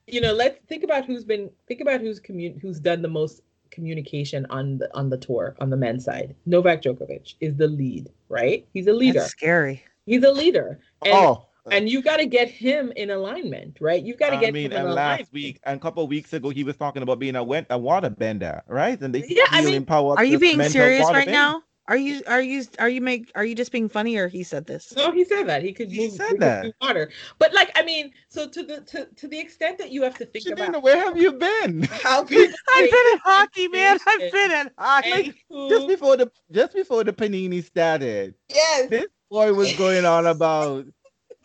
you 0.06 0.20
know, 0.20 0.32
let's 0.32 0.58
think 0.66 0.82
about 0.82 1.04
who's 1.04 1.24
been 1.24 1.50
think 1.68 1.80
about 1.80 2.00
who's 2.00 2.18
commun 2.20 2.58
who's 2.60 2.80
done 2.80 3.02
the 3.02 3.08
most 3.08 3.42
communication 3.70 4.46
on 4.50 4.78
the 4.78 4.94
on 4.96 5.08
the 5.08 5.16
tour 5.16 5.56
on 5.60 5.70
the 5.70 5.76
men's 5.76 6.04
side. 6.04 6.34
Novak 6.46 6.82
Djokovic 6.82 7.34
is 7.40 7.56
the 7.56 7.68
lead, 7.68 8.10
right? 8.28 8.66
He's 8.72 8.88
a 8.88 8.92
leader. 8.92 9.20
That's 9.20 9.30
scary. 9.30 9.84
He's 10.06 10.24
a 10.24 10.32
leader. 10.32 10.80
And, 11.04 11.14
oh, 11.14 11.46
Uh. 11.66 11.70
and 11.72 11.88
you 11.88 12.02
got 12.02 12.18
to 12.18 12.26
get 12.26 12.50
him 12.50 12.92
in 12.96 13.10
alignment, 13.10 13.78
right? 13.80 14.02
You've 14.02 14.18
got 14.18 14.30
to 14.30 14.36
get. 14.36 14.50
Him 14.50 14.56
in. 14.56 14.72
I 14.72 14.76
mean, 14.76 14.86
and 14.86 14.94
last 14.94 15.32
week 15.32 15.60
and 15.64 15.78
a 15.78 15.80
couple 15.80 16.02
of 16.02 16.08
weeks 16.08 16.32
ago, 16.32 16.50
he 16.50 16.64
was 16.64 16.76
talking 16.76 17.02
about 17.02 17.18
being 17.18 17.36
a 17.36 17.44
went 17.44 17.66
a 17.70 17.78
water 17.78 18.10
bender, 18.10 18.62
right? 18.66 19.00
And 19.00 19.14
they 19.14 19.24
yeah, 19.28 19.44
I 19.50 19.64
mean, 19.64 19.86
are 19.88 20.24
you 20.24 20.38
being 20.38 20.62
serious 20.64 21.06
right 21.06 21.26
bender. 21.26 21.32
now? 21.32 21.62
Are 21.90 21.96
you 21.96 22.22
are 22.28 22.40
you 22.40 22.64
are 22.78 22.88
you 22.88 23.00
make 23.00 23.32
are 23.34 23.44
you 23.44 23.56
just 23.56 23.72
being 23.72 23.88
funny 23.88 24.16
or 24.16 24.28
he 24.28 24.44
said 24.44 24.64
this? 24.64 24.94
No, 24.94 25.10
he 25.10 25.24
said 25.24 25.48
that 25.48 25.64
he 25.64 25.72
could 25.72 25.90
he 25.90 26.06
move, 26.06 26.12
said 26.12 26.38
that. 26.38 26.72
water. 26.80 27.10
But 27.40 27.52
like 27.52 27.72
I 27.74 27.82
mean, 27.82 28.12
so 28.28 28.48
to 28.48 28.62
the 28.62 28.82
to, 28.82 29.06
to 29.06 29.26
the 29.26 29.36
extent 29.36 29.76
that 29.78 29.90
you 29.90 30.02
have 30.02 30.16
to 30.18 30.24
think 30.24 30.44
Janina, 30.44 30.68
about 30.68 30.82
where 30.84 30.98
have 30.98 31.16
you 31.16 31.32
been? 31.32 31.82
How 31.90 32.20
I've 32.22 32.28
been 32.28 32.46
at 32.46 33.20
hockey, 33.24 33.66
man. 33.66 33.98
I've 34.06 34.30
been 34.30 34.50
at 34.52 34.72
hockey. 34.78 35.10
Like, 35.10 35.68
just 35.68 35.88
before 35.88 36.16
the 36.16 36.30
just 36.52 36.74
before 36.74 37.02
the 37.02 37.12
panini 37.12 37.64
started. 37.64 38.34
Yes. 38.48 38.88
This 38.88 39.06
boy 39.28 39.52
was 39.52 39.72
going 39.72 40.04
on 40.04 40.26
about 40.26 40.86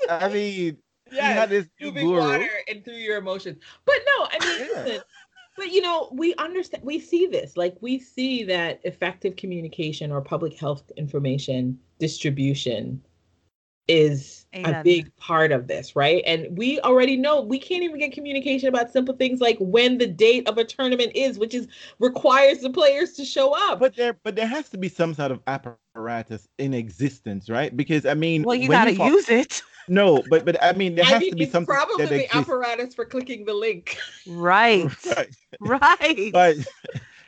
I 0.10 0.30
mean 0.30 0.78
yeah, 1.12 1.30
you 1.30 1.36
had 1.36 1.50
this 1.50 1.68
moving 1.80 2.10
water 2.10 2.50
and 2.68 2.84
through 2.84 2.96
your 2.96 3.18
emotions. 3.18 3.60
But 3.86 3.96
no, 4.06 4.28
I 4.32 4.46
mean, 4.46 4.70
yeah. 4.72 4.84
listen, 4.84 5.02
but 5.56 5.72
you 5.72 5.82
know, 5.82 6.10
we 6.12 6.36
understand, 6.36 6.84
we 6.84 7.00
see 7.00 7.28
this, 7.28 7.56
like 7.56 7.78
we 7.82 8.00
see 8.00 8.44
that 8.46 8.82
effective 8.84 9.36
communication 9.36 10.12
or 10.12 10.22
public 10.22 10.58
health 10.58 10.92
information 10.98 11.80
distribution 12.00 13.02
is 13.88 14.48
Amen. 14.56 14.74
a 14.74 14.84
big 14.84 15.16
part 15.18 15.52
of 15.52 15.68
this, 15.68 15.96
right? 15.96 16.24
And 16.26 16.58
we 16.58 16.80
already 16.82 17.16
know 17.16 17.42
we 17.42 17.60
can't 17.60 17.84
even 17.84 18.00
get 18.00 18.14
communication 18.14 18.68
about 18.68 18.92
simple 18.92 19.16
things 19.16 19.40
like 19.40 19.58
when 19.60 20.00
the 20.00 20.08
date 20.08 20.50
of 20.50 20.58
a 20.58 20.64
tournament 20.64 21.12
is, 21.14 21.38
which 21.38 21.54
is 21.54 21.68
requires 22.00 22.60
the 22.60 22.72
players 22.72 23.14
to 23.14 23.26
show 23.26 23.54
up. 23.70 23.80
But 23.80 23.96
there, 23.96 24.14
but 24.24 24.36
there 24.36 24.48
has 24.48 24.70
to 24.70 24.78
be 24.80 24.90
some 24.90 25.14
sort 25.14 25.32
of 25.32 25.40
apparatus 25.46 26.48
in 26.58 26.74
existence, 26.74 27.48
right? 27.48 27.78
Because 27.78 28.08
I 28.08 28.16
mean, 28.16 28.42
well, 28.42 28.56
you 28.56 28.70
got 28.70 28.86
to 28.86 28.94
use 28.94 29.30
it. 29.30 29.62
No, 29.88 30.24
but 30.30 30.45
but 30.45 30.62
I 30.64 30.74
mean, 30.74 30.95
there 30.95 31.06
I 31.06 31.10
has 31.10 31.22
mean, 31.22 31.32
to 31.32 31.36
be 31.36 31.45
something. 31.45 31.74
Probably 31.74 32.06
the 32.06 32.24
exists. 32.24 32.36
apparatus 32.36 32.95
for 32.95 33.06
clicking 33.06 33.45
the 33.45 33.53
link. 33.53 33.98
Right. 34.28 34.90
right. 35.16 35.36
right. 35.60 36.32
But 36.34 36.57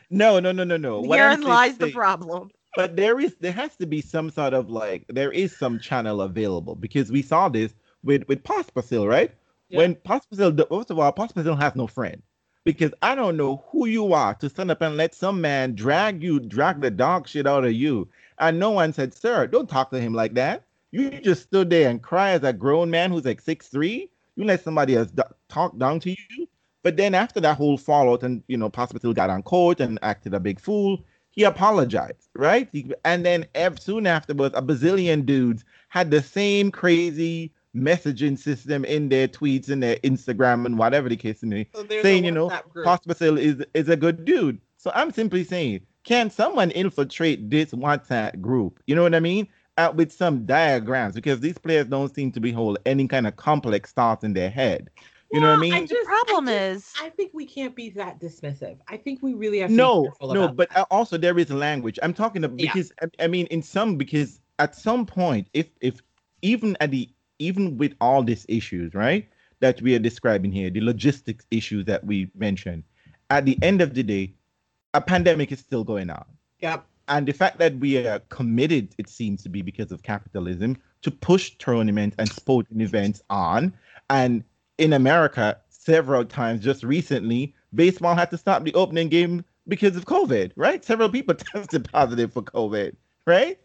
no, 0.10 0.40
no, 0.40 0.52
no, 0.52 0.64
no, 0.64 0.78
no. 0.78 1.04
Herein 1.04 1.42
lies 1.42 1.78
the 1.78 1.92
problem 1.92 2.50
but 2.78 2.96
there 2.96 3.20
is 3.20 3.36
there 3.40 3.52
has 3.52 3.76
to 3.76 3.88
be 3.88 4.02
some 4.02 4.30
sort 4.30 4.54
of 4.54 4.70
like 4.70 5.04
there 5.10 5.32
is 5.32 5.58
some 5.58 5.80
channel 5.80 6.22
available 6.22 6.76
because 6.76 7.12
we 7.12 7.24
saw 7.24 7.50
this 7.50 7.74
with 8.04 8.24
with 8.28 8.44
Pospisil, 8.44 9.10
right? 9.10 9.34
Yeah. 9.70 9.80
When 9.80 9.96
Pospisil, 9.96 10.56
first 10.70 10.92
of 10.92 11.00
all, 11.00 11.12
Pospisil 11.12 11.60
has 11.60 11.76
no 11.76 11.88
friend 11.88 12.22
because 12.66 12.94
I 13.02 13.16
don't 13.16 13.36
know 13.36 13.64
who 13.72 13.88
you 13.88 14.14
are 14.14 14.36
to 14.36 14.48
stand 14.48 14.70
up 14.70 14.84
and 14.84 14.96
let 14.96 15.16
some 15.16 15.42
man 15.42 15.74
drag 15.74 16.22
you, 16.22 16.40
drag 16.40 16.80
the 16.80 16.92
dog 16.92 17.28
shit 17.28 17.48
out 17.48 17.66
of 17.66 17.74
you, 17.74 18.08
and 18.38 18.60
no 18.60 18.70
one 18.70 18.94
said, 18.94 19.12
"Sir, 19.12 19.48
don't 19.48 19.68
talk 19.68 19.90
to 19.90 20.00
him 20.00 20.14
like 20.14 20.36
that." 20.36 20.67
You 20.92 21.10
just 21.22 21.44
stood 21.44 21.70
there 21.70 21.90
and 21.90 22.02
cry 22.02 22.32
as 22.32 22.44
a 22.44 22.54
grown 22.54 22.90
man 22.90 23.12
who's 23.12 23.26
like 23.26 23.42
six 23.42 23.68
three. 23.68 24.10
You 24.36 24.46
let 24.46 24.64
somebody 24.64 24.96
else 24.96 25.12
d- 25.12 25.24
talk 25.50 25.78
down 25.78 26.00
to 26.02 26.10
you. 26.12 26.48
But 26.84 26.96
then 26.96 27.14
after 27.14 27.40
that 27.42 27.58
whole 27.58 27.78
fallout, 27.78 28.24
and 28.24 28.44
you 28.48 28.58
know, 28.58 28.70
Pospisil 28.70 29.14
got 29.14 29.30
on 29.30 29.44
court 29.44 29.80
and 29.80 30.00
acted 30.02 30.34
a 30.34 30.40
big 30.40 30.60
fool, 30.60 31.04
he 31.32 31.44
apologized, 31.44 32.30
right? 32.36 32.70
He, 32.72 32.92
and 33.04 33.26
then 33.26 33.46
ev- 33.56 33.80
soon 33.80 34.08
afterwards, 34.08 34.56
a 34.58 34.62
bazillion 34.62 35.26
dudes 35.26 35.66
had 35.90 36.12
the 36.12 36.22
same 36.22 36.72
crazy 36.72 37.52
messaging 37.76 38.38
system 38.40 38.86
in 38.86 39.10
their 39.10 39.28
tweets 39.28 39.70
and 39.70 39.84
their 39.84 39.98
Instagram 39.98 40.66
and 40.66 40.78
whatever 40.78 41.10
the 41.10 41.18
case 41.18 41.44
may 41.44 41.64
be, 41.64 41.70
So 41.76 41.86
saying, 42.02 42.26
you 42.26 42.32
know. 42.32 42.50
Pospisil 42.86 43.38
is 43.40 43.64
is 43.74 43.90
a 43.90 43.96
good 43.98 44.24
dude. 44.24 44.60
So 44.78 44.92
I'm 44.96 45.12
simply 45.12 45.44
saying, 45.44 45.82
can 46.04 46.30
someone 46.30 46.72
infiltrate 46.72 47.50
this 47.50 47.72
WhatsApp 47.72 48.40
group? 48.40 48.80
You 48.88 48.96
know 48.96 49.04
what 49.04 49.14
I 49.16 49.20
mean? 49.20 49.48
Out 49.78 49.96
with 49.96 50.12
some 50.12 50.46
diagrams 50.46 51.14
because 51.14 51.40
these 51.40 51.58
players 51.60 51.86
don't 51.86 52.14
seem 52.14 52.32
to 52.32 52.40
be 52.40 52.52
hold 52.52 52.80
any 52.88 53.08
kind 53.08 53.28
of 53.28 53.36
complex 53.36 53.92
thoughts 53.92 54.24
in 54.24 54.34
their 54.34 54.50
head. 54.50 54.90
You 55.32 55.40
know 55.40 55.48
what 55.48 55.58
I 55.58 55.60
Well, 55.60 55.70
mean? 55.80 55.88
just- 55.88 56.08
problem 56.08 56.50
I 56.50 56.54
is- 56.54 56.94
I 57.00 57.10
think 57.10 57.32
we 57.34 57.46
can't 57.46 57.76
be 57.76 57.90
that 57.92 58.20
dismissive. 58.20 58.78
I 58.88 58.98
think 58.98 59.22
we 59.22 59.34
really 59.36 59.60
have 59.60 59.70
to 59.70 59.74
be 59.74 59.78
no 59.78 60.04
careful 60.04 60.34
no 60.34 60.44
about 60.46 60.56
but 60.56 60.70
that. 60.70 60.80
uh, 60.80 60.86
also 60.90 61.16
there 61.18 61.38
is 61.38 61.52
language 61.52 62.00
i'm 62.02 62.14
talking 62.14 62.44
about 62.44 62.60
Yeah. 62.60 62.72
because 62.74 62.92
I, 63.04 63.26
I 63.26 63.28
mean 63.28 63.46
in 63.48 63.62
some 63.62 63.98
because 63.98 64.40
at 64.58 64.74
some 64.76 65.06
point 65.06 65.48
if 65.54 65.68
if 65.82 66.02
even 66.42 66.76
at 66.80 66.90
the 66.92 67.10
even 67.40 67.78
with 67.78 67.94
all 68.02 68.24
these 68.24 68.46
issues 68.50 68.94
right 68.96 69.28
that 69.60 69.80
we 69.82 69.94
are 69.96 70.00
describing 70.00 70.52
here 70.52 70.70
the 70.72 70.82
logistics 70.82 71.46
issues 71.52 71.86
that 71.86 72.04
we 72.04 72.32
mentioned 72.36 72.84
at 73.30 73.46
the 73.46 73.60
end 73.62 73.82
of 73.82 73.94
the 73.94 74.02
day 74.04 74.34
a 74.96 75.02
pandemic 75.02 75.52
is 75.52 75.60
still 75.60 75.84
going 75.84 76.10
on 76.10 76.26
Yep. 76.62 76.84
And 77.08 77.28
the 77.28 77.34
fact 77.34 77.58
that 77.60 77.76
we 77.78 78.06
are 78.06 78.20
committed 78.30 78.94
it 78.98 79.10
seems 79.10 79.44
to 79.44 79.50
be 79.50 79.62
because 79.62 79.92
of 79.92 80.04
capitalism 80.04 80.78
to 81.02 81.12
push 81.12 81.52
tournaments 81.58 82.16
and 82.20 82.30
sporting 82.30 82.82
events 82.82 83.22
on. 83.30 83.74
And 84.10 84.44
in 84.78 84.94
america 84.94 85.58
several 85.70 86.24
times 86.24 86.64
just 86.64 86.84
recently 86.84 87.56
baseball 87.74 88.14
had 88.14 88.30
to 88.30 88.38
stop 88.38 88.64
the 88.64 88.74
opening 88.76 89.10
game 89.10 89.44
because 89.68 89.96
of 89.96 90.06
covid 90.06 90.52
right? 90.56 90.84
Several 90.86 91.10
people 91.10 91.34
tested 91.54 91.90
positive 91.92 92.32
for 92.34 92.44
covid 92.44 92.96
right? 93.26 93.60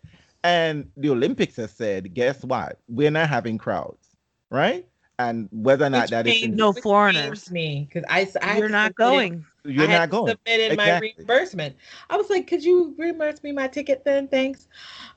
And 0.45 0.91
the 0.97 1.11
olympics 1.11 1.57
has 1.57 1.71
said 1.73 2.15
guess 2.15 2.43
what? 2.45 2.79
We're 2.89 3.11
not 3.11 3.29
having 3.29 3.59
crowds 3.59 4.09
right? 4.51 4.87
And 5.19 5.49
whether 5.53 5.85
or 5.87 5.91
not 5.91 6.03
Which 6.05 6.11
that 6.11 6.27
is 6.27 6.49
No 6.49 6.73
foreigners. 6.73 7.51
Me, 7.51 7.87
because 7.89 8.05
I, 8.09 8.21
had 8.45 8.59
You're 8.59 8.69
not 8.69 8.93
submit- 8.93 8.97
going. 8.97 9.47
You're 9.65 9.87
I 9.87 9.91
had 9.91 9.99
not 9.99 10.05
to 10.07 10.11
going 10.11 10.29
Submitted 10.29 10.77
my 10.77 10.99
reimbursement. 10.99 11.77
I 12.11 12.17
was 12.17 12.31
like, 12.31 12.47
could 12.47 12.65
you 12.65 12.95
reimburse 12.99 13.43
me 13.43 13.53
my 13.53 13.69
ticket 13.69 14.05
then? 14.05 14.29
Thanks. 14.29 14.69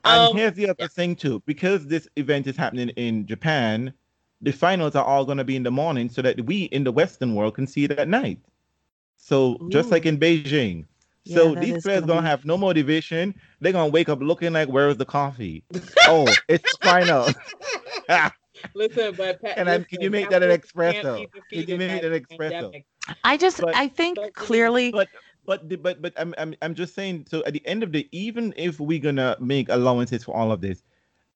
And 0.04 0.30
Um, 0.30 0.38
here's 0.38 0.54
the 0.54 0.70
other 0.70 0.76
yeah. 0.80 0.88
thing 0.88 1.16
too, 1.16 1.42
because 1.46 1.88
this 1.88 2.08
event 2.16 2.48
is 2.48 2.56
happening 2.56 2.90
in 2.90 3.26
Japan, 3.26 3.94
the 4.42 4.52
finals 4.52 4.96
are 4.96 5.04
all 5.04 5.26
going 5.26 5.38
to 5.38 5.44
be 5.44 5.56
in 5.56 5.64
the 5.64 5.72
morning, 5.72 6.10
so 6.10 6.22
that 6.22 6.40
we 6.46 6.64
in 6.66 6.84
the 6.84 6.92
Western 6.92 7.36
world 7.36 7.56
can 7.56 7.66
see 7.66 7.86
it 7.86 7.92
at 7.92 8.08
night. 8.08 8.40
So 9.18 9.58
just 9.70 9.90
like 9.90 10.06
in 10.06 10.20
Beijing, 10.20 10.86
Yeah, 11.24 11.38
so 11.38 11.56
that 11.56 11.62
these 11.62 11.82
players 11.82 12.02
gonna 12.02 12.16
gonna 12.16 12.28
have 12.28 12.46
no 12.46 12.58
motivation. 12.58 13.34
They're 13.60 13.72
gonna 13.72 13.90
wake 13.90 14.10
up 14.10 14.22
looking 14.22 14.54
like, 14.54 14.70
"Where's 14.70 14.98
the 14.98 15.06
coffee? 15.06 15.64
oh, 16.08 16.28
it's 16.48 16.78
final." 16.78 17.28
listen, 18.76 19.16
but 19.16 19.42
Pat, 19.42 19.58
And 19.58 19.68
then, 19.68 19.84
can 19.86 20.02
you 20.02 20.12
make 20.12 20.30
that 20.30 20.44
an 20.44 20.50
capitalism 20.50 21.02
can't 21.04 21.06
espresso? 21.06 21.32
Can 21.50 21.70
you 21.70 21.78
make 21.78 21.90
by 21.90 21.96
it 21.96 22.06
an 22.06 22.12
the 22.12 22.20
espresso? 22.22 22.52
pandemic. 22.52 22.86
I 23.24 23.38
just 23.38 23.62
But- 23.62 23.76
I 23.76 23.88
think 23.88 24.16
but- 24.18 24.34
clearly 24.34 24.92
but 24.92 25.10
but 25.46 25.70
the- 25.70 25.76
but 25.78 26.02
but 26.02 26.14
I'm, 26.18 26.34
I'm 26.38 26.56
I'm 26.62 26.74
just 26.76 26.96
saying. 26.96 27.28
So 27.30 27.44
at 27.46 27.54
the 27.54 27.66
end 27.68 27.84
of 27.84 27.92
the, 27.92 28.08
even 28.12 28.54
if 28.58 28.80
we're 28.80 29.00
gonna 29.00 29.38
make 29.40 29.70
allowances 29.70 30.24
for 30.24 30.36
all 30.36 30.52
of 30.52 30.62
this, 30.62 30.82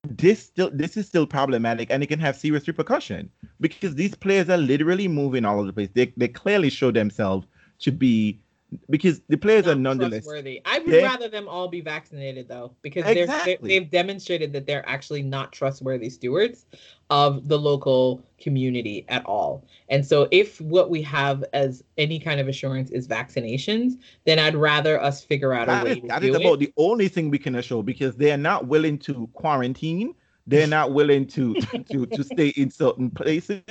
this 0.04 0.40
still 0.40 0.72
this 0.74 0.98
is 0.98 1.06
still 1.08 1.28
problematic, 1.28 1.90
and 1.92 2.02
it 2.02 2.08
can 2.08 2.20
have 2.20 2.36
serious 2.36 2.68
repercussion 2.68 3.30
because 3.60 3.96
these 3.96 4.16
players 4.16 4.50
are 4.50 4.58
literally 4.58 5.08
moving 5.08 5.46
all 5.46 5.58
over 5.58 5.68
the 5.68 5.74
place. 5.74 5.90
They 5.94 6.12
they 6.18 6.28
clearly 6.28 6.70
show 6.70 6.90
themselves 6.92 7.46
to 7.80 7.92
be 7.92 8.40
because 8.90 9.22
the 9.30 9.38
players 9.38 9.68
are 9.68 9.76
nonetheless. 9.76 10.26
worthy. 10.26 10.62
I 10.66 10.80
would 10.80 10.94
rather 10.94 11.28
them 11.28 11.48
all 11.48 11.68
be 11.68 11.82
vaccinated 11.82 12.48
though, 12.48 12.74
because 12.82 13.04
they're, 13.04 13.14
they 13.14 13.22
Exactly. 13.24 13.70
they've 13.70 13.90
demonstrated 13.90 14.54
that 14.54 14.68
they're 14.68 14.88
actually 14.88 15.24
not 15.24 15.52
trustworthy 15.52 16.10
stewards 16.10 16.66
of 17.10 17.48
the 17.48 17.58
local 17.58 18.22
community 18.40 19.06
at 19.10 19.26
all. 19.26 19.66
And 19.90 20.06
so, 20.06 20.28
if 20.32 20.62
what 20.62 20.90
we 20.90 21.02
have 21.04 21.44
as 21.54 21.84
any 21.98 22.20
kind 22.20 22.40
of 22.40 22.48
assurance 22.48 22.92
is 22.92 23.08
vaccinations, 23.08 23.98
then 24.26 24.38
I'd 24.38 24.56
rather 24.56 25.02
us 25.02 25.24
figure 25.24 25.54
out 25.54 25.70
a 25.70 25.84
way 25.84 25.92
is, 25.92 25.98
to 26.02 26.08
that 26.08 26.24
is 26.24 26.36
it. 26.36 26.42
about 26.42 26.60
the 26.60 26.72
only 26.78 27.08
thing 27.08 27.30
we 27.30 27.40
can 27.40 27.56
assure 27.56 27.84
because 27.84 28.16
they 28.16 28.32
are 28.32 28.38
not 28.38 28.68
willing 28.68 28.98
to 29.00 29.28
quarantine. 29.34 30.14
They're 30.46 30.68
not 30.68 30.94
willing 30.94 31.28
to 31.28 31.56
to, 31.92 32.06
to 32.06 32.24
stay 32.24 32.50
in 32.50 32.70
certain 32.70 33.10
places. 33.10 33.62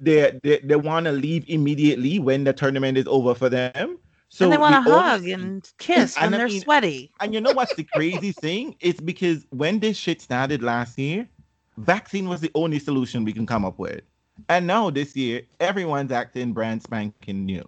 They 0.00 0.38
they, 0.42 0.60
they 0.64 0.76
want 0.76 1.04
to 1.06 1.12
leave 1.12 1.44
immediately 1.48 2.18
when 2.18 2.44
the 2.44 2.52
tournament 2.52 2.96
is 2.96 3.06
over 3.06 3.34
for 3.34 3.48
them. 3.48 3.98
So 4.34 4.46
and 4.46 4.52
they 4.52 4.58
want 4.58 4.74
to 4.74 4.80
hug 4.80 5.28
and 5.28 5.70
kiss 5.78 6.16
when 6.16 6.26
And 6.26 6.34
I 6.34 6.38
they're 6.38 6.48
sweaty. 6.48 7.12
And 7.20 7.32
you 7.32 7.40
know 7.40 7.52
what's 7.52 7.74
the 7.74 7.84
crazy 7.84 8.32
thing? 8.32 8.74
It's 8.80 9.00
because 9.00 9.46
when 9.50 9.78
this 9.78 9.96
shit 9.96 10.20
started 10.20 10.60
last 10.60 10.98
year, 10.98 11.28
vaccine 11.76 12.28
was 12.28 12.40
the 12.40 12.50
only 12.56 12.80
solution 12.80 13.24
we 13.24 13.32
can 13.32 13.46
come 13.46 13.64
up 13.64 13.78
with. 13.78 14.00
And 14.48 14.66
now 14.66 14.90
this 14.90 15.14
year, 15.14 15.42
everyone's 15.60 16.10
acting 16.10 16.52
brand 16.52 16.82
spanking 16.82 17.46
new. 17.46 17.64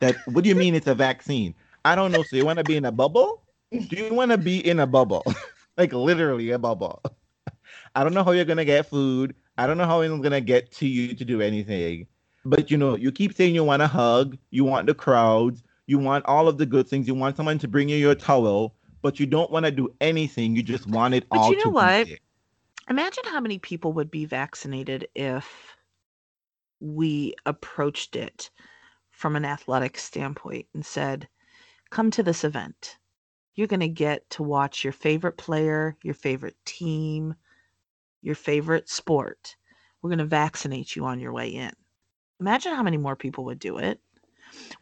That 0.00 0.16
what 0.26 0.42
do 0.42 0.48
you 0.48 0.56
mean 0.56 0.74
it's 0.74 0.88
a 0.88 0.94
vaccine? 0.94 1.54
I 1.84 1.94
don't 1.94 2.10
know. 2.10 2.24
So 2.24 2.34
you 2.34 2.44
want 2.44 2.58
to 2.58 2.64
be 2.64 2.76
in 2.76 2.84
a 2.84 2.90
bubble? 2.90 3.44
Do 3.70 3.96
you 3.96 4.12
want 4.12 4.32
to 4.32 4.38
be 4.38 4.66
in 4.68 4.80
a 4.80 4.88
bubble? 4.88 5.22
like 5.76 5.92
literally 5.92 6.50
a 6.50 6.58
bubble. 6.58 7.00
I 7.94 8.02
don't 8.02 8.12
know 8.12 8.24
how 8.24 8.32
you're 8.32 8.44
gonna 8.44 8.64
get 8.64 8.86
food. 8.86 9.36
I 9.56 9.68
don't 9.68 9.78
know 9.78 9.86
how 9.86 10.00
it's 10.00 10.20
gonna 10.20 10.40
get 10.40 10.72
to 10.72 10.88
you 10.88 11.14
to 11.14 11.24
do 11.24 11.40
anything. 11.40 12.08
But 12.44 12.72
you 12.72 12.76
know, 12.76 12.96
you 12.96 13.12
keep 13.12 13.36
saying 13.36 13.54
you 13.54 13.62
want 13.62 13.82
a 13.82 13.86
hug, 13.86 14.36
you 14.50 14.64
want 14.64 14.88
the 14.88 14.94
crowds, 14.94 15.62
you 15.88 15.98
want 15.98 16.24
all 16.26 16.46
of 16.46 16.58
the 16.58 16.66
good 16.66 16.86
things, 16.86 17.08
you 17.08 17.14
want 17.14 17.36
someone 17.36 17.58
to 17.58 17.66
bring 17.66 17.88
you 17.88 17.96
your 17.96 18.14
towel, 18.14 18.74
but 19.00 19.18
you 19.18 19.24
don't 19.24 19.50
want 19.50 19.64
to 19.64 19.72
do 19.72 19.88
anything. 20.02 20.54
You 20.54 20.62
just 20.62 20.86
want 20.86 21.14
it 21.14 21.26
But 21.30 21.38
all 21.38 21.50
you 21.50 21.64
know 21.64 21.70
what? 21.70 22.06
Imagine 22.90 23.24
how 23.24 23.40
many 23.40 23.58
people 23.58 23.94
would 23.94 24.10
be 24.10 24.26
vaccinated 24.26 25.08
if 25.14 25.76
we 26.80 27.34
approached 27.46 28.16
it 28.16 28.50
from 29.10 29.34
an 29.34 29.46
athletic 29.46 29.98
standpoint 29.98 30.66
and 30.74 30.84
said, 30.84 31.26
come 31.90 32.10
to 32.10 32.22
this 32.22 32.44
event. 32.44 32.98
You're 33.54 33.66
going 33.66 33.80
to 33.80 33.88
get 33.88 34.28
to 34.30 34.42
watch 34.42 34.84
your 34.84 34.92
favorite 34.92 35.38
player, 35.38 35.96
your 36.02 36.14
favorite 36.14 36.56
team, 36.66 37.34
your 38.20 38.34
favorite 38.34 38.90
sport. 38.90 39.56
We're 40.02 40.10
going 40.10 40.18
to 40.18 40.26
vaccinate 40.26 40.94
you 40.94 41.06
on 41.06 41.18
your 41.18 41.32
way 41.32 41.48
in. 41.48 41.72
Imagine 42.40 42.74
how 42.74 42.82
many 42.82 42.98
more 42.98 43.16
people 43.16 43.44
would 43.46 43.58
do 43.58 43.78
it. 43.78 44.00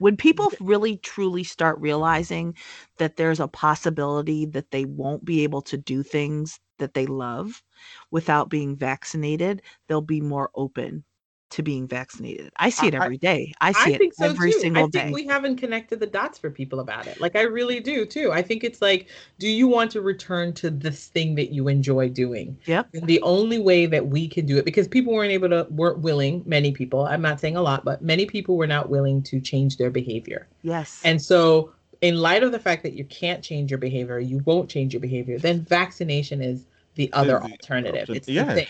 Would 0.01 0.19
people 0.19 0.51
mm, 0.51 0.57
really 0.61 0.97
truly 0.98 1.44
start 1.44 1.78
realizing 1.81 2.55
that 2.98 3.16
there's 3.16 3.40
a 3.40 3.48
possibility 3.48 4.47
that 4.47 4.70
they 4.70 4.85
won't 4.85 5.24
be 5.24 5.43
able 5.44 5.62
to 5.62 5.77
do 5.78 6.03
things 6.03 6.61
that 6.78 6.94
they 6.94 7.07
love 7.07 7.62
without 8.11 8.51
being 8.51 8.77
vaccinated? 8.77 9.62
They'll 9.89 10.01
be 10.03 10.20
more 10.20 10.51
open 10.55 11.05
to 11.48 11.62
being 11.62 11.86
vaccinated. 11.86 12.51
I 12.56 12.70
see 12.70 12.89
it 12.89 12.94
I- 12.94 12.98
I- 12.98 13.05
every 13.05 13.18
day. 13.18 13.52
I 13.60 13.73
see 13.73 13.94
I 13.94 13.98
it 14.01 14.14
so 14.16 14.24
every 14.27 14.52
too. 14.52 14.59
single 14.60 14.85
I 14.85 14.89
think 14.89 14.93
day. 15.06 15.10
we 15.12 15.24
haven't 15.27 15.56
connected 15.56 16.01
the 16.01 16.06
dots 16.06 16.39
for 16.39 16.51
people 16.51 16.81
about 16.81 17.06
it. 17.06 17.20
Like 17.20 17.36
I 17.36 17.43
really 17.43 17.78
do 17.78 18.05
too. 18.05 18.32
I 18.32 18.43
think 18.43 18.64
it's 18.64 18.82
like, 18.82 19.06
do 19.39 19.48
you 19.48 19.68
want 19.68 19.90
to 19.93 20.01
return 20.01 20.52
to 20.55 20.70
this 20.70 21.06
thing 21.06 21.36
that 21.36 21.52
you 21.52 21.68
enjoy 21.68 22.09
doing? 22.09 22.59
Yep. 22.66 22.89
And 22.94 23.06
the 23.06 23.20
only 23.23 23.59
way 23.60 23.86
that 23.86 24.09
we 24.09 24.27
can 24.28 24.44
do 24.44 24.56
it, 24.59 24.64
because 24.64 24.89
people 24.89 25.12
weren't 25.12 25.31
able 25.32 25.48
to, 25.51 25.66
weren't 25.70 26.01
willing. 26.01 26.43
Many 26.47 26.73
people. 26.73 27.05
I'm 27.06 27.23
not 27.23 27.39
saying 27.39 27.56
a 27.56 27.62
lot, 27.62 27.85
but 27.85 28.02
many 28.02 28.27
people 28.27 28.56
were 28.56 28.66
not 28.66 28.89
willing 28.90 29.23
to 29.24 29.40
change 29.40 29.77
their 29.77 29.90
behavior. 29.90 30.48
Yes. 30.62 31.01
And 31.05 31.23
so, 31.23 31.73
in 32.01 32.16
light 32.16 32.43
of 32.43 32.52
the 32.52 32.59
fact 32.59 32.82
that 32.82 32.93
you 32.94 33.05
can't 33.05 33.43
change 33.43 33.70
your 33.70 33.78
behavior, 33.78 34.18
you 34.18 34.43
won't 34.44 34.68
change 34.68 34.93
your 34.93 35.01
behavior, 35.01 35.39
then 35.39 35.62
vaccination 35.62 36.43
is 36.43 36.66
the 36.97 37.10
other 37.12 37.39
the 37.39 37.52
alternative. 37.52 38.02
option. 38.02 38.16
It's 38.16 38.27
the 38.27 38.32
Yeah. 38.32 38.52
thing. 38.55 38.66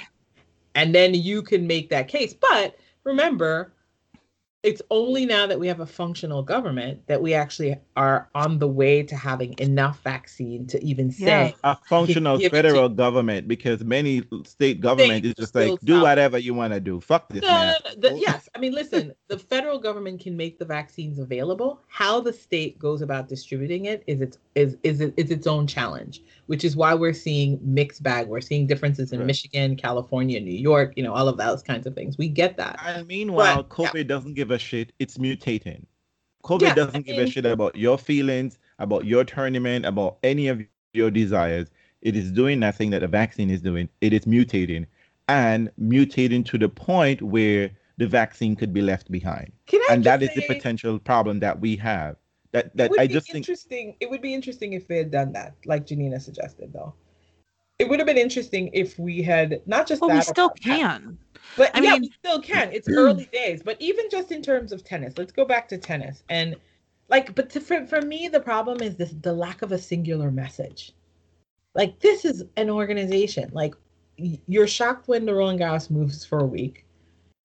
And 0.76 0.94
then 0.94 1.14
you 1.14 1.42
can 1.42 1.66
make 1.66 1.88
that 1.90 2.06
case. 2.06 2.34
But 2.34 2.76
remember, 3.02 3.72
it's 4.66 4.82
only 4.90 5.24
now 5.26 5.46
that 5.46 5.58
we 5.60 5.68
have 5.68 5.78
a 5.80 5.86
functional 5.86 6.42
government 6.42 7.00
that 7.06 7.22
we 7.22 7.32
actually 7.34 7.76
are 7.96 8.28
on 8.34 8.58
the 8.58 8.66
way 8.66 9.02
to 9.04 9.14
having 9.14 9.54
enough 9.58 10.02
vaccine 10.02 10.66
to 10.66 10.84
even 10.84 11.06
Yeah. 11.16 11.48
say, 11.50 11.54
A 11.62 11.76
functional 11.88 12.36
give 12.36 12.46
it 12.52 12.56
to- 12.62 12.68
federal 12.68 12.88
government 12.88 13.46
because 13.46 13.84
many 13.84 14.22
state 14.44 14.80
government 14.80 15.24
is 15.24 15.34
just 15.34 15.54
like 15.54 15.66
still 15.66 15.78
do 15.84 16.00
whatever 16.02 16.36
you 16.38 16.52
want 16.52 16.72
to 16.72 16.80
do. 16.80 17.00
Fuck 17.00 17.28
this 17.28 17.42
No, 17.42 17.48
man. 17.48 17.74
no, 17.84 17.90
no. 17.94 18.00
The, 18.14 18.18
yes, 18.20 18.48
I 18.54 18.58
mean, 18.58 18.72
listen. 18.72 19.12
The 19.28 19.38
federal 19.38 19.78
government 19.78 20.20
can 20.20 20.36
make 20.36 20.58
the 20.58 20.64
vaccines 20.64 21.18
available. 21.18 21.80
How 21.88 22.20
the 22.20 22.32
state 22.32 22.78
goes 22.78 23.02
about 23.02 23.28
distributing 23.28 23.84
it 23.86 24.02
is 24.08 24.20
its 24.20 24.38
is 24.56 24.76
is 24.82 25.00
it- 25.00 25.14
is 25.16 25.30
its 25.30 25.46
own 25.46 25.66
challenge. 25.66 26.22
Which 26.46 26.64
is 26.64 26.76
why 26.76 26.94
we're 26.94 27.12
seeing 27.12 27.58
mixed 27.62 28.02
bag. 28.04 28.28
We're 28.28 28.40
seeing 28.40 28.66
differences 28.68 29.12
in 29.12 29.18
Right. 29.18 29.26
Michigan, 29.26 29.74
California, 29.76 30.38
New 30.40 30.54
York. 30.54 30.92
You 30.96 31.02
know, 31.02 31.12
all 31.12 31.28
of 31.28 31.36
those 31.38 31.62
kinds 31.62 31.86
of 31.86 31.94
things. 31.94 32.16
We 32.18 32.28
get 32.28 32.56
that. 32.56 32.78
And 32.86 33.06
meanwhile, 33.08 33.64
But, 33.64 33.78
yeah. 33.82 33.88
COVID 33.90 34.06
doesn't 34.06 34.34
give 34.34 34.50
a 34.52 34.55
shit. 34.58 34.92
It's 34.98 35.18
mutating. 35.18 35.86
COVID 36.44 36.62
Yeah, 36.62 36.74
doesn't 36.74 37.06
give 37.06 37.18
a 37.18 37.28
shit 37.28 37.44
about 37.44 37.76
your 37.76 37.98
feelings, 37.98 38.58
about 38.78 39.04
your 39.04 39.24
tournament, 39.24 39.84
about 39.84 40.18
any 40.22 40.48
of 40.48 40.62
your 40.92 41.10
desires. 41.10 41.70
it 42.02 42.14
is 42.14 42.30
doing 42.30 42.60
that 42.60 42.76
thing 42.76 42.90
that 42.90 43.00
the 43.00 43.08
vaccine 43.08 43.50
is 43.50 43.60
doing. 43.60 43.88
It 44.00 44.12
is 44.12 44.26
mutating 44.26 44.86
and 45.28 45.70
mutating 45.80 46.44
to 46.46 46.58
the 46.58 46.68
point 46.68 47.20
where 47.20 47.70
the 47.96 48.06
vaccine 48.06 48.54
could 48.54 48.72
be 48.72 48.82
left 48.82 49.10
behind. 49.10 49.50
and 49.90 50.04
that 50.04 50.22
is 50.22 50.30
the 50.34 50.46
potential 50.46 50.98
problem 50.98 51.40
that 51.40 51.60
we 51.60 51.76
have. 51.76 52.16
That 52.52 52.76
that 52.76 52.92
I 52.98 53.06
just 53.06 53.26
think 53.26 53.38
interesting. 53.38 53.96
It 54.00 54.08
would 54.08 54.22
be 54.22 54.34
interesting 54.34 54.72
if 54.72 54.86
they 54.86 54.98
had 54.98 55.10
done 55.10 55.32
that, 55.32 55.56
like 55.64 55.86
Janina 55.86 56.20
suggested, 56.20 56.72
though. 56.72 56.94
It 57.78 57.88
would 57.88 57.98
have 57.98 58.06
been 58.06 58.16
interesting 58.16 58.70
if 58.72 58.98
we 58.98 59.20
had 59.20 59.60
not 59.66 59.86
just 59.86 60.00
well, 60.00 60.08
that. 60.08 60.16
we 60.16 60.22
still 60.22 60.50
can. 60.50 61.18
But 61.56 61.74
I 61.74 61.80
yeah, 61.80 61.92
mean, 61.92 62.02
we 62.02 62.12
still 62.18 62.40
can. 62.40 62.72
It's 62.72 62.88
early 62.96 63.28
days. 63.32 63.62
But 63.62 63.76
even 63.80 64.06
just 64.10 64.32
in 64.32 64.42
terms 64.42 64.72
of 64.72 64.84
tennis, 64.84 65.14
let's 65.16 65.32
go 65.32 65.44
back 65.44 65.68
to 65.68 65.78
tennis 65.78 66.22
and 66.28 66.56
like. 67.08 67.34
But 67.34 67.50
to, 67.50 67.60
for 67.60 67.86
for 67.86 68.02
me, 68.02 68.28
the 68.28 68.40
problem 68.40 68.82
is 68.82 68.96
this: 68.96 69.14
the 69.22 69.32
lack 69.32 69.62
of 69.62 69.72
a 69.72 69.78
singular 69.78 70.30
message. 70.30 70.92
Like 71.74 71.98
this 72.00 72.24
is 72.24 72.44
an 72.56 72.70
organization. 72.70 73.50
Like 73.52 73.74
you're 74.16 74.66
shocked 74.66 75.08
when 75.08 75.26
the 75.26 75.34
Roland 75.34 75.60
Garros 75.60 75.90
moves 75.90 76.24
for 76.24 76.40
a 76.40 76.46
week. 76.46 76.84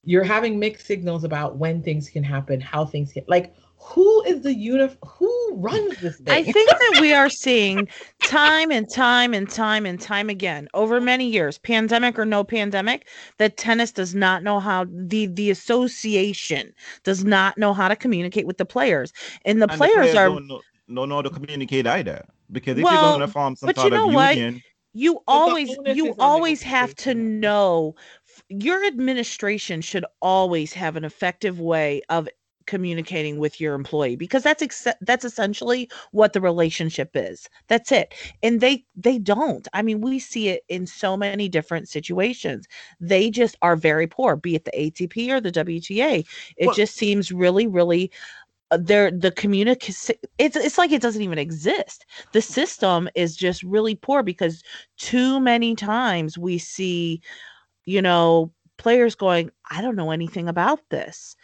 You're 0.04 0.24
having 0.24 0.58
mixed 0.58 0.88
signals 0.88 1.24
about 1.24 1.58
when 1.58 1.84
things 1.84 2.10
can 2.10 2.24
happen, 2.24 2.60
how 2.60 2.86
things 2.86 3.14
can 3.14 3.24
like 3.28 3.54
who 3.82 4.24
is 4.24 4.42
the 4.42 4.54
unif 4.54 4.96
who 5.06 5.52
runs 5.56 5.98
this 6.00 6.18
thing? 6.18 6.30
I 6.30 6.44
think 6.44 6.70
that 6.70 7.00
we 7.02 7.14
are 7.14 7.30
seeing 7.46 7.88
time 8.24 8.72
and 8.72 8.90
time 8.90 9.34
and 9.34 9.50
time 9.50 9.86
and 9.86 10.00
time 10.00 10.30
again 10.30 10.68
over 10.74 11.02
many 11.02 11.28
years, 11.28 11.58
pandemic 11.58 12.18
or 12.18 12.26
no 12.26 12.44
pandemic, 12.44 13.08
that 13.38 13.58
tennis 13.58 13.92
does 13.92 14.14
not 14.14 14.44
know 14.44 14.60
how 14.60 14.86
the 14.90 15.26
the 15.26 15.50
association 15.50 16.74
does 17.04 17.26
not 17.26 17.58
know 17.58 17.74
how 17.74 17.88
to 17.88 17.96
communicate 17.96 18.48
with 18.48 18.58
the 18.58 18.66
players. 18.66 19.12
And 19.46 19.62
the, 19.62 19.68
and 19.68 19.78
players, 19.78 20.08
the 20.08 20.14
players, 20.14 20.16
are 20.16 20.30
don't 20.30 20.48
know, 20.48 20.62
don't 20.94 21.10
know 21.10 21.16
how 21.16 21.22
to 21.24 21.30
communicate 21.30 21.88
either. 21.88 22.24
Because 22.52 22.78
if 22.78 22.84
well, 22.84 22.94
you're 22.94 23.02
going 23.02 23.22
to 23.22 23.28
form 23.28 23.56
some 23.56 23.74
sort 23.74 23.94
of 23.94 24.00
union, 24.12 24.54
what? 24.54 24.62
you 24.94 25.20
always 25.28 25.76
you 25.88 26.14
always 26.20 26.62
have 26.62 26.94
to 26.96 27.14
know 27.14 27.96
your 28.50 28.86
administration 28.86 29.82
should 29.82 30.06
always 30.22 30.74
have 30.74 30.96
an 30.96 31.06
effective 31.06 31.60
way 31.60 32.02
of 32.10 32.28
communicating 32.66 33.38
with 33.38 33.60
your 33.60 33.74
employee 33.74 34.16
because 34.16 34.44
that's 34.44 34.62
ex- 34.62 34.88
that's 35.02 35.26
essentially 35.26 35.90
what 36.12 36.34
the 36.34 36.42
relationship 36.42 37.12
is. 37.16 37.50
That's 37.68 37.92
it. 37.92 38.14
And 38.44 38.62
they 38.62 38.86
they 38.96 39.18
don't. 39.20 39.68
I 39.74 39.82
mean 39.82 40.02
we 40.02 40.20
see 40.20 40.50
it 40.50 40.64
in 40.70 40.86
so 40.88 41.18
many 41.18 41.50
different 41.50 41.90
situations. 41.90 42.68
They 43.00 43.30
just 43.30 43.58
are 43.62 43.76
very 43.76 44.08
poor 44.08 44.36
be 44.36 44.56
it 44.56 44.66
the 44.66 44.72
atp 44.72 45.30
or 45.30 45.42
the 45.42 45.52
wta 45.52 46.26
it 46.58 46.66
well, 46.66 46.76
just 46.76 46.96
seems 46.96 47.32
really 47.32 47.68
really 47.68 48.12
uh, 48.72 48.78
there 48.80 49.12
the 49.12 49.32
communication 49.32 50.16
it's 50.38 50.56
it's 50.56 50.78
like 50.78 50.92
it 50.92 51.02
doesn't 51.02 51.22
even 51.22 51.38
exist. 51.38 52.06
The 52.32 52.42
system 52.42 53.10
is 53.16 53.36
just 53.36 53.64
really 53.64 53.96
poor 53.96 54.24
because 54.24 54.64
too 54.98 55.40
many 55.40 55.76
times 55.76 56.38
we 56.38 56.58
see 56.58 57.22
you 57.86 58.02
know 58.02 58.52
players 58.82 59.14
going, 59.14 59.52
I 59.70 59.82
don't 59.82 59.96
know 59.96 60.10
anything 60.10 60.48
about 60.50 60.80
this. 60.90 61.36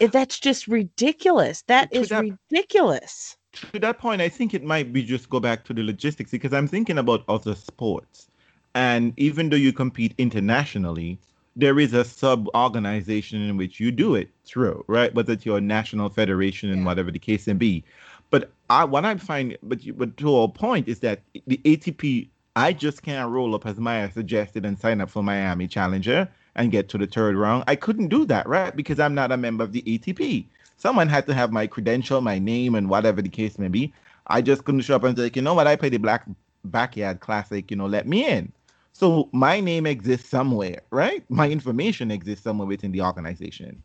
That's 0.00 0.40
just 0.40 0.66
ridiculous. 0.66 1.62
That 1.68 1.88
is 1.92 2.08
that, 2.08 2.24
ridiculous. 2.50 3.36
To 3.72 3.78
that 3.78 3.98
point, 3.98 4.20
I 4.20 4.28
think 4.28 4.54
it 4.54 4.64
might 4.64 4.92
be 4.92 5.04
just 5.04 5.30
go 5.30 5.38
back 5.38 5.64
to 5.66 5.72
the 5.72 5.84
logistics 5.84 6.32
because 6.32 6.52
I'm 6.52 6.66
thinking 6.66 6.98
about 6.98 7.22
other 7.28 7.54
sports. 7.54 8.28
And 8.74 9.12
even 9.16 9.50
though 9.50 9.56
you 9.56 9.72
compete 9.72 10.14
internationally, 10.18 11.16
there 11.54 11.78
is 11.78 11.94
a 11.94 12.04
sub 12.04 12.48
organization 12.56 13.40
in 13.40 13.56
which 13.56 13.78
you 13.78 13.92
do 13.92 14.16
it 14.16 14.28
through, 14.44 14.84
right? 14.88 15.14
Whether 15.14 15.34
it's 15.34 15.46
your 15.46 15.60
national 15.60 16.08
federation 16.08 16.70
and 16.70 16.80
yeah. 16.80 16.86
whatever 16.86 17.12
the 17.12 17.20
case 17.20 17.46
may 17.46 17.52
be. 17.52 17.84
But 18.30 18.50
I, 18.68 18.84
what 18.84 19.04
I 19.04 19.14
find, 19.14 19.56
but, 19.62 19.84
you, 19.84 19.92
but 19.92 20.16
to 20.16 20.34
our 20.34 20.48
point, 20.48 20.88
is 20.88 20.98
that 21.00 21.20
the 21.46 21.58
ATP, 21.58 22.28
I 22.56 22.72
just 22.72 23.02
can't 23.02 23.30
roll 23.30 23.54
up 23.54 23.64
as 23.64 23.78
Maya 23.78 24.10
suggested 24.10 24.66
and 24.66 24.76
sign 24.76 25.00
up 25.00 25.08
for 25.08 25.22
Miami 25.22 25.68
Challenger 25.68 26.28
and 26.56 26.70
get 26.70 26.88
to 26.90 26.98
the 26.98 27.06
third 27.06 27.36
round. 27.36 27.64
I 27.66 27.76
couldn't 27.76 28.08
do 28.08 28.24
that, 28.26 28.48
right? 28.48 28.74
Because 28.74 29.00
I'm 29.00 29.14
not 29.14 29.32
a 29.32 29.36
member 29.36 29.64
of 29.64 29.72
the 29.72 29.82
ATP. 29.82 30.46
Someone 30.76 31.08
had 31.08 31.26
to 31.26 31.34
have 31.34 31.52
my 31.52 31.66
credential, 31.66 32.20
my 32.20 32.38
name, 32.38 32.74
and 32.74 32.88
whatever 32.88 33.22
the 33.22 33.28
case 33.28 33.58
may 33.58 33.68
be. 33.68 33.92
I 34.26 34.40
just 34.40 34.64
couldn't 34.64 34.82
show 34.82 34.96
up 34.96 35.04
and 35.04 35.16
say, 35.16 35.30
you 35.34 35.42
know 35.42 35.54
what, 35.54 35.66
I 35.66 35.76
play 35.76 35.88
the 35.88 35.98
Black 35.98 36.26
Backyard 36.64 37.20
Classic, 37.20 37.70
you 37.70 37.76
know, 37.76 37.86
let 37.86 38.06
me 38.06 38.26
in. 38.26 38.52
So 38.92 39.28
my 39.32 39.60
name 39.60 39.86
exists 39.86 40.28
somewhere, 40.28 40.80
right? 40.90 41.24
My 41.28 41.48
information 41.48 42.10
exists 42.10 42.44
somewhere 42.44 42.66
within 42.66 42.92
the 42.92 43.02
organization. 43.02 43.82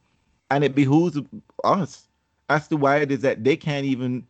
And 0.51 0.63
it 0.63 0.75
behooves 0.75 1.19
us 1.63 2.07
as 2.49 2.67
to 2.67 2.77
why 2.77 2.97
it 2.97 3.11
is 3.11 3.21
that 3.21 3.43
they 3.43 3.55
can't 3.55 3.85
even 3.85 4.25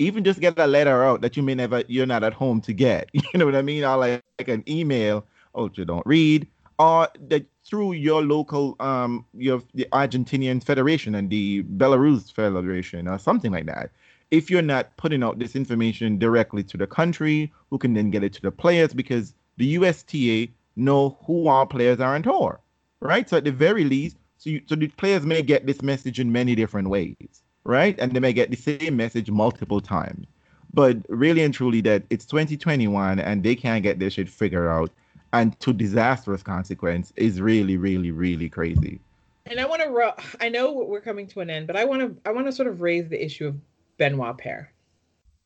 even 0.00 0.24
just 0.24 0.40
get 0.40 0.58
a 0.58 0.66
letter 0.66 1.04
out 1.04 1.20
that 1.20 1.36
you 1.36 1.42
may 1.42 1.54
never 1.54 1.84
you're 1.86 2.06
not 2.06 2.24
at 2.24 2.32
home 2.32 2.60
to 2.62 2.72
get. 2.72 3.10
You 3.14 3.38
know 3.38 3.46
what 3.46 3.54
I 3.54 3.62
mean? 3.62 3.84
Or 3.84 3.96
like, 3.96 4.22
like 4.38 4.48
an 4.48 4.64
email, 4.68 5.24
oh 5.54 5.70
you 5.72 5.84
don't 5.84 6.06
read, 6.06 6.48
or 6.78 7.08
that 7.28 7.46
through 7.66 7.92
your 7.92 8.22
local 8.22 8.76
um 8.80 9.24
your 9.34 9.62
the 9.74 9.86
Argentinian 9.92 10.62
Federation 10.62 11.14
and 11.14 11.30
the 11.30 11.62
Belarus 11.62 12.32
Federation 12.32 13.08
or 13.08 13.18
something 13.18 13.52
like 13.52 13.66
that. 13.66 13.90
If 14.30 14.50
you're 14.50 14.62
not 14.62 14.96
putting 14.96 15.22
out 15.22 15.38
this 15.38 15.54
information 15.54 16.18
directly 16.18 16.62
to 16.64 16.76
the 16.76 16.86
country, 16.86 17.52
who 17.70 17.78
can 17.78 17.94
then 17.94 18.10
get 18.10 18.24
it 18.24 18.32
to 18.34 18.42
the 18.42 18.50
players 18.50 18.92
because 18.92 19.34
the 19.56 19.66
USTA 19.78 20.48
know 20.76 21.16
who 21.24 21.46
our 21.46 21.66
players 21.66 22.00
are 22.00 22.14
on 22.14 22.22
tour, 22.22 22.60
right? 23.00 23.28
So 23.28 23.36
at 23.36 23.44
the 23.44 23.52
very 23.52 23.84
least, 23.84 24.16
so 24.38 24.50
you, 24.50 24.62
so 24.66 24.74
the 24.74 24.88
players 24.88 25.24
may 25.24 25.42
get 25.42 25.66
this 25.66 25.82
message 25.82 26.18
in 26.18 26.32
many 26.32 26.54
different 26.54 26.88
ways, 26.88 27.42
right? 27.64 27.96
And 27.98 28.12
they 28.12 28.20
may 28.20 28.32
get 28.32 28.50
the 28.50 28.56
same 28.56 28.96
message 28.96 29.30
multiple 29.30 29.80
times. 29.80 30.26
But 30.72 30.96
really 31.08 31.42
and 31.44 31.54
truly, 31.54 31.80
that 31.82 32.02
it's 32.10 32.26
2021 32.26 33.20
and 33.20 33.44
they 33.44 33.54
can't 33.54 33.84
get 33.84 34.00
their 34.00 34.10
shit 34.10 34.28
figured 34.28 34.66
out 34.66 34.90
and 35.34 35.58
to 35.58 35.72
disastrous 35.72 36.44
consequence 36.44 37.12
is 37.16 37.40
really, 37.40 37.76
really, 37.76 38.12
really 38.12 38.48
crazy. 38.48 39.00
And 39.46 39.58
I 39.58 39.66
want 39.66 39.82
to, 39.82 40.14
I 40.40 40.48
know 40.48 40.72
we're 40.72 41.00
coming 41.00 41.26
to 41.28 41.40
an 41.40 41.50
end, 41.50 41.66
but 41.66 41.76
I 41.76 41.84
want 41.84 42.02
to, 42.02 42.16
I 42.24 42.32
want 42.32 42.46
to 42.46 42.52
sort 42.52 42.68
of 42.68 42.80
raise 42.80 43.08
the 43.08 43.22
issue 43.22 43.48
of 43.48 43.56
Benoit 43.98 44.38
Paire. 44.38 44.72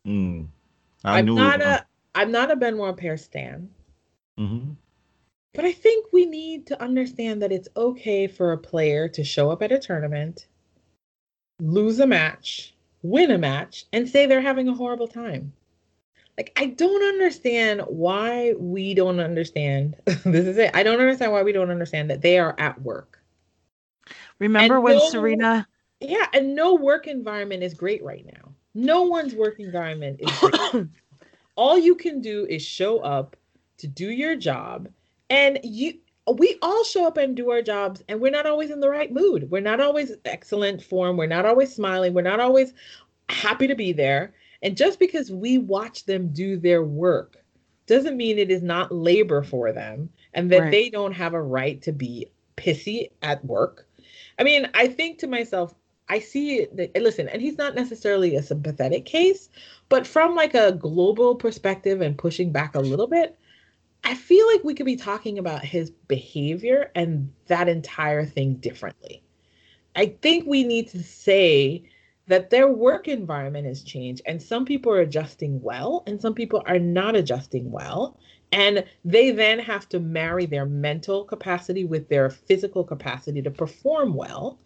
Mm, 0.06 0.46
I 1.04 1.18
am 1.18 1.34
not 1.34 1.62
a, 1.62 1.86
I'm 2.14 2.30
not 2.30 2.50
a 2.50 2.56
Benoit 2.56 2.96
Paire 2.96 3.16
stan. 3.16 3.70
Mm-hmm. 4.38 4.72
But 5.54 5.64
I 5.64 5.72
think 5.72 6.12
we 6.12 6.26
need 6.26 6.66
to 6.66 6.80
understand 6.80 7.42
that 7.42 7.50
it's 7.50 7.68
okay 7.74 8.26
for 8.26 8.52
a 8.52 8.58
player 8.58 9.08
to 9.08 9.24
show 9.24 9.50
up 9.50 9.62
at 9.62 9.72
a 9.72 9.78
tournament, 9.78 10.48
lose 11.60 11.98
a 11.98 12.06
match, 12.06 12.74
win 13.02 13.30
a 13.30 13.38
match, 13.38 13.86
and 13.94 14.06
say 14.06 14.26
they're 14.26 14.42
having 14.42 14.68
a 14.68 14.74
horrible 14.74 15.08
time 15.08 15.54
like 16.38 16.52
I 16.56 16.66
don't 16.66 17.02
understand 17.02 17.82
why 17.88 18.54
we 18.56 18.94
don't 18.94 19.20
understand. 19.20 19.96
this 20.06 20.46
is 20.46 20.56
it. 20.56 20.70
I 20.72 20.84
don't 20.84 21.00
understand 21.00 21.32
why 21.32 21.42
we 21.42 21.52
don't 21.52 21.70
understand 21.70 22.08
that 22.10 22.22
they 22.22 22.38
are 22.38 22.54
at 22.58 22.80
work. 22.80 23.20
Remember 24.38 24.76
and 24.76 24.84
when 24.84 24.98
no, 24.98 25.10
Serena? 25.10 25.68
Yeah, 26.00 26.26
and 26.32 26.54
no 26.54 26.76
work 26.76 27.08
environment 27.08 27.64
is 27.64 27.74
great 27.74 28.02
right 28.04 28.24
now. 28.24 28.52
No 28.74 29.02
one's 29.02 29.34
work 29.34 29.58
environment 29.58 30.20
is 30.20 30.30
great. 30.38 30.86
All 31.56 31.76
you 31.76 31.96
can 31.96 32.20
do 32.20 32.46
is 32.48 32.64
show 32.64 33.00
up 33.00 33.36
to 33.78 33.88
do 33.88 34.10
your 34.10 34.36
job, 34.36 34.88
and 35.28 35.58
you. 35.64 35.94
We 36.36 36.58
all 36.60 36.84
show 36.84 37.06
up 37.06 37.16
and 37.16 37.34
do 37.34 37.50
our 37.50 37.62
jobs, 37.62 38.04
and 38.06 38.20
we're 38.20 38.30
not 38.30 38.44
always 38.44 38.70
in 38.70 38.80
the 38.80 38.90
right 38.90 39.10
mood. 39.10 39.50
We're 39.50 39.62
not 39.62 39.80
always 39.80 40.12
excellent 40.26 40.82
form. 40.82 41.16
We're 41.16 41.24
not 41.24 41.46
always 41.46 41.74
smiling. 41.74 42.12
We're 42.12 42.20
not 42.20 42.38
always 42.38 42.74
happy 43.30 43.66
to 43.66 43.74
be 43.74 43.92
there. 43.92 44.34
And 44.62 44.76
just 44.76 44.98
because 44.98 45.30
we 45.30 45.58
watch 45.58 46.04
them 46.04 46.28
do 46.32 46.56
their 46.56 46.82
work 46.82 47.36
doesn't 47.86 48.16
mean 48.16 48.38
it 48.38 48.50
is 48.50 48.62
not 48.62 48.92
labor 48.92 49.42
for 49.42 49.72
them 49.72 50.10
and 50.34 50.50
that 50.50 50.60
right. 50.60 50.70
they 50.70 50.90
don't 50.90 51.12
have 51.12 51.34
a 51.34 51.42
right 51.42 51.80
to 51.82 51.92
be 51.92 52.26
pissy 52.56 53.10
at 53.22 53.44
work. 53.44 53.86
I 54.38 54.44
mean, 54.44 54.68
I 54.74 54.88
think 54.88 55.18
to 55.18 55.26
myself, 55.26 55.74
I 56.08 56.20
see 56.20 56.60
it. 56.60 56.96
Listen, 57.00 57.28
and 57.28 57.42
he's 57.42 57.58
not 57.58 57.74
necessarily 57.74 58.36
a 58.36 58.42
sympathetic 58.42 59.04
case, 59.04 59.48
but 59.88 60.06
from 60.06 60.34
like 60.34 60.54
a 60.54 60.72
global 60.72 61.34
perspective 61.34 62.00
and 62.00 62.16
pushing 62.16 62.50
back 62.52 62.74
a 62.74 62.80
little 62.80 63.06
bit, 63.06 63.38
I 64.04 64.14
feel 64.14 64.46
like 64.46 64.64
we 64.64 64.74
could 64.74 64.86
be 64.86 64.96
talking 64.96 65.38
about 65.38 65.64
his 65.64 65.90
behavior 65.90 66.90
and 66.94 67.32
that 67.46 67.68
entire 67.68 68.24
thing 68.24 68.54
differently. 68.54 69.22
I 69.96 70.16
think 70.22 70.46
we 70.46 70.64
need 70.64 70.88
to 70.90 71.02
say 71.02 71.82
that 72.28 72.50
their 72.50 72.70
work 72.70 73.08
environment 73.08 73.66
has 73.66 73.82
changed 73.82 74.22
and 74.26 74.40
some 74.40 74.64
people 74.64 74.92
are 74.92 75.00
adjusting 75.00 75.60
well 75.62 76.04
and 76.06 76.20
some 76.20 76.34
people 76.34 76.62
are 76.66 76.78
not 76.78 77.16
adjusting 77.16 77.70
well 77.70 78.16
and 78.52 78.84
they 79.04 79.30
then 79.30 79.58
have 79.58 79.88
to 79.88 79.98
marry 80.00 80.46
their 80.46 80.66
mental 80.66 81.24
capacity 81.24 81.84
with 81.84 82.08
their 82.08 82.30
physical 82.30 82.84
capacity 82.84 83.42
to 83.42 83.50
perform 83.50 84.14
well. 84.14 84.58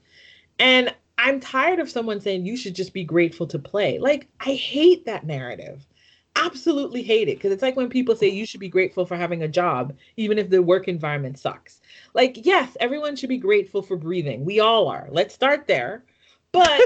And 0.58 0.94
i'm 1.18 1.40
tired 1.40 1.78
of 1.78 1.90
someone 1.90 2.20
saying 2.20 2.44
you 2.44 2.56
should 2.56 2.74
just 2.74 2.92
be 2.92 3.04
grateful 3.04 3.46
to 3.46 3.58
play. 3.58 3.98
Like 3.98 4.28
i 4.40 4.54
hate 4.54 5.06
that 5.06 5.24
narrative. 5.24 5.86
Absolutely 6.34 7.02
hate 7.02 7.28
it 7.28 7.36
because 7.36 7.52
it's 7.52 7.62
like 7.62 7.76
when 7.76 7.90
people 7.90 8.16
say 8.16 8.28
you 8.28 8.46
should 8.46 8.60
be 8.60 8.68
grateful 8.68 9.04
for 9.04 9.16
having 9.16 9.42
a 9.42 9.48
job 9.48 9.94
even 10.16 10.38
if 10.38 10.50
the 10.50 10.62
work 10.62 10.88
environment 10.88 11.38
sucks. 11.38 11.80
Like 12.14 12.44
yes 12.44 12.76
everyone 12.80 13.14
should 13.14 13.28
be 13.28 13.38
grateful 13.38 13.82
for 13.82 13.96
breathing. 13.96 14.44
We 14.44 14.58
all 14.58 14.88
are. 14.88 15.08
Let's 15.12 15.34
start 15.34 15.66
there 15.68 16.04
but 16.52 16.82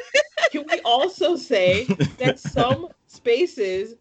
can 0.50 0.64
we 0.70 0.80
also 0.84 1.36
say 1.36 1.84
that 2.18 2.38
some 2.40 2.88
spaces 3.06 3.94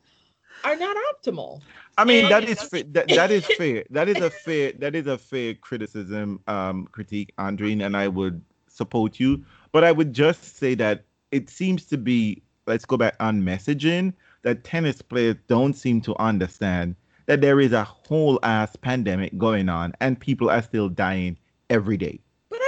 are 0.64 0.76
not 0.76 0.96
optimal? 1.14 1.62
I 1.98 2.06
mean 2.06 2.26
And 2.26 2.32
that 2.32 2.50
it's 2.50 2.64
fair. 2.64 2.84
That, 2.92 3.08
that 3.10 3.32
is 3.32 3.46
fair. 3.58 3.84
That 3.90 4.10
is 4.10 4.20
a 4.22 4.30
fair. 4.30 4.74
That 4.80 4.96
is 4.96 5.08
a 5.08 5.18
fair 5.18 5.54
criticism, 5.54 6.40
um, 6.48 6.88
critique, 6.92 7.34
Andrine, 7.38 7.86
and 7.86 7.96
I 7.96 8.08
would 8.08 8.42
support 8.68 9.20
you. 9.20 9.44
But 9.72 9.84
I 9.84 9.92
would 9.92 10.14
just 10.14 10.58
say 10.58 10.76
that 10.76 11.06
it 11.32 11.50
seems 11.50 11.86
to 11.86 11.98
be. 11.98 12.42
Let's 12.68 12.86
go 12.86 12.98
back 12.98 13.16
on 13.20 13.42
messaging. 13.44 14.14
That 14.42 14.64
tennis 14.64 15.02
players 15.02 15.36
don't 15.48 15.74
seem 15.74 16.02
to 16.02 16.16
understand 16.18 16.96
that 17.28 17.42
there 17.42 17.60
is 17.60 17.72
a 17.72 17.84
whole 17.84 18.40
ass 18.44 18.76
pandemic 18.76 19.38
going 19.38 19.70
on, 19.70 19.94
and 20.02 20.20
people 20.20 20.50
are 20.50 20.62
still 20.62 20.90
dying 20.90 21.38
every 21.70 21.98
day. 21.98 22.20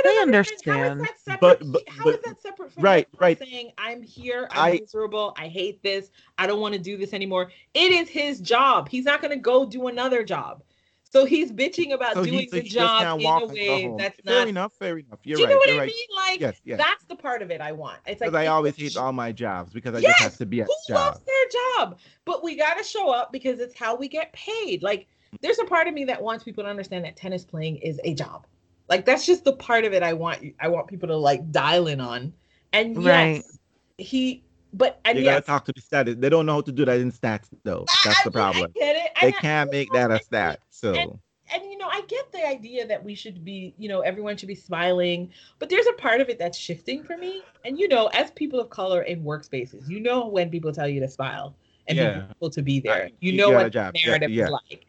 But 0.07 0.11
I 0.11 0.15
They 0.15 0.21
understand. 0.21 0.99
How 1.01 1.05
that 1.05 1.19
separate? 1.19 1.39
But- 1.59 1.71
but- 1.71 1.83
how 1.89 2.09
is 2.09 2.15
but- 2.15 2.23
that 2.25 2.41
separate 2.41 2.71
from 2.73 2.83
right, 2.83 3.07
right. 3.19 3.37
saying 3.37 3.71
I'm 3.77 4.01
here, 4.01 4.47
I- 4.51 4.71
I'm 4.71 4.79
miserable, 4.79 5.33
I 5.37 5.47
hate 5.49 5.83
this, 5.83 6.11
I 6.37 6.47
don't 6.47 6.61
want 6.61 6.73
to 6.75 6.79
do 6.79 6.95
this 6.97 7.13
anymore? 7.13 7.51
It 7.73 7.91
is 7.91 8.07
his 8.07 8.39
job. 8.39 8.87
He's 8.89 9.03
not 9.05 9.21
going 9.21 9.31
to 9.31 9.37
go 9.37 9.65
do 9.65 9.87
another 9.87 10.23
job. 10.23 10.63
So 11.09 11.25
he's 11.25 11.51
bitching 11.51 11.93
about 11.93 12.13
So 12.15 12.23
doing 12.25 12.47
the 12.51 12.61
job 12.61 13.01
in 13.19 13.25
a 13.25 13.45
way 13.47 13.83
home. 13.87 13.97
that's 13.97 14.19
fair 14.21 14.39
not. 14.39 14.47
enough. 14.49 14.73
Fair 14.73 14.97
enough. 14.97 15.19
You're 15.23 15.37
do 15.37 15.41
you 15.41 15.47
right. 15.47 15.51
know 15.53 15.57
what 15.57 15.67
you're 15.69 15.75
I 15.77 15.79
right. 15.79 15.87
mean? 15.87 16.07
Like 16.15 16.39
Yes, 16.41 16.61
yes. 16.65 16.77
that's 16.77 17.03
the 17.05 17.15
part 17.15 17.41
of 17.41 17.49
it 17.49 17.59
I 17.61 17.71
want. 17.71 17.99
It's 18.05 18.19
like 18.21 18.33
I 18.33 18.47
always 18.47 18.75
the 18.75 18.83
hate 18.83 18.97
all 18.97 19.13
my 19.13 19.31
jobs 19.31 19.71
because 19.73 19.95
I 19.95 19.99
Yes, 19.99 20.11
just 20.13 20.23
have 20.23 20.37
to 20.37 20.45
be 20.45 20.61
at 20.61 20.67
Who 20.67 20.73
job. 20.87 20.95
loves 20.97 21.19
their 21.25 21.45
job? 21.77 21.99
But 22.25 22.43
we 22.43 22.55
got 22.55 22.77
to 22.77 22.83
show 22.83 23.09
up 23.09 23.31
because 23.31 23.59
it's 23.59 23.77
how 23.77 23.95
we 23.95 24.07
get 24.09 24.31
paid. 24.33 24.83
Like, 24.83 25.07
there's 25.41 25.59
a 25.59 25.65
part 25.65 25.87
of 25.87 25.93
me 25.93 26.03
that 26.05 26.21
wants 26.21 26.43
people 26.43 26.63
to 26.65 26.69
understand 26.69 27.05
that 27.05 27.15
tennis 27.15 27.43
playing 27.45 27.77
is 27.77 27.99
a 28.03 28.13
job. 28.13 28.45
Like, 28.89 29.05
that's 29.05 29.25
just 29.25 29.43
the 29.43 29.53
part 29.53 29.85
of 29.85 29.93
it 29.93 30.03
I 30.03 30.13
want. 30.13 30.43
I 30.59 30.67
want 30.69 30.87
people 30.87 31.07
to 31.09 31.17
like 31.17 31.51
dial 31.51 31.87
in 31.87 31.99
on. 31.99 32.33
And 32.73 32.97
Right. 33.03 33.35
yes, 33.35 33.59
he. 33.97 34.43
But 34.73 34.99
and 35.05 35.17
You 35.17 35.23
yes, 35.23 35.33
gotta 35.35 35.45
talk 35.45 35.65
to 35.65 35.73
the 35.73 35.81
stats. 35.81 36.19
They 36.19 36.29
don't 36.29 36.45
know 36.45 36.53
how 36.55 36.61
to 36.61 36.71
do 36.71 36.85
that 36.85 36.99
in 36.99 37.11
stats 37.11 37.47
though. 37.63 37.85
That's 38.03 38.19
I 38.19 38.23
the 38.25 38.31
mean, 38.31 38.43
I 38.43 38.51
problem. 38.51 38.71
get 38.75 38.95
it. 38.95 39.11
They 39.21 39.27
and 39.27 39.35
I- 39.37 39.41
can't 39.41 39.71
make 39.71 39.91
that 39.93 40.11
a 40.11 40.19
stat. 40.21 40.59
So 40.69 40.93
And- 40.93 41.19
and 41.53 41.63
you 41.71 41.77
know 41.77 41.87
i 41.89 42.01
get 42.09 42.29
the 42.33 42.45
idea 42.45 42.85
that 42.85 43.01
we 43.01 43.15
should 43.15 43.45
be 43.45 43.73
you 43.77 43.87
know 43.87 44.01
everyone 44.01 44.35
should 44.35 44.49
be 44.49 44.53
smiling 44.53 45.31
but 45.59 45.69
there's 45.69 45.87
a 45.87 45.93
part 45.93 46.19
of 46.19 46.27
it 46.27 46.37
that's 46.37 46.57
shifting 46.57 47.01
for 47.05 47.15
me 47.17 47.41
and 47.63 47.79
you 47.79 47.87
know 47.87 48.07
as 48.07 48.29
people 48.31 48.59
of 48.59 48.69
color 48.69 49.03
in 49.03 49.23
workspaces 49.23 49.87
you 49.87 50.01
know 50.01 50.27
when 50.27 50.49
people 50.49 50.73
tell 50.73 50.89
you 50.89 50.99
to 50.99 51.07
smile 51.07 51.55
and 51.87 51.97
Yeah. 51.97 52.21
people 52.27 52.49
to 52.49 52.61
be 52.61 52.81
there 52.81 53.09
you 53.21 53.31
you 53.31 53.37
know 53.37 53.51
what 53.51 53.71
job. 53.71 53.93
the 53.93 53.99
Yeah, 54.01 54.07
narrative 54.07 54.31
yeah. 54.31 54.45
is 54.47 54.51
like 54.51 54.86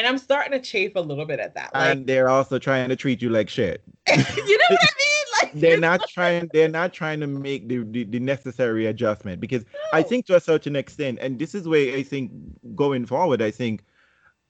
and 0.00 0.08
i'm 0.08 0.18
starting 0.18 0.52
to 0.52 0.60
chafe 0.60 0.92
a 0.96 1.00
little 1.00 1.26
bit 1.26 1.38
at 1.38 1.54
that 1.54 1.72
like 1.74 1.92
and 1.92 2.06
they're 2.06 2.30
also 2.30 2.58
trying 2.58 2.88
to 2.88 2.96
treat 2.96 3.20
you 3.20 3.28
like 3.28 3.48
shit. 3.48 3.82
you 4.08 4.16
know 4.16 4.24
what 4.70 4.80
i 4.80 4.88
mean 4.98 5.10
like 5.42 5.52
They're 5.54 5.78
not 5.78 6.00
trying. 6.08 6.48
They're 6.52 6.68
not 6.68 6.92
trying 6.92 7.20
to 7.20 7.26
make 7.26 7.68
the, 7.68 7.84
the, 7.84 8.04
the 8.04 8.20
necessary 8.20 8.86
adjustment 8.86 9.40
because 9.40 9.64
I 9.92 10.02
think 10.02 10.26
to 10.26 10.36
a 10.36 10.40
certain 10.40 10.76
extent, 10.76 11.18
and 11.20 11.38
this 11.38 11.54
is 11.54 11.68
where 11.68 11.96
I 11.96 12.02
think 12.02 12.32
going 12.74 13.06
forward, 13.06 13.42
I 13.42 13.50
think 13.50 13.84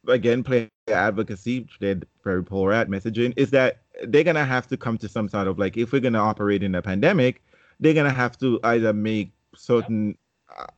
again, 0.08 0.42
player 0.42 0.68
advocacy, 0.88 1.68
they're 1.80 2.00
very 2.24 2.42
poor 2.42 2.72
at 2.72 2.88
messaging, 2.88 3.34
is 3.36 3.50
that 3.50 3.82
they're 4.04 4.24
gonna 4.24 4.44
have 4.44 4.66
to 4.68 4.76
come 4.76 4.98
to 4.98 5.08
some 5.08 5.28
sort 5.28 5.46
of 5.48 5.58
like 5.58 5.76
if 5.76 5.92
we're 5.92 6.00
gonna 6.00 6.22
operate 6.22 6.62
in 6.62 6.74
a 6.74 6.82
pandemic, 6.82 7.42
they're 7.78 7.94
gonna 7.94 8.10
have 8.10 8.38
to 8.38 8.60
either 8.64 8.92
make 8.92 9.32
certain 9.54 10.16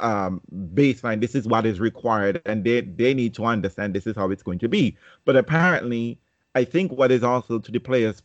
um 0.00 0.40
baseline 0.74 1.20
this 1.20 1.34
is 1.34 1.46
what 1.46 1.66
is 1.66 1.80
required 1.80 2.40
and 2.46 2.64
they 2.64 2.80
they 2.80 3.14
need 3.14 3.34
to 3.34 3.44
understand 3.44 3.94
this 3.94 4.06
is 4.06 4.16
how 4.16 4.30
it's 4.30 4.42
going 4.42 4.58
to 4.58 4.68
be 4.68 4.96
but 5.24 5.36
apparently 5.36 6.18
i 6.54 6.64
think 6.64 6.92
what 6.92 7.10
is 7.10 7.22
also 7.22 7.58
to 7.58 7.72
the 7.72 7.78
players 7.78 8.22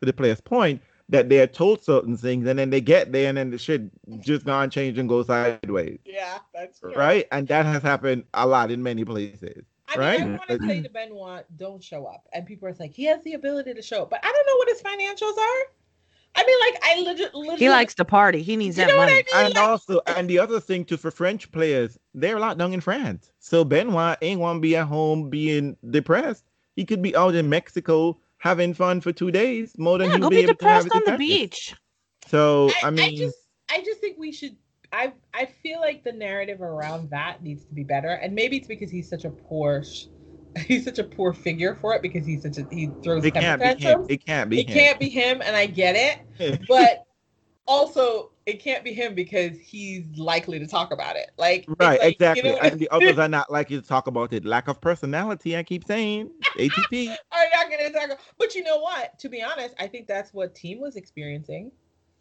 to 0.00 0.06
the 0.06 0.12
players 0.12 0.40
point 0.40 0.80
that 1.08 1.28
they 1.28 1.40
are 1.40 1.46
told 1.46 1.82
certain 1.82 2.16
things 2.16 2.46
and 2.46 2.58
then 2.58 2.70
they 2.70 2.80
get 2.80 3.10
there 3.10 3.28
and 3.28 3.36
then 3.36 3.50
the 3.50 3.58
shit 3.58 3.82
just 4.20 4.44
gone 4.44 4.70
change 4.70 4.96
and 4.98 5.08
go 5.08 5.22
sideways 5.22 5.98
yeah 6.04 6.38
that's 6.54 6.80
true. 6.80 6.94
right 6.94 7.26
and 7.32 7.48
that 7.48 7.66
has 7.66 7.82
happened 7.82 8.24
a 8.34 8.46
lot 8.46 8.70
in 8.70 8.82
many 8.82 9.04
places 9.04 9.64
I 9.88 9.96
mean, 9.96 10.06
I 10.06 10.10
right? 10.10 10.38
want 10.38 10.48
to 10.50 10.68
say 10.68 10.82
to 10.82 10.88
Benoit, 10.88 11.44
don't 11.56 11.82
show 11.82 12.06
up. 12.06 12.28
And 12.32 12.46
people 12.46 12.68
are 12.68 12.74
like, 12.78 12.92
he 12.92 13.04
has 13.06 13.22
the 13.24 13.32
ability 13.34 13.74
to 13.74 13.82
show 13.82 14.02
up, 14.02 14.10
but 14.10 14.20
I 14.22 14.30
don't 14.30 14.46
know 14.46 14.56
what 14.56 14.68
his 14.68 14.82
financials 14.82 15.36
are. 15.36 15.72
I 16.36 16.44
mean, 16.44 16.56
like, 16.60 16.82
I 16.82 17.00
legit, 17.10 17.34
legit 17.34 17.58
He 17.58 17.68
likes 17.68 17.94
to 17.96 18.04
party. 18.04 18.42
He 18.42 18.56
needs 18.56 18.76
you 18.78 18.84
that 18.84 18.90
know 18.90 18.96
what 18.96 19.08
I 19.08 19.12
money. 19.12 19.16
mean? 19.16 19.24
and 19.46 19.54
Like, 19.54 19.68
also 19.68 20.00
and 20.06 20.28
the 20.30 20.38
other 20.38 20.60
thing 20.60 20.84
too 20.84 20.96
for 20.96 21.10
french 21.10 21.50
players 21.52 21.98
they're 22.14 22.38
locked 22.38 22.58
down 22.58 22.72
in 22.72 22.80
france 22.80 23.32
so 23.38 23.64
benoit 23.64 24.16
ain't 24.22 24.40
want 24.40 24.56
to 24.56 24.60
be 24.60 24.76
at 24.76 24.86
home 24.86 25.28
being 25.30 25.76
depressed 25.90 26.44
he 26.76 26.84
could 26.84 27.02
be 27.02 27.14
out 27.16 27.34
in 27.34 27.48
mexico 27.48 28.18
having 28.38 28.72
fun 28.74 29.00
for 29.00 29.12
two 29.12 29.30
days 29.30 29.76
more 29.78 29.98
than 29.98 30.10
Yeah, 30.10 30.18
he'll 30.18 30.30
be, 30.30 30.36
be 30.36 30.42
able 30.42 30.54
to 30.54 30.66
have 30.68 30.84
depressed 30.84 30.96
on 30.96 31.12
the 31.12 31.18
beach. 31.18 31.74
so 32.26 32.70
I, 32.82 32.88
i 32.88 32.90
mean 32.90 33.06
I 33.14 33.16
just, 33.16 33.38
I 33.70 33.82
just 33.82 34.00
think 34.00 34.16
we 34.18 34.32
should. 34.32 34.56
I, 34.92 35.12
I 35.34 35.46
feel 35.62 35.78
like 35.80 36.02
the 36.02 36.12
narrative 36.12 36.60
around 36.62 37.10
that 37.10 37.42
needs 37.44 37.64
to 37.66 37.74
be 37.74 37.84
better, 37.84 38.08
and 38.08 38.34
maybe 38.34 38.56
it's 38.56 38.66
because 38.66 38.90
he's 38.90 39.08
such 39.08 39.24
a 39.24 39.30
poor, 39.30 39.84
sh- 39.84 40.06
he's 40.66 40.84
such 40.84 40.98
a 40.98 41.04
poor 41.04 41.32
figure 41.32 41.74
for 41.74 41.94
it 41.94 42.02
because 42.02 42.26
he's 42.26 42.42
such 42.42 42.58
a 42.58 42.66
he 42.70 42.92
throws 43.02 43.24
it 43.24 43.32
can't 43.32 43.60
be 43.60 43.74
him 43.74 44.04
it 44.08 44.24
can't 44.24 44.50
be 44.50 44.60
It 44.60 44.68
can't 44.68 44.98
be 44.98 45.08
him, 45.08 45.40
and 45.44 45.54
I 45.54 45.66
get 45.66 45.96
it, 45.96 46.66
but 46.66 47.06
also 47.66 48.32
it 48.46 48.60
can't 48.60 48.82
be 48.82 48.92
him 48.92 49.14
because 49.14 49.58
he's 49.60 50.06
likely 50.16 50.58
to 50.58 50.66
talk 50.66 50.92
about 50.92 51.16
it. 51.16 51.30
Like 51.38 51.66
right 51.78 52.00
like, 52.00 52.02
you 52.02 52.08
exactly 52.08 52.50
know 52.50 52.58
and 52.58 52.80
the 52.80 52.88
others 52.90 53.18
are 53.18 53.28
not 53.28 53.50
likely 53.50 53.80
to 53.80 53.86
talk 53.86 54.08
about 54.08 54.32
it 54.32 54.44
lack 54.44 54.66
of 54.66 54.80
personality 54.80 55.56
i 55.56 55.62
keep 55.62 55.84
saying 55.86 56.28
atp 56.56 57.16
are 57.30 57.44
not 57.54 57.70
gonna 57.70 57.90
talk. 57.92 58.18
But 58.38 58.54
you 58.54 58.64
know 58.64 58.78
what? 58.78 59.18
To 59.20 59.28
be 59.28 59.42
honest, 59.42 59.74
I 59.78 59.86
think 59.86 60.06
that's 60.06 60.32
what 60.32 60.54
Thiem 60.54 60.80
was 60.80 60.96
experiencing. 60.96 61.70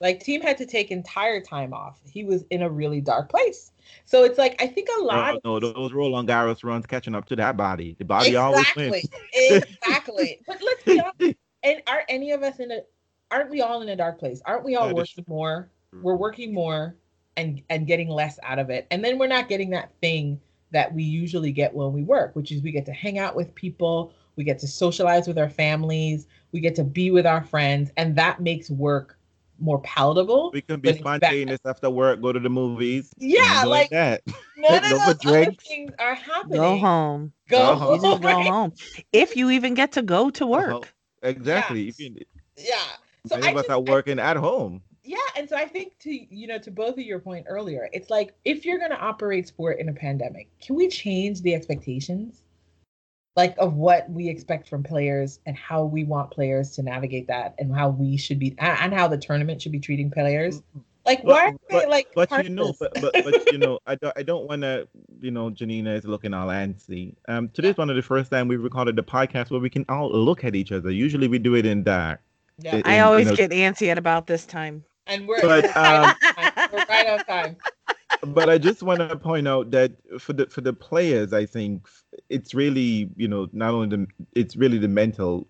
Like 0.02 0.24
Thiem 0.24 0.42
had 0.42 0.58
to 0.60 0.66
take 0.66 0.92
entire 0.92 1.42
time 1.42 1.74
off. 1.74 2.00
He 2.06 2.24
was 2.24 2.46
in 2.50 2.62
a 2.62 2.70
really 2.70 3.02
dark 3.02 3.30
place. 3.30 3.72
So 4.06 4.24
it's 4.24 4.38
like 4.38 4.62
I 4.62 4.68
think 4.68 4.88
a 4.98 5.02
lot. 5.02 5.40
no, 5.44 5.60
no 5.60 5.74
those 5.74 5.92
roland 5.92 6.30
garros 6.30 6.64
runs 6.64 6.86
catching 6.86 7.16
up 7.16 7.26
to 7.26 7.36
that 7.38 7.58
body 7.58 7.96
the 7.98 8.06
body 8.06 8.36
always 8.36 8.62
exactly, 8.62 9.04
wins 9.50 9.66
exactly. 9.82 10.40
But 10.48 10.62
let's 10.64 10.84
be 10.84 11.02
honest. 11.02 11.38
And 11.62 11.82
are 11.88 12.04
any 12.08 12.32
of 12.32 12.42
us 12.42 12.60
in 12.60 12.72
a? 12.72 12.80
Aren't 13.32 13.50
we 13.50 13.62
all 13.62 13.82
in 13.82 13.90
a 13.90 13.96
dark 13.96 14.18
place? 14.18 14.42
Aren't 14.46 14.64
we 14.64 14.76
all 14.76 14.96
working 14.96 15.26
more? 15.28 15.70
We're 15.92 16.16
working 16.16 16.54
more 16.54 16.96
and 17.36 17.62
and 17.70 17.86
getting 17.86 18.08
less 18.10 18.40
out 18.44 18.60
of 18.60 18.70
it, 18.70 18.88
and 18.92 19.04
then 19.04 19.18
we're 19.18 19.28
not 19.28 19.50
getting 19.50 19.70
that 19.72 19.92
thing 20.02 20.40
that 20.72 20.94
we 20.94 21.04
usually 21.04 21.52
get 21.52 21.74
when 21.74 21.92
we 21.92 22.04
work, 22.04 22.36
which 22.36 22.52
is 22.52 22.62
we 22.62 22.72
get 22.72 22.86
to 22.86 22.94
hang 22.94 23.18
out 23.18 23.36
with 23.36 23.54
people, 23.56 24.14
we 24.36 24.44
get 24.44 24.60
to 24.60 24.68
socialize 24.68 25.28
with 25.28 25.38
our 25.38 25.50
families, 25.50 26.28
we 26.52 26.60
get 26.60 26.76
to 26.76 26.84
be 26.84 27.12
with 27.12 27.26
our 27.26 27.44
friends, 27.44 27.92
and 27.98 28.16
that 28.16 28.40
makes 28.40 28.70
work 28.70 29.19
more 29.60 29.82
palatable. 29.82 30.52
we 30.54 30.62
can 30.62 30.80
be 30.80 30.90
but 30.90 30.96
it's 30.96 31.00
spontaneous 31.00 31.60
after 31.66 31.90
work 31.90 32.22
go 32.22 32.32
to 32.32 32.40
the 32.40 32.50
movies 32.50 33.12
Yeah, 33.18 33.60
enjoy 33.62 33.70
like 33.70 33.90
that 33.92 34.22
none 34.58 34.76
of 34.76 34.82
Go 34.90 34.90
those 34.90 35.00
for 35.00 35.04
other 35.04 35.14
drinks. 35.16 35.68
things 35.68 35.92
are 36.00 36.16
happening. 36.16 36.58
Go 36.62 36.78
home. 36.78 37.34
Go, 37.50 37.58
Go 37.58 37.76
home. 37.76 37.96
You 37.96 38.02
just 38.10 38.22
go 38.22 38.42
home. 38.44 38.74
If 39.14 39.36
you 39.36 39.50
even 39.52 39.74
get 39.74 39.92
to 39.94 40.02
go 40.02 40.30
to 40.32 40.54
Uh-huh. 40.54 40.74
work. 40.80 40.94
Exactly. 41.24 41.84
Yes. 41.84 41.96
If 42.00 42.00
you, 42.18 42.26
Yeah. 42.58 42.76
So 43.28 43.36
many 43.36 43.48
I 43.48 43.52
of 43.52 43.58
us 43.58 43.64
just- 43.64 43.70
are 43.72 43.78
I- 43.78 43.92
working 43.92 44.20
at 44.20 44.38
home. 44.38 44.82
yeah 45.04 45.18
and 45.38 45.48
so 45.50 45.56
i 45.56 45.66
think 45.66 45.98
to 46.00 46.12
you 46.12 46.46
know 46.46 46.58
to 46.60 46.70
both 46.72 46.94
of 46.98 47.06
your 47.12 47.20
point 47.20 47.46
earlier 47.50 47.90
it's 47.94 48.10
like 48.10 48.34
if 48.46 48.66
you're 48.66 48.78
going 48.78 48.92
to 48.92 49.00
operate 49.00 49.48
sport 49.48 49.80
in 49.80 49.88
a 49.90 49.94
pandemic 49.94 50.46
can 50.60 50.76
we 50.76 50.88
change 50.90 51.42
the 51.42 51.54
expectations 51.56 52.44
like 53.36 53.56
of 53.58 53.74
what 53.76 54.10
we 54.10 54.28
expect 54.28 54.68
from 54.68 54.84
players 54.84 55.40
and 55.46 55.56
how 55.56 55.84
we 55.84 56.04
want 56.04 56.32
players 56.32 56.72
to 56.72 56.84
navigate 56.84 57.28
that 57.28 57.56
and 57.60 57.74
how 57.74 57.90
we 57.90 58.18
should 58.18 58.40
be 58.40 58.56
and 58.60 58.94
how 58.94 59.08
the 59.08 59.18
tournament 59.18 59.62
should 59.62 59.72
be 59.72 59.80
treating 59.80 60.10
players 60.12 60.62
like 61.06 61.24
But- 61.24 61.28
why 61.32 61.46
are 61.48 61.52
they 61.52 61.58
but- 61.70 61.90
like 61.90 62.08
But 62.16 62.44
you 62.44 62.50
know, 62.50 62.74
but, 62.80 62.94
but 63.02 63.14
but 63.14 63.52
you 63.52 63.58
know, 63.58 63.80
I 63.88 63.96
don't 63.96 64.14
I 64.18 64.24
don't 64.24 64.48
want 64.48 64.62
to, 64.64 64.88
you 65.22 65.32
know, 65.32 65.50
Janina 65.50 65.94
is 65.94 66.04
looking 66.06 66.34
all 66.34 66.48
antsy. 66.50 67.16
Um, 67.28 67.50
today's 67.50 67.78
one 67.78 67.90
of 67.90 67.96
the 67.96 68.02
first 68.02 68.30
time 68.30 68.48
we've 68.50 68.62
recorded 68.62 68.96
the 68.98 69.04
podcast 69.04 69.50
where 69.50 69.62
we 69.62 69.70
can 69.70 69.86
all 69.90 70.12
look 70.12 70.44
at 70.44 70.56
each 70.56 70.72
other. 70.74 70.92
Usually 70.92 71.28
we 71.28 71.40
do 71.40 71.56
it 71.56 71.66
in 71.66 71.84
dark. 71.84 72.20
yeah 72.60 72.76
it- 72.78 72.86
I 72.88 72.98
you 72.98 73.04
always 73.04 73.28
know- 73.28 73.36
get 73.36 73.52
antsy 73.52 73.88
at 73.88 73.98
about 73.98 74.28
this 74.28 74.46
time. 74.46 74.84
and 75.08 75.28
we're, 75.28 75.42
But, 75.42 75.66
um, 75.78 76.14
we're 76.74 76.86
right 76.86 77.08
on 77.08 77.20
time 77.26 77.56
But 78.22 78.50
I 78.50 78.58
just 78.58 78.84
want 78.84 79.00
to 79.00 79.16
point 79.16 79.48
out 79.48 79.72
that 79.72 79.94
for 80.20 80.34
the 80.34 80.48
for 80.48 80.62
the 80.62 80.74
players, 80.74 81.32
I 81.34 81.46
think 81.46 81.88
it's 82.30 82.54
really 82.54 83.10
you 83.16 83.28
know 83.28 83.48
not 83.54 83.74
only 83.74 83.88
the 83.96 84.08
it's 84.34 84.56
really 84.56 84.78
the 84.78 84.88
mental 84.90 85.48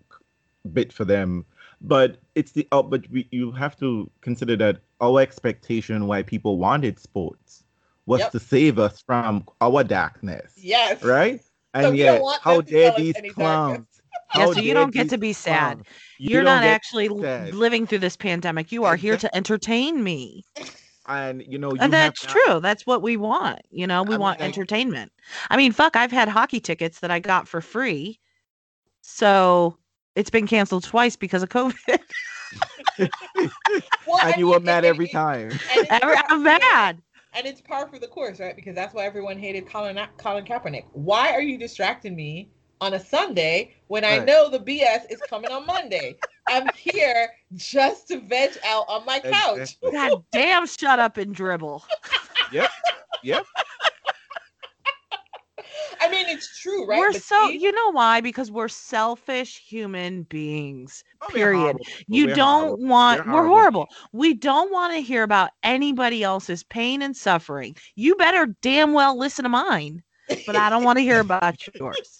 bit 0.72 0.92
for 0.92 1.04
them, 1.04 1.44
but 1.80 2.18
it's 2.34 2.52
the 2.52 2.66
uh, 2.72 2.82
but 2.82 3.08
we, 3.10 3.26
you 3.30 3.50
have 3.52 3.76
to 3.80 4.10
consider 4.20 4.56
that 4.56 4.78
our 5.00 5.20
expectation 5.20 6.06
why 6.06 6.22
people 6.22 6.58
wanted 6.58 6.98
sports 6.98 7.64
was 8.06 8.20
Yep. 8.20 8.32
to 8.32 8.40
save 8.40 8.78
us 8.78 9.00
from 9.00 9.46
our 9.60 9.82
darkness. 9.84 10.54
yes 10.56 11.02
right? 11.02 11.40
And 11.74 11.86
So 11.86 11.92
yet, 11.92 12.22
how 12.42 12.60
dare 12.60 12.92
these 12.96 13.14
clowns? 13.34 13.78
darkness. 13.78 14.02
Yeah, 14.36 14.52
so 14.52 14.60
you 14.60 14.74
don't 14.74 14.92
get 14.92 15.08
to 15.10 15.18
be 15.18 15.32
sad. 15.32 15.74
clowns? 15.78 15.86
You 16.18 16.30
You're 16.34 16.44
don't 16.44 16.62
actually 16.64 17.08
sad. 17.08 17.54
living 17.54 17.86
through 17.86 17.98
this 17.98 18.16
pandemic. 18.16 18.70
You 18.72 18.84
are 18.84 18.96
here 18.96 19.16
to 19.16 19.34
entertain 19.36 20.02
me. 20.04 20.44
and 21.10 21.42
you 21.46 21.58
know, 21.58 21.70
uh, 21.70 21.74
you 21.74 21.80
And 21.80 21.92
have 21.92 22.14
that's 22.14 22.24
now- 22.26 22.32
true. 22.32 22.60
That's 22.60 22.86
what 22.86 23.02
we 23.02 23.16
want. 23.16 23.60
You 23.70 23.86
know, 23.86 24.02
we 24.02 24.14
I 24.14 24.18
want 24.18 24.40
like- 24.40 24.46
entertainment. 24.48 25.12
I 25.50 25.56
mean, 25.56 25.72
fuck, 25.72 25.96
I've 25.96 26.12
had 26.12 26.28
hockey 26.28 26.60
tickets 26.60 27.00
that 27.00 27.10
I 27.10 27.18
got 27.20 27.46
for 27.48 27.60
free. 27.60 28.18
So 29.02 29.76
it's 30.14 30.30
been 30.30 30.46
canceled 30.46 30.84
twice 30.84 31.16
because 31.16 31.42
of 31.42 31.48
COVID. 31.48 32.00
Well, 34.06 34.18
and 34.22 34.34
I 34.34 34.38
you 34.38 34.48
were 34.48 34.60
mad 34.60 34.78
and- 34.84 34.86
every 34.86 35.08
time. 35.08 35.52
Every- 35.90 36.16
I'm 36.28 36.42
mad. 36.42 37.00
and 37.32 37.46
it's 37.46 37.60
par 37.60 37.86
for 37.88 37.98
the 37.98 38.08
course, 38.08 38.40
right? 38.40 38.56
Because 38.56 38.74
that's 38.74 38.92
why 38.92 39.04
everyone 39.06 39.38
hated 39.38 39.68
Colin 39.68 39.98
Colin 40.18 40.44
Kaepernick. 40.44 40.84
Why 40.92 41.30
are 41.30 41.40
you 41.42 41.56
distracting 41.56 42.16
me 42.16 42.50
on 42.80 42.94
a 42.94 43.00
Sunday 43.00 43.74
when 43.88 44.04
I 44.04 44.18
know 44.24 44.48
the 44.48 44.58
BS 44.60 45.10
is 45.10 45.20
coming 45.28 45.50
on 45.50 45.66
Monday? 45.66 46.16
I'm 46.48 46.68
here 46.74 47.30
just 47.54 48.08
to 48.08 48.20
veg 48.20 48.58
out 48.66 48.84
on 48.88 49.04
my 49.06 49.20
couch. 49.20 49.58
Exactly. 49.58 49.90
God 49.92 50.24
damn, 50.32 50.66
shut 50.66 50.98
up 50.98 51.16
and 51.16 51.34
dribble. 51.34 51.84
Yep. 52.52 52.70
Yep. 53.22 53.46
I 56.00 56.10
mean, 56.10 56.26
it's 56.28 56.58
true, 56.60 56.86
right? 56.86 56.98
We're 56.98 57.12
But 57.12 57.22
so 57.22 57.48
see, 57.48 57.58
you 57.58 57.72
know 57.72 57.92
why? 57.92 58.20
Because 58.20 58.50
we're 58.50 58.68
selfish 58.68 59.58
human 59.58 60.22
beings. 60.24 61.04
Oh, 61.22 61.28
Period. 61.28 61.76
Oh, 61.78 61.94
you 62.08 62.26
We're 62.26 62.34
don't 62.34 62.66
horrible. 62.68 62.86
want 62.88 63.18
We're 63.26 63.32
we're 63.32 63.46
horrible. 63.46 63.54
horrible. 63.54 63.88
We 64.12 64.34
don't 64.34 64.72
want 64.72 64.94
to 64.94 65.00
hear 65.00 65.22
about 65.22 65.50
anybody 65.62 66.22
else's 66.24 66.64
pain 66.64 67.02
and 67.02 67.16
suffering. 67.16 67.76
You 67.94 68.16
better 68.16 68.56
damn 68.62 68.92
well 68.94 69.16
listen 69.16 69.42
to 69.44 69.48
mine. 69.50 70.02
But 70.46 70.56
I 70.56 70.70
don't 70.70 70.84
want 70.84 70.98
to 70.98 71.02
hear 71.02 71.20
about 71.20 71.54
yours. 71.78 72.18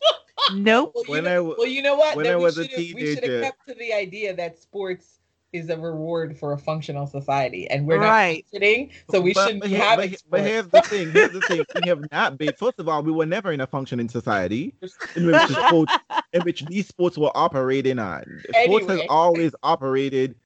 Nope. 0.55 0.93
Well, 0.95 1.05
you 1.07 1.11
When 1.13 1.25
know, 1.25 1.31
I 1.31 1.35
w- 1.37 1.55
well, 1.59 1.67
you 1.67 1.83
know 1.83 1.97
what? 1.97 2.17
when 2.17 2.25
Then 2.25 2.35
I 2.35 2.37
we 2.39 2.45
was 2.45 2.59
a 2.59 2.65
should've- 2.69 2.95
we 2.95 3.15
should 3.15 3.25
have 3.25 3.43
kept 3.43 3.69
to 3.69 3.75
the 3.75 3.93
idea 3.93 4.35
that 4.35 4.59
sports 4.59 5.17
is 5.53 5.69
a 5.69 5.77
reward 5.77 6.39
for 6.39 6.53
a 6.53 6.59
functional 6.59 7.07
society, 7.09 7.69
and 7.69 7.85
we're 7.85 7.99
Right. 7.99 8.45
not 8.45 8.51
sitting, 8.53 8.91
so 9.11 9.21
we 9.21 9.33
But- 9.35 9.47
shouldn't 9.47 9.63
but 9.63 9.69
be 9.71 9.75
here- 9.77 9.85
having 9.85 10.11
but, 10.11 10.23
but 10.31 10.41
here's 10.43 10.69
the 10.69 10.81
thing. 10.83 11.11
Here's 11.11 11.33
the 11.33 11.41
thing. 11.41 11.65
We 11.83 11.89
have 11.89 12.05
not 12.13 12.39
been. 12.39 12.53
First 12.57 12.79
of 12.79 12.89
all, 12.89 13.03
we 13.03 13.11
were 13.11 13.27
never 13.27 13.51
in 13.51 13.61
a 13.61 13.67
functioning 13.67 14.09
society 14.09 14.75
in 15.17 15.27
which 15.27 15.43
sports, 15.49 15.93
in 16.33 16.43
which 16.43 16.65
these 16.67 16.87
sports 16.87 17.19
were 17.19 17.33
operating 17.35 17.99
on. 17.99 18.43
Sports 18.65 18.87
has 18.87 19.01
always 19.09 19.53
operated 19.65 20.37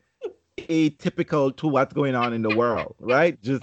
atypical 0.59 1.55
to 1.57 1.66
what's 1.69 1.93
going 1.93 2.15
on 2.15 2.33
in 2.33 2.43
the 2.43 2.55
world, 2.57 2.95
right? 3.01 3.41
Just, 3.43 3.62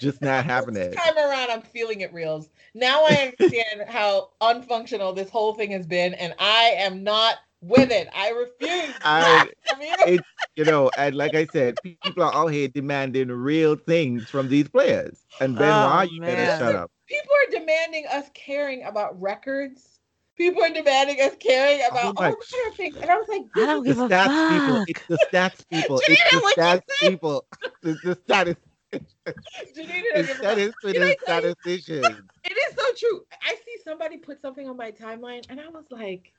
just 0.00 0.22
not 0.22 0.44
happening. 0.44 0.90
This 0.90 0.96
time 1.00 1.16
around, 1.18 1.50
I'm 1.50 1.62
feeling 1.62 2.00
it, 2.00 2.12
reels. 2.12 2.48
Now 2.74 3.04
I 3.04 3.32
understand 3.32 3.82
how 3.88 4.30
unfunctional 4.40 5.14
this 5.14 5.30
whole 5.30 5.54
thing 5.54 5.70
has 5.72 5.86
been, 5.86 6.14
and 6.14 6.34
I 6.38 6.74
am 6.78 7.02
not 7.04 7.36
with 7.60 7.90
it. 7.90 8.08
I 8.14 8.30
refuse. 8.30 8.94
I- 9.02 9.50
I 9.70 9.78
mean, 9.78 9.94
It, 10.06 10.24
you 10.56 10.64
know, 10.64 10.90
and 10.96 11.14
like 11.14 11.34
I 11.34 11.46
said, 11.46 11.76
people 11.82 12.22
are 12.22 12.34
out 12.34 12.48
here 12.48 12.68
demanding 12.68 13.28
real 13.28 13.76
things 13.76 14.28
from 14.30 14.48
these 14.48 14.68
players. 14.68 15.24
And 15.40 15.54
Benoit, 15.56 16.08
Oh, 16.08 16.12
you 16.12 16.20
better 16.20 16.58
shut 16.58 16.74
up. 16.74 16.90
people 17.08 17.30
are 17.32 17.58
demanding 17.60 18.06
us 18.10 18.28
caring 18.34 18.82
about 18.84 19.20
records. 19.20 20.00
People 20.36 20.62
are 20.62 20.70
demanding 20.70 21.20
us 21.20 21.34
caring 21.40 21.80
about 21.90 22.16
all 22.16 22.30
much? 22.30 22.52
manner 22.52 22.68
of 22.70 22.76
things, 22.76 22.96
and 22.96 23.10
I 23.10 23.16
was 23.16 23.28
like, 23.28 23.42
I 23.56 23.66
don't 23.66 23.84
The 23.84 23.94
give 23.94 23.98
a 23.98 24.08
stats 24.08 24.48
people. 24.48 24.74
fuck. 24.76 24.88
It's 24.88 25.06
the 25.08 25.18
stats 25.32 25.68
people. 25.68 26.00
It's 26.08 26.30
the 26.30 26.40
stats 26.62 26.82
people. 27.00 27.44
It's 27.82 28.00
the 28.02 28.14
status. 28.24 28.56
Janina 28.92 30.02
The 30.14 30.22
doesn't 30.22 30.24
give 30.24 30.24
a 30.24 30.24
fuck. 30.26 30.36
status 30.36 30.74
for 30.80 30.92
the 30.92 31.16
tell. 31.26 32.16
It 32.44 32.52
is 32.52 32.76
so 32.76 32.84
true. 32.96 33.26
I 33.42 33.54
see 33.54 33.76
somebody 33.84 34.16
put 34.16 34.40
something 34.40 34.68
on 34.68 34.76
my 34.76 34.90
timeline, 34.90 35.44
and 35.50 35.60
I 35.60 35.68
was 35.68 35.84
like, 35.90 36.32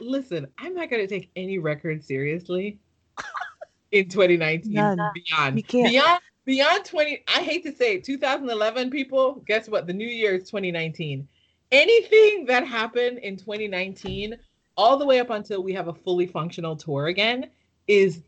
"Listen, 0.00 0.46
I'm 0.58 0.74
not 0.74 0.90
going 0.90 1.06
to 1.06 1.08
take 1.08 1.30
any 1.36 1.58
record 1.58 2.02
seriously 2.02 2.78
in 3.92 4.08
2019 4.08 4.72
None. 4.72 4.96
beyond 4.96 5.66
can't. 5.68 5.90
beyond 5.90 6.20
beyond 6.44 6.84
20. 6.84 7.24
I 7.28 7.42
hate 7.42 7.64
to 7.64 7.72
say 7.74 7.96
it, 7.96 8.04
2011 8.04 8.90
people. 8.90 9.42
Guess 9.46 9.68
what? 9.68 9.86
The 9.86 9.92
new 9.92 10.08
year 10.08 10.34
is 10.34 10.44
2019. 10.50 11.26
Anything 11.72 12.44
that 12.46 12.66
happened 12.66 13.18
in 13.18 13.36
2019, 13.36 14.36
all 14.76 14.96
the 14.96 15.06
way 15.06 15.20
up 15.20 15.30
until 15.30 15.62
we 15.62 15.72
have 15.72 15.88
a 15.88 15.94
fully 15.94 16.26
functional 16.26 16.76
tour 16.76 17.06
again, 17.06 17.50
is 17.86 18.22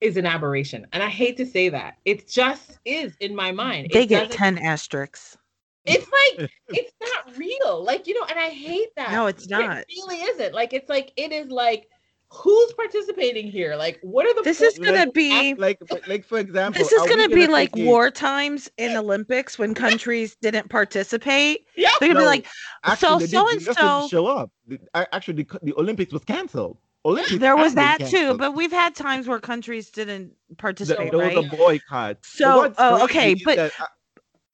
is 0.00 0.16
an 0.16 0.26
aberration. 0.26 0.86
And 0.92 1.02
I 1.02 1.08
hate 1.08 1.36
to 1.38 1.46
say 1.46 1.68
that. 1.70 1.96
It 2.04 2.28
just 2.28 2.78
is 2.84 3.14
in 3.20 3.34
my 3.34 3.52
mind. 3.52 3.88
They 3.92 4.02
It 4.02 4.06
get 4.06 4.30
10 4.30 4.58
asterisks. 4.58 5.36
it's 5.84 6.06
like 6.38 6.50
it's 6.68 6.92
not 7.00 7.36
real 7.38 7.84
like 7.84 8.08
you 8.08 8.14
know 8.14 8.26
and 8.28 8.36
i 8.38 8.48
hate 8.48 8.88
that 8.96 9.12
No, 9.12 9.26
it's 9.26 9.48
not. 9.48 9.78
it 9.78 9.86
really 9.96 10.16
isn't 10.20 10.52
like 10.52 10.72
it's 10.72 10.88
like 10.88 11.12
it 11.16 11.30
is 11.30 11.46
like 11.48 11.88
who's 12.28 12.72
participating 12.72 13.48
here 13.48 13.76
like 13.76 14.00
what 14.02 14.26
are 14.26 14.34
the 14.34 14.42
This 14.42 14.58
points? 14.58 14.74
is 14.78 14.84
gonna 14.84 15.04
Like, 15.06 15.14
be 15.14 15.54
Like, 15.54 16.08
like 16.08 16.24
for 16.24 16.38
example, 16.38 16.76
this 16.82 16.90
is 16.90 17.00
are 17.00 17.04
we 17.04 17.10
gonna 17.10 17.28
be 17.28 17.46
like 17.46 17.72
take 17.72 17.82
it- 17.84 17.86
war 17.86 18.10
times 18.10 18.68
in 18.78 18.96
Olympics 18.96 19.58
when 19.60 19.74
countries 19.86 20.36
didn't 20.42 20.68
participate. 20.68 21.66
yeah 21.76 21.90
They're 22.00 22.08
gonna 22.08 22.18
No, 22.20 22.24
be 22.26 22.38
like, 22.38 22.46
Actually, 22.82 23.26
so 23.26 23.44
so 23.46 23.48
and 23.48 23.62
so. 23.62 24.08
show 24.08 24.26
up. 24.26 24.50
Actually, 24.94 25.44
the, 25.44 25.58
the 25.62 25.74
Olympics 25.74 26.12
was 26.12 26.24
canceled. 26.24 26.78
Olympics 27.06 27.38
There 27.38 27.56
was 27.56 27.74
have 27.74 27.98
been 27.98 28.08
that 28.08 28.10
too, 28.10 28.36
but 28.36 28.54
we've 28.54 28.72
had 28.72 28.94
times 28.94 29.28
where 29.28 29.38
countries 29.38 29.90
didn't 29.90 30.28
Th- 30.48 30.58
participate, 30.58 31.12
those 31.12 31.20
right? 31.22 31.36
are 31.36 31.56
boycotts. 31.56 31.88
Oh, 31.88 32.12
but 32.12 32.24
So, 32.44 32.56
what's 32.58 32.74
oh, 32.78 33.04
okay, 33.04 33.32
is 33.32 33.42
but- 33.44 33.58
I- 33.58 33.86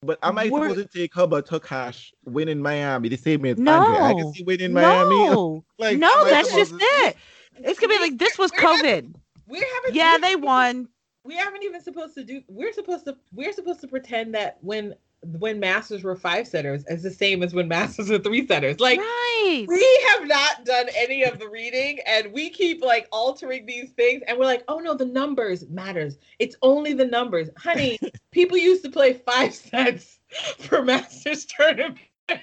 but 0.04 0.18
am 0.22 0.36
I 0.36 0.48
We're- 0.48 0.68
supposed 0.70 0.92
to 0.92 0.98
take 0.98 1.14
Hubert 1.14 1.46
Hurkacz 1.48 2.10
winning 2.24 2.60
Miami 2.60 3.08
the 3.08 3.16
same 3.16 3.44
as 3.46 3.56
Andre? 3.56 3.68
I 3.70 4.12
can 4.14 4.18
No, 4.22 4.32
see 4.32 4.42
winning 4.42 4.72
Miami. 4.72 5.14
no, 5.30 5.64
Like, 5.78 5.98
no, 5.98 6.24
that's 6.24 6.52
just 6.54 6.72
to- 6.72 6.78
it. 6.80 7.16
It's 7.56 7.78
gonna 7.80 7.94
be 7.94 8.00
like 8.00 8.18
this 8.18 8.36
was 8.38 8.50
We're 8.52 8.60
having- 8.60 9.12
COVID. 9.12 9.14
we 9.46 9.58
haven't 9.60 9.94
Yeah, 9.94 10.16
we 10.16 10.20
they 10.22 10.36
won. 10.36 10.88
we 11.24 11.36
haven't 11.36 11.62
even 11.62 11.80
supposed 11.80 12.14
to 12.16 12.24
do 12.24 12.42
we're 12.48 12.72
supposed 12.72 13.04
to 13.06 13.16
we're 13.32 13.52
supposed 13.52 13.80
to 13.82 13.86
pretend 13.88 14.34
that 14.34 14.58
when 14.60 14.94
when 15.22 15.60
masters 15.60 16.02
were 16.02 16.16
five 16.16 16.48
setters 16.48 16.84
as 16.84 17.02
the 17.02 17.10
same 17.10 17.42
as 17.42 17.54
when 17.54 17.68
masters 17.68 18.10
were 18.10 18.18
three 18.18 18.46
setters. 18.46 18.80
Like 18.80 18.98
right. 18.98 19.64
we 19.68 20.06
have 20.08 20.26
not 20.26 20.64
done 20.64 20.86
any 20.96 21.22
of 21.22 21.38
the 21.38 21.48
reading 21.48 22.00
and 22.06 22.32
we 22.32 22.50
keep 22.50 22.82
like 22.82 23.06
altering 23.12 23.66
these 23.66 23.90
things 23.90 24.22
and 24.26 24.38
we're 24.38 24.46
like 24.46 24.64
oh 24.68 24.78
no 24.78 24.94
the 24.94 25.04
numbers 25.04 25.68
matters. 25.68 26.18
It's 26.38 26.56
only 26.62 26.92
the 26.92 27.06
numbers. 27.06 27.48
Honey 27.56 27.98
people 28.32 28.56
used 28.56 28.84
to 28.84 28.90
play 28.90 29.12
five 29.12 29.54
sets 29.54 30.18
for 30.58 30.82
masters 30.82 31.44
tournament 31.46 31.98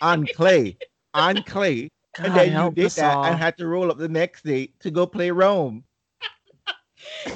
on 0.00 0.26
clay, 0.34 0.76
on 1.14 1.42
clay, 1.44 1.90
and 2.18 2.34
then 2.34 2.52
you 2.52 2.70
did 2.72 2.90
that. 2.92 3.16
All. 3.16 3.24
and 3.24 3.38
had 3.38 3.56
to 3.58 3.66
roll 3.66 3.90
up 3.90 3.98
the 3.98 4.08
next 4.08 4.44
day 4.44 4.72
to 4.80 4.90
go 4.90 5.06
play 5.06 5.30
Rome. 5.30 5.84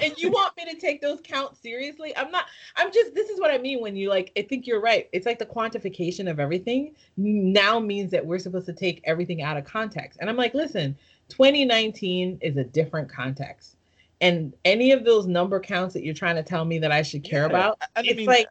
And 0.02 0.14
you 0.18 0.30
want 0.30 0.56
me 0.56 0.64
to 0.72 0.78
take 0.80 1.00
those 1.00 1.20
counts 1.22 1.60
seriously? 1.60 2.16
I'm 2.16 2.30
not 2.30 2.46
i'm 2.76 2.92
just 2.92 3.14
this 3.14 3.28
is 3.30 3.40
what 3.40 3.50
i 3.50 3.58
mean 3.58 3.80
when 3.80 3.96
you 3.96 4.08
like 4.08 4.32
i 4.36 4.42
think 4.42 4.66
you're 4.66 4.80
right. 4.80 5.08
It's 5.12 5.26
like 5.26 5.38
the 5.38 5.46
quantification 5.46 6.30
of 6.30 6.40
everything 6.40 6.94
now 7.16 7.78
means 7.78 8.10
that 8.10 8.24
we're 8.24 8.38
supposed 8.38 8.66
to 8.66 8.72
take 8.72 9.00
everything 9.04 9.42
out 9.42 9.56
of 9.56 9.64
context. 9.64 10.18
And 10.20 10.28
i'm 10.30 10.36
like 10.36 10.54
listen 10.54 10.96
2019 11.28 12.38
is 12.42 12.56
a 12.56 12.64
different 12.64 13.08
context. 13.08 13.76
And 14.20 14.54
any 14.64 14.92
of 14.92 15.04
those 15.04 15.26
number 15.26 15.58
counts 15.60 15.92
that 15.94 16.04
you're 16.04 16.14
trying 16.14 16.36
to 16.36 16.42
tell 16.42 16.64
me 16.64 16.78
that 16.78 16.92
i 16.92 17.02
should 17.02 17.24
care 17.24 17.42
Yeah, 17.42 17.48
about 17.48 17.78
I- 17.96 18.02
it's 18.04 18.26
like 18.26 18.48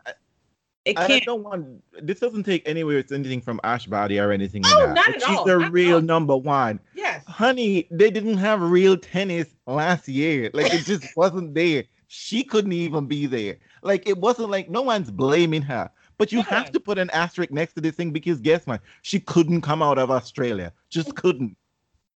I- 0.85 0.89
it 0.89 0.95
can't 0.97 1.23
don't 1.23 1.43
want 1.43 1.81
this 2.05 2.19
doesn't 2.19 2.43
take 2.43 2.67
anywhere 2.67 2.97
it's 2.97 3.11
anything 3.11 3.39
from 3.41 3.59
Ash 3.63 3.85
Barty 3.85 4.19
or 4.19 4.31
anything 4.31 4.63
Oh, 4.65 4.85
like 4.85 4.95
not 4.95 5.07
at 5.09 5.21
She's 5.21 5.37
all, 5.37 5.45
the 5.45 5.59
not 5.59 5.71
real 5.71 5.95
all. 5.95 6.01
number 6.01 6.35
one. 6.35 6.79
yes 6.93 7.23
Honey, 7.25 7.87
they 7.89 8.11
didn't 8.11 8.37
have 8.37 8.61
real 8.61 8.97
tennis 8.97 9.47
last 9.65 10.07
year. 10.09 10.49
Like 10.53 10.73
it 10.73 10.83
just 10.85 11.05
wasn't 11.15 11.53
there. 11.55 11.85
She 12.07 12.43
couldn't 12.43 12.73
even 12.73 13.05
be 13.07 13.25
there. 13.27 13.57
Like 13.81 14.07
it 14.07 14.17
wasn't 14.17 14.49
like 14.49 14.69
no 14.69 14.81
one's 14.81 15.09
blaming 15.09 15.61
her. 15.63 15.89
But 16.17 16.31
you 16.31 16.39
No 16.39 16.43
have 16.43 16.71
to 16.73 16.79
put 16.79 16.97
an 16.99 17.09
asterisk 17.11 17.51
next 17.51 17.73
to 17.73 17.81
this 17.81 17.95
thing 17.95 18.11
because 18.11 18.39
guess 18.41 18.67
what? 18.67 18.81
She 19.03 19.19
couldn't 19.19 19.61
come 19.61 19.81
out 19.81 19.97
of 19.97 20.11
Australia. 20.11 20.71
Just 20.89 21.15
couldn't. 21.21 21.55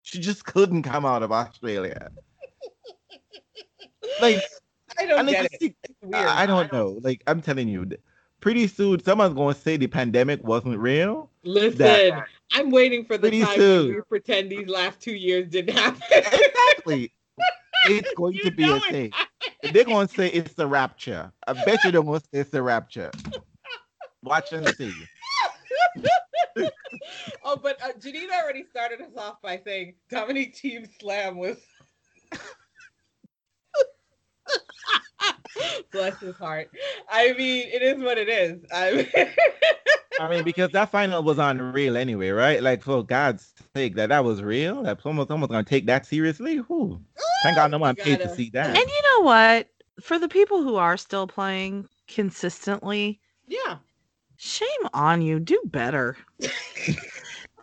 She 0.02 0.18
just 0.18 0.44
couldn't 0.44 0.82
come 0.82 1.06
out 1.06 1.22
of 1.22 1.30
Australia. 1.32 2.10
Like 4.20 4.42
i 4.98 5.04
don't 5.06 5.18
and 5.20 5.28
get 5.28 5.48
it 5.60 5.74
weird 6.02 6.26
I, 6.26 6.42
I 6.42 6.46
don't 6.46 6.72
know. 6.72 6.98
Like 7.02 7.22
I'm 7.26 7.40
telling 7.42 7.68
you, 7.68 7.90
pretty 8.40 8.66
soon 8.66 9.02
someone's 9.02 9.34
gonna 9.34 9.54
say 9.54 9.76
the 9.76 9.86
pandemic 9.86 10.42
wasn't 10.44 10.78
real. 10.78 11.30
listen 11.44 11.78
That- 11.78 12.26
i'm 12.52 12.70
waiting 12.70 13.04
for 13.04 13.16
the 13.18 13.30
time 13.30 13.56
soon. 13.56 13.94
we 13.94 14.00
pretend 14.02 14.50
these 14.50 14.68
last 14.68 15.00
two 15.00 15.14
years 15.14 15.48
didn't 15.48 15.76
happen 15.76 16.00
Exactly. 16.10 17.12
it's 17.86 18.12
going 18.14 18.34
You 18.34 18.42
to 18.44 18.50
be 18.50 18.64
a 18.70 18.80
thing. 18.80 19.12
They're 19.72 19.84
gonna 19.84 20.08
say 20.08 20.28
it's 20.28 20.54
the 20.54 20.66
rapture. 20.66 21.30
I 21.46 21.52
bet 21.64 21.82
you 21.84 21.90
they're 21.92 22.02
gonna 22.02 22.20
say 22.20 22.40
it's 22.40 22.50
the 22.50 22.62
rapture. 22.62 23.10
Watch 24.22 24.52
and 24.52 24.66
see. 24.76 24.92
oh, 27.44 27.56
but 27.56 27.80
uh, 27.82 27.88
Janina 28.00 28.32
already 28.42 28.64
started 28.70 29.00
us 29.00 29.16
off 29.16 29.40
by 29.42 29.60
saying 29.64 29.94
Dominic 30.10 30.54
Thiem 30.56 30.88
Slam 31.00 31.36
was. 31.36 31.58
Bless 35.92 36.18
his 36.20 36.36
heart. 36.36 36.70
I 37.10 37.32
mean, 37.34 37.68
it 37.68 37.82
is 37.82 38.02
what 38.02 38.18
it 38.18 38.28
is. 38.28 38.60
I 38.74 38.92
mean, 38.92 39.08
I 40.20 40.28
mean, 40.28 40.44
because 40.44 40.70
that 40.72 40.90
final 40.90 41.22
was 41.22 41.38
unreal 41.38 41.96
anyway, 41.96 42.30
right? 42.30 42.62
Like 42.62 42.82
for 42.82 43.04
God's 43.04 43.52
sake, 43.74 43.94
that 43.96 44.08
that 44.10 44.24
was 44.24 44.42
real. 44.42 44.82
That 44.82 45.02
someone 45.02 45.26
almost 45.30 45.50
gonna 45.50 45.64
take 45.64 45.86
that 45.86 46.06
seriously. 46.06 46.56
Who? 46.56 47.00
Thank 47.42 47.56
God 47.56 47.70
no 47.70 47.78
one 47.78 47.94
You 47.98 48.04
paid 48.04 48.18
to 48.18 48.24
gotta- 48.24 48.36
see 48.36 48.50
that. 48.50 48.68
And 48.68 48.76
you 48.78 49.02
know 49.04 49.24
what? 49.24 49.68
For 50.00 50.18
the 50.18 50.28
people 50.28 50.62
who 50.62 50.76
are 50.76 50.96
still 50.96 51.26
playing 51.26 51.88
consistently, 52.08 53.20
yeah. 53.46 53.76
shame 54.36 54.68
on 54.94 55.22
you. 55.22 55.38
Do 55.40 55.60
better. 55.66 56.16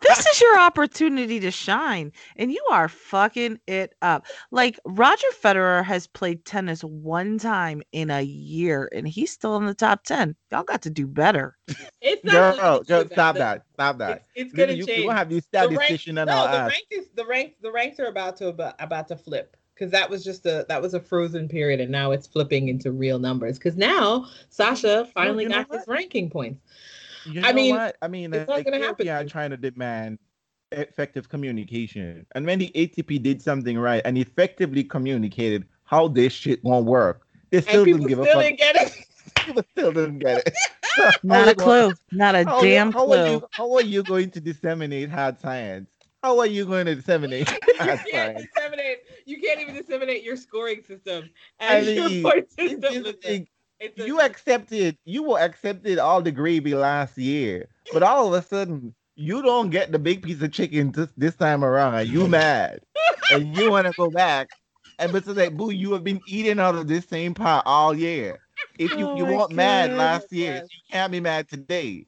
this 0.08 0.18
is 0.20 0.26
is 0.34 0.40
your 0.40 0.58
opportunity 0.58 1.40
to 1.40 1.50
shine, 1.50 2.12
and 2.36 2.52
you 2.52 2.64
are 2.70 2.88
fucking 2.88 3.60
it 3.66 3.94
up. 4.02 4.26
Like 4.50 4.78
Roger 4.84 5.26
Federer 5.42 5.84
has 5.84 6.06
played 6.06 6.44
tennis 6.44 6.82
one 6.82 7.38
time 7.38 7.82
in 7.92 8.10
a 8.10 8.22
year, 8.22 8.88
and 8.94 9.06
he's 9.06 9.30
still 9.30 9.56
in 9.56 9.66
the 9.66 9.74
top 9.74 10.04
ten. 10.04 10.34
Y'all 10.50 10.62
got 10.64 10.82
to 10.82 10.90
do 10.90 11.06
better. 11.06 11.56
It's 12.00 12.24
not 12.24 12.56
Girl, 12.56 12.82
girl, 12.82 13.04
do 13.04 13.10
stop 13.12 13.34
The- 13.34 13.38
that. 13.38 13.64
Stop 13.74 13.98
that. 13.98 14.10
It's, 14.12 14.28
it's 14.36 14.52
gonna 14.52 14.72
you, 14.72 14.86
change. 14.86 14.98
you 15.00 15.06
won't 15.06 15.18
have 15.18 15.28
these 15.28 15.46
the 15.50 15.68
rank, 15.68 16.06
no, 16.06 16.24
the 16.24 16.32
ass. 16.32 16.70
rank 16.70 16.86
is 16.90 17.08
the 17.14 17.24
rank. 17.24 17.54
The 17.62 17.72
ranks 17.72 17.98
are 17.98 18.06
about 18.06 18.36
to 18.38 18.48
about, 18.48 18.74
about 18.78 19.08
to 19.08 19.16
flip 19.16 19.56
because 19.74 19.90
that 19.90 20.08
was 20.08 20.24
just 20.24 20.46
a 20.46 20.64
that 20.68 20.80
was 20.80 20.94
a 20.94 21.00
frozen 21.00 21.48
period, 21.48 21.80
and 21.80 21.90
now 21.90 22.12
it's 22.12 22.26
flipping 22.26 22.68
into 22.68 22.92
real 22.92 23.18
numbers. 23.18 23.58
Because 23.58 23.76
now 23.76 24.26
Sasha 24.48 25.08
finally 25.14 25.44
you 25.44 25.48
know 25.48 25.64
got 25.64 25.78
his 25.78 25.88
ranking 25.88 26.30
points. 26.30 26.60
You 27.24 27.42
I 27.44 27.52
mean, 27.52 27.74
what? 27.74 27.96
I 28.02 28.08
mean, 28.08 28.32
it's 28.34 28.48
uh, 28.48 28.56
not 28.56 28.64
gonna 28.64 28.78
happen 28.78 29.06
Yeah, 29.06 29.16
are 29.18 29.20
soon. 29.20 29.28
trying 29.30 29.50
to 29.50 29.56
demand 29.56 30.18
effective 30.72 31.28
communication, 31.28 32.26
and 32.34 32.44
when 32.46 32.58
the 32.58 32.70
ATP 32.74 33.22
did 33.22 33.40
something 33.42 33.78
right 33.78 34.02
and 34.04 34.18
effectively 34.18 34.84
communicated 34.84 35.64
how 35.84 36.08
this 36.08 36.32
shit 36.32 36.62
won't 36.64 36.86
work, 36.86 37.26
they 37.50 37.60
still 37.60 37.82
and 37.84 37.92
didn't 37.92 38.06
give 38.08 38.18
still 38.18 38.24
a 38.24 38.26
fuck. 38.26 38.44
didn't 38.44 38.58
get 38.58 38.76
it. 38.76 38.92
People 39.46 39.62
still 39.70 39.92
didn't 39.92 40.18
get 40.18 40.38
it. 40.46 40.54
Not 41.22 41.48
a 41.48 41.54
clue. 41.54 41.94
Not 42.12 42.34
a 42.34 42.44
How, 42.44 42.62
you- 42.62 42.70
damn 42.70 42.92
how 42.92 43.06
clue. 43.06 43.16
Are 43.18 43.28
you, 43.28 43.48
how 43.56 43.72
are 43.74 43.82
you 43.82 44.02
going 44.02 44.30
to 44.32 44.40
disseminate 44.40 45.10
hard 45.10 45.38
science? 45.40 45.90
How 46.22 46.38
are 46.38 46.46
you 46.46 46.64
going 46.64 46.86
to 46.86 46.94
disseminate 46.94 47.50
you 47.68 47.76
can't 47.76 48.00
science? 48.10 48.46
disseminate. 48.54 48.98
You 49.26 49.40
can't 49.40 49.60
even 49.60 49.74
disseminate 49.74 50.22
your 50.22 50.36
scoring 50.36 50.82
system 50.82 51.30
I 51.60 51.80
and 51.80 51.86
your 51.86 52.08
mean, 52.08 52.22
point 52.22 52.46
it's 52.56 52.82
system. 52.82 53.46
Just 53.88 53.98
Listen, 53.98 54.04
a- 54.04 54.06
you 54.06 54.20
accepted 54.20 54.98
you 55.04 55.22
were 55.22 55.38
accepted 55.40 55.98
all 55.98 56.22
the 56.22 56.32
gravy 56.32 56.74
last 56.74 57.18
year, 57.18 57.68
but 57.92 58.02
all 58.02 58.32
of 58.34 58.42
a 58.42 58.46
sudden 58.46 58.94
you 59.16 59.42
don't 59.42 59.70
get 59.70 59.92
the 59.92 59.98
big 59.98 60.22
piece 60.22 60.42
of 60.42 60.50
chicken 60.52 60.90
this, 60.92 61.08
this 61.16 61.36
time 61.36 61.64
around. 61.64 61.94
and 61.94 62.08
You 62.08 62.26
mad 62.28 62.80
and 63.30 63.56
you 63.56 63.70
want 63.70 63.86
to 63.86 63.92
go 63.96 64.10
back, 64.10 64.48
and 64.98 65.12
but 65.12 65.24
so 65.24 65.32
that 65.34 65.56
boo, 65.56 65.70
you 65.70 65.92
have 65.92 66.04
been 66.04 66.20
eating 66.26 66.58
out 66.58 66.74
of 66.74 66.88
this 66.88 67.06
same 67.06 67.34
pot 67.34 67.62
all 67.66 67.94
year. 67.94 68.40
If 68.78 68.90
you 68.92 69.08
Oh 69.08 69.16
you 69.16 69.24
weren't 69.24 69.52
mad 69.52 69.92
last 69.92 70.32
year, 70.32 70.54
Yes. 70.54 70.68
you 70.70 70.78
can't 70.90 71.12
be 71.12 71.20
mad 71.20 71.48
today. 71.48 72.06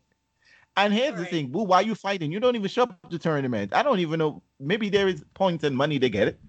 And 0.76 0.92
here's 0.92 1.12
the 1.12 1.16
Alright. 1.18 1.30
thing, 1.30 1.46
boo, 1.48 1.62
why 1.62 1.80
you 1.80 1.94
fighting? 1.94 2.30
You 2.30 2.38
don't 2.40 2.54
even 2.54 2.68
show 2.68 2.82
up 2.82 3.08
to 3.10 3.18
tournaments. 3.18 3.74
I 3.74 3.82
don't 3.82 3.98
even 4.00 4.18
know. 4.18 4.42
Maybe 4.60 4.88
there 4.90 5.08
is 5.08 5.24
points 5.34 5.64
and 5.64 5.76
money 5.76 5.98
to 5.98 6.10
get 6.10 6.28
it. 6.28 6.40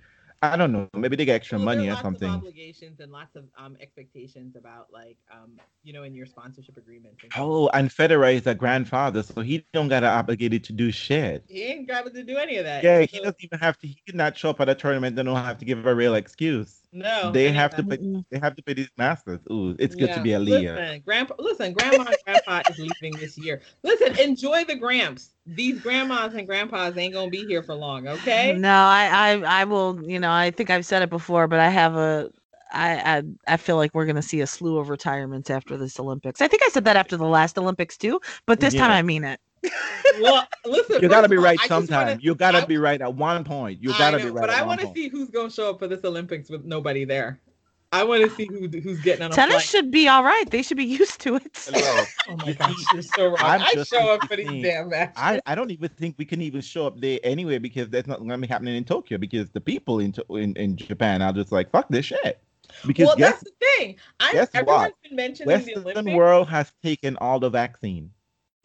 I 0.42 0.56
don't 0.56 0.72
know. 0.72 0.88
Maybe 0.96 1.16
they 1.16 1.26
get 1.26 1.34
extra 1.36 1.58
Well, 1.58 1.66
money 1.66 1.88
or 1.88 1.92
lots 1.92 2.02
of 2.02 2.06
something. 2.06 2.30
obligations 2.30 3.00
and 3.00 3.12
lots 3.12 3.36
of 3.36 3.46
um, 3.58 3.76
expectations 3.82 4.56
about 4.56 4.88
like 4.94 5.18
um, 5.32 5.52
you 5.84 5.94
know 5.94 6.04
in 6.04 6.14
your 6.14 6.28
sponsorship 6.28 6.78
agreements. 6.78 7.18
and. 7.24 7.32
Oh, 7.36 7.70
and 7.74 7.90
Federer 7.90 8.34
is 8.36 8.46
a 8.46 8.54
grandfather, 8.54 9.24
so 9.24 9.42
he 9.42 9.66
don't 9.74 9.88
got 9.88 10.04
obligated 10.04 10.64
to 10.66 10.74
do 10.74 10.92
shit. 10.92 11.44
He 11.48 11.64
ain't 11.64 11.88
got 11.88 12.06
to 12.14 12.24
do 12.24 12.38
any 12.38 12.58
of 12.58 12.66
that. 12.66 12.84
Yeah, 12.84 13.02
he 13.02 13.18
doesn't 13.18 13.38
even 13.44 13.58
have 13.60 13.78
to. 13.80 13.88
He 13.88 13.98
could 14.06 14.16
not 14.16 14.38
show 14.38 14.52
up 14.52 14.62
at 14.62 14.70
a 14.70 14.76
tournament. 14.76 15.16
They 15.16 15.24
don't 15.24 15.36
have 15.36 15.58
to 15.58 15.66
give 15.66 15.86
a 15.86 15.96
real 15.96 16.14
excuse. 16.16 16.82
No, 16.92 17.32
they 17.32 17.52
have 17.52 17.76
to 17.76 17.84
pay. 17.84 18.00
They 18.32 18.40
have 18.40 18.56
to 18.56 18.64
pay 18.64 18.74
these 18.74 18.90
masters. 18.98 19.40
Ooh, 19.52 19.76
it's 19.80 19.96
good 19.96 20.12
to 20.14 20.22
be 20.22 20.34
a 20.34 20.40
Leah. 20.40 20.74
Listen, 20.74 21.02
grandpa, 21.06 21.36
listen, 21.40 21.74
grandma 21.74 22.04
and 22.04 22.18
grandpa 22.26 22.62
is 22.70 22.78
leaving 22.78 23.18
this 23.20 23.38
year. 23.38 23.62
Listen, 23.84 24.18
enjoy 24.20 24.66
the 24.66 24.76
gramps. 24.76 25.32
These 25.46 25.80
grandmas 25.80 26.34
and 26.34 26.48
grandpas 26.48 26.98
ain't 26.98 27.14
gonna 27.14 27.30
be 27.30 27.46
here 27.46 27.64
for 27.64 27.76
long, 27.76 28.08
okay? 28.08 28.54
No, 28.58 28.70
I, 28.70 29.32
I, 29.32 29.62
I 29.62 29.64
will. 29.66 30.02
You 30.04 30.20
know, 30.20 30.32
I 30.32 30.52
think 30.52 30.70
I've 30.70 30.86
said 30.86 31.02
it 31.02 31.10
before, 31.10 31.48
but 31.48 31.60
I 31.60 31.70
have 31.70 31.96
a. 31.96 32.30
I, 32.72 33.18
I, 33.18 33.24
I 33.54 33.58
feel 33.58 33.78
like 33.78 33.96
we're 33.96 34.06
going 34.06 34.18
to 34.18 34.22
see 34.22 34.42
a 34.42 34.48
slew 34.48 34.78
of 34.78 34.90
retirements 34.90 35.50
after 35.50 35.78
this 35.78 35.98
Olympics. 36.02 36.42
I 36.42 36.50
think 36.50 36.64
I 36.64 36.68
said 36.68 36.84
that 36.84 36.98
after 36.98 37.16
the 37.16 37.26
last 37.26 37.58
Olympics 37.58 37.98
too, 37.98 38.20
but 38.46 38.60
this 38.60 38.74
time 38.74 38.92
I 38.92 39.02
mean 39.02 39.24
it. 39.24 39.40
Well, 40.22 40.48
listen, 40.66 41.02
You 41.02 41.10
gotta 41.10 41.30
be 41.30 41.38
right 41.38 41.58
all, 41.60 41.66
right 41.66 41.72
I 41.72 41.74
wanna- 41.76 41.88
sometime. 41.88 42.20
You 42.22 42.36
gotta 42.36 42.60
I- 42.60 42.66
be 42.66 42.78
right 42.78 43.02
at 43.02 43.14
one 43.14 43.44
point. 43.44 43.82
You 43.82 43.90
gotta 43.98 44.18
know, 44.18 44.24
be 44.26 44.30
right. 44.32 44.42
But 44.42 44.50
at 44.50 44.58
I 44.60 44.64
want 44.64 44.80
to 44.82 44.92
see 44.94 45.08
who's 45.10 45.30
gonna 45.30 45.50
show 45.52 45.70
up 45.72 45.80
for 45.80 45.88
this 45.88 46.04
Olympics 46.04 46.50
with 46.50 46.64
nobody 46.66 47.06
there. 47.06 47.40
I 47.94 48.04
want 48.04 48.22
to 48.24 48.30
see 48.36 48.46
who 48.48 48.68
who's 48.68 49.00
getting 49.02 49.24
on 49.24 49.32
a 49.32 49.34
Tennis 49.34 49.56
flight. 49.56 49.66
should 49.66 49.92
be 49.92 50.08
all 50.10 50.22
right. 50.24 50.44
They 50.50 50.62
should 50.62 50.76
be 50.78 50.84
used 51.02 51.22
to 51.22 51.36
it. 51.38 51.58
Hello. 51.72 52.04
Oh 52.30 52.36
my 52.36 52.48
You 52.48 52.54
gosh, 52.56 52.74
you're 52.94 53.02
so 53.02 53.28
wrong. 53.28 53.38
I'm 53.40 53.62
I 53.62 53.84
show 53.84 54.14
up 54.14 54.28
for 54.28 54.36
these 54.36 54.62
damn 54.62 54.90
matches. 54.90 55.14
I, 55.16 55.40
I 55.46 55.56
don't 55.56 55.72
even 55.72 55.88
think 55.90 56.16
we 56.18 56.26
can 56.26 56.42
even 56.42 56.60
show 56.60 56.86
up 56.88 57.00
there 57.00 57.20
anyway 57.24 57.58
because 57.58 57.88
that's 57.90 58.06
not 58.06 58.18
going 58.18 58.30
to 58.32 58.38
be 58.40 58.48
happening 58.48 58.76
in 58.76 58.84
Tokyo 58.84 59.18
because 59.18 59.50
the 59.52 59.62
people 59.62 60.00
in, 60.00 60.14
in 60.32 60.54
in 60.58 60.76
Japan 60.76 61.22
are 61.22 61.32
just 61.32 61.54
like 61.54 61.72
fuck 61.72 61.88
this 61.90 62.08
shit. 62.08 62.42
Because 62.86 63.08
well, 63.08 63.16
guess 63.16 63.32
that's 63.36 63.44
the 63.44 63.52
thing. 63.78 63.96
I 64.20 64.34
guess 64.34 64.50
everyone's 64.54 64.82
what? 64.92 64.94
been 65.04 65.16
mentioning 65.16 65.48
the 65.48 65.54
Western 65.54 65.84
Olympics. 65.84 66.16
world 66.16 66.50
has 66.50 66.74
taken 66.84 67.16
all 67.22 67.40
the 67.40 67.50
vaccine. 67.50 68.12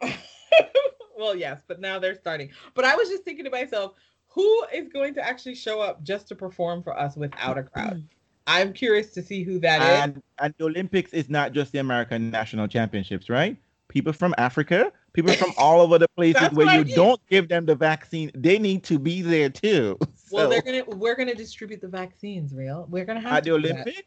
well, 1.17 1.35
yes, 1.35 1.61
but 1.67 1.79
now 1.79 1.99
they're 1.99 2.15
starting. 2.15 2.49
But 2.73 2.85
I 2.85 2.95
was 2.95 3.09
just 3.09 3.23
thinking 3.23 3.45
to 3.45 3.51
myself, 3.51 3.93
who 4.27 4.65
is 4.73 4.89
going 4.89 5.13
to 5.15 5.21
actually 5.21 5.55
show 5.55 5.79
up 5.81 6.03
just 6.03 6.27
to 6.29 6.35
perform 6.35 6.81
for 6.83 6.97
us 6.97 7.15
without 7.15 7.57
a 7.57 7.63
crowd? 7.63 8.03
I'm 8.47 8.73
curious 8.73 9.11
to 9.11 9.21
see 9.21 9.43
who 9.43 9.59
that 9.59 9.81
is. 9.81 10.03
and 10.03 10.23
and 10.39 10.53
the 10.57 10.65
Olympics 10.65 11.13
is 11.13 11.29
not 11.29 11.53
just 11.53 11.71
the 11.71 11.79
American 11.79 12.29
national 12.29 12.67
championships, 12.67 13.29
right? 13.29 13.55
People 13.87 14.11
from 14.11 14.33
Africa, 14.37 14.91
people 15.13 15.31
from 15.33 15.53
all 15.57 15.79
over 15.79 15.97
the 15.97 16.07
places 16.17 16.49
where 16.51 16.77
you 16.77 16.83
mean. 16.83 16.95
don't 16.95 17.21
give 17.29 17.47
them 17.47 17.65
the 17.65 17.75
vaccine, 17.75 18.31
they 18.35 18.59
need 18.59 18.83
to 18.85 18.99
be 18.99 19.21
there 19.21 19.49
too. 19.49 19.97
Well, 20.31 20.45
So, 20.45 20.49
they're 20.49 20.63
gonna 20.63 20.97
we're 20.97 21.15
gonna 21.15 21.35
distribute 21.35 21.79
the 21.79 21.87
vaccines, 21.87 22.55
real. 22.55 22.87
We're 22.89 23.05
gonna 23.05 23.19
have 23.19 23.33
at 23.33 23.43
the 23.43 23.51
Olympics. 23.51 23.97
that. 23.97 24.03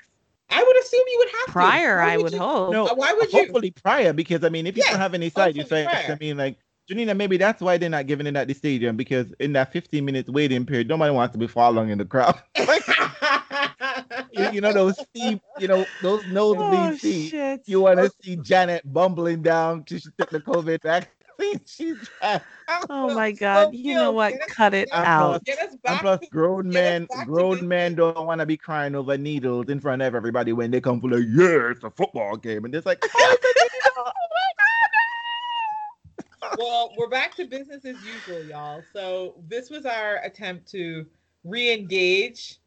Olympics. 0.50 0.60
I 0.60 0.62
would 0.66 0.76
assume 0.84 1.04
you 1.06 1.18
would 1.18 1.28
have. 1.28 1.46
Prior, 1.48 1.96
Why 1.98 2.12
I 2.12 2.16
would 2.16 2.32
you- 2.32 2.38
hope. 2.38 2.72
No, 2.72 2.86
Uh, 2.86 2.94
Why 2.94 3.12
would 3.12 3.32
you? 3.32 3.38
hopefully 3.40 3.70
prior 3.70 4.12
because 4.12 4.44
I 4.44 4.48
mean, 4.48 4.66
if 4.66 4.76
you 4.76 4.82
Yes, 4.82 4.92
don't 4.92 5.00
have 5.00 5.14
any 5.14 5.30
side 5.30 5.56
hopefully 5.56 5.80
effects, 5.82 6.10
I 6.10 6.16
mean, 6.20 6.36
like 6.36 6.58
Janina, 6.88 7.14
maybe 7.14 7.36
that's 7.36 7.60
why 7.60 7.78
they're 7.78 7.90
not 7.90 8.06
giving 8.06 8.26
it 8.28 8.36
at 8.36 8.46
the 8.46 8.54
stadium 8.54 8.96
because 8.96 9.32
in 9.40 9.52
that 9.54 9.72
15 9.72 10.04
minutes 10.04 10.30
waiting 10.30 10.64
period, 10.64 10.88
nobody 10.88 11.12
wants 11.12 11.32
to 11.32 11.38
be 11.38 11.48
following 11.48 11.90
in 11.90 11.98
the 11.98 12.04
crowd. 12.04 12.40
you, 14.32 14.50
you 14.52 14.60
know 14.60 14.72
those 14.72 14.96
seat, 15.14 15.40
you 15.58 15.66
know 15.68 15.84
those 16.02 16.24
nosebleed 16.30 16.92
Oh, 16.92 16.96
seats. 16.96 17.68
You 17.68 17.80
want 17.80 17.98
to 17.98 18.10
see 18.22 18.36
Janet 18.36 18.82
bumbling 18.92 19.42
down 19.42 19.82
till 19.84 19.98
she 19.98 20.10
took 20.18 20.30
the 20.30 20.40
COVID 20.40 20.82
vaccine. 20.82 21.10
She's 21.66 21.96
Oh 22.88 23.14
my 23.14 23.32
So 23.32 23.38
God. 23.38 23.74
You 23.74 23.94
know 23.94 24.12
what? 24.12 24.32
get 24.32 24.42
us- 24.42 24.52
Cut 24.54 24.74
it 24.74 24.88
I'm 24.92 25.04
out. 25.04 25.44
Get 25.44 25.58
us 25.58 25.72
And 25.72 25.82
back. 25.82 26.00
plus, 26.02 26.20
grown 26.30 26.68
men, 26.68 27.06
grown 27.26 27.66
men 27.66 27.94
don't 27.94 28.26
want 28.26 28.40
to 28.40 28.46
be 28.46 28.56
crying 28.56 28.94
over 28.94 29.16
needles 29.16 29.68
in 29.68 29.80
front 29.80 30.02
of 30.02 30.14
everybody 30.14 30.52
when 30.52 30.70
they 30.70 30.80
come 30.80 31.00
for 31.00 31.10
like, 31.10 31.24
yeah, 31.30 31.70
it's 31.70 31.84
a 31.84 31.90
football 31.90 32.36
game, 32.36 32.64
and 32.64 32.74
it's 32.74 32.86
like, 32.86 33.02
oh, 33.16 33.34
well, 36.58 36.94
we're 36.96 37.08
back 37.08 37.34
to 37.36 37.44
business 37.44 37.84
as 37.84 37.96
usual, 38.04 38.42
y'all. 38.44 38.82
So 38.92 39.34
this 39.48 39.68
was 39.70 39.84
our 39.86 40.16
attempt 40.24 40.70
to 40.72 41.06
re-engage, 41.44 42.58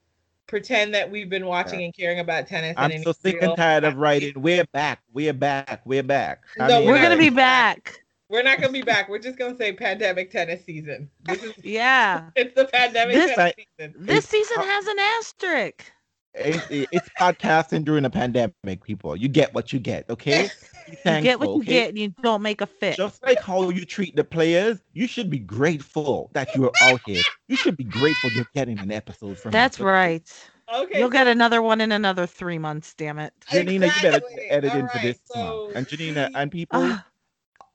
pretend 0.47 0.93
that 0.93 1.09
we've 1.09 1.29
been 1.29 1.45
watching 1.45 1.83
and 1.83 1.95
caring 1.95 2.19
about 2.19 2.47
tennis. 2.47 2.73
I'm 2.77 2.91
and 2.91 3.03
so 3.03 3.11
sick 3.13 3.37
and 3.41 3.55
tired 3.55 3.83
of 3.83 3.97
writing. 3.97 4.33
We're 4.41 4.65
back. 4.73 4.99
We're 5.13 5.33
back. 5.33 5.81
We're 5.85 6.03
back. 6.03 6.43
I 6.59 6.67
No, 6.67 6.79
mean, 6.79 6.87
We're 6.89 6.97
gonna 6.97 7.09
like, 7.11 7.19
be 7.19 7.29
back. 7.29 8.03
We're 8.29 8.43
not 8.43 8.59
gonna 8.61 8.73
be 8.73 8.83
back. 8.83 9.09
We're 9.09 9.19
just 9.19 9.37
gonna 9.37 9.57
say 9.57 9.73
pandemic 9.73 10.31
tennis 10.31 10.63
season. 10.65 11.09
This 11.23 11.43
is 11.43 11.53
Yeah. 11.63 12.29
it's 12.35 12.53
the 12.55 12.65
pandemic 12.65 13.15
This- 13.15 13.35
tennis 13.35 13.53
season. 13.55 13.93
This 13.97 14.17
It's- 14.25 14.29
season 14.29 14.63
has 14.63 14.87
an 14.87 14.99
asterisk. 14.99 15.91
It's, 16.35 16.63
it's 16.69 17.09
podcasting 17.19 17.83
during 17.83 18.05
a 18.05 18.09
pandemic, 18.09 18.83
people. 18.83 19.15
You 19.15 19.27
get 19.27 19.51
what 19.55 19.73
you 19.73 19.79
get, 19.79 20.07
okay? 20.11 20.47
Be 21.03 21.11
You 21.11 21.21
get 21.21 21.39
what 21.39 21.47
you 21.49 21.55
okay? 21.57 21.65
get 21.65 21.89
and 21.89 21.97
you 21.97 22.13
don't 22.21 22.43
make 22.43 22.61
a 22.61 22.67
fit. 22.67 22.97
Just 22.97 23.23
like 23.23 23.41
how 23.41 23.69
you 23.71 23.83
treat 23.83 24.15
the 24.15 24.23
players, 24.23 24.77
you 24.93 25.07
should 25.07 25.29
be 25.31 25.39
grateful 25.39 26.29
that 26.33 26.55
you're 26.55 26.71
out 26.83 27.01
here. 27.07 27.21
You 27.47 27.55
should 27.55 27.75
be 27.77 27.83
grateful 27.83 28.29
you're 28.31 28.47
getting 28.53 28.77
an 28.79 28.91
episode 28.91 29.39
from 29.39 29.51
That's 29.51 29.77
us. 29.77 29.81
right. 29.81 30.33
Okay. 30.73 30.99
You'll 30.99 31.09
get 31.09 31.25
another 31.27 31.63
one 31.63 31.81
in 31.81 31.91
another 31.91 32.27
three 32.27 32.59
months, 32.59 32.93
damn 32.93 33.17
it. 33.17 33.33
Janina, 33.51 33.87
you 33.87 33.91
better 34.03 34.21
edit 34.49 34.71
All 34.71 34.77
into 34.77 34.93
right, 34.93 35.01
this 35.03 35.19
so 35.25 35.65
one. 35.65 35.75
And 35.77 35.87
Janina, 35.87 36.29
and 36.35 36.51
people, 36.51 36.79
Ah, 36.83 37.05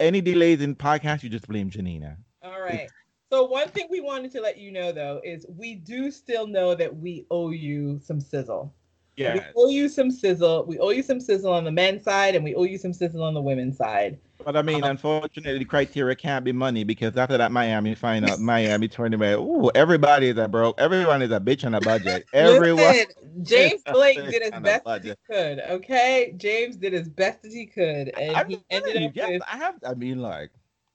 any 0.01 0.21
delays 0.21 0.61
in 0.61 0.75
podcast, 0.75 1.23
you 1.23 1.31
just 1.31 1.47
blame 1.49 1.71
Janina. 1.71 2.17
All 2.43 2.61
right. 2.61 2.91
So 3.33 3.45
one 3.45 3.69
thing 3.69 3.89
we 3.91 4.01
wanted 4.01 4.33
to 4.33 4.41
let 4.41 4.59
you 4.59 4.71
know 4.71 4.93
though 4.93 5.21
is 5.25 5.47
we 5.49 5.75
do 5.75 6.11
still 6.11 6.47
know 6.47 6.75
that 6.75 6.95
we 6.95 7.27
owe 7.31 7.51
you 7.51 7.99
some 8.03 8.21
sizzle. 8.21 8.75
We 9.17 9.41
owe 9.57 9.69
you 9.69 9.89
some 9.89 10.11
sizzle. 10.11 10.65
We 10.67 10.79
owe 10.79 10.91
you 10.91 11.03
some 11.03 11.21
sizzle 11.21 11.53
on 11.53 11.65
the 11.65 11.71
men's 11.71 12.03
side, 12.03 12.35
and 12.35 12.45
we 12.45 12.55
owe 12.55 12.65
you 12.65 12.79
some 12.79 12.93
sizzle 12.93 13.23
on 13.23 13.35
the 13.35 13.41
women's 13.41 13.77
side. 13.77 14.19
But 14.45 14.57
I 14.57 14.63
mean, 14.63 14.83
Uh-huh. 14.83 14.91
unfortunately, 14.91 15.59
the 15.59 15.65
criteria 15.65 16.15
can't 16.17 16.45
be 16.45 16.53
money 16.53 16.85
because 16.85 17.17
after 17.17 17.39
that 17.39 17.51
Miami 17.53 17.95
final, 17.95 18.37
Miami 18.39 18.89
tournament, 18.89 19.41
ooh, 19.41 19.71
everybody 19.75 20.29
is 20.29 20.37
a 20.37 20.49
broke. 20.49 20.79
Everyone 20.81 21.23
is 21.23 21.31
a 21.31 21.41
bitch 21.41 21.65
on 21.65 21.75
a 21.75 21.81
budget. 21.81 22.27
Everyone. 22.33 22.85
Listen, 22.85 23.07
James 23.43 23.83
Blake 23.91 24.17
did 24.31 24.43
his 24.43 24.61
best 24.61 24.87
as 24.87 25.05
he 25.05 25.15
could. 25.31 25.61
Okay, 25.61 26.35
James 26.37 26.77
did 26.77 26.93
his 26.93 27.09
best 27.09 27.45
as 27.45 27.55
he 27.55 27.67
could, 27.67 28.09
and 28.19 28.37
I'm 28.37 28.49
he 28.49 28.61
ended 28.71 29.03
up 29.03 29.13
yes, 29.15 29.31
with 29.31 29.43
I 29.51 29.57
have. 29.57 29.77
I 29.87 29.95
mean, 29.95 30.19
like, 30.19 30.51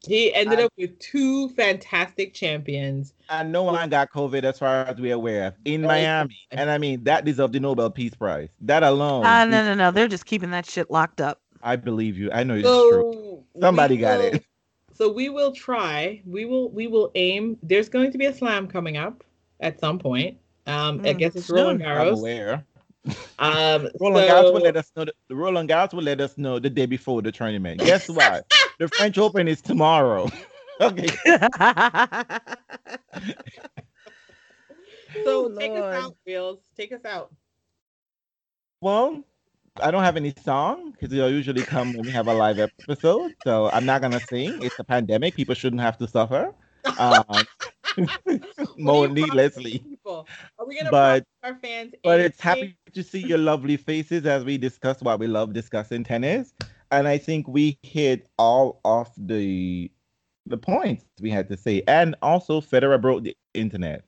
he 0.08 0.34
ended 0.34 0.60
I- 0.60 0.64
up 0.64 0.74
with 0.78 0.98
two 1.00 1.50
fantastic 1.50 2.34
champions. 2.34 3.14
and 3.30 3.52
no 3.52 3.64
one 3.64 3.90
got 3.90 4.12
COVID 4.12 4.44
as 4.44 4.58
far 4.60 4.86
as 4.86 5.00
we're 5.00 5.14
aware 5.16 5.48
of 5.48 5.54
in 5.66 5.86
Oh, 5.86 5.88
Miami. 5.90 6.38
And 6.52 6.70
I 6.70 6.78
mean, 6.78 7.04
that 7.04 7.26
deserves 7.26 7.54
the 7.54 7.60
Nobel 7.60 7.90
Peace 7.92 8.14
Prize. 8.16 8.50
That 8.62 8.84
alone. 8.84 9.24
Ah, 9.26 9.44
is- 9.44 9.50
no, 9.52 9.64
no, 9.64 9.74
no. 9.76 9.92
They're 9.92 10.08
just 10.08 10.26
keeping 10.26 10.52
that 10.52 10.66
shit 10.66 10.90
locked 10.90 11.22
up. 11.22 11.42
I 11.62 11.76
believe 11.76 12.18
you. 12.18 12.32
I 12.32 12.44
know 12.44 12.56
it's 12.56 12.68
true. 12.68 13.44
Somebody 13.60 13.96
we 13.96 14.02
got 14.02 14.20
will- 14.20 14.26
it. 14.36 14.44
So 14.94 15.10
we 15.10 15.30
will 15.30 15.54
try. 15.54 16.22
We 16.26 16.44
will 16.44 16.70
we 16.72 16.88
will 16.88 17.10
aim. 17.16 17.58
There's 17.64 17.88
going 17.88 18.12
to 18.12 18.18
be 18.18 18.26
a 18.26 18.34
slam 18.34 18.68
coming 18.68 18.98
up 18.98 19.24
at 19.62 19.80
some 19.80 19.98
point. 19.98 20.38
Um, 20.68 21.00
I 21.06 21.14
Mm, 21.14 21.18
guess 21.20 21.36
it's 21.38 21.46
soon. 21.48 21.56
Roland 21.56 21.84
I'm 21.84 22.14
aware. 22.16 22.66
Um, 23.40 23.88
Roland 24.00 24.28
so- 24.28 24.34
Garros 24.34 24.54
will 24.54 24.62
let 24.62 24.76
us 24.78 24.92
know. 24.96 25.06
The, 25.06 25.14
the 25.30 25.36
Roland 25.36 25.70
Garros 25.70 25.94
will 25.94 26.04
let 26.04 26.20
us 26.22 26.38
know 26.38 26.60
the 26.60 26.70
day 26.70 26.86
before 26.86 27.22
the 27.22 27.32
tournament. 27.32 27.80
Guess 27.80 28.10
what? 28.20 28.46
the 28.80 28.88
French 28.90 29.18
Open 29.18 29.48
is 29.48 29.62
tomorrow. 29.62 30.30
okay. 30.82 31.08
So 35.24 35.46
Oh, 35.46 35.56
take 35.58 35.72
Lord. 35.72 35.94
us 35.96 36.04
out, 36.04 36.16
Wheels. 36.26 36.60
Take 36.78 36.92
us 36.92 37.04
out. 37.06 37.34
Well, 38.82 39.24
I 39.82 39.92
don't 39.92 40.04
have 40.04 40.18
any 40.18 40.34
song 40.44 40.92
because 40.92 41.10
they'll 41.10 41.30
usually 41.32 41.64
come 41.64 41.94
when 41.94 42.04
we 42.06 42.12
have 42.12 42.28
a 42.28 42.34
live 42.34 42.60
episode. 42.60 43.34
So 43.44 43.70
I'm 43.72 43.86
not 43.86 44.02
gonna 44.02 44.20
sing. 44.20 44.62
It's 44.62 44.78
a 44.80 44.84
pandemic. 44.84 45.36
People 45.36 45.56
shouldn't 45.56 45.82
have 45.82 45.98
to 46.00 46.08
suffer. 46.08 46.54
Um, 46.98 47.24
more 48.78 49.02
What 49.02 49.08
do 49.08 49.14
needlessly. 49.14 49.84
People? 50.10 50.28
Are 50.58 50.66
we 50.66 50.78
gonna 50.78 50.92
But- 50.92 51.24
our 51.44 51.56
fans? 51.56 51.94
But 52.04 52.20
it's 52.20 52.40
happy 52.40 52.76
to 52.94 53.04
see 53.04 53.20
your 53.26 53.38
lovely 53.38 53.78
faces 53.78 54.26
as 54.26 54.44
we 54.44 54.58
discuss 54.58 55.02
why 55.02 55.16
we 55.16 55.28
love 55.28 55.54
discussing 55.54 56.04
tennis. 56.04 56.54
And 56.92 57.08
I 57.08 57.18
think 57.20 57.48
we 57.48 57.78
hit 57.84 58.28
all 58.38 58.82
of 58.86 59.10
the 59.18 59.92
the 60.48 60.58
points 60.58 61.06
we 61.22 61.30
had 61.30 61.48
to 61.50 61.58
say. 61.58 61.84
And 61.88 62.16
also 62.24 62.60
Federer 62.60 63.00
broke 63.00 63.24
the 63.24 63.38
internet. 63.54 64.04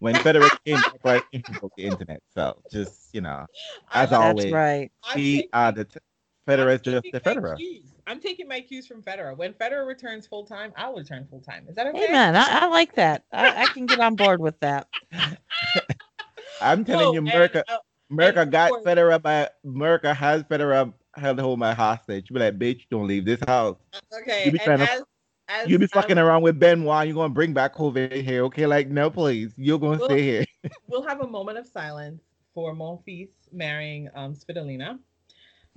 When 0.00 0.14
Federer 0.16 0.50
came 0.66 0.76
back, 0.82 0.94
right, 1.02 1.22
he 1.32 1.38
broke 1.38 1.72
the 1.78 1.84
internet. 1.84 2.20
So 2.34 2.60
just, 2.70 3.08
you 3.14 3.22
know, 3.22 3.46
as 3.94 4.10
like- 4.10 4.20
always. 4.20 4.44
That's 4.44 4.52
right. 4.52 4.92
I'm 5.04 5.16
we 5.18 5.48
are 5.54 5.72
the 5.72 5.84
t- 5.86 5.98
I'm 6.46 6.58
Federer 6.58 6.74
is 6.74 6.80
just 6.82 7.02
the 7.04 7.12
my 7.14 7.18
Federer. 7.20 7.56
cues. 7.56 7.84
I'm 8.06 8.20
taking 8.20 8.46
my 8.46 8.60
cues 8.60 8.86
from 8.86 9.02
Federer. 9.02 9.36
When 9.36 9.52
Federer 9.54 9.86
returns 9.86 10.26
full 10.26 10.44
time, 10.46 10.72
I'll 10.76 10.94
return 10.94 11.26
full 11.28 11.40
time. 11.40 11.66
Is 11.68 11.74
that 11.76 11.86
okay? 11.88 12.06
Amen. 12.08 12.36
I, 12.36 12.60
I 12.62 12.66
like 12.68 12.94
that. 12.94 13.24
I, 13.32 13.64
I 13.64 13.66
can 13.66 13.86
get 13.86 13.98
on 13.98 14.14
board 14.14 14.40
with 14.40 14.58
that. 14.60 14.86
I'm 16.60 16.84
telling 16.84 17.06
Oh, 17.08 17.12
you, 17.12 17.18
and, 17.18 17.28
Mirka, 17.28 17.62
uh, 17.68 17.78
Mirka 18.10 18.42
of 18.42 18.50
got 18.50 18.70
course- 18.70 18.84
Federer 18.84 19.20
by 19.20 19.48
Mirka 19.64 20.14
has 20.14 20.42
Federer 20.44 20.92
held 21.16 21.40
home 21.40 21.58
my 21.58 21.74
hostage. 21.74 22.28
Be 22.28 22.38
like, 22.38 22.58
bitch, 22.58 22.82
don't 22.90 23.06
leave 23.06 23.24
this 23.24 23.40
house. 23.46 23.76
okay. 24.20 24.44
you 24.46 24.52
be 24.52 24.58
and 24.60 24.64
trying 24.64 24.78
to- 24.78 24.92
as, 24.92 25.02
as 25.48 25.68
You 25.68 25.78
be 25.78 25.84
um, 25.84 25.88
fucking 25.88 26.18
around 26.18 26.42
with 26.42 26.58
Ben 26.58 26.80
Benoit. 26.80 27.06
You're 27.06 27.14
gonna 27.14 27.34
bring 27.34 27.52
back 27.52 27.74
COVID 27.74 28.22
here, 28.22 28.44
okay? 28.44 28.66
Like, 28.66 28.88
no, 28.88 29.10
please. 29.10 29.52
You're 29.56 29.78
gonna 29.78 29.98
Well, 29.98 30.08
stay 30.08 30.22
here. 30.22 30.44
We'll 30.88 31.06
have 31.06 31.20
a 31.20 31.26
moment 31.26 31.58
of 31.58 31.66
silence 31.66 32.22
for 32.54 32.74
Monfils 32.74 33.28
marrying 33.52 34.08
um, 34.14 34.34
Svitolina. 34.34 34.98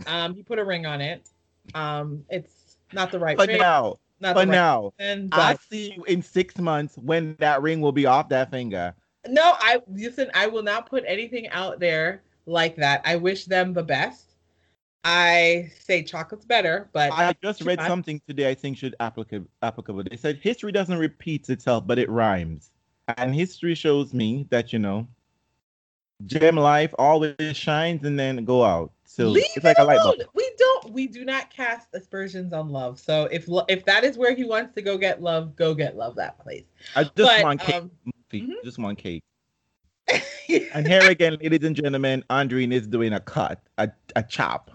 Um, 0.07 0.33
he 0.33 0.43
put 0.43 0.59
a 0.59 0.63
ring 0.65 0.85
on 0.85 1.01
it. 1.01 1.27
Um, 1.73 2.25
it's 2.29 2.77
not 2.93 3.11
the 3.11 3.19
right 3.19 3.37
But 3.37 3.49
ring. 3.49 3.59
now, 3.59 3.97
not 4.19 4.35
for 4.35 4.45
the 4.45 4.47
right 4.47 4.55
now, 4.55 4.93
person, 4.97 5.29
I 5.31 5.53
but 5.53 5.61
see 5.69 5.93
you 5.95 6.03
in 6.05 6.21
six 6.21 6.57
months 6.57 6.97
when 6.97 7.35
that 7.39 7.61
ring 7.61 7.81
will 7.81 7.91
be 7.91 8.05
off 8.05 8.29
that 8.29 8.51
finger. 8.51 8.93
no, 9.27 9.53
I 9.59 9.81
listen. 9.87 10.29
I 10.33 10.47
will 10.47 10.63
not 10.63 10.89
put 10.89 11.03
anything 11.07 11.47
out 11.49 11.79
there 11.79 12.21
like 12.45 12.75
that. 12.77 13.01
I 13.05 13.15
wish 13.15 13.45
them 13.45 13.73
the 13.73 13.83
best. 13.83 14.25
I 15.03 15.71
say 15.79 16.03
chocolate's 16.03 16.45
better, 16.45 16.89
but 16.91 17.11
I 17.13 17.33
just 17.41 17.61
read 17.61 17.79
something 17.81 18.21
today. 18.27 18.49
I 18.49 18.55
think 18.55 18.77
should 18.77 18.95
applicable. 18.99 19.47
Applicable. 19.61 20.03
They 20.09 20.17
said 20.17 20.37
history 20.41 20.71
doesn't 20.71 20.97
repeat 20.97 21.49
itself, 21.49 21.87
but 21.87 21.97
it 21.99 22.09
rhymes, 22.09 22.71
and 23.17 23.33
history 23.33 23.75
shows 23.75 24.13
me 24.13 24.45
that 24.49 24.73
you 24.73 24.79
know, 24.79 25.07
gem 26.25 26.55
life 26.57 26.93
always 26.99 27.35
shines 27.53 28.03
and 28.05 28.19
then 28.19 28.43
go 28.45 28.63
out. 28.63 28.91
So 29.09 29.29
leave 29.29 29.43
it's 29.55 29.65
like 29.65 29.79
a 29.79 29.83
light 29.83 29.97
bulb. 30.03 30.19
We 30.35 30.51
don't. 30.59 30.93
We 30.93 31.07
do 31.07 31.25
not 31.25 31.49
cast 31.49 31.87
aspersions 31.95 32.53
on 32.53 32.69
love. 32.69 32.99
So 32.99 33.25
if 33.31 33.47
if 33.67 33.83
that 33.85 34.03
is 34.03 34.19
where 34.19 34.35
he 34.35 34.43
wants 34.43 34.75
to 34.75 34.83
go 34.83 34.99
get 34.99 35.19
love, 35.19 35.55
go 35.55 35.73
get 35.73 35.97
love 35.97 36.15
that 36.17 36.37
place. 36.39 36.65
I 36.95 37.05
just 37.05 37.15
but 37.17 37.41
want 37.41 37.59
cake. 37.59 37.75
um, 37.75 37.91
mhm. 38.31 38.53
Just 38.63 38.77
one 38.77 38.95
cake. 38.95 39.23
And 40.73 40.87
here 40.87 41.07
again, 41.07 41.37
ladies 41.41 41.63
and 41.63 41.75
gentlemen, 41.75 42.23
Andrine 42.29 42.71
is 42.71 42.87
doing 42.87 43.13
a 43.13 43.19
cut, 43.19 43.61
a, 43.77 43.89
a 44.15 44.23
chop. 44.23 44.71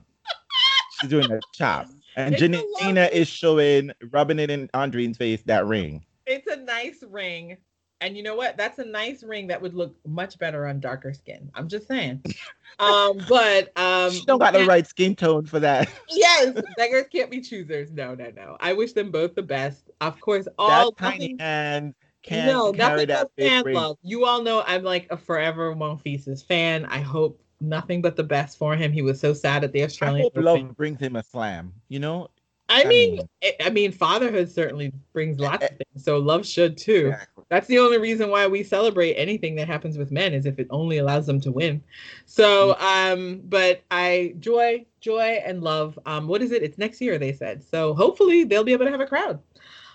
She's 1.01 1.11
doing 1.11 1.31
a 1.33 1.41
chop. 1.53 1.89
And 2.17 2.37
Janina 2.37 3.11
is 3.13 3.27
showing, 3.27 3.91
rubbing 4.13 4.39
it 4.39 4.51
in 4.51 4.69
Andrine's 4.69 5.17
face, 5.17 5.43
that 5.47 5.67
ring. 5.67 6.05
it's 6.27 6.47
a 6.47 6.57
nice 6.57 7.03
ring. 7.09 7.57
And 8.01 8.17
you 8.17 8.23
know 8.23 8.37
what? 8.37 8.57
That's 8.57 8.79
a 8.79 8.85
nice 8.85 9.25
ring 9.25 9.49
that 9.49 9.61
would 9.61 9.75
look 9.75 9.97
much 10.07 10.39
better 10.39 10.67
on 10.67 10.79
darker 10.79 11.13
skin. 11.13 11.51
I'm 11.55 11.67
just 11.67 11.89
saying. 11.89 12.23
Um, 12.79 13.19
but 13.29 13.77
um 13.79 14.11
she 14.13 14.25
don't 14.25 14.39
got 14.39 14.53
the 14.53 14.65
right 14.67 14.87
skin 14.87 15.15
tone 15.15 15.47
for 15.47 15.61
that. 15.61 15.89
Yes, 16.11 16.61
beggars 16.77 17.07
can't 17.13 17.31
be 17.31 17.41
choosers. 17.41 17.91
No, 17.93 18.15
no, 18.15 18.31
no. 18.37 18.57
I 18.61 18.73
wish 18.73 18.93
them 18.93 19.11
both 19.11 19.35
the 19.35 19.43
best. 19.43 19.91
Of 20.01 20.21
course, 20.21 20.45
that 20.45 20.55
all 20.59 20.93
tiny 20.93 21.37
hand 21.39 21.95
can 22.23 22.47
no, 22.47 22.73
carry 22.73 23.07
nothing 23.07 23.09
that 23.09 23.31
fan 23.39 23.65
ring. 23.65 23.75
love. 23.75 23.99
You 24.03 24.25
all 24.25 24.43
know 24.43 24.63
I'm 24.67 24.83
like 24.83 25.07
a 25.11 25.17
forever 25.17 25.75
Monfils 25.75 26.45
fan. 26.45 26.85
I 26.87 26.99
hope 27.01 27.41
nothing 27.61 28.01
but 28.03 28.17
the 28.17 28.23
best 28.25 28.59
for 28.59 28.77
him. 28.77 28.93
He 28.93 29.03
was 29.03 29.19
so 29.21 29.33
sad 29.35 29.65
at 29.65 29.73
the 29.73 29.83
I 29.83 29.87
Australian 29.87 30.23
hope 30.23 30.33
Open. 30.39 30.45
love 30.45 30.77
brings 30.77 31.01
him 31.01 31.17
a 31.17 31.23
slam. 31.23 31.73
You 31.89 31.99
know, 32.01 32.29
I 32.69 32.83
I 32.85 32.89
mean, 32.89 33.17
mean- 33.17 33.29
I- 33.43 33.57
I 33.67 33.71
mean, 33.71 33.93
fatherhood 33.93 34.51
certainly 34.51 34.93
brings 35.13 35.39
lots 35.39 35.65
of 35.65 35.71
things. 35.71 36.05
So 36.05 36.19
love 36.19 36.47
should 36.47 36.77
too. 36.79 37.09
Exactly. 37.09 37.34
That's 37.55 37.69
the 37.69 37.79
only 37.79 37.99
reason 37.99 38.31
why 38.31 38.49
we 38.49 38.65
celebrate 38.65 39.15
anything 39.15 39.55
that 39.55 39.69
happens 39.69 39.97
with 39.97 40.11
men 40.11 40.35
is 40.35 40.45
if 40.45 40.59
it 40.59 40.67
only 40.71 40.99
allows 40.99 41.25
them 41.25 41.41
to 41.43 41.53
win. 41.53 41.81
So, 42.27 42.77
um, 42.81 43.43
but 43.45 43.85
I 43.93 44.35
joy, 44.41 44.85
joy, 45.01 45.41
and 45.47 45.63
love. 45.63 45.97
Um, 46.05 46.27
what 46.27 46.43
is 46.43 46.51
it? 46.51 46.65
It's 46.65 46.79
next 46.79 47.01
year, 47.01 47.17
they 47.17 47.33
said. 47.33 47.63
So 47.63 47.95
hopefully 47.95 48.43
they'll 48.43 48.65
be 48.65 48.73
able 48.73 48.87
to 48.87 48.91
have 48.91 49.01
a 49.01 49.07
crowd. 49.07 49.39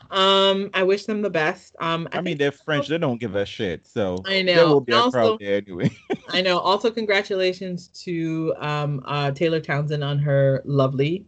Um, 0.09 0.69
I 0.73 0.83
wish 0.83 1.05
them 1.05 1.21
the 1.21 1.29
best. 1.29 1.75
Um, 1.81 2.07
I, 2.13 2.21
mean, 2.21 2.37
they're 2.37 2.53
French. 2.53 2.87
They 2.87 2.97
don't 2.97 3.19
give 3.19 3.35
a 3.35 3.45
shit. 3.45 3.85
So 3.85 4.23
I 4.25 4.41
know. 4.41 4.55
there 4.55 4.67
will 4.67 4.79
be 4.79 4.93
a 4.93 4.97
Also- 4.97 5.11
crowd 5.11 5.39
there 5.41 5.57
anyway. 5.57 5.91
I 6.29 6.41
know. 6.41 6.59
Also, 6.59 6.89
congratulations 6.89 7.89
to 8.05 8.53
um, 8.57 9.01
uh, 9.03 9.31
Taylor 9.31 9.59
Townsend 9.59 10.01
on 10.01 10.17
her 10.17 10.61
lovely, 10.63 11.25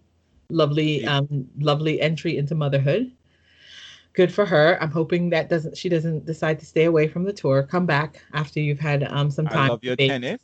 lovely, 0.49 1.05
um, 1.05 1.45
lovely 1.59 1.99
entry 1.99 2.37
into 2.37 2.55
motherhood. 2.55 3.11
Good 4.13 4.33
for 4.33 4.45
her. 4.45 4.77
I'm 4.81 4.91
hoping 4.91 5.29
that 5.29 5.47
doesn't 5.49 5.77
she 5.77 5.88
doesn't 5.88 6.25
decide 6.25 6.59
to 6.59 6.65
stay 6.65 6.83
away 6.85 7.07
from 7.07 7.23
the 7.23 7.31
tour. 7.33 7.63
Come 7.63 7.85
back 7.85 8.21
after 8.33 8.59
you've 8.59 8.79
had 8.79 9.03
um, 9.11 9.31
some 9.31 9.47
time. 9.47 9.57
I 9.57 9.67
love 9.69 9.83
your 9.83 9.95
bake. 9.95 10.09
tennis. 10.09 10.41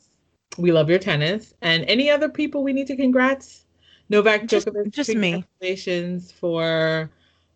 We 0.56 0.72
love 0.72 0.88
your 0.88 0.98
tennis. 0.98 1.52
And 1.60 1.84
any 1.84 2.10
other 2.10 2.28
people 2.28 2.62
we 2.64 2.72
need 2.72 2.86
to 2.86 2.96
congrats? 2.96 3.66
Novak 4.08 4.46
Just- 4.46 4.66
Djokovic. 4.68 4.90
just 4.90 5.14
me. 5.14 5.32
Congratulations 5.32 6.32
for, 6.32 7.10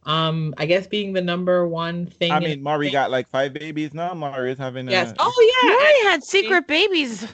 um, 0.04 0.54
I 0.58 0.66
guess 0.66 0.86
being 0.86 1.14
the 1.14 1.22
number 1.22 1.66
one 1.66 2.04
thing. 2.06 2.30
I 2.30 2.40
mean, 2.40 2.62
Murray 2.62 2.90
got 2.90 3.10
like 3.10 3.26
five 3.28 3.54
babies 3.54 3.94
now. 3.94 4.12
Murray 4.12 4.52
is 4.52 4.58
having 4.58 4.88
yes. 4.90 5.12
a 5.12 5.14
Oh 5.18 5.60
yeah. 5.62 5.70
Murray 5.70 6.10
had 6.12 6.22
secret 6.22 6.66
babies 6.68 7.26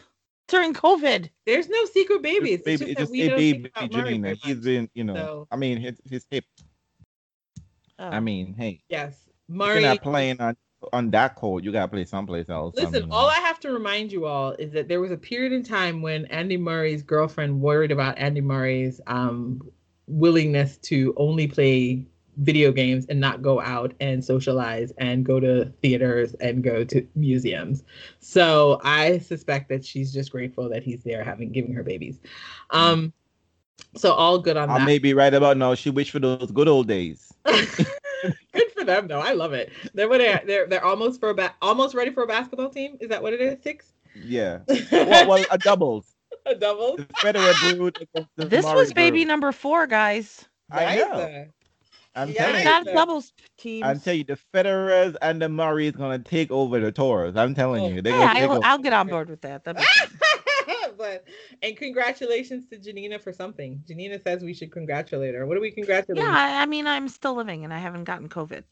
during 0.47 0.73
COVID. 0.73 1.29
There's 1.47 1.69
no 1.69 1.85
secret 1.87 2.23
babies. 2.23 2.63
baby, 2.63 2.73
it's 2.75 2.81
just, 2.81 2.91
it's 2.91 2.95
that 2.95 3.03
just 3.03 3.11
we 3.13 3.23
a 3.23 3.29
don't 3.31 3.39
baby 3.39 3.71
think 3.77 3.93
Janina. 3.93 4.23
very 4.29 4.37
He's 4.37 4.55
much. 4.57 4.65
been, 4.65 4.91
you 4.95 5.03
know, 5.05 5.15
So- 5.17 5.49
I 5.51 5.57
mean, 5.57 5.79
his 5.79 6.01
his 6.09 6.25
hip. 6.31 6.45
Oh. 7.99 8.09
I 8.09 8.21
mean, 8.21 8.55
hey, 8.55 8.83
Yes, 8.89 9.25
you're 9.49 9.57
Murray. 9.57 9.83
not 9.83 10.03
playing 10.03 10.41
on 10.41 10.57
on 10.93 11.11
that 11.11 11.35
court. 11.35 11.65
You 11.65 11.73
gotta 11.73 11.89
play 11.89 12.05
someplace 12.05 12.49
else. 12.49 12.77
I 12.79 12.83
Listen, 12.85 13.03
mean, 13.05 13.13
all 13.13 13.27
I 13.29 13.39
have 13.41 13.59
to 13.61 13.71
remind 13.73 14.13
you 14.13 14.27
all 14.27 14.53
is 14.53 14.71
that 14.73 14.87
there 14.87 15.01
was 15.01 15.11
a 15.11 15.17
period 15.17 15.53
in 15.53 15.65
time 15.65 16.03
when 16.03 16.25
Andy 16.27 16.57
Murray's 16.57 17.03
girlfriend 17.03 17.61
worried 17.61 17.91
about 17.91 18.17
Andy 18.19 18.41
Murray's 18.41 19.01
um, 19.09 19.61
willingness 20.07 20.77
to 20.79 21.15
only 21.17 21.49
play 21.49 22.07
video 22.37 22.71
games 22.71 23.05
and 23.09 23.19
not 23.19 23.43
go 23.43 23.61
out 23.61 23.93
and 23.99 24.25
socialize 24.25 24.93
and 24.99 25.25
go 25.25 25.41
to 25.41 25.65
theaters 25.83 26.35
and 26.35 26.63
go 26.63 26.85
to 26.85 27.05
museums. 27.17 27.83
So 28.21 28.81
I 28.85 29.19
suspect 29.19 29.69
that 29.71 29.85
she's 29.85 30.13
just 30.13 30.31
grateful 30.31 30.69
that 30.69 30.85
he's 30.85 31.03
there 31.03 31.25
having 31.25 31.51
giving 31.51 31.73
her 31.75 31.83
babies. 31.83 32.21
Um, 32.71 33.13
so 33.97 34.13
all 34.13 34.39
good 34.39 34.57
on 34.57 34.71
I 34.71 34.75
that. 34.79 34.83
I 34.83 34.87
may 34.87 34.99
be 34.99 35.15
right 35.15 35.35
about 35.35 35.57
now. 35.57 35.75
She 35.75 35.91
wished 35.91 36.13
for 36.13 36.21
those 36.21 36.53
good 36.53 36.69
old 36.69 36.87
days. 36.87 37.28
Good 38.53 38.73
for 38.77 38.85
them, 38.85 39.07
though. 39.09 39.21
I 39.21 39.33
love 39.33 39.53
it. 39.53 39.71
They're 39.95 40.09
what 40.09 40.19
they're 40.19 40.43
they're, 40.45 40.67
they're 40.67 40.85
almost 40.85 41.21
for 41.21 41.31
a 41.31 41.35
ba- 41.35 41.55
almost 41.63 41.95
ready 41.95 42.11
for 42.11 42.23
a 42.25 42.27
basketball 42.27 42.69
team. 42.71 42.97
Is 43.01 43.09
that 43.09 43.23
what 43.23 43.33
it 43.33 43.41
is? 43.41 43.63
Six. 43.63 43.93
Yeah. 44.25 44.61
well, 44.93 45.29
well, 45.29 45.47
a 45.51 45.59
doubles. 45.59 46.15
a 46.47 46.55
double. 46.55 46.97
The 46.97 47.05
Federer 47.23 47.59
brood. 47.59 48.07
the 48.37 48.47
This 48.47 48.65
Murray 48.65 48.77
was 48.77 48.93
baby 48.93 49.19
brood. 49.21 49.29
number 49.29 49.53
four, 49.53 49.87
guys. 49.87 50.45
I 50.71 50.97
know. 50.97 51.47
I'm 52.15 52.31
Yeah, 52.31 52.39
telling 52.47 52.55
We 52.57 52.59
you. 52.61 52.65
got 52.65 52.87
doubles 52.87 53.33
teams. 53.59 53.87
I'm 53.87 54.01
telling 54.01 54.19
you, 54.19 54.25
the 54.25 54.39
Federers 54.53 55.15
and 55.23 55.41
the 55.41 55.49
Murrays 55.49 55.93
gonna 55.93 56.19
take 56.19 56.51
over 56.51 56.81
the 56.81 56.91
tours. 56.91 57.37
I'm 57.37 57.55
telling 57.55 57.85
Oh. 57.85 57.89
you, 57.89 58.03
they're 58.03 58.13
Hey, 58.29 58.41
gonna 58.41 58.55
I'll. 58.55 58.65
I'll 58.65 58.79
get 58.79 58.93
on 58.93 59.07
board 59.07 59.31
with 59.31 59.43
that. 59.43 59.63
That'd 60.69 60.97
be 60.99 61.05
fun. 61.05 61.19
but 61.23 61.25
and 61.63 61.77
congratulations 61.77 62.67
to 62.69 62.79
Janina 62.79 63.19
for 63.19 63.33
something. 63.33 63.83
Janina 63.87 64.21
says 64.21 64.43
we 64.43 64.55
should 64.55 64.73
congratulate 64.73 65.35
her. 65.35 65.47
What 65.47 65.55
do 65.55 65.61
we 65.61 65.71
congratulate? 65.71 66.23
yeah, 66.23 66.31
I, 66.31 66.63
I 66.63 66.67
mean, 66.67 66.87
I'm 66.87 67.09
still 67.09 67.35
living 67.35 67.65
and 67.65 67.73
I 67.73 67.79
haven't 67.79 68.05
gotten 68.05 68.29
COVID. 68.29 68.65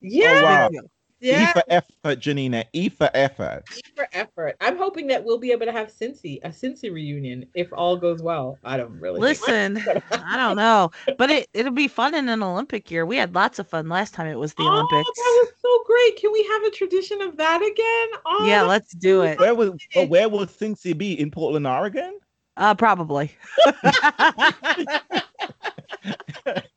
Yeah. 0.00 0.40
Oh, 0.40 0.44
wow. 0.44 0.80
Big 1.22 1.30
deal. 1.30 1.40
Yeah. 1.40 1.50
E 1.50 1.52
for 1.52 1.62
effort, 1.68 2.18
Janina. 2.18 2.64
E 2.72 2.88
for 2.88 3.08
effort. 3.14 3.62
E 3.76 3.80
for 3.94 4.08
effort. 4.12 4.56
I'm 4.60 4.76
hoping 4.76 5.06
that 5.08 5.24
we'll 5.24 5.38
be 5.38 5.52
able 5.52 5.66
to 5.66 5.72
have 5.72 5.92
Cincy, 5.92 6.40
a 6.42 6.48
Cincy 6.48 6.92
reunion, 6.92 7.46
if 7.54 7.72
all 7.72 7.96
goes 7.96 8.22
well. 8.22 8.58
I 8.64 8.76
don't 8.76 8.98
really 9.00 9.20
Listen, 9.20 9.78
I 10.10 10.36
don't 10.36 10.56
know, 10.56 10.90
but 11.18 11.30
it 11.30 11.48
it'll 11.54 11.72
be 11.72 11.88
fun 11.88 12.14
in 12.14 12.28
an 12.28 12.42
Olympic 12.42 12.90
year. 12.90 13.06
We 13.06 13.16
had 13.16 13.34
lots 13.34 13.58
of 13.58 13.68
fun 13.68 13.88
last 13.88 14.14
time 14.14 14.26
it 14.26 14.38
was 14.38 14.54
the 14.54 14.64
oh, 14.64 14.68
Olympics. 14.68 15.10
that 15.16 15.44
was 15.44 15.52
so 15.60 15.82
great. 15.86 16.16
Can 16.16 16.32
we 16.32 16.42
have 16.44 16.62
a 16.64 16.70
tradition 16.70 17.20
of 17.22 17.36
that 17.36 17.62
again? 17.62 18.20
Oh, 18.26 18.44
Yeah, 18.46 18.62
let's 18.62 18.92
do 18.92 19.22
it. 19.22 19.38
Where 19.38 19.54
will 19.54 19.76
but 19.94 20.08
where 20.08 20.28
will 20.28 20.46
Cincy 20.46 20.96
be? 20.96 21.18
In 21.18 21.30
Portland, 21.30 21.66
Oregon? 21.66 22.18
Uh, 22.56 22.74
probably. 22.74 23.32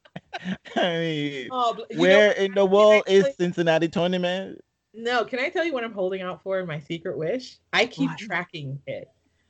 I 0.76 0.98
mean, 1.00 1.48
oh, 1.52 1.76
you 1.90 1.96
know 1.96 2.02
where 2.02 2.32
in 2.32 2.54
the 2.54 2.66
world 2.66 3.04
is 3.08 3.36
Cincinnati 3.36 3.88
tournament? 3.88 4.62
No, 4.94 5.26
can 5.26 5.40
I 5.40 5.50
tell 5.50 5.66
you 5.66 5.74
what 5.74 5.84
I'm 5.84 5.94
holding 5.94 6.22
out 6.22 6.42
for 6.42 6.60
in 6.60 6.68
my 6.68 6.80
secret 6.80 7.18
wish? 7.18 7.58
I 7.74 7.86
keep 7.86 8.10
What? 8.12 8.20
tracking 8.20 8.80
it. 8.88 9.10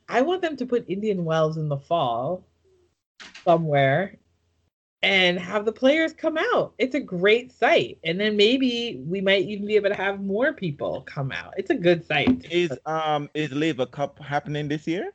I 0.09 0.21
want 0.21 0.41
them 0.41 0.55
to 0.57 0.65
put 0.65 0.85
Indian 0.89 1.25
Wells 1.25 1.57
in 1.57 1.69
the 1.69 1.77
fall 1.77 2.45
somewhere 3.43 4.17
and 5.03 5.39
have 5.39 5.65
the 5.65 5.71
players 5.71 6.13
come 6.13 6.37
out. 6.37 6.73
It's 6.77 6.95
a 6.95 6.99
great 6.99 7.51
site. 7.51 7.99
And 8.03 8.19
then 8.19 8.35
maybe 8.35 9.03
we 9.05 9.21
might 9.21 9.45
even 9.45 9.67
be 9.67 9.75
able 9.75 9.89
to 9.89 9.95
have 9.95 10.21
more 10.21 10.53
people 10.53 11.01
come 11.05 11.31
out. 11.31 11.53
It's 11.57 11.69
a 11.69 11.75
good 11.75 12.05
site. 12.05 12.45
Is 12.49 12.71
um 12.85 13.29
is 13.33 13.51
Laver 13.51 13.85
Cup 13.85 14.19
happening 14.19 14.67
this 14.67 14.87
year? 14.87 15.11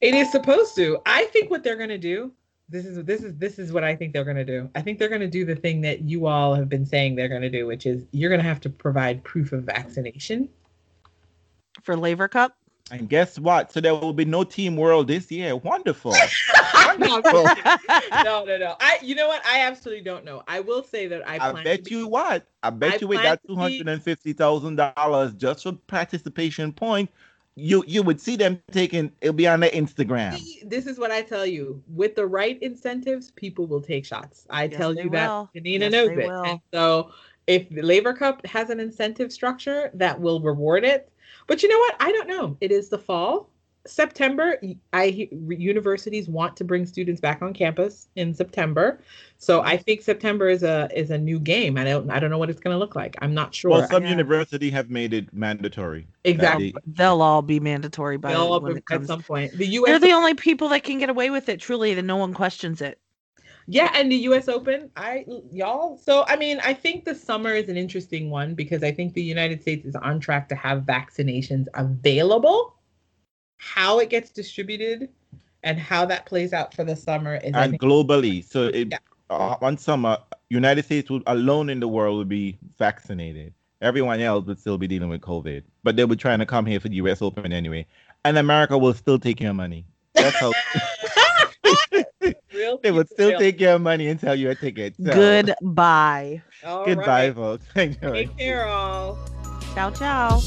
It 0.00 0.14
is 0.14 0.30
supposed 0.30 0.76
to. 0.76 0.98
I 1.06 1.24
think 1.26 1.50
what 1.50 1.64
they're 1.64 1.76
going 1.76 1.88
to 1.88 1.98
do 1.98 2.32
this 2.68 2.84
is 2.84 3.02
this 3.04 3.22
is 3.22 3.34
this 3.36 3.58
is 3.58 3.72
what 3.72 3.84
I 3.84 3.96
think 3.96 4.12
they're 4.12 4.24
going 4.24 4.36
to 4.36 4.44
do. 4.44 4.70
I 4.74 4.82
think 4.82 4.98
they're 4.98 5.08
going 5.08 5.22
to 5.22 5.28
do 5.28 5.44
the 5.44 5.56
thing 5.56 5.80
that 5.82 6.02
you 6.02 6.26
all 6.26 6.54
have 6.54 6.68
been 6.68 6.84
saying 6.84 7.16
they're 7.16 7.28
going 7.28 7.42
to 7.42 7.50
do, 7.50 7.66
which 7.66 7.86
is 7.86 8.04
you're 8.12 8.30
going 8.30 8.42
to 8.42 8.46
have 8.48 8.60
to 8.60 8.70
provide 8.70 9.24
proof 9.24 9.52
of 9.52 9.64
vaccination. 9.64 10.48
For 11.82 11.96
Laver 11.96 12.28
Cup. 12.28 12.56
And 12.90 13.08
guess 13.08 13.38
what? 13.38 13.70
So 13.70 13.80
there 13.80 13.94
will 13.94 14.14
be 14.14 14.24
no 14.24 14.44
Team 14.44 14.76
World 14.76 15.08
this 15.08 15.30
year. 15.30 15.54
Wonderful. 15.56 16.12
no, 16.98 17.20
no, 17.20 18.44
no, 18.44 18.56
no. 18.58 18.76
I, 18.80 18.98
you 19.02 19.14
know 19.14 19.28
what? 19.28 19.44
I 19.44 19.60
absolutely 19.60 20.02
don't 20.02 20.24
know. 20.24 20.42
I 20.48 20.60
will 20.60 20.82
say 20.82 21.06
that 21.08 21.28
I. 21.28 21.50
I 21.50 21.62
bet 21.62 21.84
to 21.84 21.90
you 21.90 22.08
what? 22.08 22.46
I 22.62 22.70
bet 22.70 22.94
I 22.94 22.98
you 23.00 23.08
with 23.08 23.18
plan 23.18 23.32
that 23.32 23.42
to 23.42 23.48
two 23.48 23.56
be- 23.56 23.60
hundred 23.60 23.88
and 23.88 24.02
fifty 24.02 24.32
thousand 24.32 24.76
dollars 24.76 25.34
just 25.34 25.64
for 25.64 25.72
participation 25.72 26.72
point, 26.72 27.10
you 27.58 27.84
you 27.86 28.02
would 28.02 28.20
see 28.20 28.36
them 28.36 28.60
taking 28.70 29.10
it'll 29.20 29.34
be 29.34 29.46
on 29.48 29.60
their 29.60 29.70
Instagram. 29.70 30.38
See, 30.38 30.62
This 30.64 30.86
is 30.86 30.98
what 30.98 31.10
I 31.10 31.22
tell 31.22 31.44
you. 31.44 31.82
With 31.88 32.14
the 32.14 32.26
right 32.26 32.58
incentives, 32.62 33.30
people 33.32 33.66
will 33.66 33.80
take 33.80 34.06
shots. 34.06 34.46
I 34.50 34.64
Yes, 34.64 34.76
tell 34.76 34.94
they 34.94 35.02
you 35.02 35.10
that. 35.10 35.28
will. 35.28 35.50
Janina 35.54 35.84
Yes, 35.86 35.92
knows 35.92 36.10
it. 36.10 36.26
will. 36.26 36.42
And 36.44 36.60
so 36.72 37.10
if 37.46 37.68
the 37.70 37.82
Laver 37.82 38.12
Cup 38.14 38.46
has 38.46 38.70
an 38.70 38.78
incentive 38.78 39.32
structure 39.32 39.90
that 39.94 40.20
will 40.20 40.40
reward 40.40 40.84
it. 40.84 41.10
But 41.46 41.62
you 41.62 41.68
know 41.68 41.78
what? 41.78 41.96
I 42.00 42.12
don't 42.12 42.28
know. 42.28 42.56
It 42.60 42.70
is 42.72 42.88
the 42.88 42.98
fall. 42.98 43.50
September, 43.88 44.60
I 44.92 45.28
universities 45.32 46.28
want 46.28 46.56
to 46.56 46.64
bring 46.64 46.86
students 46.86 47.20
back 47.20 47.42
on 47.42 47.52
campus 47.52 48.08
in 48.16 48.34
September. 48.34 49.00
So 49.38 49.62
I 49.62 49.74
mm-hmm. 49.74 49.82
think 49.84 50.02
September 50.02 50.48
is 50.48 50.62
a 50.62 50.88
is 50.94 51.10
a 51.10 51.18
new 51.18 51.38
game. 51.38 51.78
I 51.78 51.84
don't 51.84 52.10
I 52.10 52.20
don't 52.20 52.30
know 52.30 52.38
what 52.38 52.50
it's 52.50 52.60
going 52.60 52.74
to 52.74 52.78
look 52.78 52.94
like. 52.94 53.16
I'm 53.20 53.34
not 53.34 53.54
sure. 53.54 53.70
Well, 53.70 53.88
some 53.88 54.04
Yeah. 54.04 54.10
university 54.10 54.70
have 54.70 54.90
made 54.90 55.14
it 55.14 55.32
mandatory. 55.32 56.06
exactly. 56.24 56.72
they- 56.72 56.78
They'll 56.86 57.22
all 57.22 57.42
be 57.42 57.60
mandatory 57.60 58.16
by 58.16 58.32
They'll 58.32 58.60
when 58.60 58.72
up 58.72 58.78
it 58.78 58.84
at 58.90 59.06
some 59.06 59.22
point. 59.22 59.52
The 59.52 59.66
U.S. 59.66 59.90
They're 59.90 60.08
the 60.10 60.14
only 60.14 60.34
people 60.34 60.68
that 60.70 60.82
can 60.82 60.98
get 60.98 61.10
away 61.10 61.30
with 61.30 61.48
it. 61.48 61.60
Truly, 61.60 61.94
that 61.94 62.02
no 62.02 62.16
one 62.16 62.34
questions 62.34 62.80
it. 62.80 62.98
Yeah, 63.70 63.90
and 63.94 64.10
the 64.10 64.16
US 64.16 64.48
Open, 64.48 64.90
I 64.96 65.26
y'all. 65.52 65.98
So 65.98 66.24
I 66.26 66.36
mean, 66.36 66.58
I 66.64 66.72
think 66.72 67.04
the 67.04 67.14
summer 67.14 67.52
is 67.52 67.68
an 67.68 67.76
interesting 67.76 68.30
one 68.30 68.54
because 68.54 68.82
I 68.82 68.90
think 68.90 69.12
the 69.12 69.22
United 69.22 69.60
States 69.60 69.84
is 69.84 69.94
on 69.94 70.20
track 70.20 70.48
to 70.48 70.54
have 70.54 70.84
vaccinations 70.84 71.66
available. 71.74 72.77
How 73.58 73.98
it 73.98 74.08
gets 74.10 74.30
distributed 74.30 75.08
and 75.64 75.78
how 75.78 76.04
that 76.06 76.24
plays 76.26 76.52
out 76.52 76.72
for 76.74 76.84
the 76.84 76.94
summer 76.96 77.36
is 77.36 77.52
and 77.54 77.72
think, 77.72 77.82
globally. 77.82 78.44
So 78.48 78.64
it 78.68 78.88
Yeah. 78.90 78.98
uh, 79.30 79.56
one 79.58 79.76
summer, 79.76 80.18
United 80.48 80.84
States 80.84 81.10
would 81.10 81.22
alone 81.26 81.68
in 81.68 81.80
the 81.80 81.88
world 81.88 82.16
would 82.18 82.28
be 82.28 82.58
vaccinated. 82.78 83.52
Everyone 83.80 84.20
else 84.20 84.44
would 84.46 84.58
still 84.58 84.78
be 84.78 84.86
dealing 84.88 85.08
with 85.08 85.20
COVID, 85.20 85.62
but 85.84 85.96
they 85.96 86.04
were 86.04 86.16
trying 86.16 86.38
to 86.40 86.46
come 86.46 86.66
here 86.66 86.80
for 86.80 86.88
the 86.88 86.96
U.S. 86.96 87.20
Open 87.22 87.52
anyway, 87.52 87.86
and 88.24 88.36
America 88.38 88.76
will 88.78 88.94
still 88.94 89.18
take 89.18 89.40
your 89.40 89.52
money. 89.54 89.84
That's 90.14 90.36
how 90.36 90.52
they 92.82 92.90
would 92.90 93.08
still 93.08 93.30
feel- 93.30 93.38
take 93.38 93.60
your 93.60 93.78
money 93.78 94.08
and 94.08 94.18
sell 94.20 94.34
you 94.34 94.50
a 94.50 94.54
ticket. 94.54 94.94
So, 94.96 95.12
Goodbye. 95.12 96.42
All 96.64 96.86
Goodbye, 96.86 97.26
right. 97.28 97.34
folks. 97.34 97.64
Enjoy. 97.76 98.12
Take 98.26 98.36
care, 98.38 98.66
all. 98.66 99.18
Ciao, 99.74 99.90
ciao. 99.90 100.40